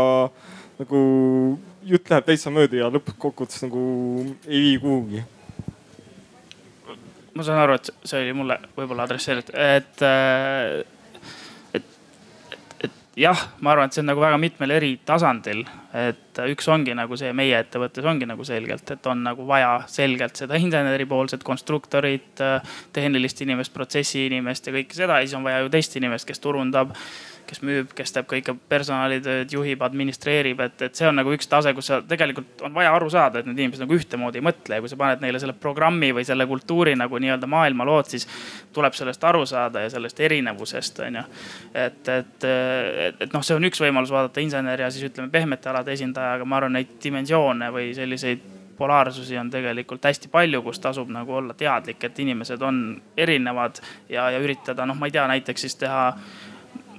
nagu 0.81 0.99
jutt 1.87 2.11
läheb 2.11 2.27
täitsa 2.27 2.53
mööda 2.53 2.81
ja 2.81 2.91
lõppkokkuvõttes 2.93 3.63
nagu 3.65 3.81
ei 4.47 4.61
vii 4.65 4.77
kuhugi. 4.83 5.23
ma 7.37 7.45
saan 7.45 7.61
aru, 7.61 7.77
et 7.77 7.89
see 8.01 8.23
oli 8.23 8.33
mulle 8.33 8.57
võib-olla 8.73 9.05
adresseeritud, 9.05 9.53
et, 9.53 10.01
et 10.01 10.96
jah, 13.17 13.39
ma 13.65 13.73
arvan, 13.73 13.89
et 13.89 13.95
see 13.95 14.03
on 14.03 14.11
nagu 14.11 14.21
väga 14.21 14.37
mitmel 14.41 14.73
eri 14.75 14.91
tasandil, 15.05 15.63
et 15.97 16.41
üks 16.53 16.67
ongi 16.69 16.93
nagu 16.97 17.17
see 17.17 17.31
meie 17.35 17.57
ettevõttes 17.63 18.05
ongi 18.05 18.27
nagu 18.29 18.45
selgelt, 18.45 18.91
et 18.93 19.09
on 19.09 19.23
nagu 19.25 19.47
vaja 19.49 19.71
selgelt 19.89 20.37
seda 20.37 20.59
inseneripoolset 20.61 21.45
konstruktorit, 21.47 22.43
tehnilist 22.93 23.41
inimest, 23.45 23.73
protsessi 23.73 24.27
inimest 24.27 24.69
ja 24.69 24.75
kõike 24.77 24.99
seda 24.99 25.17
ja 25.17 25.25
siis 25.25 25.37
on 25.39 25.47
vaja 25.47 25.63
ju 25.65 25.73
teist 25.73 25.97
inimest, 25.97 26.29
kes 26.29 26.43
turundab 26.43 26.93
kes 27.47 27.61
müüb, 27.65 27.91
kes 27.95 28.13
teeb 28.15 28.27
kõike 28.29 28.55
personalitööd, 28.69 29.51
juhib, 29.53 29.81
administreerib, 29.85 30.61
et, 30.65 30.81
et 30.87 30.99
see 30.99 31.07
on 31.09 31.17
nagu 31.19 31.31
üks 31.33 31.49
tase, 31.49 31.73
kus 31.77 31.89
sa 31.91 31.99
tegelikult 32.07 32.63
on 32.67 32.75
vaja 32.75 32.91
aru 32.95 33.09
saada, 33.13 33.41
et 33.41 33.49
need 33.49 33.61
inimesed 33.63 33.85
nagu 33.85 33.97
ühtemoodi 33.97 34.41
ei 34.41 34.45
mõtle 34.47 34.79
ja 34.79 34.83
kui 34.83 34.91
sa 34.91 34.99
paned 34.99 35.23
neile 35.23 35.41
selle 35.41 35.55
programmi 35.57 36.11
või 36.15 36.25
selle 36.27 36.47
kultuuri 36.49 36.97
nagu 36.99 37.21
nii-öelda 37.23 37.49
maailmalood, 37.51 38.11
siis 38.11 38.27
tuleb 38.75 38.97
sellest 38.97 39.23
aru 39.27 39.45
saada 39.49 39.85
ja 39.85 39.93
sellest 39.93 40.19
erinevusest 40.27 41.01
on 41.07 41.21
ju. 41.21 41.25
et, 41.73 42.03
et, 42.17 42.35
et, 42.43 43.25
et 43.27 43.33
noh, 43.33 43.45
see 43.45 43.57
on 43.57 43.69
üks 43.69 43.81
võimalus 43.83 44.13
vaadata 44.13 44.43
insener 44.43 44.85
ja 44.85 44.91
siis 44.93 45.09
ütleme 45.09 45.31
pehmete 45.33 45.71
alade 45.71 45.95
esindaja, 45.95 46.37
aga 46.37 46.45
ma 46.45 46.61
arvan, 46.61 46.77
neid 46.77 46.97
dimensioone 47.03 47.71
või 47.73 47.91
selliseid 47.97 48.53
polaarsusi 48.77 49.37
on 49.37 49.49
tegelikult 49.49 50.05
hästi 50.05 50.29
palju, 50.31 50.61
kus 50.61 50.79
tasub 50.79 51.09
nagu 51.13 51.33
olla 51.39 51.55
teadlik, 51.57 52.03
et 52.03 52.19
inimesed 52.19 52.61
on 52.61 52.81
erinevad 53.17 53.81
ja, 54.09 54.29
ja 54.33 54.41
üritada, 54.43 54.85
noh, 54.85 54.97
ma 54.97 55.09
ei 55.09 55.15
tea, 55.15 55.25
näiteks 55.31 55.65
siis 55.65 55.75
teha 55.81 56.03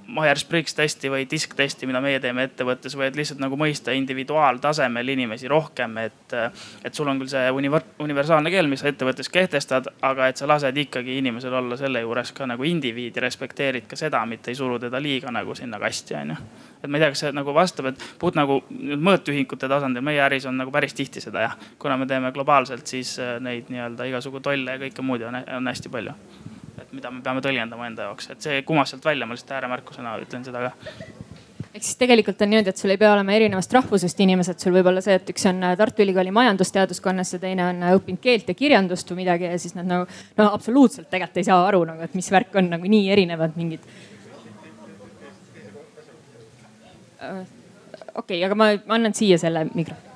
Myers-Briggs 0.09 0.73
testi 0.73 1.11
või 1.13 1.27
disktesti, 1.29 1.87
mida 1.87 2.01
meie 2.01 2.21
teeme 2.21 2.47
ettevõttes 2.49 2.95
et 3.05 3.17
lihtsalt 3.17 3.43
nagu 3.43 3.59
mõista 3.61 3.93
individuaaltasemel 3.93 5.13
inimesi 5.15 5.49
rohkem, 5.49 5.99
et. 6.01 6.35
et 6.85 6.95
sul 6.95 7.09
on 7.09 7.21
küll 7.21 7.29
see 7.29 7.51
universaalne 7.53 8.51
keel, 8.51 8.71
mis 8.71 8.81
sa 8.81 8.89
ettevõttes 8.89 9.29
kehtestad, 9.29 9.91
aga 10.03 10.31
et 10.31 10.41
sa 10.41 10.49
lased 10.49 10.77
ikkagi 10.77 11.19
inimesel 11.21 11.55
olla 11.61 11.77
selle 11.77 12.01
juures 12.01 12.33
ka 12.33 12.49
nagu 12.49 12.65
indiviidi, 12.65 13.21
respekteerid 13.21 13.89
ka 13.91 14.01
seda, 14.01 14.25
mitte 14.27 14.51
ei 14.51 14.57
suru 14.57 14.79
teda 14.81 15.01
liiga 15.03 15.33
nagu 15.35 15.55
sinna 15.59 15.81
kasti, 15.83 16.17
onju. 16.17 16.41
et 16.83 16.89
ma 16.89 16.97
ei 16.97 17.05
tea, 17.05 17.13
kas 17.13 17.25
see 17.27 17.37
nagu 17.37 17.55
vastab, 17.55 17.93
et 17.93 18.09
puht 18.19 18.39
nagu 18.39 18.63
mõõtühikute 18.71 19.69
tasandil, 19.69 20.05
meie 20.05 20.25
äris 20.25 20.49
on 20.49 20.57
nagu 20.57 20.73
päris 20.73 20.97
tihti 20.97 21.21
seda 21.21 21.45
jah. 21.45 21.57
kuna 21.79 21.97
me 22.01 22.07
teeme 22.07 22.33
globaalselt, 22.33 22.87
siis 22.87 23.19
äh, 23.21 23.37
neid 23.45 23.69
nii-öelda 23.69 24.09
igasugu 24.09 24.41
tolle 24.41 24.79
ja 24.79 24.87
kõike 24.87 25.05
muud 25.05 25.29
on, 25.29 25.43
on 25.59 25.75
hästi 25.75 25.93
palju 25.93 26.17
et 26.83 26.93
mida 26.97 27.11
me 27.13 27.23
peame 27.25 27.43
tõlgendama 27.45 27.89
enda 27.89 28.09
jaoks, 28.09 28.31
et 28.35 28.45
see 28.45 28.63
kumas 28.67 28.93
sealt 28.93 29.05
välja, 29.05 29.27
ma 29.27 29.37
lihtsalt 29.37 29.57
ääremärkusena 29.59 30.15
ütlen 30.23 30.47
seda 30.47 30.69
ka. 30.69 31.07
Ehk 31.69 31.85
siis 31.85 31.99
tegelikult 32.01 32.41
on 32.43 32.51
niimoodi, 32.51 32.73
et 32.73 32.81
sul 32.81 32.91
ei 32.91 32.99
pea 32.99 33.11
olema 33.13 33.35
erinevast 33.37 33.75
rahvusest 33.77 34.21
inimesed, 34.25 34.59
sul 34.63 34.75
võib 34.75 34.89
olla 34.91 35.03
see, 35.05 35.19
et 35.21 35.29
üks 35.31 35.45
on 35.51 35.61
äh, 35.69 35.77
Tartu 35.79 36.03
Ülikooli 36.03 36.33
majandusteaduskonnas 36.35 37.35
ja 37.37 37.43
teine 37.43 37.67
on 37.69 37.85
äh, 37.85 37.95
õppinud 37.99 38.23
keelt 38.25 38.49
ja 38.49 38.57
kirjandust 38.59 39.13
või 39.13 39.21
midagi 39.21 39.51
ja 39.51 39.61
siis 39.61 39.77
nad 39.77 39.87
nagu 39.87 40.09
no 40.41 40.49
absoluutselt 40.49 41.11
tegelikult 41.13 41.43
ei 41.43 41.49
saa 41.51 41.61
aru 41.69 41.85
nagu, 41.93 42.03
et 42.03 42.17
mis 42.19 42.33
värk 42.35 42.57
on 42.59 42.73
nagu 42.73 42.91
nii 42.97 43.13
erinevad 43.15 43.55
mingid. 43.61 43.87
Äh, 47.23 47.41
okei 48.15 48.41
okay,, 48.41 48.45
aga 48.49 48.59
ma, 48.59 48.73
annan 48.99 49.15
siia 49.15 49.39
selle 49.39 49.69
mikrofoni 49.69 50.08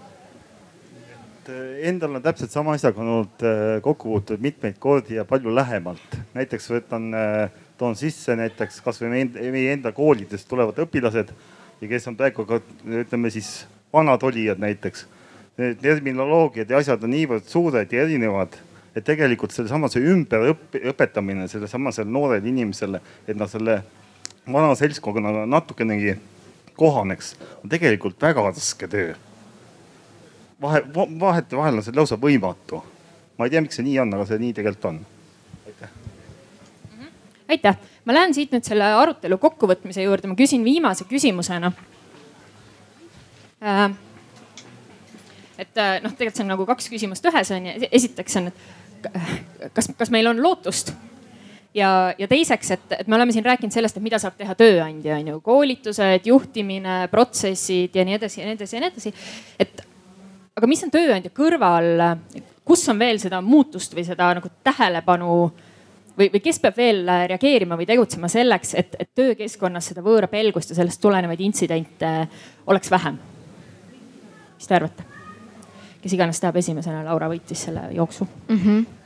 et 1.42 1.88
endal 1.88 2.16
on 2.18 2.22
täpselt 2.22 2.52
sama 2.54 2.76
asjaga 2.76 3.02
olnud 3.02 3.42
äh, 3.46 3.80
kokku 3.82 4.10
puutunud 4.12 4.42
mitmeid 4.42 4.78
kordi 4.78 5.16
ja 5.18 5.24
palju 5.24 5.54
lähemalt. 5.54 6.18
näiteks 6.34 6.70
võtan, 6.70 7.08
äh, 7.14 7.50
toon 7.78 7.96
sisse 7.96 8.36
näiteks 8.38 8.80
kasvõi 8.84 9.24
meie 9.34 9.72
enda 9.72 9.92
koolidest 9.92 10.48
tulevad 10.48 10.78
õpilased 10.84 11.32
ja 11.80 11.88
kes 11.88 12.06
on 12.08 12.16
praegu 12.16 12.46
ka 12.46 12.60
ütleme 13.02 13.30
siis 13.30 13.64
vanad 13.92 14.22
olijad 14.22 14.60
näiteks. 14.62 15.06
Need 15.58 15.80
terminoloogiad 15.82 16.70
ja 16.70 16.78
asjad 16.78 17.02
on 17.04 17.12
niivõrd 17.12 17.48
suured 17.50 17.90
ja 17.92 18.06
erinevad, 18.06 18.54
et 18.96 19.04
tegelikult 19.04 19.52
sellesama 19.52 19.90
see 19.92 20.04
ümberõpetamine 20.14 21.48
sellesama 21.50 21.92
noorele 22.06 22.48
inimesele, 22.48 23.02
et 23.26 23.36
nad 23.36 23.50
selle 23.52 23.82
vana 24.46 24.72
seltskonnaga 24.78 25.44
natukenegi 25.50 26.16
kohaneks, 26.78 27.34
on 27.60 27.72
tegelikult 27.72 28.22
väga 28.22 28.46
raske 28.48 28.88
töö. 28.88 29.12
Vahe, 30.62 30.82
vahetevahel 31.20 31.80
on 31.80 31.86
see 31.86 31.96
lausa 31.96 32.18
võimatu. 32.20 32.82
ma 33.38 33.48
ei 33.48 33.50
tea, 33.54 33.64
miks 33.64 33.78
see 33.80 33.86
nii 33.86 33.98
on, 34.04 34.14
aga 34.14 34.28
see 34.28 34.38
nii 34.42 34.52
tegelikult 34.58 34.88
on. 34.92 35.00
aitäh. 35.66 35.96
aitäh, 37.56 37.82
ma 38.04 38.16
lähen 38.18 38.34
siit 38.34 38.54
nüüd 38.54 38.68
selle 38.68 38.92
arutelu 38.98 39.38
kokkuvõtmise 39.38 40.06
juurde, 40.06 40.30
ma 40.30 40.38
küsin 40.38 40.64
viimase 40.64 41.04
küsimusena 41.10 41.72
äh, 43.62 43.86
et 45.58 45.78
äh, 45.78 45.96
noh, 46.02 46.12
tegelikult 46.16 46.38
see 46.38 46.46
on 46.46 46.52
nagu 46.54 46.66
kaks 46.68 46.90
küsimust 46.92 47.26
ühes 47.30 47.54
on 47.54 47.68
ju. 47.68 47.88
esiteks 47.90 48.38
on, 48.40 48.50
et 48.52 49.72
kas, 49.74 49.90
kas 49.98 50.12
meil 50.14 50.30
on 50.30 50.42
lootust 50.42 50.94
ja, 51.76 52.12
ja 52.18 52.28
teiseks, 52.30 52.72
et, 52.76 52.98
et 52.98 53.08
me 53.10 53.16
oleme 53.18 53.34
siin 53.34 53.46
rääkinud 53.46 53.74
sellest, 53.74 53.96
et 53.98 54.04
mida 54.04 54.20
saab 54.22 54.36
teha 54.38 54.56
tööandja, 54.58 55.18
on 55.20 55.32
ju, 55.32 55.38
koolitused, 55.44 56.28
juhtimine, 56.28 56.98
protsessid 57.12 57.96
ja 57.96 58.06
nii 58.08 58.18
edasi 58.18 58.42
ja 58.42 58.48
nii 58.48 58.58
edasi 58.58 58.76
ja 58.76 58.84
nii 58.84 58.92
edasi. 58.92 59.14
et 59.62 59.86
aga 60.56 60.68
mis 60.70 60.82
on 60.84 60.92
tööandja 60.92 61.32
kõrval, 61.34 62.06
kus 62.64 62.84
on 62.92 62.98
veel 63.00 63.20
seda 63.22 63.40
muutust 63.44 63.94
või 63.96 64.04
seda 64.06 64.30
nagu 64.38 64.50
tähelepanu 64.64 65.36
või, 66.18 66.28
või 66.28 66.42
kes 66.44 66.60
peab 66.62 66.76
veel 66.76 67.04
reageerima 67.32 67.78
või 67.78 67.88
tegutsema 67.88 68.30
selleks, 68.32 68.74
et, 68.78 68.96
et 69.00 69.10
töökeskkonnas 69.14 69.92
seda 69.92 70.04
võõra 70.04 70.28
pelgust 70.32 70.72
ja 70.72 70.78
sellest 70.78 71.00
tulenevaid 71.02 71.40
intsidente 71.40 72.12
oleks 72.66 72.90
vähem? 72.92 73.20
mis 74.56 74.68
te 74.68 74.78
arvate? 74.78 75.08
kes 76.02 76.16
iganes 76.16 76.40
tahab 76.42 76.58
esimesena, 76.58 77.04
Laura 77.06 77.30
võitis 77.30 77.68
selle 77.68 77.88
jooksu 77.94 78.26
mm. 78.26 78.58
-hmm 78.58 79.01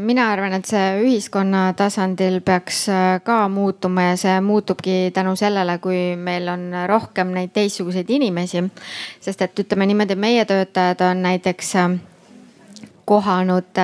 mina 0.00 0.30
arvan, 0.32 0.52
et 0.52 0.68
see 0.68 0.86
ühiskonna 1.04 1.70
tasandil 1.76 2.40
peaks 2.44 2.82
äh, 2.92 3.20
ka 3.24 3.48
muutuma 3.48 4.10
ja 4.10 4.16
see 4.20 4.40
muutubki 4.44 5.10
tänu 5.14 5.36
sellele, 5.36 5.78
kui 5.78 6.16
meil 6.16 6.48
on 6.48 6.68
rohkem 6.86 7.32
neid 7.36 7.54
teistsuguseid 7.56 8.10
inimesi. 8.10 8.64
sest 9.20 9.42
et 9.42 9.64
ütleme 9.64 9.86
niimoodi, 9.86 10.16
meie 10.16 10.44
töötajad 10.44 11.00
on 11.10 11.22
näiteks 11.22 11.74
äh, 11.76 11.98
kohanud 13.04 13.80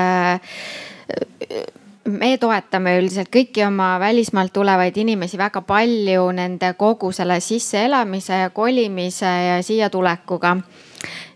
me 2.06 2.36
toetame 2.38 2.96
üldiselt 3.00 3.30
kõiki 3.34 3.64
oma 3.66 3.96
välismaalt 4.00 4.52
tulevaid 4.54 4.96
inimesi 4.96 5.38
väga 5.38 5.62
palju 5.66 6.28
nende 6.34 6.72
kogu 6.78 7.10
selle 7.12 7.40
sisseelamise 7.40 8.42
ja 8.44 8.50
kolimise 8.54 9.26
ja 9.26 9.56
siia 9.66 9.90
tulekuga 9.90 10.56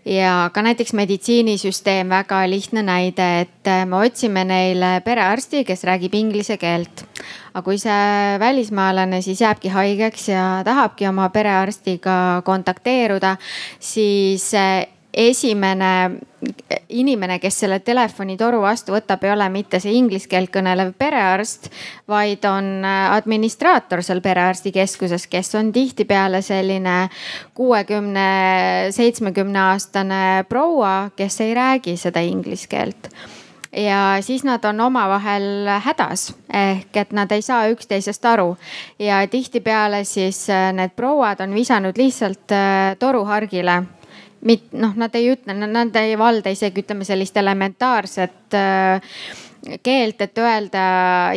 ja 0.05 0.49
ka 0.53 0.61
näiteks 0.65 0.93
meditsiinisüsteem, 0.97 2.09
väga 2.09 2.41
lihtne 2.49 2.83
näide, 2.85 3.27
et 3.45 3.67
äh, 3.69 3.83
me 3.85 4.01
otsime 4.05 4.43
neile 4.47 5.01
perearsti, 5.05 5.63
kes 5.67 5.85
räägib 5.87 6.15
inglise 6.17 6.57
keelt. 6.57 7.05
aga 7.53 7.65
kui 7.65 7.77
see 7.77 8.39
välismaalane 8.39 9.21
siis 9.21 9.41
jääbki 9.41 9.69
haigeks 9.69 10.29
ja 10.29 10.61
tahabki 10.63 11.07
oma 11.07 11.29
perearstiga 11.29 12.41
kontakteeruda, 12.45 13.35
siis 13.79 14.53
äh, 14.55 14.87
esimene 15.13 16.19
inimene, 16.89 17.37
kes 17.39 17.59
selle 17.63 17.79
telefonitoru 17.85 18.61
vastu 18.63 18.95
võtab, 18.95 19.23
ei 19.25 19.33
ole 19.33 19.47
mitte 19.53 19.79
see 19.83 19.93
inglise 19.97 20.29
keelt 20.31 20.51
kõnelev 20.53 20.93
perearst, 20.97 21.69
vaid 22.09 22.45
on 22.49 22.85
äh, 22.85 23.11
administraator 23.17 24.01
seal 24.05 24.23
perearstikeskuses, 24.23 25.27
kes 25.31 25.53
on 25.59 25.71
tihtipeale 25.75 26.41
selline 26.45 26.95
kuuekümne, 27.57 28.25
seitsmekümne 28.95 29.61
aastane 29.67 30.23
proua, 30.49 31.11
kes 31.15 31.39
ei 31.45 31.53
räägi 31.57 31.97
seda 31.99 32.23
inglise 32.25 32.71
keelt. 32.71 33.13
Ja 33.71 34.17
siis 34.19 34.43
nad 34.43 34.65
on 34.67 34.81
omavahel 34.83 35.69
hädas 35.85 36.33
ehk 36.51 36.97
et 36.97 37.13
nad 37.15 37.31
ei 37.31 37.39
saa 37.41 37.69
üksteisest 37.71 38.25
aru. 38.27 38.57
Ja 38.99 39.21
tihtipeale 39.31 40.03
siis 40.03 40.43
äh, 40.49 40.71
need 40.75 40.97
prouad 40.97 41.39
on 41.39 41.55
visanud 41.55 41.97
lihtsalt 41.99 42.51
äh, 42.51 42.97
toruhargile 42.99 43.83
mit-, 44.41 44.71
noh, 44.73 44.93
nad 44.97 45.15
ei 45.15 45.31
ütle, 45.33 45.53
nad 45.53 45.95
ei 46.01 46.17
valda 46.19 46.53
isegi 46.53 46.83
ütleme 46.83 47.07
sellist 47.07 47.37
elementaarset 47.37 48.57
äh, 48.57 49.15
keelt, 49.83 50.21
et 50.21 50.37
öelda 50.37 50.85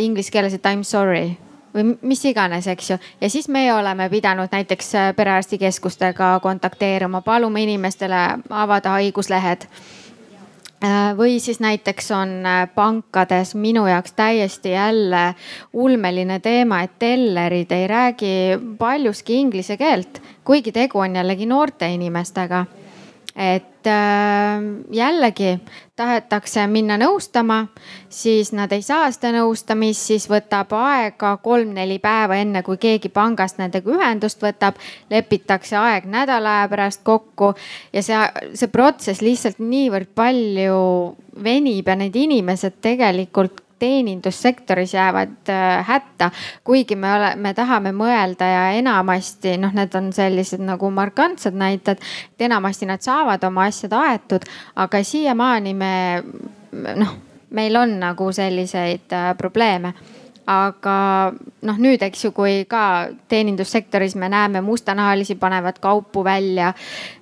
inglise 0.00 0.32
keeles, 0.32 0.54
et 0.56 0.70
I 0.70 0.76
m 0.76 0.84
sorry 0.84 1.26
või 1.74 1.96
mis 2.06 2.22
iganes, 2.24 2.66
eks 2.70 2.90
ju. 2.90 2.98
ja 3.20 3.30
siis 3.30 3.48
meie 3.48 3.74
oleme 3.74 4.08
pidanud 4.10 4.52
näiteks 4.52 4.94
äh, 4.94 5.10
perearstikeskustega 5.16 6.38
kontakteeruma, 6.42 7.20
palume 7.20 7.62
inimestele 7.62 8.20
avada 8.50 8.94
haiguslehed 8.94 9.66
äh, 9.66 11.10
või 11.18 11.40
siis 11.42 11.60
näiteks 11.60 12.10
on 12.14 12.36
äh, 12.46 12.68
pankades 12.74 13.54
minu 13.54 13.86
jaoks 13.90 14.12
täiesti 14.12 14.76
jälle 14.76 15.34
ulmeline 15.72 16.38
teema, 16.40 16.82
et 16.82 16.94
tellerid 16.98 17.72
ei 17.72 17.86
räägi 17.90 18.34
paljuski 18.78 19.40
inglise 19.40 19.76
keelt, 19.76 20.22
kuigi 20.44 20.72
tegu 20.72 21.02
on 21.02 21.16
jällegi 21.16 21.46
noorte 21.46 21.90
inimestega 21.90 22.64
et 23.36 23.86
äh, 23.86 24.62
jällegi 24.94 25.58
tahetakse 25.96 26.66
minna 26.70 26.94
nõustama, 26.98 27.64
siis 28.08 28.52
nad 28.54 28.72
ei 28.72 28.82
saa 28.82 29.08
seda 29.14 29.32
nõustamist, 29.34 30.06
siis 30.06 30.28
võtab 30.30 30.70
aega 30.78 31.34
kolm-neli 31.42 31.98
päeva, 32.02 32.38
enne 32.38 32.62
kui 32.66 32.78
keegi 32.82 33.10
pangast 33.14 33.58
nendega 33.58 33.90
ühendust 33.90 34.42
võtab. 34.42 34.78
lepitakse 35.10 35.76
aeg 35.76 36.06
nädala 36.06 36.60
aja 36.60 36.68
pärast 36.68 37.02
kokku 37.02 37.54
ja 37.92 38.02
see, 38.02 38.22
see 38.54 38.70
protsess 38.70 39.22
lihtsalt 39.22 39.58
niivõrd 39.58 40.14
palju 40.14 41.16
venib 41.42 41.88
ja 41.88 41.98
need 41.98 42.16
inimesed 42.16 42.78
tegelikult 42.80 43.63
teenindussektoris 43.84 44.94
jäävad 44.96 45.52
äh, 45.52 45.84
hätta. 45.86 46.30
kuigi 46.64 46.96
me 46.96 47.12
oleme, 47.12 47.36
me 47.36 47.54
tahame 47.54 47.92
mõelda 47.92 48.48
ja 48.48 48.64
enamasti 48.78 49.58
noh, 49.60 49.74
need 49.76 49.94
on 49.98 50.10
sellised 50.16 50.64
nagu 50.64 50.90
markantsed 50.90 51.56
näited, 51.58 52.00
et 52.34 52.48
enamasti 52.48 52.88
nad 52.88 53.04
saavad 53.04 53.44
oma 53.44 53.68
asjad 53.68 53.92
aetud, 54.00 54.48
aga 54.76 55.02
siiamaani 55.04 55.74
me 55.76 55.94
noh, 56.96 57.16
meil 57.54 57.76
on 57.76 57.98
nagu 58.00 58.32
selliseid 58.32 59.12
äh, 59.12 59.32
probleeme 59.38 59.94
aga 60.46 60.96
noh, 61.64 61.78
nüüd, 61.80 62.02
eks 62.04 62.26
ju, 62.26 62.32
kui 62.36 62.64
ka 62.68 63.08
teenindussektoris 63.32 64.16
me 64.20 64.28
näeme 64.28 64.60
mustanahalisi 64.60 65.38
panevad 65.40 65.80
kaupu 65.80 66.24
välja. 66.24 66.74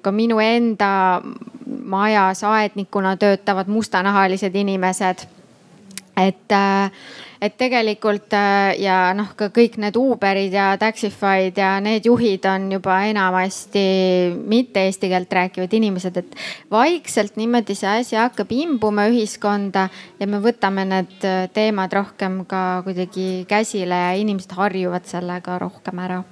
ka 0.02 0.12
minu 0.12 0.40
enda 0.42 1.22
majas 1.66 2.42
aednikuna 2.44 3.16
töötavad 3.16 3.70
mustanahalised 3.70 4.54
inimesed 4.54 5.26
et, 6.16 6.52
äh, 6.52 6.90
et 7.40 7.56
tegelikult 7.58 8.34
äh, 8.36 8.74
ja 8.82 9.12
noh, 9.16 9.32
ka 9.36 9.48
kõik 9.54 9.78
need 9.80 9.96
Uberid 9.98 10.52
ja 10.54 10.72
Taxify'd 10.80 11.56
ja 11.58 11.74
need 11.84 12.06
juhid 12.06 12.44
on 12.50 12.68
juba 12.74 12.98
enamasti 13.08 13.84
mitte 14.36 14.84
eesti 14.86 15.10
keelt 15.12 15.32
rääkivad 15.32 15.78
inimesed, 15.78 16.20
et 16.20 16.36
vaikselt 16.70 17.40
niimoodi 17.40 17.76
see 17.78 17.96
asi 18.02 18.20
hakkab 18.20 18.52
imbuma 18.52 19.08
ühiskonda 19.12 19.88
ja 20.20 20.28
me 20.28 20.42
võtame 20.44 20.86
need 20.88 21.26
äh, 21.28 21.48
teemad 21.54 21.92
rohkem 21.96 22.44
ka 22.48 22.82
kuidagi 22.86 23.46
käsile 23.48 24.04
ja 24.06 24.14
inimesed 24.20 24.54
harjuvad 24.58 25.08
sellega 25.08 25.58
rohkem 25.62 26.04
ära 26.04 26.22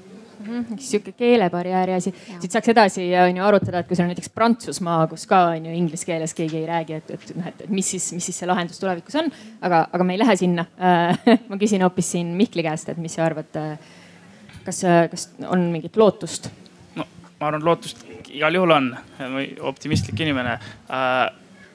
mm 0.41 0.65
-hmm.. 0.65 0.79
sihuke 0.79 1.13
keelebarjääri 1.13 1.95
asi, 1.95 2.15
siit 2.41 2.53
saaks 2.53 2.69
edasi 2.69 3.07
on 3.17 3.37
ju 3.37 3.45
arutada, 3.45 3.79
et 3.79 3.89
kui 3.89 3.97
sul 3.97 4.05
on 4.05 4.13
näiteks 4.13 4.33
Prantsusmaa, 4.35 5.07
kus 5.07 5.27
ka 5.27 5.43
on 5.55 5.67
ju 5.67 5.75
inglise 5.75 6.07
keeles 6.07 6.35
keegi 6.35 6.63
ei 6.63 6.67
räägi, 6.67 6.99
et, 7.01 7.11
et 7.11 7.33
noh, 7.37 7.47
et 7.47 7.69
mis 7.69 7.91
siis, 7.91 8.13
mis 8.13 8.27
siis 8.27 8.39
see 8.43 8.49
lahendus 8.49 8.81
tulevikus 8.81 9.17
on. 9.23 9.31
aga, 9.61 9.87
aga 9.93 10.05
me 10.05 10.15
ei 10.15 10.23
lähe 10.23 10.37
sinna 10.37 10.67
ma 11.51 11.57
küsin 11.57 11.83
hoopis 11.83 12.13
siin 12.17 12.35
Mihkli 12.41 12.63
käest, 12.63 12.89
et 12.89 12.99
mis 12.99 13.15
sa 13.15 13.25
arvad. 13.25 13.61
kas, 14.65 14.83
kas 15.11 15.29
on 15.49 15.71
mingit 15.73 15.97
lootust? 15.97 16.51
no 16.97 17.07
ma 17.41 17.47
arvan, 17.47 17.65
lootust 17.65 18.07
igal 18.31 18.55
juhul 18.55 18.71
on, 18.71 18.91
optimistlik 19.61 20.21
inimene. 20.21 20.59
Äh, 20.91 21.31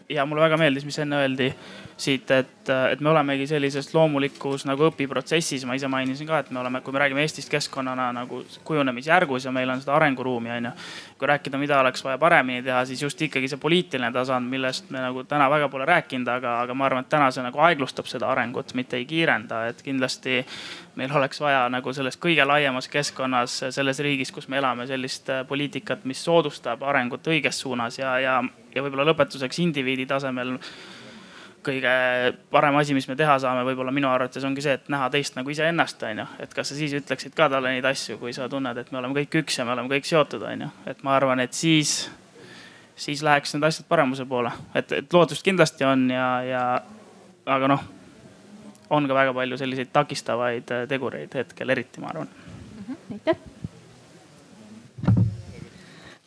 ja 0.09 0.25
mulle 0.25 0.45
väga 0.45 0.57
meeldis, 0.61 0.85
mis 0.85 0.99
enne 1.01 1.17
öeldi 1.23 1.49
siit, 1.97 2.31
et, 2.31 2.69
et 2.91 2.99
me 2.99 3.09
olemegi 3.09 3.47
sellises 3.47 3.87
loomulikus 3.93 4.65
nagu 4.67 4.89
õpiprotsessis, 4.89 5.63
ma 5.67 5.77
ise 5.77 5.87
mainisin 5.91 6.27
ka, 6.27 6.41
et 6.43 6.49
me 6.51 6.59
oleme, 6.59 6.81
kui 6.83 6.93
me 6.93 6.99
räägime 6.99 7.23
Eestist 7.23 7.49
keskkonnana 7.51 8.09
nagu 8.15 8.41
kujunemisjärgus 8.67 9.45
ja 9.47 9.53
meil 9.55 9.71
on 9.71 9.79
seda 9.83 9.95
arenguruumi, 9.95 10.51
on 10.57 10.67
ju. 10.69 10.71
kui 11.19 11.29
rääkida, 11.31 11.57
mida 11.57 11.79
oleks 11.79 12.03
vaja 12.03 12.17
paremini 12.19 12.63
teha, 12.63 12.81
siis 12.85 13.01
just 13.01 13.21
ikkagi 13.21 13.47
see 13.47 13.61
poliitiline 13.61 14.11
tasand, 14.11 14.51
millest 14.51 14.89
me 14.91 14.99
nagu 14.99 15.23
täna 15.23 15.47
väga 15.49 15.69
pole 15.71 15.87
rääkinud, 15.87 16.27
aga, 16.27 16.57
aga 16.65 16.75
ma 16.75 16.89
arvan, 16.89 17.07
et 17.07 17.13
täna 17.13 17.29
see 17.31 17.45
nagu 17.45 17.63
aeglustab 17.63 18.11
seda 18.11 18.27
arengut, 18.33 18.75
mitte 18.75 18.99
ei 18.99 19.07
kiirenda, 19.07 19.61
et 19.71 19.79
kindlasti 19.85 20.41
meil 20.99 21.15
oleks 21.15 21.39
vaja 21.39 21.63
nagu 21.71 21.93
selles 21.95 22.19
kõige 22.19 22.43
laiemas 22.47 22.91
keskkonnas, 22.91 23.61
selles 23.75 24.03
riigis, 24.03 24.31
kus 24.35 24.49
me 24.51 24.59
elame, 24.59 24.87
sellist 24.87 25.31
poliitikat, 25.47 26.03
mis 26.03 26.19
soodustab 26.23 26.83
arengut 26.83 27.27
õiges 27.31 27.63
suunas 27.63 27.99
ja, 27.99 28.17
ja, 28.19 28.37
ja 28.75 28.83
võib-olla 28.83 29.07
lõpetuseks 29.13 29.63
indiviidi 29.63 30.07
tasemel 30.11 30.57
kõige 31.65 31.93
parem 32.53 32.77
asi, 32.79 32.95
mis 32.97 33.07
me 33.09 33.15
teha 33.19 33.37
saame, 33.41 33.63
võib-olla 33.67 33.93
minu 33.95 34.09
arvates 34.11 34.43
ongi 34.47 34.63
see, 34.63 34.75
et 34.77 34.89
näha 34.91 35.09
teist 35.13 35.37
nagu 35.37 35.51
iseennast, 35.51 36.03
on 36.07 36.21
ju. 36.21 36.27
et 36.45 36.53
kas 36.53 36.71
sa 36.71 36.77
siis 36.77 36.93
ütleksid 36.99 37.35
ka 37.37 37.49
talle 37.51 37.73
neid 37.73 37.87
asju, 37.89 38.19
kui 38.21 38.33
sa 38.35 38.49
tunned, 38.51 38.77
et 38.77 38.91
me 38.91 39.01
oleme 39.01 39.17
kõik 39.21 39.39
üks 39.41 39.59
ja 39.59 39.65
me 39.65 39.73
oleme 39.75 39.91
kõik 39.95 40.09
seotud, 40.09 40.45
on 40.45 40.67
ju. 40.67 40.69
et 40.91 41.03
ma 41.07 41.15
arvan, 41.17 41.41
et 41.43 41.53
siis, 41.53 41.95
siis 42.95 43.23
läheks 43.25 43.55
need 43.55 43.67
asjad 43.67 43.89
paremuse 43.89 44.27
poole, 44.29 44.53
et, 44.75 44.95
et 45.01 45.17
lootust 45.17 45.45
kindlasti 45.45 45.87
on 45.87 46.07
ja, 46.13 46.29
ja 46.45 46.63
aga 47.57 47.73
noh, 47.73 47.89
on 48.95 49.09
ka 49.09 49.17
väga 49.17 49.33
palju 49.33 49.57
selliseid 49.57 49.91
takistavaid 49.93 50.77
tegureid 50.89 51.41
hetkel 51.41 51.75
eriti, 51.75 52.01
ma 52.03 52.13
arvan. 52.13 52.31
-hmm, 52.85 53.03
aitäh 53.17 53.54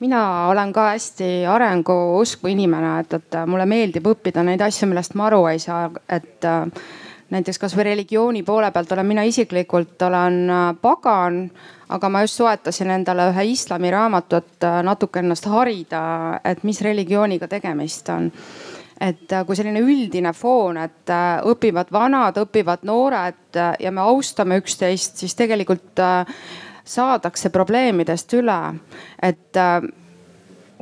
mina 0.00 0.48
olen 0.48 0.72
ka 0.72 0.90
hästi 0.92 1.46
arenguusku 1.50 2.48
inimene, 2.48 2.98
et, 3.00 3.18
et 3.18 3.38
mulle 3.46 3.66
meeldib 3.66 4.06
õppida 4.06 4.44
neid 4.46 4.62
asju, 4.62 4.88
millest 4.90 5.16
ma 5.18 5.26
aru 5.26 5.46
ei 5.50 5.58
saa, 5.62 5.88
et 6.08 6.46
näiteks 7.34 7.58
kasvõi 7.60 7.90
religiooni 7.90 8.42
poole 8.42 8.70
pealt 8.72 8.92
olen 8.94 9.06
mina 9.06 9.24
isiklikult 9.28 10.02
olen 10.06 10.38
pagan, 10.80 11.42
aga 11.88 12.08
ma 12.08 12.22
just 12.24 12.38
soetasin 12.40 12.90
endale 12.94 13.30
ühe 13.32 13.44
islami 13.52 13.90
raamatu, 13.92 14.40
et 14.42 14.66
natuke 14.84 15.22
ennast 15.22 15.48
harida, 15.50 16.02
et 16.44 16.64
mis 16.64 16.80
religiooniga 16.84 17.48
tegemist 17.48 18.08
on. 18.14 18.30
Et 18.98 19.32
äh, 19.32 19.44
kui 19.46 19.54
selline 19.54 19.78
üldine 19.78 20.32
foon, 20.34 20.80
et 20.82 21.10
äh, 21.14 21.38
õpivad 21.46 21.92
vanad, 21.94 22.40
õpivad 22.42 22.82
noored 22.88 23.54
äh, 23.54 23.76
ja 23.78 23.92
me 23.94 24.02
austame 24.02 24.58
üksteist, 24.58 25.20
siis 25.22 25.36
tegelikult 25.38 26.02
saadakse 26.88 27.50
probleemidest 27.54 28.32
üle. 28.38 28.58
et 29.22 29.56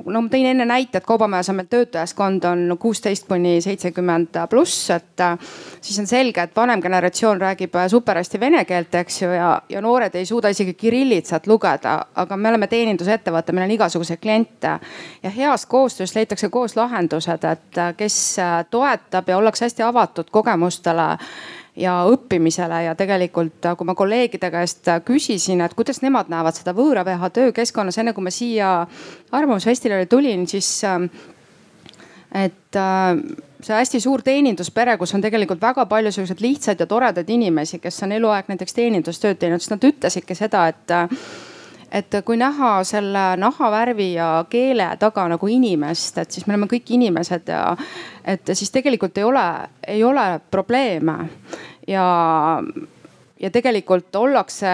no 0.04 0.22
ma 0.22 0.30
tõin 0.30 0.48
enne 0.50 0.66
näite, 0.68 1.00
et 1.00 1.06
kaubamajas 1.06 1.48
on 1.50 1.58
meil 1.60 1.68
töötajaskond 1.70 2.44
on 2.48 2.76
kuusteist 2.80 3.26
kuni 3.28 3.56
seitsekümmend 3.64 4.36
pluss, 4.50 4.90
et 4.94 5.22
äh, 5.24 5.36
siis 5.80 5.98
on 6.02 6.08
selge, 6.10 6.42
et 6.42 6.56
vanem 6.56 6.82
generatsioon 6.82 7.40
räägib 7.40 7.76
äh, 7.76 7.88
super 7.90 8.20
hästi 8.20 8.40
vene 8.40 8.64
keelt, 8.68 8.94
eks 9.00 9.20
ju, 9.22 9.30
ja, 9.32 9.50
ja 9.72 9.82
noored 9.84 10.14
ei 10.14 10.26
suuda 10.28 10.52
isegi 10.52 10.74
kirillitsat 10.74 11.46
lugeda. 11.46 11.96
aga 12.14 12.36
me 12.36 12.48
oleme 12.48 12.66
teenindusettevõte, 12.66 13.52
meil 13.52 13.68
on 13.68 13.76
igasuguseid 13.78 14.20
kliente 14.20 14.78
ja 15.22 15.30
heas 15.30 15.66
koostöös 15.66 16.14
leitakse 16.14 16.48
koos 16.48 16.76
lahendused, 16.76 17.44
et 17.44 17.78
äh, 17.78 17.94
kes 17.96 18.36
toetab 18.70 19.28
ja 19.28 19.38
ollakse 19.38 19.64
hästi 19.64 19.82
avatud 19.86 20.30
kogemustele 20.30 21.16
ja 21.76 21.94
õppimisele 22.08 22.82
ja 22.86 22.94
tegelikult, 22.98 23.70
kui 23.76 23.88
ma 23.88 23.94
kolleegide 23.94 24.50
käest 24.50 24.88
küsisin, 25.04 25.60
et 25.64 25.74
kuidas 25.76 26.00
nemad 26.04 26.30
näevad 26.32 26.56
seda 26.56 26.72
võõra 26.76 27.04
VH 27.06 27.32
töökeskkonnas, 27.40 27.98
enne 28.00 28.14
kui 28.16 28.24
ma 28.24 28.32
siia 28.34 28.70
Arvamusfestivalile 29.36 30.08
tulin, 30.10 30.46
siis 30.48 30.70
et 32.36 32.76
äh, 32.76 33.18
see 33.64 33.74
hästi 33.76 34.00
suur 34.02 34.22
teeninduspere, 34.24 34.96
kus 35.00 35.14
on 35.16 35.24
tegelikult 35.24 35.62
väga 35.62 35.86
palju 35.88 36.12
selliseid 36.12 36.42
lihtsaid 36.44 36.82
ja 36.82 36.88
toredaid 36.90 37.30
inimesi, 37.32 37.80
kes 37.82 38.02
on 38.04 38.16
eluaeg 38.16 38.50
näiteks 38.50 38.76
teenindustööd 38.76 39.40
teinud, 39.40 39.62
siis 39.62 39.72
nad 39.72 39.86
ütlesidki 39.88 40.36
seda, 40.38 40.66
et 40.72 40.96
et 41.92 42.16
kui 42.24 42.36
näha 42.36 42.84
selle 42.84 43.24
nahavärvi 43.40 44.12
ja 44.14 44.44
keele 44.50 44.88
taga 44.98 45.26
nagu 45.28 45.48
inimest, 45.48 46.18
et 46.18 46.30
siis 46.30 46.46
me 46.46 46.54
oleme 46.54 46.68
kõik 46.70 46.92
inimesed 46.96 47.48
ja 47.52 47.76
et 48.24 48.54
siis 48.54 48.70
tegelikult 48.74 49.18
ei 49.18 49.24
ole, 49.24 49.46
ei 49.86 50.04
ole 50.04 50.26
probleeme. 50.50 51.16
Ja, 51.86 52.06
ja 53.40 53.50
tegelikult 53.50 54.16
ollakse 54.16 54.68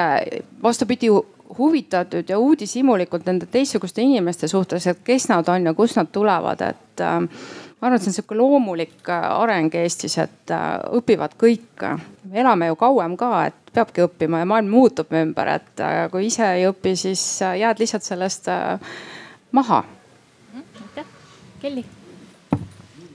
vastupidi 0.63 1.11
huvitatud 1.59 2.29
ja 2.29 2.39
uudishimulikult 2.39 3.27
nende 3.27 3.47
teistsuguste 3.47 4.03
inimeste 4.03 4.49
suhtes, 4.49 4.87
et 4.87 5.03
kes 5.05 5.29
nad 5.29 5.49
on 5.49 5.69
ja 5.69 5.75
kust 5.75 5.99
nad 6.01 6.09
tulevad, 6.13 6.65
et 6.65 7.05
ma 7.83 7.89
arvan, 7.89 7.99
et 7.99 8.05
see 8.05 8.13
on 8.13 8.15
sihuke 8.15 8.37
loomulik 8.39 9.09
äh, 9.11 9.25
areng 9.43 9.75
Eestis, 9.75 10.15
et 10.23 10.53
äh, 10.55 10.77
õpivad 10.99 11.35
kõik. 11.39 11.83
elame 12.33 12.69
ju 12.71 12.77
kauem 12.79 13.17
ka, 13.19 13.31
et 13.51 13.73
peabki 13.75 14.05
õppima 14.07 14.39
ja 14.39 14.47
maailm 14.47 14.71
muutub 14.71 15.11
ümber, 15.19 15.51
et 15.59 15.83
äh, 15.83 16.05
kui 16.13 16.29
ise 16.29 16.47
ei 16.61 16.69
õpi, 16.71 16.95
siis 16.97 17.25
jääd 17.43 17.83
lihtsalt 17.83 18.07
sellest 18.07 18.47
maha. 19.51 19.83
aitäh, 20.55 21.11
Kelly 21.61 21.85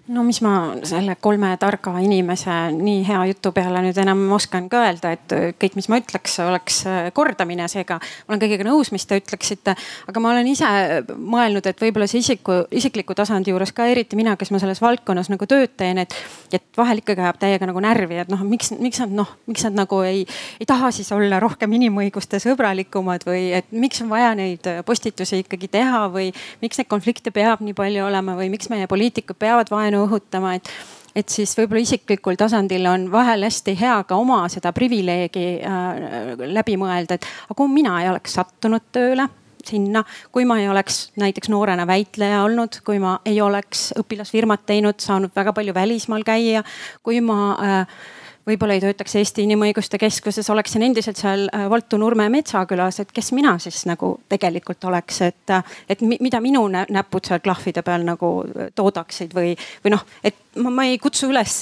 no 0.07 0.23
mis 0.23 0.39
ma 0.43 0.53
selle 0.87 1.17
kolme 1.19 1.49
targa 1.59 1.91
inimese 2.03 2.53
nii 2.75 3.01
hea 3.07 3.19
jutu 3.31 3.51
peale 3.55 3.81
nüüd 3.83 3.97
enam 3.99 4.21
oskan 4.35 4.69
ka 4.71 4.85
öelda, 4.85 5.11
et 5.17 5.35
kõik, 5.59 5.75
mis 5.75 5.89
ma 5.91 5.99
ütleks, 5.99 6.37
oleks 6.45 6.79
kordamine, 7.17 7.67
seega 7.71 7.97
ma 7.99 8.33
olen 8.33 8.41
kõigega 8.43 8.67
nõus, 8.67 8.91
mis 8.95 9.05
te 9.07 9.19
ütleksite. 9.19 9.75
aga 10.07 10.23
ma 10.23 10.31
olen 10.31 10.47
ise 10.47 10.69
mõelnud, 11.11 11.67
et 11.67 11.83
võib-olla 11.83 12.07
see 12.07 12.21
isiku, 12.23 12.61
isikliku 12.71 13.15
tasandi 13.17 13.51
juures 13.51 13.73
ka 13.75 13.87
eriti 13.91 14.19
mina, 14.19 14.37
kes 14.39 14.51
ma 14.55 14.61
selles 14.63 14.81
valdkonnas 14.83 15.31
nagu 15.33 15.47
tööd 15.49 15.75
teen, 15.77 15.99
et, 16.03 16.15
et 16.55 16.63
vahel 16.77 17.03
ikkagi 17.03 17.25
ajab 17.25 17.41
täiega 17.43 17.69
nagu 17.69 17.83
närvi, 17.83 18.21
et 18.23 18.31
noh, 18.31 18.43
miks, 18.47 18.71
miks 18.79 19.03
nad 19.03 19.15
noh, 19.21 19.35
miks 19.51 19.67
nad 19.67 19.75
nagu 19.81 20.01
ei, 20.07 20.23
ei 20.61 20.69
taha 20.69 20.91
siis 20.95 21.11
olla 21.15 21.41
rohkem 21.43 21.75
inimõiguste 21.79 22.39
sõbralikumad 22.43 23.27
või 23.27 23.51
et 23.59 23.75
miks 23.75 24.01
on 24.05 24.11
vaja 24.13 24.31
neid 24.39 24.71
postitusi 24.87 25.43
ikkagi 25.43 25.67
teha 25.75 26.05
või 26.13 26.31
miks 26.63 26.79
neid 26.79 26.87
konflikte 26.91 27.35
peab 27.35 27.65
nii 27.65 27.75
palju 27.77 28.07
olema 28.07 28.37
või 28.39 28.49
miks 28.53 28.71
meie 28.71 28.87
poliitikud 28.87 29.39
peavad 29.39 29.71
vaenu 29.73 29.96
vaenu 29.97 30.05
õhutama, 30.07 30.55
et 30.57 30.71
et 31.17 31.31
siis 31.33 31.49
võib-olla 31.57 31.81
isiklikul 31.81 32.35
tasandil 32.37 32.83
on 32.85 33.07
vahel 33.09 33.41
hästi 33.41 33.73
hea 33.79 33.95
ka 34.05 34.19
oma 34.21 34.43
seda 34.53 34.69
privileegi 34.69 35.45
äh, 35.65 36.35
läbi 36.53 36.75
mõelda, 36.77 37.17
et 37.17 37.25
aga 37.25 37.55
kui 37.57 37.71
mina 37.73 37.95
ei 38.03 38.09
oleks 38.11 38.35
sattunud 38.37 38.85
tööle 38.93 39.25
sinna, 39.65 40.03
kui 40.31 40.45
ma 40.45 40.59
ei 40.61 40.69
oleks 40.69 41.07
näiteks 41.17 41.49
noorena 41.49 41.87
väitleja 41.89 42.43
olnud, 42.45 42.77
kui 42.85 43.01
ma 43.01 43.15
ei 43.25 43.41
oleks 43.41 43.95
õpilasfirmat 43.97 44.67
teinud, 44.69 45.01
saanud 45.01 45.33
väga 45.35 45.55
palju 45.57 45.73
välismaal 45.73 46.21
käia, 46.27 46.61
kui 47.01 47.17
ma 47.25 47.39
äh, 47.57 47.97
võib-olla 48.47 48.77
ei 48.77 48.81
töötaks 48.81 49.15
Eesti 49.19 49.43
Inimõiguste 49.43 49.99
Keskuses, 49.99 50.47
oleksin 50.49 50.85
endiselt 50.87 51.19
seal 51.19 51.47
äh, 51.51 51.67
Valtu 51.69 51.99
Nurme 51.99 52.29
Metsakülas, 52.31 53.01
et 53.03 53.11
kes 53.15 53.33
mina 53.35 53.57
siis 53.59 53.83
nagu 53.89 54.13
tegelikult 54.29 54.83
oleks, 54.87 55.21
et, 55.27 55.43
äh, 55.51 55.77
et 55.89 56.03
mida 56.07 56.39
minu 56.43 56.63
näpud 56.71 57.27
seal 57.27 57.43
klahvide 57.43 57.83
peal 57.85 58.05
nagu 58.07 58.31
äh, 58.47 58.69
toodaksid 58.75 59.35
või, 59.35 59.53
või 59.83 59.95
noh, 59.95 60.05
et 60.23 60.39
ma, 60.63 60.71
ma 60.71 60.85
ei 60.87 60.99
kutsu 61.01 61.29
üles 61.31 61.59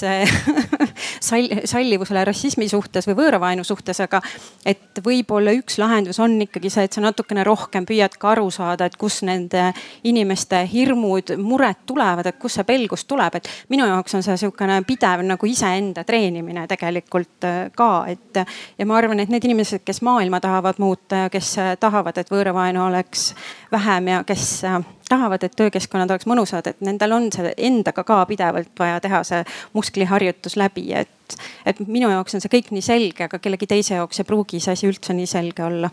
sallivusele 1.72 2.24
rassismi 2.28 2.68
suhtes 2.70 3.08
või 3.10 3.18
võõravaenu 3.22 3.66
suhtes, 3.66 4.00
aga 4.04 4.22
et 4.66 5.02
võib-olla 5.04 5.56
üks 5.58 5.80
lahendus 5.82 6.20
on 6.22 6.38
ikkagi 6.46 6.70
see, 6.72 6.86
et 6.86 6.94
sa 6.94 7.02
natukene 7.02 7.44
rohkem 7.46 7.86
püüad 7.88 8.14
ka 8.20 8.34
aru 8.36 8.46
saada, 8.54 8.86
et 8.86 8.96
kus 9.00 9.22
nende 9.26 9.72
inimeste 10.06 10.62
hirmud, 10.70 11.34
mured 11.42 11.82
tulevad, 11.86 12.30
et 12.30 12.38
kust 12.38 12.60
see 12.60 12.68
pelgus 12.68 13.04
tuleb, 13.10 13.40
et 13.40 13.50
minu 13.74 13.88
jaoks 13.90 14.14
on 14.16 14.24
see 14.24 14.38
sihukene 14.40 14.78
pidev 14.86 15.26
nagu 15.26 15.50
iseenda 15.50 16.06
treenimine 16.06 16.62
tegelikult 16.64 16.75
äh, 16.82 17.70
ka, 17.76 17.90
et 18.08 18.40
ja 18.78 18.86
ma 18.86 18.96
arvan, 18.98 19.20
et 19.20 19.32
need 19.32 19.44
inimesed, 19.44 19.84
kes 19.86 20.02
maailma 20.06 20.40
tahavad 20.40 20.80
muuta 20.82 21.26
ja 21.26 21.32
kes 21.32 21.54
tahavad, 21.80 22.18
et 22.18 22.30
võõravaenu 22.32 22.86
oleks 22.86 23.32
vähem 23.72 24.12
ja 24.12 24.22
kes 24.26 24.64
äh, 24.64 24.80
tahavad, 25.08 25.42
et 25.46 25.56
töökeskkonnad 25.56 26.10
oleks 26.10 26.26
mõnusad, 26.26 26.66
et 26.70 26.80
nendel 26.84 27.16
on 27.16 27.28
see 27.34 27.52
endaga 27.68 28.04
ka 28.06 28.22
pidevalt 28.28 28.72
vaja 28.78 29.00
teha 29.00 29.22
see 29.26 29.44
muskliharjutus 29.76 30.56
läbi, 30.60 30.88
et, 30.94 31.38
et 31.66 31.80
minu 31.86 32.10
jaoks 32.12 32.36
on 32.36 32.44
see 32.44 32.52
kõik 32.58 32.72
nii 32.74 32.84
selge, 32.84 33.28
aga 33.28 33.40
kellegi 33.42 33.68
teise 33.70 33.96
jaoks 34.00 34.22
ei 34.22 34.28
pruugi 34.28 34.60
see 34.60 34.76
asi 34.76 34.90
üldse 34.90 35.16
nii 35.16 35.30
selge 35.30 35.66
olla 35.66 35.92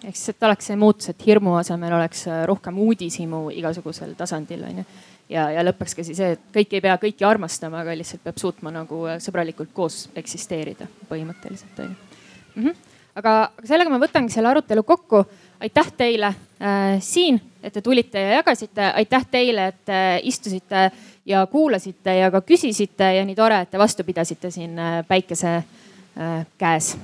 ehk 0.00 0.16
siis, 0.16 0.32
et 0.32 0.48
oleks 0.48 0.70
see 0.70 0.76
muutus, 0.80 1.10
et 1.12 1.26
hirmu 1.26 1.54
asemel 1.58 1.92
oleks 1.92 2.24
rohkem 2.48 2.78
uudishimu 2.80 3.50
igasugusel 3.52 4.14
tasandil 4.18 4.64
on 4.64 4.80
ju. 4.80 4.84
Ja, 5.30 5.48
ja 5.54 5.64
lõppeks 5.64 5.96
ka 5.96 6.04
siis 6.06 6.18
see, 6.20 6.34
et 6.36 6.46
kõik 6.54 6.76
ei 6.76 6.84
pea 6.84 6.96
kõiki 7.00 7.26
armastama, 7.26 7.82
aga 7.84 7.96
lihtsalt 7.98 8.24
peab 8.26 8.40
suutma 8.40 8.72
nagu 8.74 9.02
sõbralikult 9.22 9.72
koos 9.74 10.08
eksisteerida 10.18 10.88
põhimõtteliselt 11.08 11.84
on 11.84 11.92
ju 11.92 11.94
mm. 11.94 12.64
-hmm. 12.64 12.74
aga, 13.22 13.36
sellega 13.64 13.90
ma 13.92 14.02
võtangi 14.02 14.32
selle 14.34 14.52
arutelu 14.52 14.82
kokku 14.82 15.24
aitäh 15.60 15.92
teile 15.96 16.26
äh, 16.26 16.98
siin, 17.00 17.40
et 17.62 17.72
te 17.72 17.82
tulite 17.82 18.20
ja 18.20 18.32
jagasite, 18.40 18.92
aitäh 18.94 19.26
teile, 19.30 19.66
et 19.66 19.88
äh, 19.88 20.20
istusite 20.22 20.90
ja 21.26 21.46
kuulasite 21.46 22.16
ja 22.16 22.30
ka 22.30 22.40
küsisite 22.40 23.14
ja 23.16 23.24
nii 23.24 23.36
tore, 23.36 23.60
et 23.60 23.70
te 23.70 23.78
vastu 23.78 24.04
pidasite 24.04 24.50
siin 24.50 24.78
äh, 24.78 25.00
päikese 25.08 25.56
äh, 25.56 26.46
käes. 26.58 26.96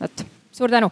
vot, 0.00 0.26
suur 0.52 0.70
tänu 0.70 0.90